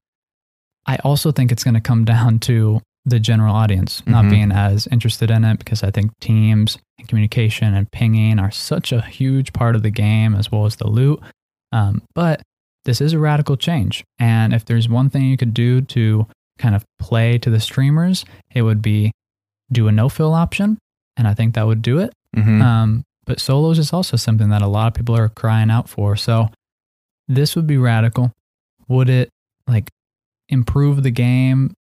I 0.87 0.97
also 1.05 1.31
think 1.31 1.53
it's 1.53 1.63
going 1.65 1.75
to 1.75 1.81
come 1.81 2.05
down 2.15 2.41
to 2.41 2.81
the 3.05 3.19
general 3.19 3.55
audience 3.55 4.03
not 4.07 4.25
Mhm. 4.27 4.31
being 4.31 4.53
as 4.53 4.87
interested 4.89 5.31
in 5.31 5.45
it 5.45 5.59
because 5.59 5.83
I 5.83 5.91
think 5.91 6.13
teams 6.21 6.79
and 6.99 7.09
communication 7.09 7.75
and 7.75 7.91
pinging 7.91 8.39
are 8.39 8.51
such 8.53 8.93
a 8.93 9.01
huge 9.03 9.53
part 9.53 9.75
of 9.75 9.83
the 9.83 9.91
game 9.91 10.35
as 10.35 10.53
well 10.53 10.67
as 10.67 10.77
the 10.77 10.87
loot. 10.87 11.21
Um, 11.73 12.03
but 12.15 12.43
this 12.85 13.01
is 13.01 13.13
a 13.13 13.19
radical 13.19 13.57
change. 13.57 14.05
And 14.19 14.53
if 14.53 14.65
there's 14.65 14.89
one 14.89 15.11
thing 15.11 15.25
you 15.25 15.37
could 15.37 15.55
do 15.55 15.81
to 15.83 16.27
kind 16.59 16.75
of 16.77 16.85
play 17.01 17.39
to 17.39 17.51
the 17.51 17.59
streamers, 17.61 18.25
it 18.55 18.63
would 18.63 18.83
be 18.83 19.11
do 19.73 19.89
a 19.89 19.93
no 19.93 20.09
fill 20.09 20.33
option. 20.35 20.79
And 21.17 21.27
I 21.27 21.35
think 21.35 21.55
that 21.55 21.67
would 21.67 21.83
do 21.83 21.99
it. 21.99 22.13
Mhm. 22.37 22.63
Um, 22.63 23.03
but 23.27 23.41
solos 23.41 23.79
is 23.79 23.93
also 23.93 24.17
something 24.17 24.49
that 24.51 24.63
a 24.63 24.67
lot 24.69 24.87
of 24.89 24.95
people 24.95 25.17
are 25.17 25.29
crying 25.29 25.71
out 25.71 25.89
for. 25.89 26.15
So 26.17 26.51
this 27.27 27.57
would 27.57 27.67
be 27.67 27.77
radical. 27.79 28.33
Would 28.89 29.09
it 29.09 29.29
like 29.67 29.89
improve 30.49 31.03
the 31.03 31.11
game? 31.11 31.73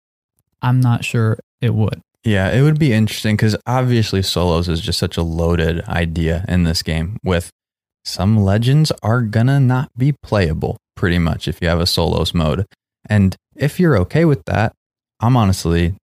I'm 0.62 0.80
not 0.80 1.04
sure 1.04 1.38
it 1.60 1.74
would. 1.74 2.00
Yeah, 2.24 2.50
it 2.50 2.62
would 2.62 2.78
be 2.78 2.92
interesting 2.92 3.36
because 3.36 3.56
obviously 3.66 4.22
solos 4.22 4.68
is 4.68 4.80
just 4.80 4.98
such 4.98 5.16
a 5.16 5.22
loaded 5.22 5.82
idea 5.84 6.44
in 6.48 6.64
this 6.64 6.82
game. 6.82 7.18
With 7.24 7.50
some 8.04 8.36
legends 8.36 8.92
are 9.02 9.22
gonna 9.22 9.60
not 9.60 9.90
be 9.96 10.12
playable 10.22 10.76
pretty 10.96 11.18
much 11.18 11.48
if 11.48 11.62
you 11.62 11.68
have 11.68 11.80
a 11.80 11.86
solos 11.86 12.34
mode. 12.34 12.66
And 13.08 13.36
if 13.56 13.80
you're 13.80 13.96
okay 13.98 14.26
with 14.26 14.44
that, 14.44 14.74
I'm 15.20 15.36
honestly 15.36 15.94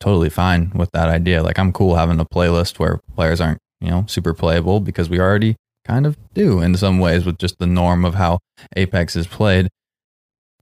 totally 0.00 0.30
fine 0.30 0.70
with 0.74 0.90
that 0.92 1.08
idea. 1.08 1.42
Like 1.42 1.58
I'm 1.58 1.72
cool 1.72 1.96
having 1.96 2.20
a 2.20 2.24
playlist 2.24 2.78
where 2.78 3.00
players 3.14 3.40
aren't, 3.40 3.58
you 3.80 3.90
know, 3.90 4.04
super 4.08 4.32
playable 4.32 4.80
because 4.80 5.10
we 5.10 5.20
already 5.20 5.56
kind 5.84 6.06
of 6.06 6.16
do 6.34 6.60
in 6.60 6.74
some 6.76 6.98
ways 6.98 7.24
with 7.24 7.38
just 7.38 7.58
the 7.58 7.66
norm 7.66 8.04
of 8.04 8.14
how 8.14 8.38
Apex 8.76 9.14
is 9.14 9.26
played. 9.26 9.68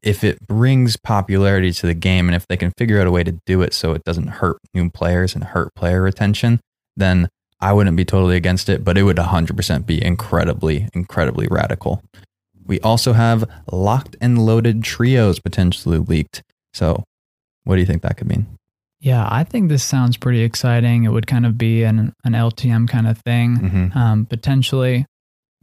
If 0.04 0.22
it 0.22 0.38
brings 0.46 0.96
popularity 0.96 1.72
to 1.72 1.86
the 1.86 1.94
game 1.94 2.28
and 2.28 2.36
if 2.36 2.46
they 2.46 2.56
can 2.56 2.72
figure 2.76 3.00
out 3.00 3.06
a 3.06 3.10
way 3.10 3.24
to 3.24 3.38
do 3.46 3.62
it 3.62 3.72
so 3.72 3.92
it 3.92 4.04
doesn't 4.04 4.26
hurt 4.28 4.58
new 4.74 4.90
players 4.90 5.34
and 5.34 5.42
hurt 5.44 5.74
player 5.74 6.02
retention, 6.02 6.60
then 6.96 7.28
I 7.60 7.72
wouldn't 7.72 7.96
be 7.96 8.04
totally 8.04 8.36
against 8.36 8.68
it, 8.68 8.84
but 8.84 8.98
it 8.98 9.04
would 9.04 9.16
100% 9.16 9.86
be 9.86 10.04
incredibly, 10.04 10.88
incredibly 10.92 11.46
radical. 11.50 12.02
We 12.66 12.80
also 12.80 13.14
have 13.14 13.48
locked 13.72 14.16
and 14.20 14.44
loaded 14.44 14.84
trios 14.84 15.38
potentially 15.38 15.98
leaked. 15.98 16.42
So, 16.74 17.04
what 17.64 17.76
do 17.76 17.80
you 17.80 17.86
think 17.86 18.02
that 18.02 18.16
could 18.18 18.28
mean? 18.28 18.46
Yeah, 19.00 19.26
I 19.30 19.44
think 19.44 19.68
this 19.68 19.84
sounds 19.84 20.16
pretty 20.16 20.42
exciting. 20.42 21.04
It 21.04 21.10
would 21.10 21.26
kind 21.26 21.44
of 21.46 21.56
be 21.58 21.82
an, 21.82 22.12
an 22.24 22.32
LTM 22.32 22.88
kind 22.88 23.06
of 23.06 23.18
thing, 23.18 23.56
Mm-hmm. 23.58 23.98
um, 23.98 24.26
potentially. 24.26 25.06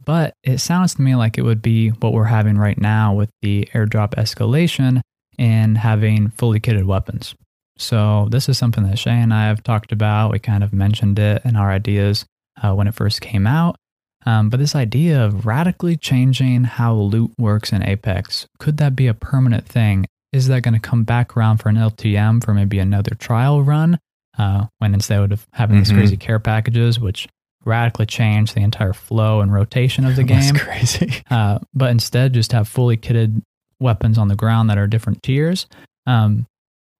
But 0.04 0.34
it 0.42 0.58
sounds 0.58 0.94
to 0.96 1.02
me 1.02 1.14
like 1.14 1.38
it 1.38 1.42
would 1.42 1.62
be 1.62 1.90
what 1.90 2.12
we're 2.12 2.24
having 2.24 2.56
right 2.58 2.78
now 2.80 3.14
with 3.14 3.30
the 3.42 3.68
airdrop 3.72 4.14
escalation 4.14 5.00
and 5.38 5.78
having 5.78 6.28
fully 6.30 6.60
kitted 6.60 6.84
weapons. 6.84 7.34
So, 7.78 8.28
this 8.30 8.48
is 8.48 8.58
something 8.58 8.84
that 8.84 8.98
Shay 8.98 9.12
and 9.18 9.32
I 9.32 9.46
have 9.46 9.62
talked 9.62 9.92
about. 9.92 10.30
We 10.32 10.38
kind 10.38 10.62
of 10.62 10.72
mentioned 10.72 11.18
it 11.18 11.42
in 11.44 11.56
our 11.56 11.70
ideas 11.70 12.24
uh, 12.62 12.74
when 12.74 12.86
it 12.86 12.94
first 12.94 13.20
came 13.20 13.46
out. 13.46 13.76
Um, 14.24 14.50
but 14.50 14.60
this 14.60 14.76
idea 14.76 15.24
of 15.24 15.46
radically 15.46 15.96
changing 15.96 16.64
how 16.64 16.94
loot 16.94 17.32
works 17.38 17.72
in 17.72 17.82
Apex, 17.82 18.46
could 18.58 18.76
that 18.76 18.94
be 18.94 19.08
a 19.08 19.14
permanent 19.14 19.66
thing? 19.66 20.06
Is 20.32 20.46
that 20.48 20.62
going 20.62 20.74
to 20.74 20.80
come 20.80 21.02
back 21.04 21.36
around 21.36 21.58
for 21.58 21.70
an 21.70 21.76
LTM 21.76 22.44
for 22.44 22.54
maybe 22.54 22.78
another 22.78 23.14
trial 23.14 23.62
run? 23.62 23.98
Uh, 24.38 24.66
when 24.78 24.94
instead 24.94 25.30
of 25.32 25.46
having 25.52 25.76
these 25.78 25.90
Mhm. 25.92 25.96
crazy 25.96 26.16
care 26.16 26.38
packages, 26.38 26.98
which 27.00 27.26
radically 27.64 28.06
change 28.06 28.54
the 28.54 28.60
entire 28.60 28.92
flow 28.92 29.40
and 29.40 29.52
rotation 29.52 30.04
of 30.04 30.16
the 30.16 30.24
game, 30.24 30.54
That's 30.54 30.62
crazy. 30.62 31.22
uh, 31.30 31.58
but 31.74 31.90
instead 31.90 32.34
just 32.34 32.52
have 32.52 32.68
fully 32.68 32.96
kitted 32.96 33.42
weapons 33.80 34.18
on 34.18 34.28
the 34.28 34.36
ground 34.36 34.70
that 34.70 34.78
are 34.78 34.86
different 34.86 35.22
tiers. 35.22 35.66
Um, 36.06 36.46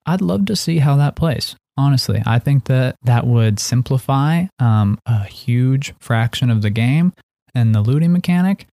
I'd 0.04 0.20
love 0.20 0.46
to 0.46 0.56
see 0.56 0.78
how 0.78 0.96
that 0.96 1.16
plays. 1.16 1.56
Honestly, 1.76 2.22
I 2.26 2.38
think 2.38 2.64
that 2.64 2.96
that 3.04 3.26
would 3.26 3.58
simplify 3.58 4.44
um, 4.58 4.98
a 5.06 5.24
huge 5.24 5.94
fraction 6.00 6.50
of 6.50 6.60
the 6.60 6.70
game 6.70 7.14
and 7.54 7.74
the 7.74 7.80
looting 7.80 8.12
mechanic. 8.12 8.66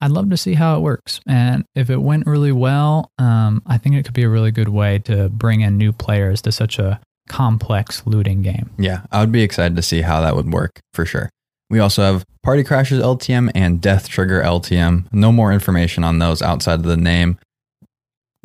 I'd 0.00 0.10
love 0.10 0.28
to 0.30 0.36
see 0.36 0.52
how 0.52 0.76
it 0.76 0.80
works. 0.80 1.20
And 1.26 1.64
if 1.74 1.88
it 1.88 1.96
went 1.96 2.26
really 2.26 2.52
well, 2.52 3.10
um, 3.18 3.62
I 3.64 3.78
think 3.78 3.94
it 3.94 4.04
could 4.04 4.14
be 4.14 4.24
a 4.24 4.28
really 4.28 4.50
good 4.50 4.68
way 4.68 4.98
to 5.00 5.30
bring 5.30 5.62
in 5.62 5.78
new 5.78 5.92
players 5.92 6.42
to 6.42 6.52
such 6.52 6.78
a 6.78 7.00
complex 7.28 8.02
looting 8.06 8.42
game. 8.42 8.70
Yeah, 8.78 9.02
I 9.12 9.20
would 9.20 9.32
be 9.32 9.42
excited 9.42 9.76
to 9.76 9.82
see 9.82 10.02
how 10.02 10.20
that 10.20 10.36
would 10.36 10.52
work 10.52 10.80
for 10.92 11.04
sure. 11.06 11.30
We 11.70 11.78
also 11.80 12.02
have 12.02 12.24
Party 12.42 12.62
Crashers 12.62 13.00
LTM 13.00 13.50
and 13.54 13.80
Death 13.80 14.08
Trigger 14.08 14.42
LTM. 14.42 15.06
No 15.12 15.32
more 15.32 15.52
information 15.52 16.04
on 16.04 16.18
those 16.18 16.42
outside 16.42 16.74
of 16.80 16.82
the 16.84 16.96
name. 16.96 17.38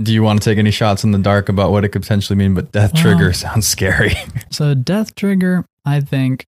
Do 0.01 0.13
you 0.13 0.23
want 0.23 0.41
to 0.41 0.49
take 0.49 0.57
any 0.57 0.71
shots 0.71 1.03
in 1.03 1.11
the 1.11 1.17
dark 1.19 1.49
about 1.49 1.71
what 1.71 1.83
it 1.83 1.89
could 1.89 2.01
potentially 2.03 2.37
mean? 2.37 2.53
But 2.53 2.71
Death 2.71 2.93
Well- 2.93 3.03
Trigger 3.03 3.33
sounds 3.45 3.67
scary. 3.67 4.13
So 4.51 4.73
Death 4.73 5.13
Trigger, 5.15 5.65
I 5.85 5.99
think 5.99 6.45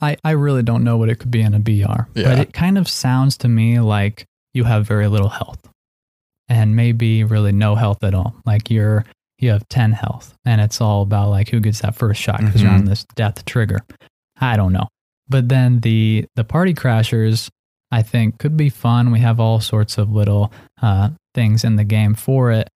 I 0.00 0.16
I 0.24 0.30
really 0.32 0.62
don't 0.62 0.82
know 0.84 0.96
what 0.96 1.08
it 1.10 1.16
could 1.16 1.30
be 1.30 1.42
in 1.42 1.52
a 1.54 1.58
BR. 1.60 2.08
But 2.14 2.16
Yeah. 2.22 2.40
it 2.40 2.52
kind 2.52 2.78
of 2.78 2.88
sounds 2.88 3.36
to 3.38 3.48
me 3.48 3.78
like 3.80 4.24
you 4.54 4.64
have 4.64 4.86
very 4.86 5.06
little 5.08 5.28
health. 5.28 5.60
And 6.48 6.74
maybe 6.74 7.24
really 7.24 7.52
no 7.52 7.74
health 7.74 8.02
at 8.02 8.14
all. 8.14 8.34
Like 8.46 8.70
you're 8.70 9.04
you 9.38 9.50
have 9.50 9.66
10 9.68 9.92
health 9.92 10.34
and 10.44 10.60
it's 10.60 10.80
all 10.80 11.02
about 11.02 11.30
like 11.30 11.48
who 11.48 11.60
gets 11.60 11.80
that 11.80 11.94
first 11.94 12.20
shot 12.20 12.40
because 12.40 12.60
you're 12.62 12.70
Mhm. 12.72 12.78
on 12.80 12.84
this 12.86 13.04
death 13.14 13.44
trigger. 13.44 13.80
I 14.40 14.56
don't 14.56 14.72
know. 14.72 14.88
But 15.28 15.48
then 15.48 15.80
the 15.80 16.26
the 16.36 16.44
party 16.44 16.74
crashers 16.74 17.48
I 17.90 18.02
think 18.02 18.38
could 18.38 18.56
be 18.56 18.68
fun. 18.68 19.10
We 19.12 19.20
have 19.20 19.40
all 19.40 19.60
sorts 19.60 19.96
of 19.96 20.10
little 20.12 20.52
uh, 20.82 21.10
things 21.34 21.64
in 21.64 21.76
the 21.76 21.84
game 21.84 22.14
for 22.14 22.50
it. 22.52 22.68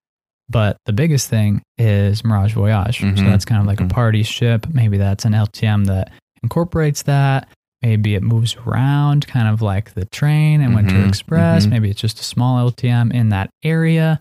But 0.49 0.77
the 0.87 0.93
biggest 0.93 1.29
thing 1.29 1.63
is 1.79 2.25
Mirage 2.25 2.55
Voyage. 2.55 3.01
So 3.01 3.07
Mhm. 3.07 3.27
that's 3.27 3.45
kind 3.45 3.61
of 3.61 3.67
like 3.67 3.79
Mhm. 3.79 3.87
a 3.91 3.95
party 3.95 4.23
ship. 4.23 4.67
Maybe 4.73 4.97
that's 4.99 5.25
an 5.25 5.35
LTM 5.35 5.85
that 5.87 6.11
incorporates 6.43 7.03
that. 7.03 7.49
Maybe 7.83 8.15
it 8.15 8.23
moves 8.23 8.57
around, 8.67 9.27
kind 9.27 9.49
of 9.49 9.61
like 9.61 9.95
the 9.95 10.05
train 10.07 10.61
and 10.61 10.75
Winter 10.75 10.95
Mhm. 10.97 11.09
Express. 11.09 11.67
Mhm. 11.67 11.71
Maybe 11.71 11.91
it's 11.91 12.01
just 12.01 12.21
a 12.21 12.25
small 12.25 12.59
LTM 12.59 13.11
in 13.13 13.29
that 13.31 13.51
area. 13.63 14.21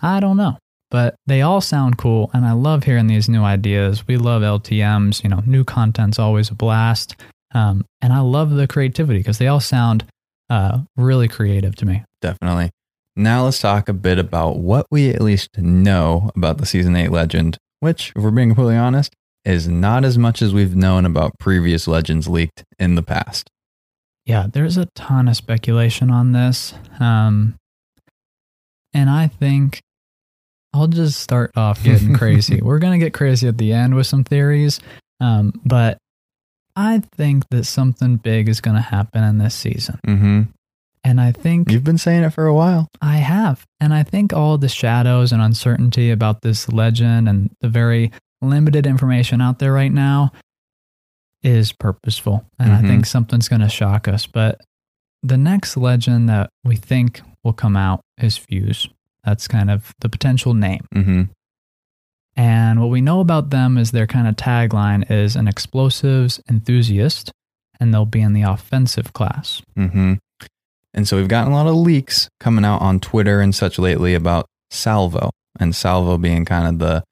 I 0.00 0.20
don't 0.20 0.36
know. 0.36 0.58
But 0.92 1.14
they 1.26 1.40
all 1.40 1.62
sound 1.62 1.96
cool, 1.96 2.30
and 2.34 2.44
I 2.44 2.52
love 2.52 2.84
hearing 2.84 3.06
these 3.06 3.26
new 3.26 3.42
ideas. 3.42 4.06
We 4.06 4.18
love 4.18 4.42
LTMs. 4.42 5.24
You 5.24 5.30
know, 5.30 5.42
new 5.46 5.64
content's 5.64 6.18
always 6.18 6.50
a 6.50 6.54
blast. 6.54 7.16
Um, 7.54 7.86
and 8.02 8.12
I 8.12 8.20
love 8.20 8.50
the 8.50 8.68
creativity 8.68 9.20
because 9.20 9.38
they 9.38 9.46
all 9.46 9.58
sound 9.58 10.04
uh, 10.50 10.82
really 10.98 11.28
creative 11.28 11.74
to 11.76 11.86
me. 11.86 12.04
Definitely. 12.20 12.72
Now 13.16 13.44
let's 13.44 13.58
talk 13.58 13.88
a 13.88 13.94
bit 13.94 14.18
about 14.18 14.58
what 14.58 14.86
we 14.90 15.08
at 15.08 15.22
least 15.22 15.56
know 15.56 16.30
about 16.36 16.58
the 16.58 16.66
Season 16.66 16.94
8 16.94 17.10
legend, 17.10 17.56
which, 17.80 18.12
if 18.14 18.22
we're 18.22 18.30
being 18.30 18.50
completely 18.50 18.76
honest, 18.76 19.14
is 19.46 19.66
not 19.66 20.04
as 20.04 20.18
much 20.18 20.42
as 20.42 20.52
we've 20.52 20.76
known 20.76 21.06
about 21.06 21.38
previous 21.38 21.88
legends 21.88 22.28
leaked 22.28 22.64
in 22.78 22.96
the 22.96 23.02
past. 23.02 23.48
Yeah, 24.26 24.46
there's 24.52 24.76
a 24.76 24.88
ton 24.94 25.26
of 25.26 25.36
speculation 25.36 26.10
on 26.10 26.32
this. 26.32 26.74
Um, 27.00 27.54
and 28.92 29.08
I 29.08 29.26
think 29.26 29.80
I'll 30.74 30.86
just 30.88 31.20
start 31.20 31.52
off 31.56 31.82
getting 31.82 32.14
crazy. 32.18 32.60
We're 32.62 32.78
going 32.78 32.98
to 32.98 33.04
get 33.04 33.12
crazy 33.14 33.46
at 33.48 33.58
the 33.58 33.72
end 33.72 33.94
with 33.94 34.06
some 34.06 34.24
theories. 34.24 34.80
Um, 35.20 35.52
but 35.64 35.98
I 36.74 37.02
think 37.16 37.48
that 37.50 37.64
something 37.64 38.16
big 38.16 38.48
is 38.48 38.60
going 38.60 38.76
to 38.76 38.82
happen 38.82 39.22
in 39.22 39.38
this 39.38 39.54
season. 39.54 40.00
Mm-hmm. 40.06 40.42
And 41.04 41.20
I 41.20 41.32
think 41.32 41.70
You've 41.70 41.84
been 41.84 41.98
saying 41.98 42.22
it 42.22 42.30
for 42.30 42.46
a 42.46 42.54
while. 42.54 42.88
I 43.00 43.16
have. 43.16 43.66
And 43.80 43.92
I 43.92 44.02
think 44.04 44.32
all 44.32 44.56
the 44.56 44.68
shadows 44.68 45.32
and 45.32 45.42
uncertainty 45.42 46.10
about 46.10 46.42
this 46.42 46.68
legend 46.68 47.28
and 47.28 47.50
the 47.60 47.68
very 47.68 48.12
limited 48.40 48.86
information 48.86 49.40
out 49.40 49.58
there 49.58 49.72
right 49.72 49.92
now 49.92 50.32
is 51.42 51.72
purposeful. 51.72 52.46
And 52.58 52.70
Mhm. 52.70 52.78
I 52.78 52.82
think 52.88 53.06
something's 53.06 53.48
going 53.48 53.62
to 53.62 53.68
shock 53.68 54.06
us. 54.06 54.26
But 54.26 54.60
the 55.24 55.36
next 55.36 55.76
legend 55.76 56.28
that 56.28 56.50
we 56.64 56.76
think 56.76 57.20
will 57.44 57.52
come 57.52 57.76
out 57.76 58.00
is 58.18 58.36
Fuse. 58.36 58.88
That's 59.24 59.48
kind 59.48 59.70
of 59.70 59.94
the 60.00 60.08
potential 60.08 60.54
name. 60.54 60.86
Mm-hmm. 60.94 61.22
And 62.34 62.80
what 62.80 62.90
we 62.90 63.00
know 63.00 63.20
about 63.20 63.50
them 63.50 63.76
is 63.76 63.90
their 63.90 64.06
kind 64.06 64.26
of 64.26 64.36
tagline 64.36 65.10
is 65.10 65.36
an 65.36 65.48
explosives 65.48 66.40
enthusiast, 66.48 67.30
and 67.78 67.92
they'll 67.92 68.06
be 68.06 68.22
in 68.22 68.32
the 68.32 68.42
offensive 68.42 69.12
class. 69.12 69.62
Mm-hmm. 69.76 70.14
And 70.94 71.08
so 71.08 71.16
we've 71.16 71.28
gotten 71.28 71.52
a 71.52 71.56
lot 71.56 71.66
of 71.66 71.74
leaks 71.74 72.28
coming 72.40 72.64
out 72.64 72.80
on 72.82 73.00
Twitter 73.00 73.40
and 73.40 73.54
such 73.54 73.78
lately 73.78 74.14
about 74.14 74.46
Salvo, 74.70 75.30
and 75.60 75.74
Salvo 75.74 76.18
being 76.18 76.44
kind 76.44 76.68
of 76.68 76.78
the 76.78 77.04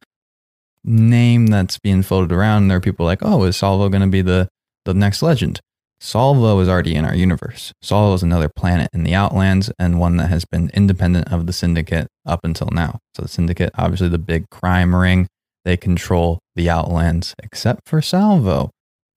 name 0.84 1.46
that's 1.48 1.78
being 1.78 2.02
floated 2.02 2.32
around. 2.32 2.62
And 2.62 2.70
There 2.70 2.78
are 2.78 2.82
people 2.82 3.06
like, 3.06 3.20
oh, 3.22 3.44
is 3.44 3.56
Salvo 3.56 3.88
going 3.88 4.02
to 4.02 4.08
be 4.08 4.22
the 4.22 4.48
the 4.84 4.94
next 4.94 5.22
legend? 5.22 5.60
Salvo 6.00 6.58
is 6.60 6.68
already 6.68 6.94
in 6.94 7.04
our 7.04 7.14
universe. 7.14 7.74
Salvo 7.82 8.14
is 8.14 8.22
another 8.22 8.48
planet 8.48 8.88
in 8.94 9.04
the 9.04 9.14
Outlands 9.14 9.70
and 9.78 10.00
one 10.00 10.16
that 10.16 10.28
has 10.28 10.46
been 10.46 10.70
independent 10.72 11.30
of 11.30 11.46
the 11.46 11.52
Syndicate 11.52 12.08
up 12.24 12.40
until 12.42 12.68
now. 12.72 13.00
So 13.14 13.22
the 13.22 13.28
Syndicate, 13.28 13.70
obviously 13.76 14.08
the 14.08 14.18
big 14.18 14.48
crime 14.48 14.96
ring, 14.96 15.28
they 15.66 15.76
control 15.76 16.40
the 16.56 16.70
Outlands, 16.70 17.34
except 17.42 17.86
for 17.86 18.00
Salvo. 18.00 18.70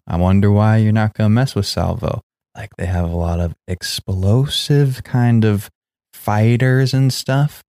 I 0.06 0.18
wonder 0.18 0.52
why 0.52 0.78
you're 0.78 0.92
not 0.92 1.14
going 1.14 1.28
to 1.28 1.34
mess 1.34 1.56
with 1.56 1.66
Salvo. 1.66 2.22
Like 2.56 2.72
they 2.78 2.86
have 2.86 3.10
a 3.10 3.16
lot 3.16 3.40
of 3.40 3.54
explosive 3.66 5.04
kind 5.06 5.46
of 5.46 5.70
fighters 6.14 6.94
and 6.94 7.14
stuff. 7.14 7.64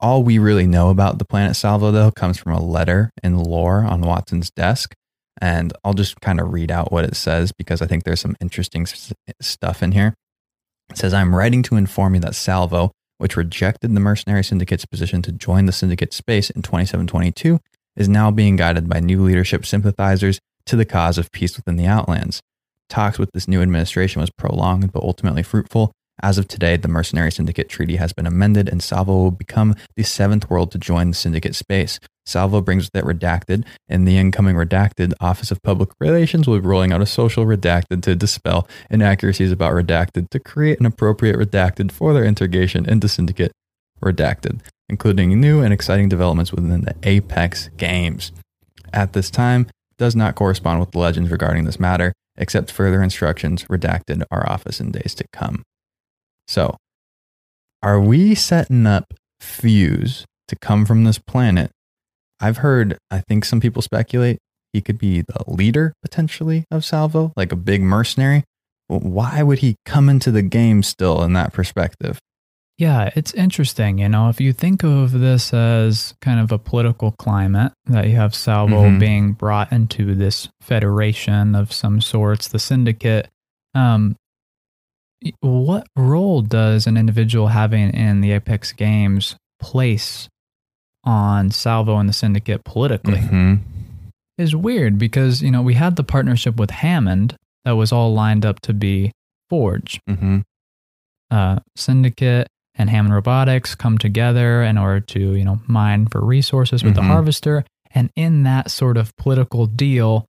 All 0.00 0.22
we 0.24 0.38
really 0.38 0.66
know 0.66 0.90
about 0.90 1.18
the 1.18 1.24
planet 1.24 1.56
Salvo, 1.56 1.90
though, 1.92 2.10
comes 2.10 2.38
from 2.38 2.52
a 2.52 2.62
letter 2.62 3.10
in 3.22 3.38
lore 3.38 3.84
on 3.84 4.02
Wattson's 4.02 4.50
desk. 4.50 4.94
And 5.40 5.72
I'll 5.84 5.94
just 5.94 6.20
kind 6.20 6.40
of 6.40 6.52
read 6.52 6.70
out 6.70 6.92
what 6.92 7.04
it 7.04 7.16
says 7.16 7.52
because 7.52 7.80
I 7.80 7.86
think 7.86 8.04
there's 8.04 8.20
some 8.20 8.36
interesting 8.40 8.82
s- 8.82 9.12
stuff 9.40 9.82
in 9.82 9.92
here. 9.92 10.14
It 10.90 10.98
says, 10.98 11.14
I'm 11.14 11.34
writing 11.34 11.62
to 11.64 11.76
inform 11.76 12.14
you 12.14 12.20
that 12.20 12.34
Salvo, 12.34 12.92
which 13.18 13.36
rejected 13.36 13.94
the 13.94 14.00
Mercenary 14.00 14.42
Syndicate's 14.42 14.86
position 14.86 15.22
to 15.22 15.32
join 15.32 15.66
the 15.66 15.72
Syndicate 15.72 16.12
space 16.12 16.50
in 16.50 16.62
2722, 16.62 17.60
is 17.96 18.08
now 18.08 18.30
being 18.30 18.56
guided 18.56 18.88
by 18.88 19.00
new 19.00 19.22
leadership 19.22 19.66
sympathizers 19.66 20.40
to 20.66 20.76
the 20.76 20.84
cause 20.84 21.18
of 21.18 21.30
peace 21.32 21.56
within 21.56 21.76
the 21.76 21.86
Outlands. 21.86 22.40
Talks 22.88 23.18
with 23.18 23.30
this 23.32 23.48
new 23.48 23.60
administration 23.60 24.20
was 24.20 24.30
prolonged 24.30 24.92
but 24.92 25.02
ultimately 25.02 25.42
fruitful. 25.42 25.92
As 26.20 26.38
of 26.38 26.48
today, 26.48 26.76
the 26.76 26.88
Mercenary 26.88 27.30
Syndicate 27.30 27.68
Treaty 27.68 27.96
has 27.96 28.12
been 28.12 28.26
amended, 28.26 28.68
and 28.68 28.82
Salvo 28.82 29.14
will 29.14 29.30
become 29.30 29.74
the 29.96 30.02
seventh 30.02 30.50
world 30.50 30.72
to 30.72 30.78
join 30.78 31.10
the 31.10 31.16
Syndicate 31.16 31.54
space. 31.54 32.00
Salvo 32.26 32.60
brings 32.60 32.86
with 32.86 32.96
it 32.96 33.06
Redacted, 33.06 33.64
and 33.88 34.06
the 34.06 34.18
incoming 34.18 34.56
Redacted 34.56 35.14
Office 35.20 35.50
of 35.50 35.62
Public 35.62 35.90
Relations 36.00 36.46
will 36.46 36.60
be 36.60 36.66
rolling 36.66 36.92
out 36.92 37.00
a 37.00 37.06
social 37.06 37.46
Redacted 37.46 38.02
to 38.02 38.16
dispel 38.16 38.68
inaccuracies 38.90 39.52
about 39.52 39.72
Redacted 39.72 40.28
to 40.30 40.40
create 40.40 40.80
an 40.80 40.86
appropriate 40.86 41.36
Redacted 41.36 41.92
for 41.92 42.12
their 42.12 42.24
integration 42.24 42.88
into 42.88 43.08
Syndicate 43.08 43.52
Redacted, 44.02 44.60
including 44.88 45.40
new 45.40 45.62
and 45.62 45.72
exciting 45.72 46.08
developments 46.08 46.52
within 46.52 46.82
the 46.82 46.94
Apex 47.04 47.70
games. 47.76 48.32
At 48.92 49.12
this 49.12 49.30
time, 49.30 49.68
does 49.98 50.16
not 50.16 50.34
correspond 50.34 50.80
with 50.80 50.92
the 50.92 50.98
legends 50.98 51.30
regarding 51.30 51.64
this 51.64 51.80
matter, 51.80 52.12
except 52.36 52.70
further 52.70 53.02
instructions 53.02 53.64
redacted 53.64 54.22
our 54.30 54.48
office 54.48 54.80
in 54.80 54.92
days 54.92 55.14
to 55.14 55.24
come. 55.32 55.64
So, 56.48 56.76
are 57.82 58.00
we 58.00 58.34
setting 58.34 58.86
up 58.86 59.04
Fuse 59.40 60.24
to 60.48 60.56
come 60.56 60.84
from 60.86 61.04
this 61.04 61.18
planet? 61.18 61.70
I've 62.40 62.58
heard, 62.58 62.96
I 63.10 63.20
think 63.28 63.44
some 63.44 63.60
people 63.60 63.82
speculate 63.82 64.38
he 64.72 64.80
could 64.80 64.98
be 64.98 65.22
the 65.22 65.44
leader 65.46 65.94
potentially 66.02 66.64
of 66.70 66.84
Salvo, 66.84 67.32
like 67.36 67.52
a 67.52 67.56
big 67.56 67.80
mercenary. 67.82 68.44
But 68.88 69.02
why 69.02 69.42
would 69.42 69.58
he 69.58 69.76
come 69.84 70.08
into 70.08 70.30
the 70.30 70.42
game 70.42 70.82
still 70.82 71.22
in 71.22 71.32
that 71.34 71.52
perspective? 71.52 72.18
Yeah, 72.78 73.10
it's 73.16 73.34
interesting. 73.34 73.98
You 73.98 74.08
know, 74.08 74.28
if 74.28 74.40
you 74.40 74.52
think 74.52 74.84
of 74.84 75.10
this 75.12 75.52
as 75.52 76.14
kind 76.22 76.38
of 76.38 76.52
a 76.52 76.58
political 76.58 77.12
climate, 77.18 77.72
that 77.86 78.08
you 78.08 78.16
have 78.16 78.34
Salvo 78.34 78.88
Mhm. 78.88 79.00
being 79.00 79.32
brought 79.32 79.72
into 79.72 80.14
this 80.14 80.48
federation 80.60 81.54
of 81.54 81.72
some 81.72 82.00
sorts, 82.00 82.48
the 82.48 82.58
syndicate, 82.60 83.28
um, 83.74 84.14
what 85.40 85.86
role 85.96 86.42
does 86.42 86.86
an 86.86 86.96
individual 86.96 87.48
having 87.48 87.90
in 87.90 88.20
the 88.20 88.32
Apex 88.32 88.72
games 88.72 89.36
place 89.60 90.28
on 91.04 91.50
Salvo 91.50 91.96
and 91.98 92.08
the 92.08 92.12
syndicate 92.12 92.64
politically? 92.64 93.18
Mhm. 93.20 93.60
Is 94.36 94.54
weird 94.54 94.98
because, 94.98 95.42
you 95.42 95.50
know, 95.50 95.62
we 95.62 95.74
had 95.74 95.96
the 95.96 96.04
partnership 96.04 96.56
with 96.56 96.70
Hammond 96.70 97.34
that 97.64 97.72
was 97.72 97.90
all 97.90 98.12
lined 98.14 98.46
up 98.46 98.60
to 98.60 98.72
be 98.72 99.10
Forge 99.50 100.00
Mhm. 100.08 100.42
uh, 101.30 101.58
Syndicate 101.76 102.46
and 102.76 102.88
Hammond 102.88 103.14
Robotics 103.14 103.74
come 103.74 103.98
together 103.98 104.62
in 104.62 104.78
order 104.78 105.00
to, 105.00 105.34
you 105.34 105.44
know, 105.44 105.60
mine 105.66 106.06
for 106.06 106.24
resources 106.24 106.84
with 106.84 106.92
Mhm. 106.92 106.96
the 106.96 107.02
harvester. 107.02 107.64
And 107.94 108.10
in 108.14 108.44
that 108.44 108.70
sort 108.70 108.96
of 108.96 109.16
political 109.16 109.66
deal, 109.66 110.26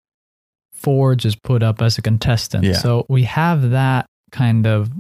Forge 0.74 1.26
is 1.26 1.36
put 1.36 1.62
up 1.62 1.82
as 1.82 1.98
a 1.98 2.02
contestant. 2.02 2.64
Yeah. 2.64 2.74
So 2.74 3.06
we 3.10 3.24
have 3.24 3.70
that 3.72 4.08
kind 4.32 4.66
of 4.68 4.92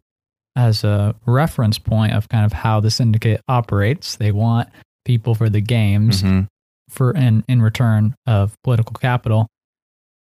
as 0.55 0.83
a 0.83 1.15
reference 1.25 1.77
point 1.77 2.13
of 2.13 2.27
kind 2.29 2.45
of 2.45 2.51
how 2.53 2.79
the 2.79 2.91
syndicate 2.91 3.41
operates. 3.47 4.15
They 4.15 4.31
want 4.31 4.69
people 5.05 5.35
for 5.35 5.49
the 5.49 5.61
games 5.61 6.21
Mhm. 6.23 6.47
for 6.89 7.11
in 7.11 7.43
in 7.47 7.61
return 7.61 8.15
of 8.25 8.55
political 8.63 8.93
capital. 8.93 9.47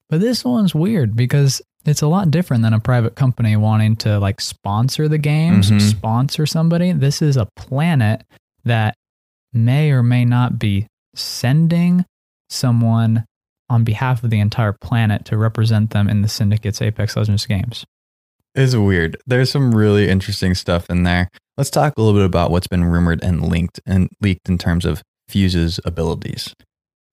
But 0.10 0.20
this 0.20 0.44
one's 0.44 0.76
weird 0.76 1.16
because 1.16 1.62
it's 1.86 2.02
a 2.02 2.08
lot 2.08 2.30
different 2.30 2.62
than 2.64 2.74
a 2.74 2.80
private 2.80 3.16
company 3.16 3.56
wanting 3.56 3.96
to 3.98 4.20
like 4.20 4.40
sponsor 4.42 5.08
the 5.08 5.18
games, 5.18 5.72
Mhm. 5.72 5.82
sponsor 5.82 6.46
somebody. 6.46 6.92
This 6.92 7.22
is 7.22 7.38
a 7.38 7.48
planet 7.56 8.24
that 8.66 8.94
may 9.54 9.92
or 9.92 10.04
may 10.04 10.24
not 10.26 10.60
be 10.60 10.86
sending 11.16 12.06
someone 12.50 13.26
on 13.70 13.84
behalf 13.86 14.24
of 14.24 14.30
the 14.30 14.40
entire 14.40 14.74
planet 14.74 15.24
to 15.26 15.38
represent 15.38 15.92
them 15.92 16.10
in 16.10 16.22
the 16.22 16.28
syndicate's 16.28 16.82
Apex 16.82 17.16
Legends 17.16 17.46
games. 17.46 17.86
It's 18.56 18.76
weird. 18.76 19.18
There's 19.26 19.50
some 19.52 19.74
really 19.74 20.10
interesting 20.10 20.56
stuff 20.56 20.90
in 20.90 21.04
there. 21.04 21.30
Let's 21.58 21.70
talk 21.70 21.94
a 21.98 22.02
little 22.02 22.20
bit 22.20 22.26
about 22.26 22.52
what's 22.52 22.68
been 22.68 22.84
rumored 22.84 23.24
and 23.24 23.42
linked 23.48 23.80
and 23.86 24.10
leaked 24.22 24.50
in 24.50 24.58
terms 24.58 24.84
of 24.86 25.02
Fuse's 25.30 25.80
abilities. 25.86 26.54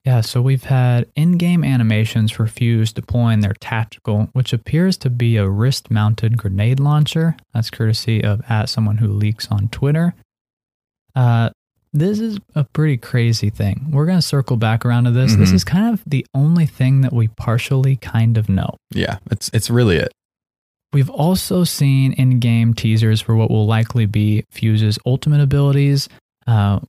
Yeah, 0.04 0.22
so 0.22 0.40
we've 0.40 0.64
had 0.64 1.06
in 1.14 1.36
game 1.36 1.62
animations 1.62 2.32
for 2.32 2.46
Fuse 2.46 2.92
deploying 2.92 3.40
their 3.40 3.52
tactical, 3.60 4.30
which 4.32 4.52
appears 4.52 4.96
to 4.98 5.10
be 5.10 5.36
a 5.36 5.48
wrist 5.48 5.90
mounted 5.90 6.38
grenade 6.38 6.80
launcher. 6.80 7.36
That's 7.52 7.68
courtesy 7.70 8.24
of 8.24 8.40
at 8.48 8.68
someone 8.68 8.98
who 8.98 9.08
leaks 9.08 9.48
on 9.50 9.68
Twitter. 9.68 10.14
Uh, 11.14 11.50
this 11.92 12.20
is 12.20 12.38
a 12.54 12.64
pretty 12.64 12.96
crazy 12.96 13.50
thing. 13.50 13.88
We're 13.90 14.06
going 14.06 14.18
to 14.18 14.22
circle 14.22 14.56
back 14.56 14.84
around 14.86 15.04
to 15.04 15.10
this. 15.10 15.34
This 15.34 15.50
Mhm. 15.50 15.54
is 15.54 15.64
kind 15.64 15.92
of 15.92 16.02
the 16.06 16.24
only 16.34 16.66
thing 16.66 17.02
that 17.02 17.12
we 17.12 17.28
partially 17.28 17.96
kind 17.96 18.38
of 18.38 18.48
know. 18.48 18.76
Yeah, 18.90 19.18
it's 19.30 19.50
it's 19.52 19.68
really 19.68 19.96
it. 19.96 20.12
We've 20.92 21.10
also 21.10 21.64
seen 21.64 22.12
in 22.12 22.38
game 22.38 22.72
teasers 22.72 23.20
for 23.20 23.36
what 23.36 23.50
will 23.50 23.66
likely 23.66 24.06
be 24.06 24.44
Fuse's 24.50 24.98
ultimate 25.04 25.40
abilities. 25.40 26.08
Uh, 26.46 26.80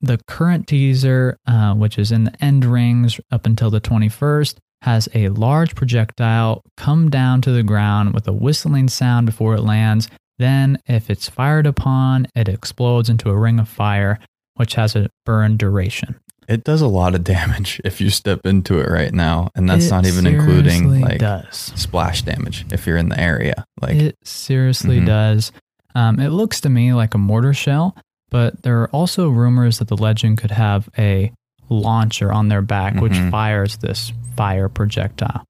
the 0.00 0.18
current 0.26 0.66
teaser, 0.66 1.36
uh, 1.46 1.74
which 1.74 1.98
is 1.98 2.10
in 2.10 2.24
the 2.24 2.44
end 2.44 2.64
rings 2.64 3.20
up 3.30 3.46
until 3.46 3.70
the 3.70 3.80
21st, 3.80 4.56
has 4.82 5.08
a 5.14 5.28
large 5.28 5.74
projectile 5.76 6.62
come 6.76 7.08
down 7.08 7.40
to 7.42 7.52
the 7.52 7.62
ground 7.62 8.14
with 8.14 8.26
a 8.26 8.32
whistling 8.32 8.88
sound 8.88 9.26
before 9.26 9.54
it 9.54 9.62
lands. 9.62 10.08
Then, 10.38 10.78
if 10.86 11.08
it's 11.08 11.28
fired 11.28 11.66
upon, 11.66 12.26
it 12.34 12.48
explodes 12.48 13.08
into 13.08 13.30
a 13.30 13.38
ring 13.38 13.60
of 13.60 13.68
fire, 13.68 14.18
which 14.54 14.74
has 14.74 14.96
a 14.96 15.08
burn 15.24 15.56
duration. 15.56 16.16
It 16.48 16.64
does 16.64 16.80
a 16.80 16.86
lot 16.88 17.14
of 17.14 17.24
damage 17.36 17.80
if 17.84 18.00
you 18.00 18.10
step 18.10 18.44
into 18.46 18.78
it 18.80 18.88
right 18.88 19.12
now, 19.12 19.50
and 19.54 19.68
that's 19.68 19.86
It 19.86 19.90
not 19.90 20.06
even 20.06 20.26
including 20.26 21.00
like 21.00 21.18
does. 21.18 21.72
splash 21.76 22.22
damage 22.22 22.66
if 22.72 22.86
you're 22.86 22.96
in 22.96 23.08
the 23.08 23.18
area. 23.20 23.64
Like 23.80 23.94
it 23.96 24.16
seriously 24.24 25.00
Mhm. 25.00 25.06
does. 25.06 25.52
Um, 25.94 26.18
it 26.20 26.30
looks 26.30 26.60
to 26.62 26.68
me 26.70 26.92
like 26.94 27.14
a 27.14 27.18
mortar 27.18 27.52
shell, 27.54 27.96
but 28.30 28.62
there 28.62 28.80
are 28.82 28.88
also 28.90 29.28
rumors 29.28 29.78
that 29.78 29.88
the 29.88 29.96
legend 29.96 30.38
could 30.38 30.50
have 30.52 30.88
a 30.98 31.30
launcher 31.68 32.32
on 32.32 32.48
their 32.48 32.62
back, 32.62 32.94
which 33.00 33.12
Mhm. 33.12 33.30
fires 33.30 33.76
this 33.78 34.12
fire 34.36 34.68
projectile. 34.68 35.44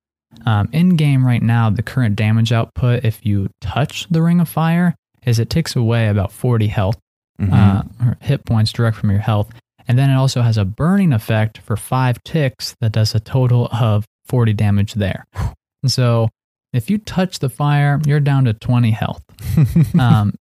Um, 0.46 0.68
in 0.72 0.90
game 0.96 1.24
right 1.26 1.42
now, 1.42 1.70
the 1.70 1.82
current 1.82 2.16
damage 2.16 2.52
output, 2.52 3.04
if 3.04 3.24
you 3.24 3.48
touch 3.60 4.06
the 4.10 4.22
Ring 4.22 4.40
of 4.40 4.48
Fire, 4.48 4.94
is 5.24 5.38
it 5.38 5.48
takes 5.50 5.76
away 5.76 6.08
about 6.08 6.32
40 6.32 6.66
health 6.68 6.98
Mhm. 7.40 7.52
uh, 7.52 7.82
or 8.04 8.16
hit 8.20 8.44
points 8.44 8.72
direct 8.72 8.96
from 8.96 9.10
your 9.10 9.20
health. 9.20 9.48
And 9.88 9.98
then 9.98 10.10
it 10.10 10.14
also 10.14 10.42
has 10.42 10.56
a 10.58 10.64
burning 10.64 11.12
effect 11.12 11.58
for 11.58 11.76
five 11.76 12.22
ticks 12.24 12.74
that 12.80 12.92
does 12.92 13.14
a 13.14 13.20
total 13.20 13.68
of 13.72 14.04
40 14.26 14.52
damage 14.52 14.94
there. 14.94 15.24
And 15.82 15.90
so 15.90 16.28
if 16.72 16.88
you 16.90 16.98
touch 16.98 17.40
the 17.40 17.48
fire, 17.48 18.00
you're 18.06 18.20
down 18.20 18.44
to 18.46 18.52
20 18.54 18.90
health. 18.90 19.22
Um, 19.98 20.34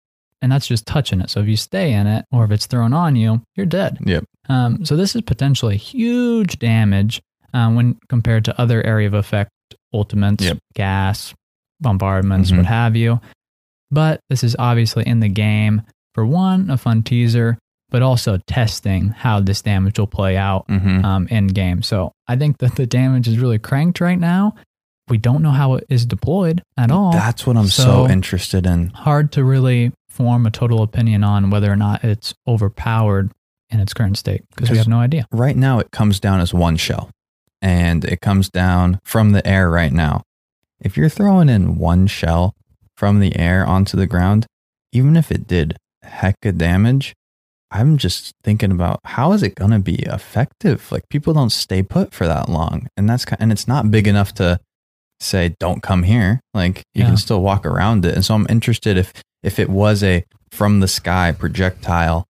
and 0.44 0.52
that's 0.52 0.66
just 0.66 0.88
touching 0.88 1.22
it. 1.22 1.30
So 1.30 1.40
if 1.40 1.48
you 1.48 1.56
stay 1.56 1.94
in 1.94 2.08
it 2.08 2.26
or 2.32 2.44
if 2.46 2.50
it's 2.52 2.66
thrown 2.66 2.94
on 2.94 3.16
you, 3.16 3.44
you're 3.56 3.68
dead. 3.68 3.98
Yep. 4.04 4.24
Um, 4.50 4.84
so 4.86 4.96
this 4.96 5.16
is 5.16 5.22
potentially 5.22 5.78
huge 5.78 6.58
damage 6.58 7.22
uh, 7.54 7.70
when 7.72 8.00
compared 8.10 8.46
to 8.46 8.60
other 8.60 8.84
area 8.84 9.06
of 9.08 9.14
effect 9.14 9.52
ultimates, 9.94 10.44
Yep. 10.44 10.58
gas, 10.74 11.34
bombardments, 11.80 12.50
Mhm. 12.52 12.58
what 12.58 12.66
have 12.66 12.96
you. 12.96 13.20
But 13.92 14.20
this 14.30 14.44
is 14.44 14.56
obviously 14.58 15.06
in 15.06 15.20
the 15.20 15.30
game 15.30 15.84
for 16.16 16.26
one, 16.26 16.70
a 16.72 16.78
fun 16.78 17.04
teaser, 17.04 17.58
but 17.92 18.02
also 18.02 18.38
testing 18.48 19.10
how 19.10 19.40
this 19.40 19.62
damage 19.62 20.00
will 20.00 20.08
play 20.08 20.38
out 20.38 20.68
Mhm. 20.68 21.04
um, 21.06 21.28
in 21.28 21.48
game. 21.48 21.84
So 21.84 22.12
I 22.28 22.36
think 22.36 22.58
that 22.60 22.76
the 22.76 22.88
damage 22.88 23.28
is 23.28 23.38
really 23.38 23.60
cranked 23.60 24.02
right 24.02 24.18
now. 24.20 24.56
We 25.10 25.18
don't 25.18 25.44
know 25.44 25.52
how 25.52 25.74
it 25.76 25.86
is 25.90 26.06
deployed 26.06 26.64
at 26.78 26.90
all. 26.90 27.12
That's 27.12 27.46
what 27.46 27.58
I'm 27.58 27.68
so, 27.68 27.84
So- 27.84 28.10
interested 28.10 28.66
in. 28.66 28.90
Hard 28.96 29.32
to 29.34 29.44
really 29.44 29.92
form 30.10 30.46
a 30.46 30.52
total 30.52 30.82
opinion 30.84 31.24
on 31.24 31.50
whether 31.52 31.72
or 31.72 31.76
not 31.76 32.04
it's 32.04 32.34
overpowered 32.48 33.32
in 33.70 33.80
its 33.80 33.94
current 33.94 34.18
state 34.18 34.44
because 34.50 34.70
we 34.70 34.78
have 34.78 34.88
no 34.88 35.00
idea. 35.00 35.26
Right 35.32 35.56
now, 35.58 35.80
it 35.80 35.92
comes 35.92 36.20
down 36.20 36.40
as 36.42 36.54
one 36.54 36.78
shell, 36.78 37.10
and 37.62 38.04
it 38.06 38.22
comes 38.22 38.50
down 38.50 39.00
from 39.04 39.32
the 39.32 39.46
air 39.48 39.70
right 39.70 39.92
now. 39.94 40.22
If 40.80 40.98
you're 40.98 41.10
throwing 41.10 41.48
in 41.50 41.78
one 41.78 42.08
shell 42.08 42.54
from 42.98 43.20
the 43.20 43.38
air 43.38 43.66
onto 43.66 43.98
the 43.98 44.08
ground, 44.08 44.46
even 44.92 45.16
if 45.18 45.32
it 45.32 45.48
did 45.48 45.78
heck 46.04 46.36
of 46.44 46.58
damage, 46.58 47.14
I'm 47.72 47.98
just 47.98 48.34
thinking 48.44 48.72
about 48.72 49.00
how 49.06 49.32
is 49.34 49.44
it 49.44 49.56
going 49.56 49.72
to 49.72 49.80
be 49.80 49.96
effective? 50.04 50.92
Like 50.92 51.08
people 51.10 51.34
don't 51.34 51.50
stay 51.52 51.82
put 51.84 52.14
for 52.14 52.28
that 52.28 52.50
long, 52.50 52.88
and 52.98 53.10
that's 53.10 53.26
ki- 53.26 53.38
and 53.40 53.52
it's 53.52 53.68
not 53.68 53.90
big 53.92 54.08
enough 54.08 54.34
to 54.36 54.60
say 55.20 55.56
don't 55.60 55.82
come 55.82 56.04
here. 56.04 56.42
Like 56.54 56.84
you 56.94 57.02
Yeah. 57.04 57.08
can 57.08 57.18
still 57.18 57.42
walk 57.42 57.66
around 57.66 58.06
it, 58.06 58.16
and 58.16 58.26
so 58.26 58.36
I'm 58.36 58.48
interested 58.50 58.98
if 58.98 59.14
if 59.44 59.58
it 59.60 59.70
was 59.70 60.04
a 60.04 60.24
from 60.52 60.82
the 60.82 60.88
sky 60.88 61.32
projectile 61.32 62.26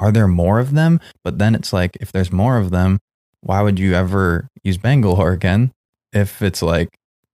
are 0.00 0.12
there 0.12 0.28
more 0.28 0.60
of 0.60 0.74
them? 0.74 1.00
But 1.24 1.38
then 1.38 1.56
it's 1.56 1.72
like, 1.72 1.96
if 2.00 2.12
there's 2.12 2.30
more 2.30 2.56
of 2.56 2.70
them, 2.70 3.00
why 3.40 3.62
would 3.62 3.80
you 3.80 3.94
ever 3.94 4.46
use 4.62 4.78
Bangalore 4.78 5.32
again? 5.32 5.72
If 6.12 6.40
it's 6.40 6.62
like, 6.62 6.88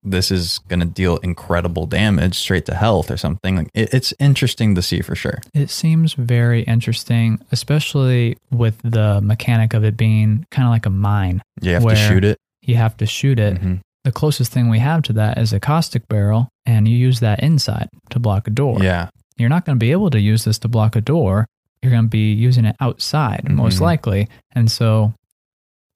this 0.04 0.30
is 0.30 0.58
going 0.68 0.80
to 0.80 0.86
deal 0.86 1.16
incredible 1.18 1.86
damage 1.86 2.36
straight 2.38 2.66
to 2.66 2.74
health 2.74 3.10
or 3.10 3.16
something. 3.16 3.56
Like 3.56 3.68
it, 3.74 3.92
it's 3.94 4.12
interesting 4.20 4.74
to 4.74 4.82
see 4.82 5.00
for 5.00 5.14
sure. 5.14 5.40
It 5.54 5.70
seems 5.70 6.12
very 6.14 6.62
interesting, 6.62 7.40
especially 7.52 8.36
with 8.50 8.76
the 8.82 9.20
mechanic 9.22 9.74
of 9.74 9.82
it 9.84 9.96
being 9.96 10.46
kind 10.50 10.66
of 10.66 10.70
like 10.70 10.86
a 10.86 10.90
mine. 10.90 11.42
You 11.62 11.72
have 11.72 11.86
to 11.86 11.96
shoot 11.96 12.24
it. 12.24 12.38
You 12.62 12.76
have 12.76 12.96
to 12.98 13.06
shoot 13.06 13.38
it. 13.38 13.60
Mhm. 13.60 13.80
The 14.04 14.12
closest 14.12 14.52
thing 14.52 14.68
we 14.68 14.80
have 14.80 15.02
to 15.04 15.12
that 15.14 15.38
is 15.38 15.52
a 15.54 15.60
caustic 15.60 16.06
barrel, 16.08 16.48
and 16.66 16.86
you 16.86 16.96
use 16.96 17.20
that 17.20 17.40
inside 17.42 17.88
to 18.10 18.18
block 18.18 18.46
a 18.46 18.50
door. 18.50 18.82
Yeah. 18.82 19.08
You're 19.38 19.48
not 19.48 19.64
going 19.64 19.76
to 19.78 19.80
be 19.80 19.92
able 19.92 20.10
to 20.10 20.20
use 20.20 20.44
this 20.44 20.58
to 20.60 20.68
block 20.68 20.94
a 20.94 21.00
door. 21.00 21.46
You're 21.82 21.90
going 21.92 22.04
to 22.04 22.08
be 22.08 22.32
using 22.32 22.66
it 22.66 22.76
outside, 22.80 23.48
most 23.50 23.78
Mhm. 23.78 23.82
likely. 23.82 24.28
And 24.52 24.70
so, 24.70 25.14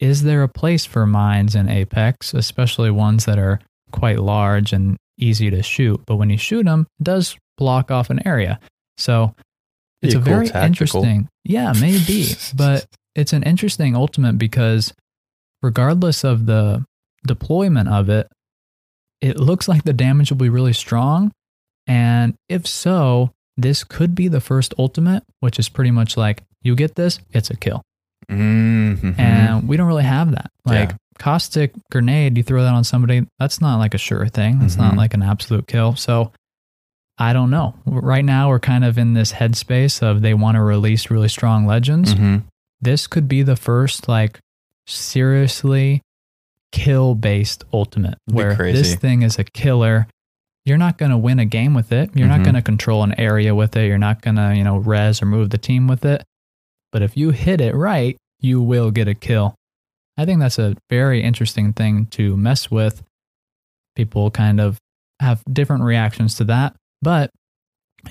is 0.01 0.23
there 0.23 0.43
a 0.43 0.49
place 0.49 0.85
for 0.87 1.07
mines 1.07 1.55
in 1.55 1.69
Apex, 1.69 2.33
especially 2.35 2.91
ones 2.91 3.25
that 3.27 3.39
are 3.39 3.61
quite 3.91 4.19
large 4.19 4.73
and 4.73 4.97
easy 5.19 5.51
to 5.51 5.63
shoot? 5.63 6.01
But 6.07 6.17
when 6.17 6.31
you 6.31 6.39
shoot 6.39 6.65
them, 6.65 6.87
it 7.01 7.05
does 7.05 7.37
block 7.57 7.91
off 7.91 8.11
an 8.11 8.27
area. 8.27 8.61
So, 8.97 9.35
it's 10.03 10.15
a 10.15 10.19
cool 10.19 10.25
very 10.25 10.47
tactical. 10.49 10.67
interesting. 11.03 11.29
Yeah, 11.45 11.73
maybe. 11.81 12.29
but 12.55 12.87
it's 13.15 13.33
an 13.33 13.43
interesting 13.43 13.97
ultimate 13.97 14.39
because 14.39 14.93
regardless 15.63 16.25
of 16.25 16.47
the 16.47 16.85
deployment 17.27 17.89
of 17.89 18.09
it, 18.09 18.29
it 19.21 19.39
looks 19.41 19.67
like 19.67 19.83
the 19.83 19.93
damage 19.93 20.31
will 20.31 20.39
be 20.39 20.49
really 20.49 20.73
strong. 20.73 21.33
And 21.89 22.35
if 22.49 22.67
so, 22.67 23.33
this 23.57 23.83
could 23.83 24.15
be 24.15 24.29
the 24.29 24.41
first 24.41 24.73
ultimate, 24.79 25.25
which 25.41 25.59
is 25.59 25.69
pretty 25.69 25.91
much 25.91 26.17
like 26.17 26.45
you 26.63 26.77
get 26.77 26.95
this, 26.95 27.19
it's 27.33 27.51
a 27.51 27.57
kill. 27.57 27.83
Mhm. 28.31 29.19
And 29.19 29.69
we 29.69 29.77
don't 29.77 29.87
really 29.89 30.05
have 30.05 30.31
that. 30.33 30.51
Like 30.65 30.91
Yeah. 30.91 30.97
Caustic 31.19 31.73
grenade, 31.91 32.37
you 32.37 32.43
throw 32.43 32.63
that 32.63 32.73
on 32.75 32.85
somebody, 32.85 33.27
that's 33.39 33.61
not 33.61 33.79
like 33.79 33.95
a 33.95 33.99
sure 33.99 34.27
thing. 34.29 34.59
That's 34.61 34.77
not 34.77 34.95
Mhm. 34.95 34.97
like 34.97 35.15
an 35.15 35.23
absolute 35.23 35.67
kill. 35.67 35.97
So 35.97 36.33
I 37.19 37.33
don't 37.33 37.51
know. 37.51 37.75
Right 37.85 38.25
now, 38.25 38.49
we're 38.49 38.61
kind 38.61 38.85
of 38.85 38.97
in 38.97 39.15
this 39.15 39.33
headspace 39.33 40.03
of 40.03 40.21
they 40.23 40.35
want 40.35 40.55
to 40.55 40.63
release 40.63 41.11
really 41.11 41.29
strong 41.29 41.67
legends 41.67 42.15
Mhm. 42.15 42.45
this 42.81 43.09
could 43.09 43.27
be 43.27 43.43
the 43.43 43.57
first 43.57 44.07
like 44.09 44.39
seriously 44.87 46.01
kill 46.71 47.15
based 47.15 47.65
ultimate 47.73 48.19
where 48.27 48.55
this 48.55 48.95
thing 48.95 49.23
is 49.23 49.39
a 49.39 49.45
killer 49.45 50.07
you're 50.67 50.77
not 50.77 50.99
going 50.99 51.11
to 51.11 51.17
win 51.17 51.39
a 51.39 51.45
game 51.47 51.73
with 51.73 51.91
it 51.93 52.11
you're 52.15 52.29
not 52.29 52.41
Mhm. 52.41 52.45
going 52.45 52.55
to 52.57 52.63
control 52.63 53.03
an 53.03 53.19
area 53.19 53.55
with 53.55 53.75
it 53.77 53.87
you're 53.87 53.97
not 53.99 54.21
going 54.23 54.37
to 54.37 54.55
you 54.55 54.63
know 54.63 54.77
res 54.77 55.23
or 55.23 55.27
move 55.27 55.49
the 55.51 55.57
team 55.59 55.87
with 55.89 56.05
it 56.05 56.23
but 56.93 57.01
if 57.03 57.17
you 57.17 57.31
hit 57.31 57.61
it 57.61 57.75
right 57.75 58.17
you 58.41 58.61
will 58.61 58.91
get 58.91 59.09
a 59.09 59.15
kill 59.15 59.55
i 60.19 60.25
think 60.27 60.41
that's 60.41 60.59
a 60.59 60.77
very 60.91 61.23
interesting 61.23 61.73
thing 61.73 62.07
to 62.07 62.37
mess 62.37 62.71
with 62.71 63.03
people 63.97 64.31
kind 64.31 64.61
of 64.61 64.79
have 65.21 65.43
different 65.53 65.83
reactions 65.85 66.35
to 66.35 66.45
that 66.45 66.77
but 67.01 67.31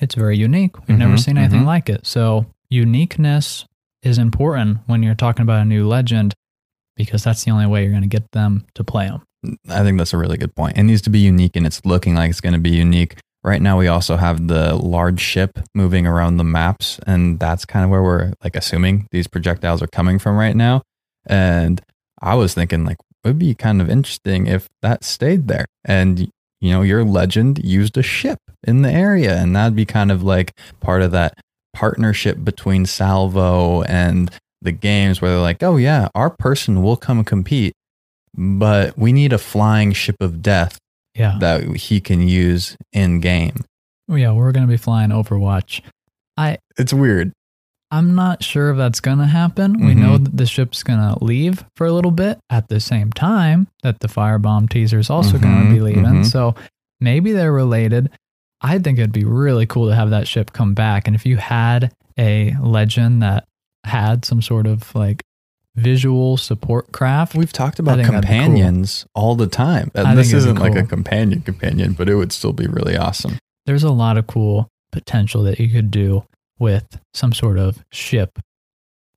it's 0.01 0.15
very 0.15 0.35
unique 0.37 0.75
we've 0.87 0.97
never 0.97 1.13
Mhm, 1.13 1.19
seen 1.19 1.37
anything 1.37 1.61
mhm. 1.61 1.65
like 1.67 1.87
it 1.89 2.05
so 2.05 2.45
uniqueness 2.69 3.65
is 4.03 4.17
important 4.17 4.79
when 4.87 5.03
you're 5.03 5.15
talking 5.15 5.43
about 5.43 5.61
a 5.61 5.65
new 5.65 5.87
legend 5.87 6.33
because 6.95 7.23
that's 7.23 7.43
the 7.43 7.51
only 7.51 7.65
way 7.65 7.83
you're 7.83 7.91
going 7.91 8.01
to 8.01 8.07
get 8.07 8.29
them 8.31 8.65
to 8.73 8.83
play 8.83 9.05
them. 9.07 9.21
I 9.69 9.83
think 9.83 9.97
that's 9.97 10.13
a 10.13 10.17
really 10.17 10.37
good 10.37 10.55
point. 10.55 10.77
It 10.77 10.83
needs 10.83 11.01
to 11.03 11.09
be 11.09 11.19
unique 11.19 11.55
and 11.55 11.65
it's 11.65 11.85
looking 11.85 12.15
like 12.15 12.29
it's 12.31 12.41
going 12.41 12.53
to 12.53 12.59
be 12.59 12.71
unique. 12.71 13.17
Right 13.43 13.61
now, 13.61 13.77
we 13.77 13.87
also 13.87 14.17
have 14.17 14.47
the 14.47 14.75
large 14.75 15.19
ship 15.21 15.59
moving 15.75 16.07
around 16.07 16.37
the 16.37 16.43
maps, 16.43 16.99
and 17.05 17.39
that's 17.39 17.65
kind 17.65 17.85
of 17.85 17.91
where 17.91 18.01
we're 18.01 18.33
like 18.43 18.55
assuming 18.55 19.07
these 19.11 19.27
projectiles 19.27 19.81
are 19.81 19.87
coming 19.87 20.17
from 20.19 20.37
right 20.37 20.55
now. 20.55 20.81
And 21.27 21.81
I 22.21 22.35
was 22.35 22.53
thinking, 22.53 22.85
like, 22.85 22.97
it 23.23 23.27
would 23.27 23.39
be 23.39 23.53
kind 23.55 23.81
of 23.81 23.89
interesting 23.89 24.47
if 24.47 24.67
that 24.81 25.03
stayed 25.03 25.47
there 25.47 25.65
and, 25.85 26.19
you 26.61 26.71
know, 26.71 26.81
your 26.81 27.03
legend 27.03 27.59
used 27.63 27.97
a 27.97 28.03
ship 28.03 28.39
in 28.63 28.81
the 28.81 28.91
area, 28.91 29.37
and 29.37 29.55
that'd 29.55 29.75
be 29.75 29.85
kind 29.85 30.11
of 30.11 30.23
like 30.23 30.53
part 30.79 31.01
of 31.01 31.11
that 31.11 31.37
partnership 31.73 32.43
between 32.43 32.85
Salvo 32.85 33.83
and 33.83 34.31
the 34.61 34.71
games 34.71 35.21
where 35.21 35.31
they're 35.31 35.39
like, 35.39 35.61
oh, 35.61 35.77
yeah, 35.77 36.07
our 36.15 36.29
person 36.31 36.81
will 36.81 36.97
come 36.97 37.23
compete 37.23 37.73
but 38.39 38.97
we 38.97 39.11
need 39.11 39.33
a 39.33 39.37
flying 39.37 39.91
ship 39.93 40.15
of 40.21 40.41
death 40.41 40.77
Yeah. 41.15 41.37
that 41.39 41.63
he 41.75 41.99
can 41.99 42.21
use 42.27 42.77
in 42.93 43.19
game. 43.19 43.65
Oh 44.09 44.15
yeah, 44.15 44.31
we're 44.31 44.51
going 44.51 44.65
to 44.65 44.71
be 44.71 44.77
flying 44.77 45.09
Overwatch. 45.09 45.81
I 46.37 46.59
It's 46.77 46.93
weird. 46.93 47.33
I'm 47.91 48.15
not 48.15 48.43
sure 48.43 48.71
if 48.71 48.77
that's 48.77 48.99
going 48.99 49.19
to 49.19 49.25
happen. 49.25 49.79
We 49.85 49.93
Mhm. 49.93 49.97
know 49.97 50.17
that 50.17 50.35
the 50.35 50.45
ship's 50.45 50.83
going 50.83 50.99
to 50.99 51.23
leave 51.23 51.63
for 51.75 51.87
a 51.87 51.93
little 51.93 52.11
bit 52.11 52.37
at 52.49 52.67
the 52.67 52.79
same 52.79 53.11
time 53.13 53.67
that 53.83 53.99
the 54.01 54.07
firebomb 54.09 54.69
teaser 54.69 54.99
is 54.99 55.09
also 55.09 55.37
going 55.37 55.67
to 55.67 55.73
be 55.73 55.79
leaving. 55.79 56.03
mhm. 56.03 56.25
So 56.25 56.53
maybe 56.99 57.31
they're 57.31 57.53
related. 57.53 58.09
I 58.61 58.79
think 58.79 58.97
it'd 58.99 59.11
be 59.13 59.23
really 59.23 59.65
cool 59.65 59.87
to 59.87 59.95
have 59.95 60.09
that 60.09 60.27
ship 60.27 60.51
come 60.51 60.73
back. 60.73 61.07
And 61.07 61.15
if 61.15 61.25
you 61.25 61.37
had 61.37 61.91
a 62.17 62.55
legend 62.61 63.21
that 63.21 63.45
had 63.85 64.25
some 64.25 64.41
sort 64.41 64.67
of 64.67 64.93
like 64.95 65.21
visual 65.75 66.37
support 66.37 66.91
craft, 66.91 67.35
We've 67.35 67.53
talked 67.53 67.79
about 67.79 67.97
think 67.97 68.07
cool. 68.09 68.15
companions 68.19 69.05
all 69.13 69.35
the 69.35 69.47
time. 69.47 69.91
And 69.93 70.17
this 70.17 70.33
isn't 70.33 70.57
like 70.59 70.75
a 70.75 70.83
companion 70.83 71.41
companion, 71.41 71.93
but 71.93 72.09
it 72.09 72.15
would 72.15 72.31
still 72.31 72.53
be 72.53 72.67
really 72.67 72.97
awesome. 72.97 73.37
there's 73.65 73.83
a 73.83 73.91
lot 73.91 74.17
of 74.17 74.25
cool 74.27 74.67
potential 74.93 75.43
that 75.43 75.59
you 75.59 75.67
could 75.69 75.91
do 75.91 76.23
with 76.59 76.99
some 77.13 77.33
sort 77.33 77.57
of 77.57 77.83
ship 77.91 78.39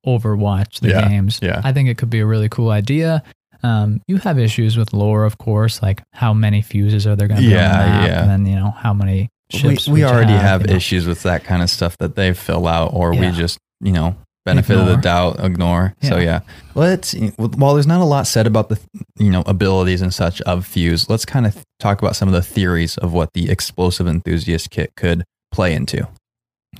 overwatch 0.07 0.81
the 0.81 0.89
Yeah, 0.91 1.09
games 1.09 1.39
yeah. 1.43 1.61
i 1.63 1.73
think 1.73 1.89
it 1.89 1.99
could 1.99 2.09
be 2.11 2.21
a 2.21 2.27
really 2.27 2.49
cool 2.49 2.71
idea 2.71 3.23
um, 3.63 4.01
you 4.09 4.17
have 4.17 4.39
issues 4.39 4.79
with 4.79 4.95
lore 4.95 5.25
of 5.27 5.37
course 5.37 5.83
like 5.83 6.03
how 6.15 6.33
many 6.33 6.63
fuses 6.63 7.07
are 7.07 7.15
there 7.15 7.29
going 7.29 7.43
to 7.43 7.47
be 7.47 7.55
on 7.55 7.61
Yeah, 7.61 7.71
the 7.85 7.91
map 7.91 8.09
yeah. 8.09 8.21
and 8.23 8.31
then 8.31 8.47
you 8.47 8.57
know 8.57 8.71
how 8.71 8.95
many 8.95 9.29
We, 9.53 9.59
ships 9.59 9.87
we 9.89 10.01
you 10.01 10.07
already 10.07 10.33
have, 10.33 10.67
know? 10.67 10.75
issues 10.75 11.07
with 11.07 11.23
that 11.25 11.45
kind 11.45 11.63
of 11.63 11.69
stuff 11.69 11.99
that 11.99 12.15
they 12.17 12.33
fill 12.33 12.67
out, 12.67 12.95
or 12.95 13.11
we 13.11 13.31
just, 13.33 13.59
you 13.83 13.93
know, 13.93 14.15
benefit 14.47 14.79
of 14.79 14.87
the 14.87 14.97
doubt, 14.97 15.41
ignore. 15.45 15.93
So 16.03 16.17
Yeah. 16.17 16.23
yeah, 16.23 16.41
let's. 16.75 17.15
While 17.37 17.75
there's 17.75 17.87
not 17.87 18.01
a 18.01 18.05
lot 18.05 18.27
said 18.29 18.47
about 18.47 18.69
the, 18.71 18.79
you 19.19 19.29
know, 19.29 19.43
abilities 19.47 20.01
and 20.03 20.15
such 20.15 20.41
of 20.43 20.65
Fuse, 20.67 21.11
let's 21.11 21.27
kind 21.27 21.47
of 21.47 21.59
talk 21.81 22.01
about 22.01 22.15
some 22.17 22.29
of 22.29 22.33
the 22.35 22.43
theories 22.43 22.97
of 22.99 23.13
what 23.13 23.33
the 23.35 23.51
explosive 23.51 24.07
enthusiast 24.07 24.71
kit 24.71 24.93
could 24.97 25.25
play 25.53 25.75
into. 25.75 26.07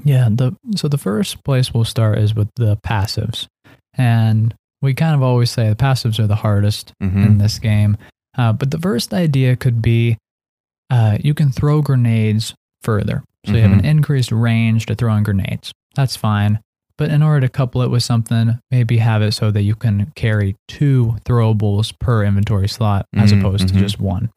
Yeah, 0.05 0.29
the 0.31 0.57
so 0.77 0.89
the 0.89 0.99
first 0.99 1.43
place 1.45 1.75
we'll 1.75 1.85
start 1.85 2.19
is 2.19 2.35
with 2.35 2.49
the 2.57 2.77
passives. 2.79 3.47
And 3.95 4.55
we 4.83 4.95
kind 4.95 5.15
of 5.15 5.23
always 5.23 5.51
say 5.51 5.69
the 5.69 5.77
passives 5.77 6.19
are 6.19 6.27
the 6.27 6.37
hardest 6.37 6.93
Mhm. 7.03 7.27
in 7.27 7.39
this 7.39 7.59
game. 7.59 7.97
Uh, 8.39 8.53
but 8.53 8.71
the 8.71 8.79
first 8.79 9.13
idea 9.13 9.57
could 9.57 9.83
be 9.83 10.17
uh, 10.91 11.19
you 11.21 11.35
can 11.35 11.51
throw 11.51 11.83
grenades 11.83 12.55
further. 12.83 13.23
So 13.47 13.53
you 13.53 13.63
have 13.63 13.73
an 13.73 13.85
increased 13.85 14.33
range 14.33 14.87
to 14.87 14.95
throwing 14.95 15.23
grenades. 15.23 15.73
That's 15.95 16.17
fine. 16.17 16.61
But 16.99 17.11
in 17.11 17.23
order 17.23 17.41
to 17.47 17.49
couple 17.49 17.81
it 17.83 17.91
with 17.91 18.03
something, 18.03 18.59
maybe 18.71 18.99
have 18.99 19.23
it 19.23 19.33
so 19.33 19.51
that 19.51 19.63
you 19.63 19.75
can 19.75 20.13
carry 20.17 20.57
two 20.69 21.17
throwables 21.25 21.97
per 21.99 22.25
inventory 22.25 22.69
slot 22.69 23.07
as 23.17 23.33
Mhm, 23.33 23.39
opposed 23.41 23.69
to 23.69 23.75
just 23.75 23.99
one. 24.01 24.31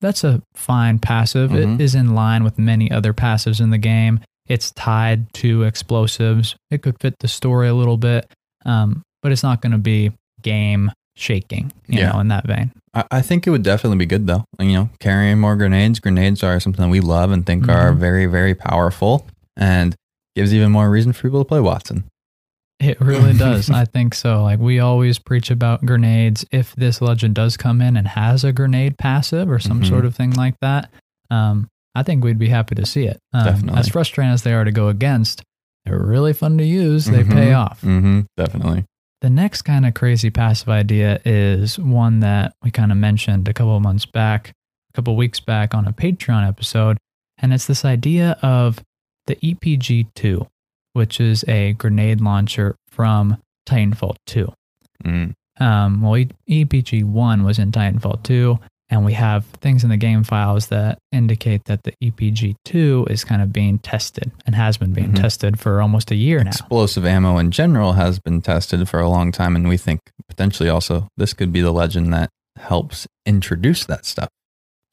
That's 0.00 0.24
a 0.24 0.40
fine 0.54 0.98
passive. 0.98 1.52
It 1.54 1.80
is 1.80 1.94
in 1.94 2.14
line 2.14 2.42
with 2.44 2.58
many 2.58 2.90
other 2.90 3.12
passives 3.12 3.60
in 3.60 3.70
the 3.70 3.78
game. 3.78 4.20
It's 4.50 4.72
tied 4.72 5.32
to 5.34 5.62
explosives. 5.62 6.56
It 6.70 6.82
could 6.82 6.96
fit 7.00 7.14
the 7.20 7.28
story 7.28 7.68
a 7.68 7.74
little 7.74 7.96
bit, 7.96 8.30
um, 8.64 9.02
but 9.22 9.30
it's 9.32 9.42
not 9.44 9.62
going 9.62 9.72
to 9.72 9.78
be 9.78 10.10
game 10.42 10.90
shaking, 11.16 11.72
you 11.86 12.00
Yeah. 12.00 12.12
know, 12.12 12.20
in 12.20 12.28
that 12.28 12.46
vein. 12.46 12.72
I, 12.92 13.04
I 13.12 13.22
think 13.22 13.46
it 13.46 13.50
would 13.50 13.62
definitely 13.62 13.98
be 13.98 14.06
good 14.06 14.26
though. 14.26 14.44
You 14.58 14.72
know, 14.72 14.90
carrying 14.98 15.38
more 15.38 15.54
grenades. 15.54 16.00
Grenades 16.00 16.42
are 16.42 16.58
something 16.58 16.90
we 16.90 17.00
love 17.00 17.30
and 17.30 17.46
think 17.46 17.68
are 17.68 17.92
Mhm. 17.92 17.98
very, 17.98 18.26
very 18.26 18.54
powerful 18.56 19.26
and 19.56 19.94
gives 20.34 20.52
even 20.52 20.72
more 20.72 20.90
reason 20.90 21.12
for 21.12 21.22
people 21.22 21.38
to 21.44 21.48
play 21.48 21.60
Wattson. 21.60 22.02
It 22.80 23.00
really 23.00 23.32
does. 23.38 23.70
I 23.70 23.84
think 23.84 24.14
so. 24.14 24.42
Like 24.42 24.58
we 24.58 24.80
always 24.80 25.18
preach 25.20 25.50
about 25.50 25.84
grenades. 25.86 26.44
If 26.50 26.74
this 26.74 27.00
legend 27.00 27.34
does 27.36 27.56
come 27.56 27.80
in 27.80 27.96
and 27.96 28.08
has 28.08 28.42
a 28.42 28.52
grenade 28.52 28.98
passive 28.98 29.48
or 29.50 29.58
some 29.60 29.82
Mhm. 29.82 29.88
sort 29.88 30.04
of 30.04 30.16
thing 30.16 30.32
like 30.32 30.54
that, 30.60 30.90
um, 31.30 31.68
I 31.94 32.02
think 32.02 32.22
we'd 32.22 32.38
be 32.38 32.48
happy 32.48 32.74
to 32.76 32.86
see 32.86 33.04
it. 33.04 33.18
Um, 33.32 33.44
Definitely. 33.44 33.80
As 33.80 33.88
frustrating 33.88 34.32
as 34.32 34.42
they 34.42 34.52
are 34.52 34.64
to 34.64 34.72
go 34.72 34.88
against, 34.88 35.42
they're 35.84 35.98
really 35.98 36.32
fun 36.32 36.58
to 36.58 36.64
use. 36.64 37.06
They 37.06 37.24
pay 37.24 37.52
off. 37.52 37.80
Mm-hmm. 37.80 38.20
Definitely. 38.36 38.84
The 39.20 39.30
next 39.30 39.62
kind 39.62 39.84
of 39.84 39.94
crazy 39.94 40.30
passive 40.30 40.68
idea 40.68 41.20
is 41.24 41.78
one 41.78 42.20
that 42.20 42.54
we 42.62 42.70
kind 42.70 42.90
of 42.90 42.98
mentioned 42.98 43.48
a 43.48 43.52
couple 43.52 43.76
of 43.76 43.82
months 43.82 44.06
back, 44.06 44.48
a 44.48 44.92
couple 44.94 45.14
of 45.14 45.18
weeks 45.18 45.40
back 45.40 45.74
on 45.74 45.86
a 45.86 45.92
Patreon 45.92 46.46
episode. 46.46 46.96
And 47.38 47.52
it's 47.52 47.66
this 47.66 47.84
idea 47.84 48.38
of 48.42 48.80
the 49.26 49.36
EPG 49.36 50.08
2, 50.14 50.46
which 50.92 51.20
is 51.20 51.44
a 51.48 51.74
grenade 51.74 52.20
launcher 52.20 52.76
from 52.88 53.38
Titanfall 53.66 54.16
2. 54.26 54.52
Mm. 55.04 55.34
Um, 55.58 56.02
well, 56.02 56.24
EPG 56.48 57.04
1 57.04 57.44
was 57.44 57.58
in 57.58 57.72
Titanfall 57.72 58.22
2, 58.22 58.58
and 58.90 59.04
we 59.04 59.12
have 59.12 59.44
things 59.60 59.84
in 59.84 59.90
the 59.90 59.96
game 59.96 60.24
files 60.24 60.66
that 60.66 60.98
indicate 61.12 61.64
that 61.66 61.84
the 61.84 61.92
EPG 62.02 62.56
2 62.64 63.06
is 63.08 63.24
kind 63.24 63.40
of 63.40 63.52
being 63.52 63.78
tested 63.78 64.30
and 64.46 64.54
has 64.54 64.76
been 64.76 64.92
being 64.92 65.12
Mhm. 65.12 65.20
tested 65.20 65.58
for 65.58 65.80
almost 65.80 66.10
a 66.10 66.16
year 66.16 66.42
now. 66.42 66.50
Explosive 66.50 67.06
ammo 67.06 67.38
in 67.38 67.50
general 67.50 67.92
has 67.94 68.18
been 68.18 68.40
tested 68.42 68.88
for 68.88 68.98
a 69.00 69.08
long 69.08 69.30
time, 69.32 69.54
and 69.56 69.68
we 69.68 69.76
think 69.76 70.00
potentially 70.28 70.68
also 70.68 71.06
this 71.16 71.32
could 71.32 71.52
be 71.52 71.60
the 71.60 71.72
legend 71.72 72.12
that 72.12 72.30
helps 72.58 73.06
introduce 73.24 73.84
that 73.84 74.04
stuff. 74.04 74.28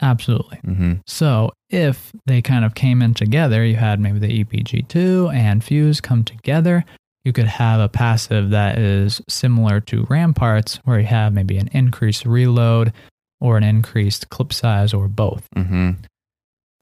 Absolutely. 0.01 0.59
Mm-hmm. 0.65 0.93
So 1.07 1.51
if 1.69 2.11
they 2.27 2.41
kind 2.41 2.63
of 2.63 2.75
came 2.75 3.01
in 3.01 3.13
together, 3.15 3.65
you 3.65 3.77
had 3.77 3.99
maybe 3.99 4.19
the 4.19 4.43
EPG2 4.43 5.29
and 5.33 5.63
Fuse 5.63 6.01
come 6.01 6.23
together, 6.23 6.85
you 7.25 7.33
could 7.33 7.47
have 7.47 7.79
a 7.79 7.89
passive 7.89 8.51
that 8.51 8.77
is 8.77 9.21
similar 9.27 9.79
to 9.81 10.05
Ramparts, 10.07 10.79
where 10.85 10.99
you 10.99 11.07
have 11.07 11.33
maybe 11.33 11.57
an 11.57 11.67
increased 11.73 12.25
reload 12.25 12.93
or 13.39 13.57
an 13.57 13.63
increased 13.63 14.29
clip 14.29 14.53
size 14.53 14.93
or 14.93 15.07
both. 15.07 15.47
Mm-hmm. 15.55 15.91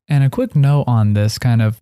And 0.08 0.24
a 0.24 0.30
quick 0.30 0.56
note 0.56 0.86
on 0.88 1.14
this 1.14 1.38
kind 1.38 1.62
of 1.62 1.82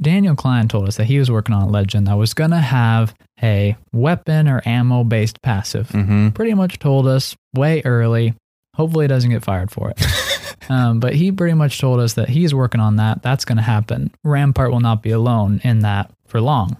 Daniel 0.00 0.34
Klein 0.34 0.68
told 0.68 0.88
us 0.88 0.96
that 0.96 1.06
he 1.06 1.18
was 1.18 1.30
working 1.30 1.54
on 1.54 1.62
a 1.62 1.68
legend 1.68 2.06
that 2.06 2.16
was 2.16 2.34
going 2.34 2.50
to 2.50 2.58
have 2.58 3.14
a 3.42 3.76
weapon 3.92 4.48
or 4.48 4.60
ammo 4.66 5.04
based 5.04 5.40
passive. 5.42 5.88
Mm-hmm. 5.88 6.30
Pretty 6.30 6.54
much 6.54 6.78
told 6.78 7.06
us 7.06 7.36
way 7.54 7.82
early. 7.84 8.34
Hopefully, 8.74 9.04
he 9.04 9.08
doesn't 9.08 9.30
get 9.30 9.44
fired 9.44 9.70
for 9.70 9.90
it. 9.90 10.02
um, 10.68 10.98
but 10.98 11.14
he 11.14 11.30
pretty 11.30 11.54
much 11.54 11.78
told 11.78 12.00
us 12.00 12.14
that 12.14 12.28
he's 12.28 12.52
working 12.52 12.80
on 12.80 12.96
that. 12.96 13.22
That's 13.22 13.44
going 13.44 13.56
to 13.56 13.62
happen. 13.62 14.10
Rampart 14.24 14.72
will 14.72 14.80
not 14.80 15.02
be 15.02 15.10
alone 15.10 15.60
in 15.62 15.80
that 15.80 16.10
for 16.26 16.40
long. 16.40 16.76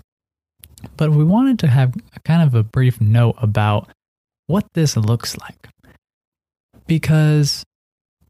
But 0.96 1.12
we 1.12 1.24
wanted 1.24 1.60
to 1.60 1.68
have 1.68 1.94
a 2.14 2.20
kind 2.20 2.42
of 2.42 2.54
a 2.54 2.64
brief 2.64 3.00
note 3.00 3.36
about 3.38 3.88
what 4.46 4.66
this 4.74 4.96
looks 4.96 5.38
like 5.38 5.68
because 6.86 7.64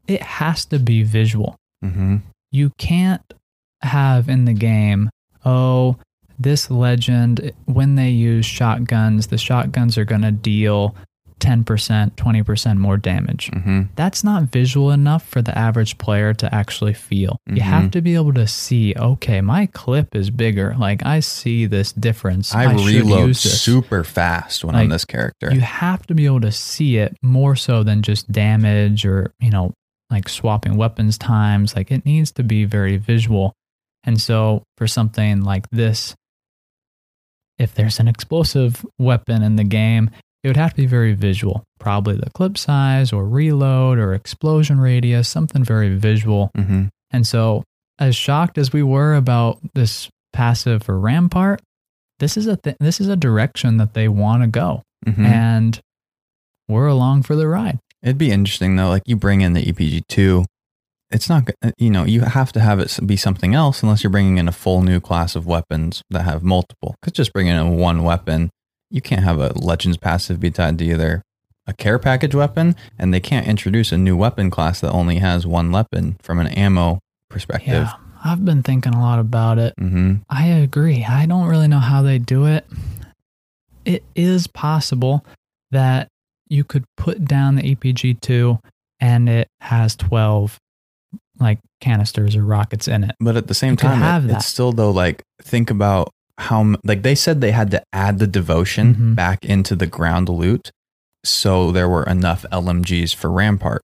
it 0.07 0.21
has 0.21 0.65
to 0.65 0.79
be 0.79 1.03
visual 1.03 1.55
Mm-hmm. 1.83 2.17
you 2.51 2.71
can't 2.77 3.21
have 3.81 4.27
in 4.27 4.45
the 4.45 4.53
game, 4.53 5.09
oh, 5.45 5.97
this 6.39 6.71
legend, 6.71 7.51
when 7.65 7.95
they 7.95 8.09
use 8.09 8.45
shotguns, 8.45 9.27
the 9.27 9.37
shotguns 9.37 9.97
are 9.97 10.05
going 10.05 10.23
to 10.23 10.31
deal 10.31 10.95
10%, 11.39 12.15
20% 12.15 12.77
more 12.77 12.97
damage. 12.97 13.51
Mm-hmm. 13.51 13.81
That's 13.95 14.23
not 14.23 14.43
visual 14.43 14.91
enough 14.91 15.27
for 15.27 15.41
the 15.41 15.55
average 15.57 15.97
player 15.97 16.33
to 16.33 16.53
actually 16.53 16.93
feel. 16.93 17.37
You 17.45 17.61
have 17.61 17.85
Mhm. 17.85 17.91
to 17.91 18.01
be 18.01 18.15
able 18.15 18.33
to 18.33 18.47
see, 18.47 18.93
okay, 18.95 19.41
my 19.41 19.65
clip 19.67 20.15
is 20.15 20.29
bigger. 20.29 20.75
Like 20.79 21.05
I 21.05 21.19
see 21.19 21.65
this 21.65 21.91
difference. 21.91 22.55
I, 22.55 22.75
should 22.75 22.85
reload 22.87 23.27
use 23.29 23.39
super 23.39 24.03
fast 24.03 24.63
when 24.63 24.75
I'm 24.75 24.89
this 24.89 25.05
character. 25.05 25.53
You 25.53 25.59
have 25.61 26.05
to 26.07 26.15
be 26.15 26.25
able 26.25 26.41
to 26.41 26.51
see 26.51 26.97
it 26.97 27.15
more 27.21 27.55
so 27.55 27.83
than 27.83 28.01
just 28.01 28.31
damage 28.31 29.05
or, 29.05 29.33
you 29.39 29.49
know, 29.49 29.73
like 30.09 30.29
swapping 30.29 30.77
weapons 30.77 31.17
times. 31.17 31.75
Like 31.75 31.91
it 31.91 32.05
needs 32.05 32.31
to 32.33 32.43
be 32.43 32.63
very 32.65 32.97
visual. 32.97 33.53
And 34.03 34.21
so 34.21 34.63
for 34.77 34.87
something 34.87 35.41
like 35.43 35.69
this, 35.71 36.15
if 37.57 37.73
there's 37.73 37.99
an 37.99 38.07
explosive 38.07 38.85
weapon 38.99 39.41
in 39.41 39.55
the 39.55 39.63
game, 39.63 40.09
it 40.45 40.49
would 40.49 40.57
have 40.57 40.71
to 40.71 40.77
be 40.77 40.85
very 40.85 41.13
visual. 41.13 41.63
Probably 41.79 42.15
the 42.15 42.29
clip 42.29 42.55
size 42.55 43.11
or 43.11 43.27
reload 43.27 43.97
or 43.97 44.13
explosion 44.13 44.79
radius, 44.79 45.27
something 45.27 45.63
very 45.63 45.95
visual. 45.97 46.51
mm-hmm. 46.55 46.85
And 47.11 47.25
so, 47.25 47.63
as 47.97 48.15
shocked 48.15 48.57
as 48.59 48.71
we 48.71 48.83
were 48.83 49.15
about 49.15 49.57
this 49.73 50.07
passive 50.33 50.83
for 50.83 50.99
Rampart, 50.99 51.61
this 52.19 52.37
is 52.37 52.45
a 52.45 52.57
th- 52.57 52.75
this 52.79 53.01
is 53.01 53.07
a 53.07 53.15
direction 53.15 53.77
that 53.77 53.93
they 53.95 54.07
want 54.07 54.43
to 54.43 54.47
go, 54.47 54.83
Mm-hmm. 55.07 55.25
and 55.25 55.79
we're 56.67 56.87
along 56.87 57.23
for 57.23 57.35
the 57.35 57.47
ride. 57.47 57.79
It'd 58.03 58.17
be 58.17 58.31
interesting 58.31 58.75
though. 58.75 58.89
Like 58.89 59.03
you 59.05 59.15
bring 59.15 59.41
in 59.41 59.53
the 59.53 59.63
EPG 59.65 60.01
two, 60.07 60.45
it's 61.11 61.29
not. 61.29 61.49
You 61.77 61.89
know, 61.89 62.03
you 62.03 62.21
have 62.21 62.51
to 62.53 62.59
have 62.59 62.79
it 62.79 62.99
be 63.05 63.15
something 63.17 63.53
else 63.55 63.81
unless 63.83 64.03
you're 64.03 64.11
bringing 64.11 64.37
in 64.37 64.47
a 64.47 64.51
full 64.51 64.81
new 64.81 64.99
class 64.99 65.35
of 65.35 65.45
weapons 65.47 66.01
that 66.09 66.23
have 66.23 66.43
multiple. 66.43 66.95
Because 67.01 67.13
just 67.13 67.33
bringing 67.33 67.55
in 67.55 67.77
one 67.77 68.03
weapon, 68.03 68.49
you 68.89 69.01
can't 69.01 69.23
have 69.23 69.39
a 69.39 69.51
Legends 69.53 69.97
passive 69.97 70.39
be 70.39 70.51
tied 70.51 70.77
to 70.79 70.85
either 70.85 71.21
a 71.67 71.73
care 71.73 71.97
package 71.97 72.35
weapon, 72.35 72.75
and 72.99 73.13
they 73.13 73.19
can't 73.19 73.47
introduce 73.47 73.91
a 73.91 73.97
new 73.97 74.15
weapon 74.15 74.49
class 74.51 74.81
that 74.81 74.91
only 74.91 75.17
has 75.17 75.47
one 75.47 75.71
weapon 75.71 76.17
from 76.21 76.39
an 76.39 76.47
ammo 76.47 76.99
perspective. 77.29 77.67
Yeah, 77.87 77.93
I've 78.23 78.45
been 78.45 78.61
thinking 78.61 78.93
a 78.93 79.01
lot 79.01 79.17
about 79.19 79.57
it. 79.57 79.73
Mm-hmm. 79.79 80.15
I 80.29 80.45
agree. 80.47 81.03
I 81.03 81.25
don't 81.25 81.47
really 81.47 81.67
know 81.67 81.79
how 81.79 82.01
they 82.03 82.19
do 82.19 82.45
it. 82.45 82.65
It 83.83 84.03
is 84.15 84.47
possible 84.47 85.25
that 85.71 86.07
you 86.47 86.63
could 86.63 86.85
put 86.97 87.25
down 87.25 87.55
the 87.55 87.75
EPG 87.75 88.21
two, 88.21 88.59
and 88.99 89.27
it 89.29 89.47
has 89.61 89.95
twelve 89.95 90.59
like 91.39 91.59
canisters 91.81 92.35
or 92.35 92.43
rockets 92.45 92.87
in 92.87 93.03
it. 93.03 93.15
But 93.19 93.35
at 93.35 93.47
the 93.47 93.53
same 93.53 93.71
You 93.71 93.77
time, 93.77 94.25
it- 94.29 94.31
it's 94.35 94.45
still 94.45 94.71
though 94.71 94.91
like 94.91 95.21
think 95.41 95.69
about 95.69 96.09
how 96.37 96.75
like 96.83 97.01
they 97.03 97.15
said 97.15 97.39
they 97.41 97.51
had 97.51 97.71
to 97.71 97.83
add 97.93 98.19
the 98.19 98.27
devotion 98.27 98.95
Mhm. 98.95 99.15
back 99.15 99.45
into 99.45 99.75
the 99.75 99.87
ground 99.87 100.29
loot, 100.29 100.71
so 101.23 101.71
there 101.71 101.89
were 101.89 102.03
enough 102.03 102.45
LMGs 102.51 103.13
for 103.13 103.31
Rampart. 103.31 103.81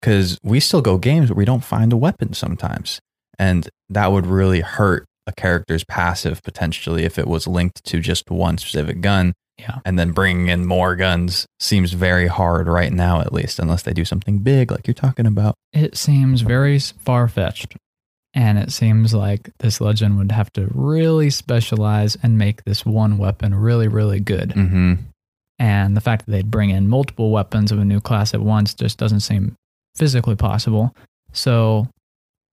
Because 0.00 0.38
we 0.42 0.60
still 0.60 0.80
go 0.80 0.96
games 0.96 1.28
where 1.28 1.36
we 1.36 1.44
don't 1.44 1.62
find 1.64 1.92
a 1.92 1.96
weapon 1.96 2.32
sometimes, 2.32 3.00
and 3.38 3.68
that 3.90 4.10
would 4.12 4.26
really 4.26 4.60
hurt 4.60 5.04
a 5.26 5.32
character's 5.32 5.84
passive 5.84 6.42
potentially 6.42 7.04
if 7.04 7.18
it 7.18 7.28
was 7.28 7.46
linked 7.46 7.84
to 7.84 8.00
just 8.00 8.30
one 8.30 8.56
specific 8.56 9.02
gun. 9.02 9.34
Yeah. 9.58 9.80
And 9.84 9.98
then 9.98 10.12
bringing 10.12 10.48
in 10.48 10.64
more 10.64 10.96
guns 10.96 11.44
seems 11.60 11.92
very 11.92 12.28
hard 12.28 12.66
right 12.66 12.90
now, 12.90 13.20
at 13.20 13.30
least, 13.30 13.58
unless 13.58 13.82
they 13.82 13.92
do 13.92 14.06
something 14.06 14.38
big 14.38 14.70
like 14.70 14.86
you're 14.86 14.94
talking 14.94 15.26
about. 15.26 15.54
It 15.74 15.98
seems 15.98 16.40
very 16.40 16.78
far 16.78 17.28
fetched. 17.28 17.76
And 18.32 18.58
it 18.58 18.70
seems 18.70 19.12
like 19.12 19.50
this 19.58 19.80
legend 19.80 20.16
would 20.18 20.30
have 20.30 20.52
to 20.52 20.68
really 20.72 21.30
specialize 21.30 22.16
and 22.22 22.38
make 22.38 22.64
this 22.64 22.86
one 22.86 23.18
weapon 23.18 23.54
really, 23.54 23.88
really 23.88 24.20
good. 24.20 24.50
Mm-hmm. 24.50 24.94
And 25.58 25.96
the 25.96 26.00
fact 26.00 26.26
that 26.26 26.32
they'd 26.32 26.50
bring 26.50 26.70
in 26.70 26.88
multiple 26.88 27.30
weapons 27.30 27.72
of 27.72 27.78
a 27.78 27.84
new 27.84 28.00
class 28.00 28.32
at 28.32 28.40
once 28.40 28.72
just 28.72 28.98
doesn't 28.98 29.20
seem 29.20 29.56
physically 29.96 30.36
possible. 30.36 30.94
So 31.32 31.88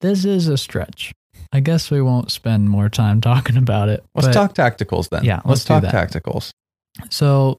this 0.02 0.26
is 0.26 0.48
a 0.48 0.58
stretch. 0.58 1.14
I 1.54 1.60
guess 1.60 1.90
we 1.90 2.02
won't 2.02 2.32
spend 2.32 2.70
more 2.70 2.90
time 2.90 3.22
talking 3.22 3.58
about 3.58 3.90
it. 3.90 4.04
Let's 4.16 4.34
talk 4.34 4.54
tacticals 4.54 5.10
then. 5.10 5.24
Yeah, 5.24 5.42
let's 5.46 5.64
do 5.64 5.80
talk 5.80 5.84
that. 5.84 5.94
tacticals. 5.94 6.52
So, 7.10 7.58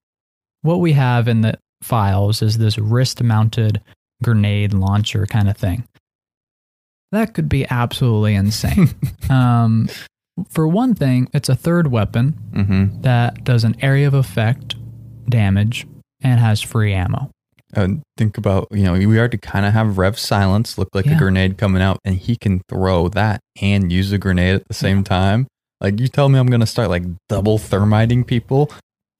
what 0.62 0.80
we 0.80 0.92
have 0.92 1.28
in 1.28 1.42
the 1.42 1.58
files 1.82 2.42
is 2.42 2.58
this 2.58 2.76
wrist 2.76 3.22
mounted 3.22 3.80
grenade 4.22 4.72
launcher 4.72 5.26
kind 5.26 5.48
of 5.48 5.56
thing. 5.56 5.84
That 7.12 7.34
could 7.34 7.48
be 7.48 7.66
absolutely 7.70 8.34
insane. 8.34 8.88
um, 9.30 9.88
for 10.50 10.68
one 10.68 10.94
thing, 10.94 11.28
it's 11.32 11.48
a 11.48 11.54
third 11.56 11.90
weapon 11.90 12.38
mm-hmm. 12.52 13.00
that 13.02 13.44
does 13.44 13.64
an 13.64 13.76
area 13.82 14.06
of 14.06 14.14
effect 14.14 14.76
damage 15.28 15.86
and 16.22 16.38
has 16.40 16.60
free 16.60 16.92
ammo. 16.92 17.30
Uh, 17.76 17.88
think 18.16 18.38
about, 18.38 18.66
you 18.70 18.82
know, 18.84 18.92
we 18.94 19.18
already 19.18 19.36
kind 19.36 19.66
of 19.66 19.72
have 19.74 19.98
Rev 19.98 20.18
silence 20.18 20.78
look 20.78 20.88
like 20.94 21.04
Yeah. 21.06 21.16
a 21.16 21.18
grenade 21.18 21.58
coming 21.58 21.82
out, 21.82 21.98
and 22.04 22.16
he 22.16 22.36
can 22.36 22.62
throw 22.68 23.08
that 23.08 23.40
and 23.60 23.92
use 23.92 24.10
a 24.12 24.18
grenade 24.18 24.54
at 24.54 24.68
the 24.68 24.74
same 24.74 25.04
time. 25.04 25.46
Like, 25.80 26.00
you 26.00 26.08
tell 26.08 26.28
me 26.28 26.38
I'm 26.38 26.46
going 26.46 26.60
to 26.60 26.66
start 26.66 26.88
like 26.88 27.04
double 27.28 27.58
thermiting 27.58 28.26
people. 28.26 28.66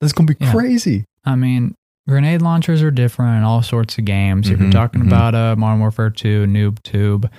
This 0.01 0.07
is 0.09 0.13
going 0.13 0.27
to 0.27 0.35
be 0.35 0.43
Yeah. 0.45 0.51
crazy. 0.51 1.05
I 1.25 1.35
mean, 1.35 1.75
grenade 2.07 2.41
launchers 2.41 2.81
are 2.81 2.91
different 2.91 3.37
in 3.37 3.43
all 3.43 3.61
sorts 3.61 3.97
of 3.99 4.05
games. 4.05 4.49
If 4.49 4.59
you're 4.59 4.69
Mhm, 4.69 4.73
talking 4.73 5.01
mhm. 5.01 5.07
about 5.07 5.35
uh, 5.35 5.55
Modern 5.55 5.79
Warfare 5.79 6.09
2, 6.09 6.45
Noob 6.47 6.81
Tube, 6.81 7.29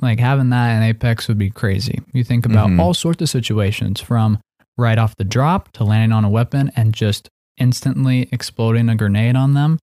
like 0.00 0.18
having 0.20 0.50
that 0.50 0.76
in 0.76 0.82
Apex 0.82 1.28
would 1.28 1.38
be 1.38 1.50
crazy. 1.50 2.00
You 2.12 2.24
think 2.24 2.46
about 2.46 2.68
Mhm. 2.70 2.80
all 2.80 2.94
sorts 2.94 3.22
of 3.22 3.28
situations 3.28 4.00
from 4.00 4.38
right 4.76 4.98
off 4.98 5.14
the 5.16 5.24
drop 5.24 5.70
to 5.72 5.84
landing 5.84 6.12
on 6.16 6.24
a 6.24 6.28
weapon 6.30 6.70
and 6.76 6.92
just 6.92 7.28
instantly 7.56 8.28
exploding 8.32 8.88
a 8.88 8.96
grenade 8.96 9.36
on 9.36 9.54
them. 9.54 9.78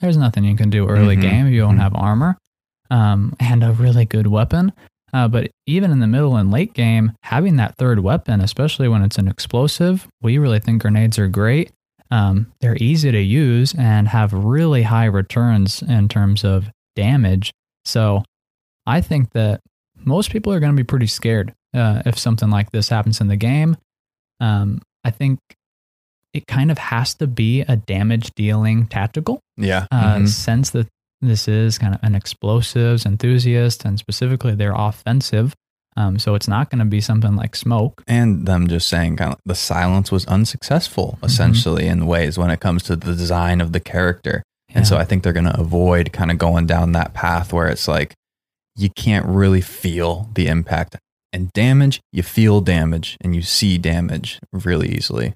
There's 0.00 0.16
nothing 0.16 0.44
you 0.44 0.56
can 0.56 0.70
do 0.70 0.86
early 0.86 1.16
Mhm, 1.16 1.20
game 1.22 1.46
if 1.46 1.52
you 1.52 1.60
don't 1.60 1.76
mhm. 1.76 1.80
have 1.82 1.94
armor 1.94 2.36
um, 2.90 3.34
and 3.40 3.64
a 3.64 3.72
really 3.72 4.04
good 4.04 4.26
weapon. 4.26 4.72
Uh, 5.12 5.26
but 5.26 5.50
even 5.66 5.90
in 5.90 6.00
the 6.00 6.06
middle 6.06 6.36
and 6.36 6.50
late 6.50 6.74
game, 6.74 7.12
having 7.22 7.56
that 7.56 7.74
third 7.76 8.00
weapon, 8.00 8.40
especially 8.42 8.88
when 8.88 9.02
it's 9.02 9.16
an 9.18 9.26
explosive, 9.26 10.06
we 10.22 10.36
really 10.38 10.58
think 10.60 10.82
grenades 10.82 11.18
are 11.18 11.28
great. 11.28 11.70
Um, 12.10 12.46
they're 12.60 12.76
easy 12.78 13.10
to 13.10 13.20
use 13.20 13.74
and 13.74 14.08
have 14.08 14.32
really 14.32 14.82
high 14.82 15.06
returns 15.06 15.82
in 15.82 16.08
terms 16.08 16.44
of 16.44 16.70
damage. 16.94 17.52
So 17.86 18.22
I 18.88 19.00
think 19.02 19.30
that 19.32 19.60
most 20.04 20.30
people 20.30 20.52
are 20.52 20.60
going 20.60 20.72
to 20.72 20.76
be 20.76 20.84
pretty 20.84 21.06
scared 21.08 21.52
uh, 21.74 22.02
if 22.06 22.18
something 22.18 22.50
like 22.50 22.70
this 22.70 22.88
happens 22.88 23.20
in 23.20 23.28
the 23.28 23.36
game. 23.36 23.76
Um, 24.40 24.80
I 25.04 25.10
think 25.10 25.38
it 26.34 26.46
kind 26.46 26.70
of 26.70 26.78
has 26.78 27.14
to 27.14 27.26
be 27.26 27.62
a 27.62 27.76
damage 27.76 28.34
dealing 28.34 28.86
tactical 28.86 29.40
Yeah. 29.56 29.86
uh, 29.90 30.16
Mhm. 30.16 30.28
sense 30.28 30.70
that 30.70 30.86
this 31.20 31.48
is 31.48 31.78
kind 31.78 31.94
of 31.94 32.00
an 32.02 32.14
explosives 32.14 33.04
enthusiast 33.04 33.84
and 33.84 33.98
specifically 33.98 34.54
they're 34.54 34.74
offensive. 34.76 35.54
Um, 35.96 36.18
so 36.20 36.36
it's 36.36 36.46
not 36.46 36.70
going 36.70 36.78
to 36.78 36.84
be 36.84 37.00
something 37.00 37.34
like 37.34 37.56
smoke. 37.56 38.04
and 38.06 38.46
them 38.46 38.68
just 38.68 38.86
saying 38.88 39.16
kind 39.16 39.32
of 39.32 39.38
the 39.44 39.54
silence 39.56 40.12
was 40.12 40.24
unsuccessful 40.26 41.18
essentially 41.24 41.86
in 41.88 42.06
ways 42.06 42.38
when 42.38 42.50
it 42.50 42.60
comes 42.60 42.84
to 42.84 42.94
the 42.94 43.14
design 43.16 43.60
of 43.60 43.72
the 43.72 43.80
character 43.80 44.42
and 44.74 44.86
so 44.86 44.96
i 44.96 45.04
think 45.04 45.22
they're 45.22 45.32
going 45.32 45.46
to 45.52 45.60
avoid 45.60 46.12
kind 46.12 46.30
of 46.30 46.38
going 46.38 46.66
down 46.66 46.92
that 46.92 47.14
path 47.14 47.52
where 47.52 47.66
it's 47.68 47.88
like 47.88 48.14
you 48.78 48.88
can't 48.90 49.26
really 49.26 49.60
feel 49.60 50.30
the 50.34 50.46
impact 50.46 50.96
and 51.32 51.52
damage 51.52 52.00
you 52.12 52.22
feel 52.22 52.60
damage 52.62 53.16
and 53.20 53.34
you 53.36 53.42
see 53.42 53.76
damage 53.78 54.38
really 54.52 54.88
easily 54.96 55.34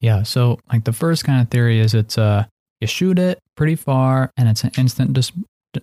Yeah. 0.00 0.22
So 0.24 0.58
like 0.72 0.84
the 0.84 0.92
first 0.92 1.24
kind 1.24 1.40
of 1.42 1.48
theory 1.50 1.78
is 1.80 1.94
it's 1.94 2.16
uh 2.18 2.44
you 2.80 2.86
shoot 2.86 3.18
it 3.18 3.38
pretty 3.56 3.76
far 3.76 4.30
and 4.36 4.48
it's 4.48 4.64
an 4.64 4.72
instant 4.78 5.12
just 5.14 5.32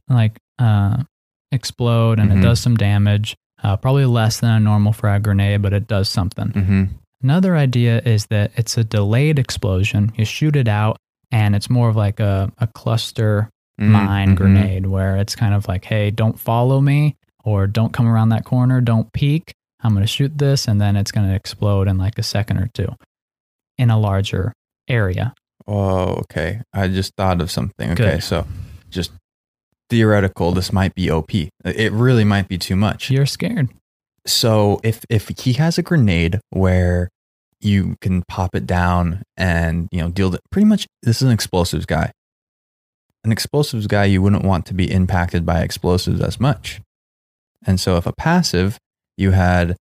like 0.09 0.37
uh 0.59 1.03
explode 1.51 2.19
and 2.19 2.31
Mhm. 2.31 2.39
it 2.39 2.41
does 2.41 2.59
some 2.59 2.75
damage. 2.75 3.35
Uh, 3.63 3.75
probably 3.77 4.05
less 4.05 4.39
than 4.39 4.51
a 4.51 4.59
normal 4.59 4.93
frag 4.93 5.23
grenade, 5.23 5.61
but 5.63 5.73
it 5.73 5.87
does 5.87 6.09
something. 6.09 6.49
mm-hmm. 6.49 6.83
Another 7.23 7.55
idea 7.55 7.99
is 8.05 8.27
that 8.27 8.51
it's 8.55 8.77
a 8.77 8.83
delayed 8.83 9.39
explosion. 9.39 10.11
You 10.15 10.25
shoot 10.25 10.55
it 10.55 10.67
out 10.67 10.97
and 11.31 11.55
it's 11.55 11.67
more 11.69 11.89
of 11.89 11.95
like 11.95 12.19
a, 12.19 12.51
a 12.59 12.67
cluster 12.67 13.49
Mm-hmm. 13.79 13.91
mine 13.91 14.35
grenade 14.35 14.87
where 14.87 15.17
it's 15.17 15.35
kind 15.35 15.53
of 15.53 15.67
like, 15.67 15.85
hey, 15.85 16.09
don't 16.09 16.39
follow 16.39 16.81
me 16.81 17.15
or 17.43 17.67
don't 17.67 17.93
come 17.93 18.07
around 18.07 18.29
that 18.29 18.43
corner, 18.43 18.81
don't 18.81 19.13
peek. 19.13 19.53
I'm 19.81 19.93
going 19.93 20.03
to 20.03 20.07
shoot 20.07 20.37
this 20.37 20.67
and 20.67 20.81
then 20.81 20.95
it's 20.95 21.11
going 21.11 21.27
to 21.27 21.35
explode 21.35 21.87
in 21.87 21.97
like 21.99 22.17
a 22.17 22.23
second 22.23 22.57
or 22.57 22.67
two 22.73 22.95
in 23.77 23.89
a 23.91 23.99
larger 23.99 24.51
area. 24.87 25.33
oh 25.67 26.15
okay 26.21 26.61
i 26.73 26.87
just 26.87 27.13
thought 27.15 27.41
of 27.41 27.51
something 27.51 27.91
okay 27.91 28.15
Good. 28.15 28.23
so 28.23 28.47
just 28.89 29.11
theoretical 29.89 30.51
this 30.53 30.71
might 30.73 30.95
be 30.95 31.11
op 31.11 31.31
it 31.33 31.91
really 31.91 32.23
might 32.23 32.47
be 32.47 32.57
too 32.57 32.75
much 32.75 33.11
You're 33.11 33.25
scared. 33.25 33.69
So 34.25 34.79
if 34.83 35.05
if 35.09 35.29
he 35.39 35.53
has 35.53 35.77
a 35.77 35.81
grenade 35.83 36.39
where 36.49 37.09
you 37.61 37.95
can 38.01 38.23
pop 38.27 38.55
it 38.55 38.65
down 38.65 39.23
and 39.37 39.87
you 39.91 40.01
know 40.01 40.09
deal 40.09 40.29
the, 40.29 40.39
pretty 40.51 40.65
much 40.65 40.87
this 41.03 41.17
is 41.17 41.27
an 41.27 41.31
explosives 41.31 41.85
guy. 41.85 42.11
An 43.27 43.33
explosives 43.33 43.87
guy 43.87 44.05
you 44.05 44.21
wouldn't 44.21 44.45
want 44.45 44.65
to 44.67 44.73
be 44.73 44.89
impacted 44.89 45.45
by 45.45 45.59
explosives 45.59 46.21
as 46.21 46.39
much. 46.39 46.79
And 47.65 47.77
so 47.77 47.97
if 47.97 48.05
a 48.05 48.13
passive 48.13 48.79
you 49.17 49.31
had 49.31 49.75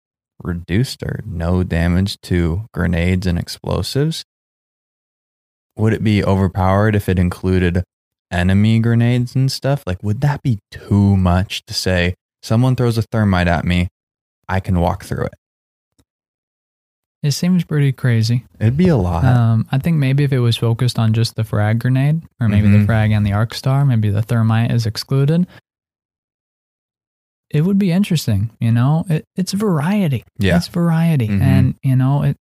reduced 0.42 1.04
or 1.04 1.20
no 1.26 1.62
damage 1.62 2.22
to 2.22 2.68
grenades 2.74 3.28
and 3.28 3.38
explosives, 3.38 4.24
would 5.76 5.92
it 5.92 6.06
be 6.06 6.24
overpowered 6.24 6.96
if 6.96 7.10
it 7.10 7.20
included 7.20 7.84
enemy 8.32 8.80
grenades 8.80 9.36
and 9.36 9.52
stuff? 9.52 9.84
Like 9.86 10.02
would 10.02 10.22
that 10.22 10.42
be 10.42 10.60
too 10.72 11.18
much 11.18 11.66
to 11.66 11.74
say 11.74 12.16
someone 12.42 12.78
throws 12.78 12.98
a 12.98 13.02
thermite 13.02 13.50
at 13.50 13.66
me, 13.66 13.90
I 14.48 14.62
can 14.62 14.80
walk 14.80 15.04
through 15.04 15.26
it. 15.26 15.34
It 17.24 17.32
seems 17.32 17.64
pretty 17.64 17.94
crazy. 17.94 18.44
It'd 18.60 18.76
be 18.76 18.90
a 18.90 18.98
lot. 18.98 19.24
Um, 19.24 19.66
I 19.72 19.78
think 19.78 19.96
maybe 19.98 20.26
if 20.26 20.34
it 20.34 20.40
was 20.40 20.58
focused 20.58 21.00
on 21.00 21.14
just 21.14 21.36
the 21.36 21.46
frag 21.46 21.80
grenade, 21.80 22.22
or 22.42 22.50
maybe 22.50 22.70
the 22.70 22.80
Mhm. 22.80 22.86
frag 22.86 23.12
and 23.12 23.26
the 23.26 23.32
arc 23.32 23.54
star, 23.54 23.86
maybe 23.86 24.10
the 24.10 24.22
thermite 24.22 24.72
is 24.72 24.86
excluded. 24.86 25.48
It 27.50 27.62
would 27.62 27.78
be 27.78 27.92
interesting, 27.92 28.50
you 28.60 28.72
know. 28.72 29.06
It, 29.10 29.26
it's 29.36 29.54
variety. 29.54 30.24
Yeah. 30.38 30.58
it's 30.58 30.68
variety, 30.68 31.28
Mhm. 31.28 31.42
and 31.42 31.76
you 31.84 31.96
know 31.96 32.24
it. 32.24 32.36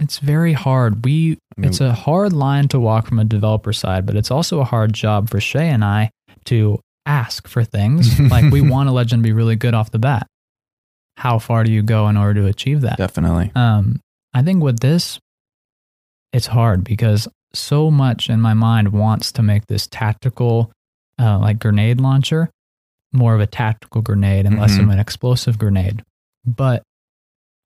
It's 0.00 0.18
very 0.18 0.52
hard. 0.52 1.04
We 1.04 1.38
I 1.56 1.60
mean- 1.60 1.70
it's 1.70 1.80
a 1.80 1.94
hard 1.94 2.32
line 2.34 2.68
to 2.68 2.78
walk 2.80 3.06
from 3.06 3.18
a 3.18 3.24
developer 3.24 3.72
side, 3.72 4.04
but 4.04 4.16
it's 4.16 4.30
also 4.30 4.60
a 4.60 4.64
hard 4.64 4.92
job 4.92 5.30
for 5.30 5.40
Shay 5.40 5.70
and 5.70 5.82
I 5.84 6.10
to 6.46 6.80
ask 7.06 7.48
for 7.48 7.64
things. 7.64 8.18
like 8.30 8.52
we 8.52 8.60
want 8.60 8.88
a 8.88 8.92
legend 8.92 9.22
to 9.22 9.26
be 9.26 9.32
really 9.32 9.56
good 9.56 9.72
off 9.72 9.90
the 9.92 9.98
bat. 9.98 10.26
How 11.16 11.38
far 11.38 11.64
do 11.64 11.72
you 11.72 11.82
go 11.82 12.08
in 12.08 12.16
order 12.18 12.42
to 12.42 12.46
achieve 12.46 12.82
that? 12.82 12.98
Definitely. 12.98 13.52
Um, 13.54 14.00
I 14.36 14.42
think 14.42 14.62
with 14.62 14.80
this, 14.80 15.18
it's 16.32 16.46
hard 16.48 16.84
because 16.84 17.26
so 17.54 17.90
much 17.90 18.28
in 18.28 18.40
my 18.40 18.52
mind 18.52 18.92
wants 18.92 19.32
to 19.32 19.42
make 19.42 19.66
this 19.66 19.86
tactical, 19.86 20.70
uh, 21.18 21.38
like 21.38 21.58
grenade 21.58 22.00
launcher, 22.02 22.50
more 23.14 23.34
of 23.34 23.40
a 23.40 23.46
tactical 23.46 24.02
grenade 24.02 24.44
and 24.44 24.58
less 24.58 24.78
of 24.78 24.84
Mhm. 24.84 24.92
an 24.92 24.98
explosive 24.98 25.56
grenade. 25.58 26.02
But 26.44 26.82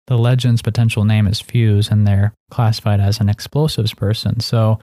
the 0.06 0.16
legend's 0.16 0.62
potential 0.62 1.04
name 1.04 1.26
is 1.26 1.40
Fuse, 1.40 1.88
and 1.90 2.06
they're 2.06 2.32
classified 2.52 3.00
as 3.00 3.18
an 3.20 3.28
explosives 3.28 3.92
person. 3.92 4.38
So 4.38 4.78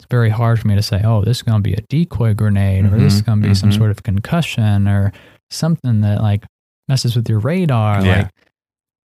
it's 0.00 0.08
very 0.10 0.30
hard 0.30 0.58
for 0.58 0.66
me 0.66 0.74
to 0.74 0.82
say, 0.82 1.00
oh, 1.04 1.22
this 1.22 1.38
is 1.38 1.42
going 1.42 1.62
to 1.62 1.68
be 1.68 1.74
a 1.74 1.82
decoy 1.88 2.34
grenade, 2.34 2.86
or 2.86 2.98
this 2.98 3.14
is 3.14 3.22
Mhm, 3.22 3.26
going 3.26 3.42
to 3.42 3.48
be 3.48 3.54
some 3.54 3.70
mhm. 3.70 3.76
sort 3.78 3.90
of 3.92 4.02
concussion, 4.02 4.88
or 4.88 5.12
something 5.50 6.00
that 6.00 6.22
like 6.22 6.44
messes 6.88 7.14
with 7.14 7.28
your 7.28 7.38
radar. 7.38 8.04
Yeah. 8.04 8.16
Like, 8.22 8.30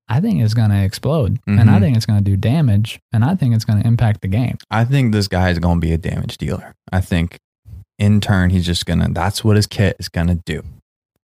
I 0.07 0.21
think 0.21 0.41
it's 0.41 0.53
going 0.53 0.69
to 0.69 0.83
explode, 0.83 1.39
and 1.47 1.69
I 1.69 1.77
Mhm. 1.77 1.79
think 1.79 1.97
it's 1.97 2.05
going 2.05 2.23
to 2.23 2.29
do 2.31 2.37
damage, 2.37 2.99
and 3.11 3.25
I 3.25 3.33
think 3.35 3.55
it's 3.55 3.65
going 3.65 3.81
to 3.81 3.87
impact 3.87 4.21
the 4.21 4.27
game. 4.27 4.57
I 4.69 4.85
think 4.85 5.11
this 5.13 5.27
guy 5.27 5.49
is 5.49 5.57
going 5.59 5.77
to 5.81 5.87
be 5.87 5.93
a 5.93 5.97
damage 5.97 6.37
dealer. 6.37 6.73
I 6.91 7.01
think 7.01 7.37
in 7.97 8.21
turn, 8.21 8.51
he's 8.51 8.65
just 8.65 8.85
going 8.85 8.99
to, 8.99 9.09
that's 9.11 9.43
what 9.43 9.55
his 9.55 9.65
kit 9.67 9.95
is 9.99 10.09
going 10.09 10.27
to 10.27 10.39
do 10.45 10.61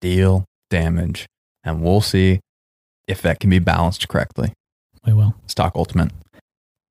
deal 0.00 0.44
damage. 0.70 1.26
And 1.64 1.82
we'll 1.82 2.00
see 2.02 2.38
if 3.08 3.20
that 3.22 3.40
can 3.40 3.50
be 3.50 3.58
balanced 3.58 4.06
correctly. 4.06 4.52
We 5.04 5.12
will. 5.12 5.34
Stock 5.48 5.72
Ultimate. 5.74 6.12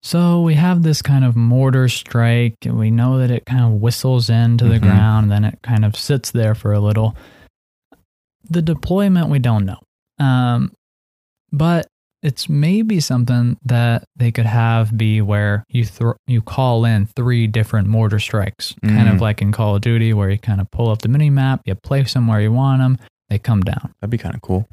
So 0.03 0.41
we 0.41 0.55
have 0.55 0.83
this 0.83 1.01
kind 1.01 1.23
of 1.23 1.35
mortar 1.38 1.88
strike, 1.88 2.55
and 2.65 2.77
we 2.77 2.91
know 2.91 3.17
that 3.19 3.31
it 3.31 3.45
kind 3.45 3.63
of 3.63 3.79
whistles 3.81 4.29
into 4.29 4.65
the 4.65 4.75
Mhm. 4.79 4.81
ground, 4.81 5.23
and 5.25 5.31
then 5.31 5.45
it 5.45 5.59
kind 5.63 5.85
of 5.85 5.95
sits 5.95 6.31
there 6.31 6.53
for 6.53 6.73
a 6.73 6.79
little. 6.79 7.15
The 8.49 8.61
deployment, 8.61 9.29
we 9.29 9.39
don't 9.39 9.65
know. 9.65 9.79
Um, 10.19 10.71
but 11.52 11.88
it's 12.24 12.50
maybe 12.50 13.00
something 13.00 13.58
that 13.64 14.04
they 14.16 14.32
could 14.32 14.45
have 14.48 14.98
be 14.98 15.22
where 15.22 15.64
you 15.70 15.86
throw 15.86 16.16
you 16.26 16.41
call 16.41 16.84
in 16.84 17.06
three 17.06 17.45
different 17.48 17.88
mortar 17.88 18.20
strikes, 18.20 18.74
kind 18.84 19.08
Mm. 19.08 19.14
of 19.16 19.22
like 19.22 19.41
in 19.41 19.52
Call 19.52 19.76
of 19.76 19.82
Duty, 19.82 20.14
where 20.14 20.30
you 20.30 20.38
kind 20.39 20.60
of 20.60 20.70
pull 20.72 20.89
up 20.89 21.04
the 21.04 21.10
mini 21.10 21.30
map, 21.30 21.62
you 21.66 21.76
place 21.76 22.14
them 22.14 22.28
where 22.28 22.41
you 22.41 22.52
want 22.52 22.82
them, 22.82 22.98
they 23.30 23.38
come 23.38 23.62
down 23.62 23.93
That'd 24.02 24.10
be 24.10 24.18
kind 24.18 24.34
of 24.36 24.41
cool. 24.41 24.68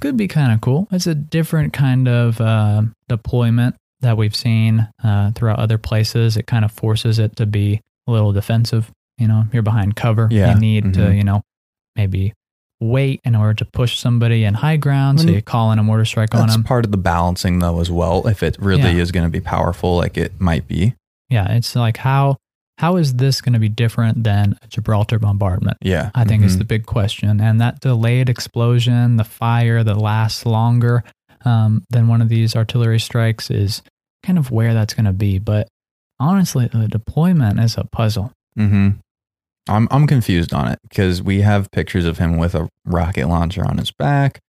could 0.00 0.16
be 0.16 0.28
kind 0.28 0.52
of 0.52 0.60
cool. 0.60 0.86
It's 0.92 1.06
a 1.08 1.14
different 1.16 1.72
kind 1.72 2.06
of 2.08 2.40
uh, 2.40 2.82
deployment 3.08 3.74
that 4.00 4.16
we've 4.16 4.36
seen 4.36 4.86
uh, 5.02 5.32
throughout 5.32 5.58
other 5.58 5.78
places. 5.78 6.36
It 6.36 6.46
kind 6.46 6.64
of 6.64 6.70
forces 6.72 7.18
it 7.18 7.36
to 7.36 7.46
be 7.46 7.80
a 8.06 8.12
little 8.12 8.32
defensive. 8.32 8.90
You 9.18 9.28
know, 9.28 9.46
you're 9.52 9.62
behind 9.62 9.96
cover. 9.96 10.28
Yeah. 10.30 10.54
You 10.54 10.60
need 10.60 10.94
to, 10.94 11.00
Mhm. 11.00 11.16
you 11.16 11.24
know, 11.24 11.42
maybe 11.96 12.34
wait 12.80 13.20
in 13.24 13.34
order 13.34 13.54
to 13.54 13.64
push 13.64 13.98
somebody 13.98 14.44
in 14.44 14.54
high 14.54 14.76
ground. 14.76 15.20
So 15.20 15.28
you 15.28 15.40
call 15.42 15.72
in 15.72 15.78
a 15.78 15.82
mortar 15.82 16.04
strike 16.04 16.34
on 16.34 16.48
them. 16.48 16.64
part 16.64 16.84
of 16.84 16.90
the 16.90 16.96
balancing, 16.98 17.58
though, 17.60 17.80
as 17.80 17.90
well. 17.90 18.26
If 18.26 18.42
it 18.42 18.56
really 18.58 18.82
Yeah. 18.82 19.02
is 19.02 19.12
going 19.12 19.24
to 19.24 19.30
be 19.30 19.40
powerful, 19.40 19.96
like 19.96 20.16
it 20.16 20.40
might 20.40 20.66
be. 20.68 20.94
Yeah, 21.30 21.50
it's 21.52 21.74
like 21.76 21.96
how 21.98 22.36
how 22.78 22.96
is 22.96 23.14
this 23.14 23.40
going 23.40 23.52
to 23.52 23.60
be 23.60 23.68
different 23.68 24.24
than 24.24 24.58
a 24.60 24.66
Gibraltar 24.66 25.20
bombardment? 25.20 25.76
Yeah. 25.80 26.10
I 26.12 26.24
think 26.24 26.42
is 26.42 26.56
Mhm. 26.56 26.58
the 26.58 26.64
big 26.64 26.86
question. 26.86 27.40
And 27.40 27.60
that 27.60 27.78
delayed 27.78 28.28
explosion, 28.28 29.16
the 29.16 29.22
fire 29.22 29.84
that 29.84 29.96
lasts 29.96 30.44
longer 30.44 31.04
um, 31.44 31.84
than 31.90 32.08
one 32.08 32.20
of 32.20 32.28
these 32.28 32.56
artillery 32.56 32.98
strikes 32.98 33.48
is 33.50 33.80
kind 34.24 34.38
of 34.38 34.50
where 34.50 34.74
that's 34.74 34.92
going 34.94 35.04
to 35.04 35.12
be. 35.12 35.38
But 35.38 35.68
honestly, 36.18 36.66
the 36.66 36.88
deployment 36.88 37.60
is 37.60 37.76
a 37.78 37.84
puzzle. 37.84 38.32
Mm-hmm. 38.58 38.98
I'm 39.68 39.88
I'm 39.90 40.06
confused 40.06 40.52
on 40.52 40.68
it 40.68 40.78
because 40.88 41.22
we 41.22 41.40
have 41.40 41.70
pictures 41.70 42.04
of 42.04 42.18
him 42.18 42.36
with 42.36 42.54
a 42.54 42.68
rocket 42.84 43.28
launcher 43.28 43.64
on 43.64 43.78
his 43.78 43.90
back, 43.90 44.40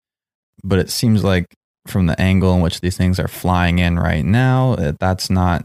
but 0.63 0.79
it 0.79 0.89
seems 0.89 1.23
like 1.23 1.45
from 1.87 2.07
the 2.07 2.19
angle 2.19 2.53
in 2.55 2.61
which 2.61 2.81
these 2.81 2.97
things 2.97 3.19
are 3.19 3.27
flying 3.27 3.79
in 3.79 3.97
right 3.97 4.25
now, 4.25 4.75
that 4.75 4.99
that's 4.99 5.29
not 5.29 5.63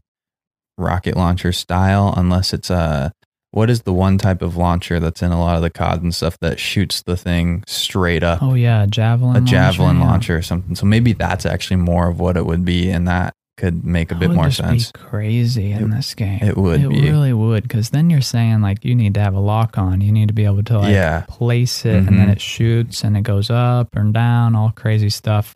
rocket 0.78 1.16
launcher 1.16 1.53
style 1.53 2.14
unless 2.16 2.53
it's 2.53 2.70
a 2.70 3.12
what 3.53 3.68
is 3.68 3.82
the 3.82 3.92
one 3.92 4.16
type 4.16 4.42
of 4.42 4.57
launcher 4.57 5.01
that's 5.01 5.22
in 5.22 5.32
a 5.32 5.40
lot 5.40 5.57
of 5.57 5.62
the 5.62 5.70
COD 5.70 6.03
and 6.03 6.14
stuff 6.14 6.38
that 6.40 6.61
shoots 6.61 7.03
the 7.03 7.16
thing 7.16 7.64
straight 7.66 8.22
up? 8.22 8.40
Oh 8.42 8.55
yeah, 8.55 8.86
javelin. 8.86 9.36
a 9.36 9.40
javelin 9.40 9.98
yeah. 9.98 10.05
launcher 10.05 10.36
or 10.36 10.42
something. 10.42 10.76
So 10.76 10.86
maybe 10.86 11.12
that's 11.12 11.44
actually 11.44 11.78
more 11.78 12.09
of 12.09 12.20
what 12.20 12.36
it 12.36 12.46
would 12.46 12.64
be, 12.64 12.90
in 12.90 13.07
that 13.07 13.34
could 13.61 13.85
make 13.85 14.11
a 14.11 14.15
That 14.15 14.21
bit 14.21 14.31
more 14.33 14.51
sense. 14.51 14.91
Be 14.91 14.99
crazy 14.99 15.73
in 15.73 15.85
It- 15.85 15.91
this 15.97 16.15
game. 16.15 16.41
it 16.43 16.57
would 16.57 16.81
It 16.81 16.89
be. 16.89 17.03
really 17.03 17.33
would, 17.33 17.63
because 17.65 17.91
then 17.91 18.11
you're 18.11 18.21
saying 18.21 18.61
like 18.63 18.85
you 18.85 18.95
need 18.95 19.15
to 19.15 19.21
have 19.21 19.35
a 19.35 19.41
lock 19.41 19.79
on. 19.79 20.01
You 20.01 20.11
need 20.13 20.29
to 20.29 20.35
be 20.35 20.45
able 20.45 20.63
to 20.65 20.79
like 20.79 20.93
Yeah. 20.93 21.25
place 21.29 21.85
it, 21.85 21.95
and 21.97 22.19
then 22.19 22.29
Mhm. 22.29 22.33
it 22.33 22.41
shoots 22.41 23.05
and 23.05 23.17
it 23.17 23.23
goes 23.23 23.51
up 23.51 23.95
and 23.95 24.13
down, 24.15 24.57
all 24.57 24.71
crazy 24.71 25.11
stuff. 25.11 25.55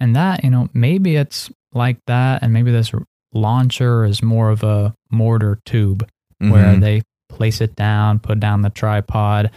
And 0.00 0.16
that 0.16 0.42
you 0.42 0.50
know 0.50 0.68
maybe 0.74 1.16
it's 1.16 1.50
like 1.74 1.98
that, 2.06 2.42
and 2.42 2.52
maybe 2.52 2.70
this 2.72 2.92
launcher 3.34 4.04
is 4.04 4.22
more 4.22 4.50
of 4.50 4.64
a 4.64 4.94
mortar 5.10 5.58
tube 5.66 6.08
where 6.38 6.74
Mhm. 6.74 6.80
they 6.80 7.02
place 7.28 7.60
it 7.60 7.76
down, 7.76 8.18
put 8.18 8.40
down 8.40 8.62
the 8.62 8.70
tripod. 8.70 9.50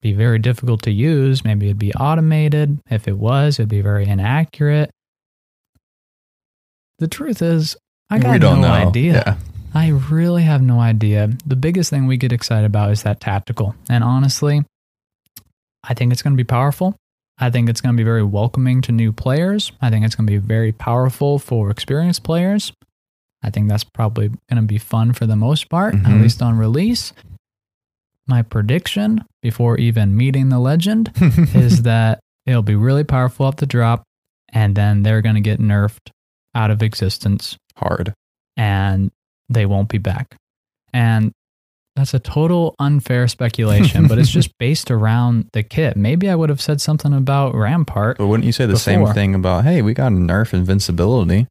Be 0.00 0.12
very 0.12 0.38
difficult 0.38 0.82
to 0.82 0.92
use. 0.92 1.44
Maybe 1.44 1.66
it'd 1.66 1.78
be 1.78 1.92
automated. 1.94 2.78
If 2.88 3.08
it 3.08 3.18
was, 3.18 3.58
it'd 3.58 3.68
be 3.68 3.80
very 3.80 4.06
inaccurate. 4.06 4.90
The 6.98 7.08
truth 7.08 7.42
is, 7.42 7.76
I 8.10 8.18
got 8.18 8.40
no 8.40 8.56
know. 8.60 8.68
idea. 8.68 9.12
Yeah. 9.26 9.36
I 9.74 9.88
really 9.88 10.42
have 10.42 10.62
no 10.62 10.80
idea. 10.80 11.30
The 11.46 11.56
biggest 11.56 11.90
thing 11.90 12.06
we 12.06 12.16
get 12.16 12.32
excited 12.32 12.64
about 12.66 12.90
is 12.90 13.02
that 13.02 13.20
tactical. 13.20 13.74
And 13.88 14.02
honestly, 14.02 14.64
I 15.84 15.94
think 15.94 16.12
it's 16.12 16.22
going 16.22 16.32
to 16.34 16.36
be 16.42 16.44
powerful. 16.46 16.96
I 17.38 17.50
think 17.50 17.68
it's 17.68 17.80
going 17.80 17.94
to 17.94 17.96
be 18.00 18.04
very 18.04 18.24
welcoming 18.24 18.80
to 18.82 18.92
new 18.92 19.12
players. 19.12 19.70
I 19.80 19.90
think 19.90 20.04
it's 20.04 20.14
going 20.16 20.26
to 20.26 20.30
be 20.32 20.38
very 20.38 20.72
powerful 20.72 21.38
for 21.38 21.70
experienced 21.70 22.24
players. 22.24 22.72
I 23.42 23.50
think 23.50 23.68
that's 23.68 23.84
probably 23.84 24.28
going 24.28 24.56
to 24.56 24.62
be 24.62 24.78
fun 24.78 25.12
for 25.12 25.26
the 25.26 25.36
most 25.36 25.68
part, 25.68 25.94
at 25.94 26.00
Mhm. 26.02 26.22
least 26.22 26.42
on 26.42 26.58
release. 26.58 27.12
My 28.26 28.42
prediction 28.42 29.24
before 29.42 29.78
even 29.78 30.16
meeting 30.16 30.48
the 30.48 30.58
legend 30.58 31.12
is 31.54 31.82
that 31.82 32.18
it'll 32.46 32.62
be 32.62 32.74
really 32.74 33.04
powerful 33.04 33.46
at 33.46 33.58
the 33.58 33.66
drop, 33.66 34.02
and 34.52 34.74
then 34.74 35.04
they're 35.04 35.22
going 35.22 35.36
to 35.36 35.40
get 35.40 35.60
nerfed 35.60 36.10
out 36.54 36.70
of 36.70 36.82
existence 36.82 37.56
hard. 37.76 38.14
and 38.56 39.10
they 39.48 39.66
won't 39.66 39.88
be 39.88 39.98
back. 39.98 40.36
And 40.92 41.32
that's 41.96 42.14
a 42.14 42.18
total 42.18 42.74
unfair 42.78 43.26
speculation, 43.28 44.06
but 44.06 44.18
it's 44.18 44.30
just 44.30 44.50
based 44.58 44.90
around 44.90 45.48
the 45.52 45.62
kit. 45.62 45.96
Maybe 45.96 46.28
I 46.30 46.34
would 46.34 46.48
have 46.48 46.60
said 46.60 46.80
something 46.80 47.12
about 47.12 47.54
Rampart. 47.54 48.18
But 48.18 48.26
wouldn't 48.28 48.46
you 48.46 48.52
say 48.52 48.66
the 48.66 48.76
same 48.78 49.06
thing 49.14 49.34
about, 49.34 49.64
hey, 49.64 49.82
we 49.82 49.94
got 49.94 50.12
a 50.12 50.14
nerf 50.16 50.52
invincibility? 50.54 51.46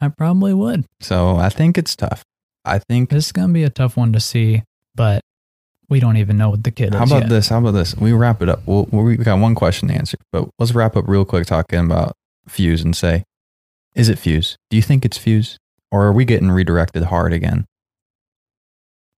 I 0.00 0.08
probably 0.08 0.54
would. 0.54 0.86
So 1.00 1.36
I 1.36 1.50
think 1.50 1.78
it's 1.78 1.94
tough. 1.94 2.24
I 2.64 2.78
think. 2.78 3.10
This 3.10 3.26
is 3.26 3.32
going 3.32 3.48
to 3.48 3.54
be 3.54 3.64
a 3.64 3.70
tough 3.70 3.96
one 3.96 4.12
to 4.12 4.20
see, 4.20 4.62
but 4.94 5.20
we 5.88 6.00
don't 6.00 6.16
even 6.16 6.36
know 6.36 6.50
what 6.50 6.64
the 6.64 6.70
kit 6.70 6.92
How 6.94 7.04
is 7.04 7.10
about 7.10 7.22
yet. 7.22 7.28
this? 7.30 7.48
How 7.48 7.58
about 7.58 7.72
this? 7.72 7.96
We 7.96 8.12
wrap 8.12 8.42
it 8.42 8.48
up. 8.48 8.60
We'll, 8.66 8.84
we 8.84 9.16
got 9.16 9.38
one 9.38 9.54
question 9.54 9.88
to 9.88 9.94
answer, 9.94 10.18
but 10.32 10.48
let's 10.58 10.72
wrap 10.72 10.96
up 10.96 11.06
real 11.06 11.24
quick 11.24 11.46
talking 11.46 11.80
about 11.80 12.16
Fuse 12.48 12.82
and 12.82 12.96
say, 12.96 13.24
is 13.94 14.08
it 14.08 14.18
Fuse? 14.18 14.56
Do 14.70 14.76
you 14.76 14.82
think 14.82 15.04
it's 15.04 15.18
Fuse? 15.18 15.58
Or 15.92 16.04
are 16.06 16.12
we 16.12 16.24
getting 16.24 16.50
redirected 16.50 17.04
hard 17.04 17.32
again? 17.32 17.66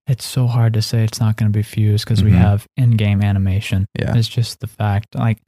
It's 0.06 0.24
so 0.24 0.46
hard 0.46 0.72
to 0.74 0.82
say 0.82 1.04
it's 1.04 1.20
not 1.20 1.36
going 1.36 1.52
to 1.52 1.56
be 1.56 1.62
Fuse 1.62 2.02
because 2.04 2.24
we 2.24 2.30
Mhm. 2.32 2.38
have 2.38 2.66
in-game 2.76 3.22
animation. 3.22 3.86
Yeah. 3.98 4.16
It's 4.16 4.28
just 4.28 4.60
the 4.60 4.66
fact. 4.66 5.14
Like, 5.14 5.38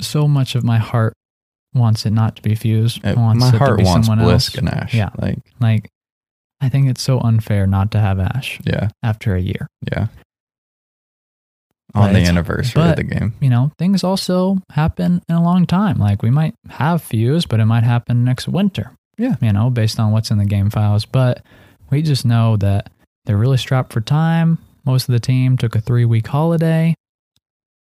so 0.00 0.28
much 0.28 0.54
of 0.54 0.62
my 0.64 0.78
heart 0.78 1.14
wants 1.74 2.06
it 2.06 2.10
not 2.10 2.36
to 2.36 2.42
be 2.42 2.54
Fuse. 2.54 2.98
Uh, 3.02 3.14
wants 3.16 3.40
my 3.40 3.48
it 3.48 3.52
to 3.52 3.58
heart 3.58 3.78
be 3.78 3.84
wants 3.84 4.06
someone 4.06 4.24
Blisk 4.24 4.30
else. 4.32 4.48
Ganache. 4.50 4.94
Yeah. 4.94 5.10
Like, 5.18 5.38
Like, 5.60 5.88
I 6.60 6.68
think 6.68 6.88
it's 6.88 7.02
so 7.02 7.18
unfair 7.20 7.66
not 7.66 7.90
to 7.92 7.98
have 8.00 8.20
Ash 8.20 8.60
yeah. 8.64 8.90
after 9.02 9.34
a 9.34 9.40
year. 9.40 9.66
Yeah. 9.90 10.06
On 11.94 12.08
But 12.08 12.14
the 12.14 12.24
anniversary 12.26 12.82
of 12.82 12.96
the 12.96 13.02
game. 13.02 13.34
You 13.40 13.50
know, 13.50 13.70
things 13.78 14.02
also 14.02 14.58
happen 14.70 15.20
in 15.28 15.34
a 15.34 15.42
long 15.42 15.66
time. 15.66 15.98
Like, 15.98 16.22
we 16.22 16.30
might 16.30 16.54
have 16.70 17.02
fuse, 17.02 17.44
but 17.44 17.60
it 17.60 17.66
might 17.66 17.84
happen 17.84 18.24
next 18.24 18.48
winter. 18.48 18.92
Yeah. 19.18 19.36
You 19.42 19.52
know, 19.52 19.68
based 19.68 20.00
on 20.00 20.10
what's 20.10 20.30
in 20.30 20.38
the 20.38 20.46
game 20.46 20.70
files. 20.70 21.04
But 21.04 21.44
we 21.90 22.00
just 22.00 22.24
know 22.24 22.56
that 22.56 22.90
they're 23.26 23.36
really 23.36 23.58
strapped 23.58 23.92
for 23.92 24.00
time. 24.00 24.56
Most 24.86 25.08
of 25.08 25.12
the 25.12 25.20
team 25.20 25.56
took 25.58 25.74
a 25.76 25.80
three 25.82 26.04
week 26.06 26.26
holiday. 26.26 26.94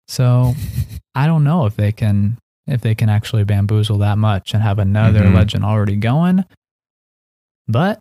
So 0.08 0.54
I 1.16 1.28
don't 1.28 1.44
know 1.44 1.66
if 1.68 1.76
they 1.76 1.92
can 1.92 2.38
if 2.68 2.82
they 2.82 2.94
can 2.96 3.10
actually 3.10 3.44
bamboozle 3.44 4.00
that 4.00 4.18
much 4.18 4.54
and 4.54 4.62
have 4.64 4.80
another 4.80 5.22
Mhm. 5.22 5.36
legend 5.36 5.64
already 5.66 5.96
going. 5.96 6.46
But 7.68 8.00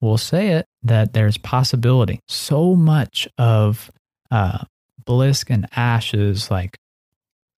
we'll 0.00 0.18
say 0.18 0.48
it 0.52 0.66
that 0.82 1.12
there's 1.12 1.36
possibility. 1.38 2.20
So 2.28 2.74
much 2.74 3.28
of 3.38 3.90
uh, 4.30 4.64
Blisk 5.10 5.50
and 5.50 5.66
Ash's 5.76 6.50
like 6.50 6.76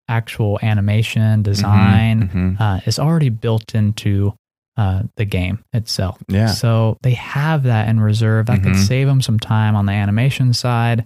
actual 0.08 0.58
animation 0.62 1.42
design 1.42 2.28
Mhm, 2.28 2.56
mhm. 2.56 2.60
uh, 2.60 2.80
is 2.86 2.98
already 2.98 3.28
built 3.28 3.74
into 3.74 4.34
uh, 4.76 5.02
the 5.16 5.24
game 5.26 5.58
itself. 5.74 6.18
Yeah. 6.28 6.46
So 6.46 6.96
they 7.02 7.12
have 7.12 7.64
that 7.64 7.88
in 7.90 8.00
reserve. 8.00 8.46
That 8.46 8.62
could 8.62 8.72
Mhm. 8.72 8.86
save 8.88 9.06
them 9.06 9.20
some 9.20 9.38
time 9.38 9.76
on 9.76 9.84
the 9.84 9.92
animation 9.92 10.54
side, 10.54 11.04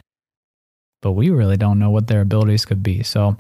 but 1.03 1.12
we 1.12 1.30
really 1.30 1.57
don't 1.57 1.78
know 1.80 1.90
what 1.90 2.07
their 2.07 2.20
abilities 2.20 2.64
could 2.64 2.82
be. 2.82 3.03
So 3.03 3.36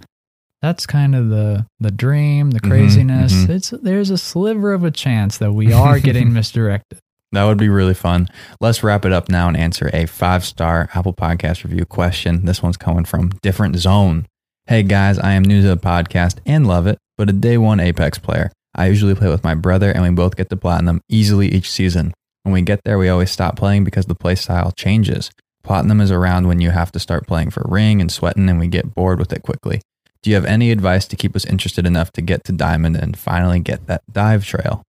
that's 0.62 0.84
kind 0.84 1.14
of 1.14 1.28
the 1.28 1.64
the 1.78 1.92
dream, 1.92 2.50
the 2.50 2.60
Mhm, 2.60 2.68
craziness. 2.68 3.44
mhm. 3.46 3.50
It's 3.50 3.70
there's 3.70 4.10
a 4.10 4.18
sliver 4.18 4.72
of 4.72 4.82
a 4.82 4.90
chance 4.90 5.38
that 5.38 5.52
we 5.52 5.72
are 5.72 6.00
getting 6.08 6.32
misdirected. 6.32 6.98
That 7.32 7.44
would 7.44 7.58
be 7.58 7.68
really 7.68 7.94
fun. 7.94 8.28
Let's 8.60 8.82
wrap 8.82 9.04
it 9.04 9.12
up 9.12 9.28
now 9.28 9.48
and 9.48 9.56
answer 9.56 9.90
a 9.92 10.06
five 10.06 10.44
star 10.44 10.88
Apple 10.94 11.14
Podcast 11.14 11.64
review 11.64 11.84
question. 11.84 12.44
This 12.44 12.62
one's 12.62 12.76
coming 12.76 13.04
from 13.04 13.30
Different 13.42 13.76
Zone. 13.76 14.26
Hey 14.66 14.82
guys, 14.82 15.18
I 15.18 15.32
am 15.32 15.42
new 15.42 15.62
to 15.62 15.68
the 15.68 15.76
podcast 15.76 16.38
and 16.46 16.66
love 16.66 16.86
it, 16.86 16.98
but 17.16 17.28
a 17.28 17.32
day 17.32 17.58
one 17.58 17.80
Apex 17.80 18.18
player. 18.18 18.50
I 18.74 18.86
usually 18.86 19.14
play 19.14 19.28
with 19.28 19.44
my 19.44 19.54
brother 19.54 19.90
and 19.90 20.02
we 20.02 20.10
both 20.10 20.36
get 20.36 20.50
to 20.50 20.56
platinum 20.56 21.00
easily 21.08 21.48
each 21.48 21.70
season. 21.70 22.12
When 22.42 22.52
we 22.52 22.62
get 22.62 22.80
there, 22.84 22.98
we 22.98 23.08
always 23.08 23.30
stop 23.30 23.56
playing 23.56 23.84
because 23.84 24.06
the 24.06 24.14
playstyle 24.14 24.72
changes. 24.76 25.30
Platinum 25.64 26.00
is 26.00 26.12
around 26.12 26.46
when 26.46 26.60
you 26.60 26.70
have 26.70 26.92
to 26.92 27.00
start 27.00 27.26
playing 27.26 27.50
for 27.50 27.64
ring 27.66 28.00
and 28.00 28.12
sweating, 28.12 28.48
and 28.48 28.60
we 28.60 28.68
get 28.68 28.94
bored 28.94 29.18
with 29.18 29.32
it 29.32 29.42
quickly. 29.42 29.82
Do 30.22 30.30
you 30.30 30.36
have 30.36 30.44
any 30.44 30.70
advice 30.70 31.08
to 31.08 31.16
keep 31.16 31.34
us 31.34 31.44
interested 31.44 31.86
enough 31.86 32.12
to 32.12 32.22
get 32.22 32.44
to 32.44 32.52
diamond 32.52 32.94
and 32.94 33.18
finally 33.18 33.58
get 33.58 33.88
that 33.88 34.02
dive 34.12 34.44
trail? 34.44 34.84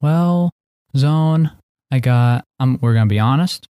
Well, 0.00 0.50
zone, 0.98 1.50
I 1.90 1.98
got. 2.00 2.44
Um, 2.60 2.78
we're 2.82 2.94
gonna 2.94 3.06
be 3.06 3.18
honest. 3.18 3.66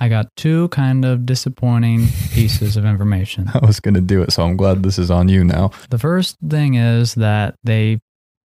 I 0.00 0.08
got 0.08 0.26
two 0.36 0.68
kind 0.68 1.04
of 1.04 1.26
disappointing 1.26 2.06
pieces 2.30 2.76
of 2.76 2.84
information. 2.84 3.50
I 3.52 3.64
was 3.66 3.80
going 3.80 3.94
to 3.94 4.00
do 4.00 4.22
it, 4.22 4.30
so 4.32 4.44
I'm 4.44 4.56
glad 4.56 4.84
this 4.84 4.96
is 4.96 5.10
on 5.10 5.28
you 5.28 5.42
now. 5.42 5.72
The 5.90 5.98
first 5.98 6.36
thing 6.48 6.74
is 6.74 7.16
that 7.16 7.56
they 7.64 7.98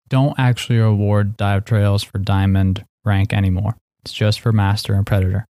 don't 0.08 0.34
actually 0.38 0.78
award 0.78 1.36
dive 1.36 1.66
trails 1.66 2.02
for 2.02 2.16
diamond 2.16 2.82
rank 3.04 3.34
anymore. 3.34 3.76
It's 4.02 4.14
just 4.14 4.40
for 4.40 4.50
master 4.50 4.94
and 4.94 5.04
predator. 5.06 5.44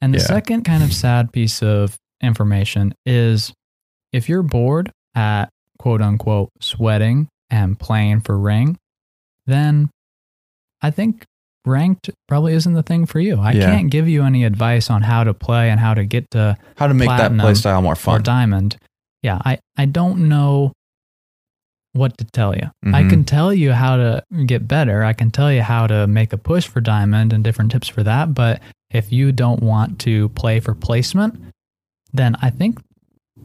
And 0.00 0.14
the 0.14 0.18
Yeah. 0.18 0.24
second 0.26 0.62
kind 0.64 0.84
of 0.84 0.92
sad 0.92 1.32
piece 1.32 1.64
of 1.64 1.96
information 2.22 2.94
is 3.04 3.52
if 4.12 4.28
you're 4.28 4.44
bored 4.44 4.92
at 5.16 5.46
quote 5.80 6.00
unquote 6.00 6.50
sweating 6.60 7.26
and 7.50 7.76
playing 7.76 8.20
for 8.20 8.38
ring, 8.38 8.76
then 9.46 9.90
I 10.80 10.92
think 10.92 11.24
ranked 11.66 12.10
probably 12.28 12.54
isn't 12.54 12.72
the 12.74 12.82
thing 12.82 13.06
for 13.06 13.20
you. 13.20 13.38
I 13.40 13.52
Yeah. 13.52 13.66
can't 13.66 13.90
give 13.90 14.08
you 14.08 14.22
any 14.24 14.44
advice 14.44 14.88
on 14.90 15.02
how 15.02 15.24
to 15.24 15.34
play 15.34 15.70
and 15.70 15.80
how 15.80 15.94
to 15.94 16.04
get 16.04 16.30
to 16.32 16.56
How 16.76 16.86
to 16.86 16.94
make 16.94 17.08
that 17.08 17.36
play 17.36 17.54
style 17.54 17.82
more 17.82 17.96
fun. 17.96 18.16
or 18.16 18.22
diamond. 18.22 18.76
Yeah, 19.22 19.38
I, 19.44 19.58
I 19.76 19.86
don't 19.86 20.28
know 20.28 20.72
what 21.92 22.16
to 22.18 22.24
tell 22.26 22.54
you. 22.54 22.70
I 22.84 23.02
Mhm. 23.02 23.10
can 23.10 23.24
tell 23.24 23.52
you 23.54 23.72
how 23.72 23.96
to 23.96 24.22
get 24.44 24.68
better. 24.68 25.02
I 25.02 25.14
can 25.14 25.30
tell 25.30 25.50
you 25.50 25.62
how 25.62 25.86
to 25.86 26.06
make 26.06 26.32
a 26.32 26.38
push 26.38 26.66
for 26.66 26.80
diamond 26.80 27.32
and 27.32 27.42
different 27.42 27.70
tips 27.72 27.88
for 27.88 28.02
that. 28.02 28.34
But 28.34 28.60
if 28.90 29.10
you 29.12 29.32
don't 29.32 29.62
want 29.62 29.98
to 30.00 30.28
play 30.30 30.60
for 30.60 30.74
placement, 30.74 31.40
then 32.12 32.36
I 32.42 32.50
think 32.50 32.78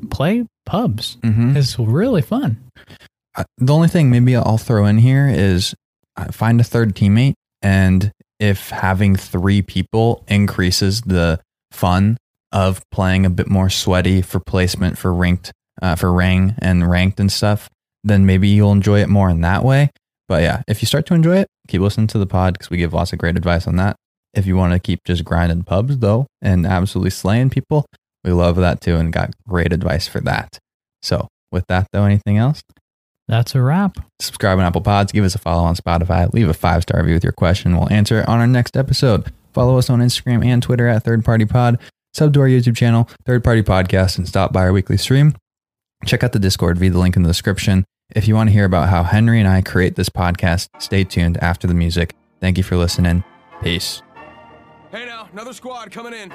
play 0.10 0.46
pubs 0.66 1.18
Mhm. 1.24 1.56
is 1.56 1.80
really 1.80 2.22
fun. 2.22 2.58
The 3.58 3.74
only 3.74 3.88
thing 3.88 4.10
maybe 4.10 4.36
I'll 4.36 4.58
throw 4.58 4.86
in 4.86 4.98
here 4.98 5.28
is 5.30 5.74
uh, 6.18 6.26
find 6.26 6.60
a 6.60 6.64
third 6.66 6.94
teammate, 6.94 7.34
and 7.62 8.12
if 8.40 8.70
having 8.70 9.16
three 9.16 9.62
people 9.62 10.24
increases 10.28 11.02
the 11.02 11.40
fun 11.72 12.18
of 12.52 12.82
playing 12.92 13.26
a 13.26 13.30
bit 13.30 13.48
more 13.50 13.70
sweaty 13.70 14.22
for 14.22 14.40
placement 14.40 14.98
for 14.98 15.14
ranked, 15.14 15.52
uh, 15.82 15.96
for 15.96 16.12
ring 16.12 16.56
and 16.60 16.90
ranked 16.90 17.20
and 17.20 17.32
stuff, 17.32 17.70
then 18.04 18.26
maybe 18.26 18.50
you'll 18.50 18.72
enjoy 18.72 19.00
it 19.02 19.10
more 19.10 19.30
in 19.30 19.42
that 19.42 19.64
way. 19.64 19.90
But 20.28 20.42
yeah, 20.42 20.64
if 20.68 20.82
you 20.82 20.86
start 20.86 21.06
to 21.08 21.14
enjoy 21.14 21.38
it, 21.38 21.48
keep 21.68 21.82
listening 21.82 22.08
to 22.08 22.18
the 22.18 22.26
pod 22.26 22.54
because 22.54 22.70
we 22.70 22.78
give 22.78 22.94
lots 22.94 23.14
of 23.14 23.20
great 23.20 23.38
advice 23.38 23.68
on 23.68 23.76
that. 23.78 23.96
If 24.34 24.46
you 24.48 24.56
want 24.56 24.74
to 24.74 24.80
keep 24.80 25.00
just 25.06 25.26
grinding 25.26 25.64
pubs 25.64 25.98
though 26.00 26.28
and 26.42 26.66
absolutely 26.66 27.12
slaying 27.12 27.50
people, 27.50 27.86
we 28.24 28.32
love 28.32 28.56
that 28.56 28.82
too 28.82 28.96
and 28.96 29.12
got 29.12 29.34
great 29.48 29.74
advice 29.74 30.08
for 30.08 30.22
that. 30.22 30.58
So, 31.02 31.28
with 31.52 31.66
that 31.68 31.88
though, 31.92 32.06
anything 32.06 32.38
else? 32.38 32.62
That's 33.32 33.56
a 33.56 33.62
wrap. 33.62 33.98
Subscribe 34.20 34.60
on 34.60 34.66
Apple 34.66 34.82
Pods, 34.82 35.14
give 35.14 35.24
us 35.24 35.36
a 35.36 35.38
follow 35.38 35.64
on 35.64 35.76
Spotify, 35.76 36.32
leave 36.34 36.50
a 36.50 36.54
five 36.54 36.82
star 36.82 37.00
review 37.00 37.14
with 37.16 37.24
your 37.24 37.32
question. 37.32 37.78
We'll 37.78 37.90
answer 37.90 38.20
it 38.20 38.28
on 38.28 38.42
our 38.42 38.46
next 38.46 38.76
episode. 38.76 39.32
Follow 39.54 39.78
us 39.78 39.90
on 39.90 40.02
Instagram 40.02 40.46
and 40.46 40.62
Twitter 40.62 40.86
at 40.90 41.04
Third 41.04 41.24
Party 41.24 41.46
Pod. 41.46 41.80
Sub 42.14 42.34
to 42.34 42.42
our 42.42 42.48
YouTube 42.48 42.76
channel, 42.76 43.08
Third 43.26 43.42
Party 43.42 43.64
Podcast, 43.64 44.18
and 44.18 44.28
stop 44.28 44.52
by 44.52 44.64
our 44.64 44.74
weekly 44.74 44.98
stream. 44.98 45.34
Check 46.06 46.26
out 46.26 46.34
the 46.34 46.40
Discord 46.40 46.78
via 46.78 46.90
the 46.90 47.00
link 47.00 47.16
in 47.16 47.24
the 47.24 47.30
description. 47.30 47.86
If 48.14 48.28
you 48.28 48.36
want 48.36 48.50
to 48.50 48.54
hear 48.54 48.66
about 48.66 48.90
how 48.90 49.04
Henry 49.04 49.40
and 49.40 49.48
I 49.48 49.62
create 49.62 49.96
this 49.96 50.10
podcast, 50.10 50.68
stay 50.80 51.06
tuned 51.06 51.38
after 51.38 51.68
the 51.68 51.74
music. 51.74 52.14
Thank 52.42 52.58
you 52.58 52.66
for 52.66 52.76
listening. 52.76 53.24
Peace. 53.64 54.02
Hey 54.92 55.06
now, 55.06 55.30
another 55.32 55.54
squad 55.54 55.90
coming 55.90 56.12
in. 56.12 56.34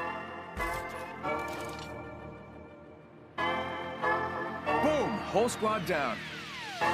Boom, 4.66 5.10
whole 5.28 5.50
squad 5.50 5.84
down. 5.84 6.16
Hey, 6.78 6.92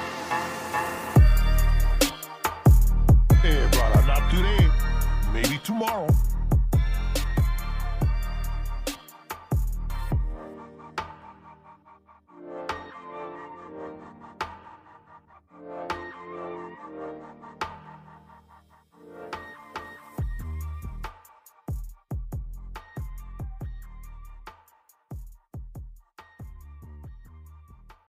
brother, 3.73 4.07
not 4.07 4.31
today. 4.31 4.71
Maybe 5.33 5.59
tomorrow. 5.65 6.07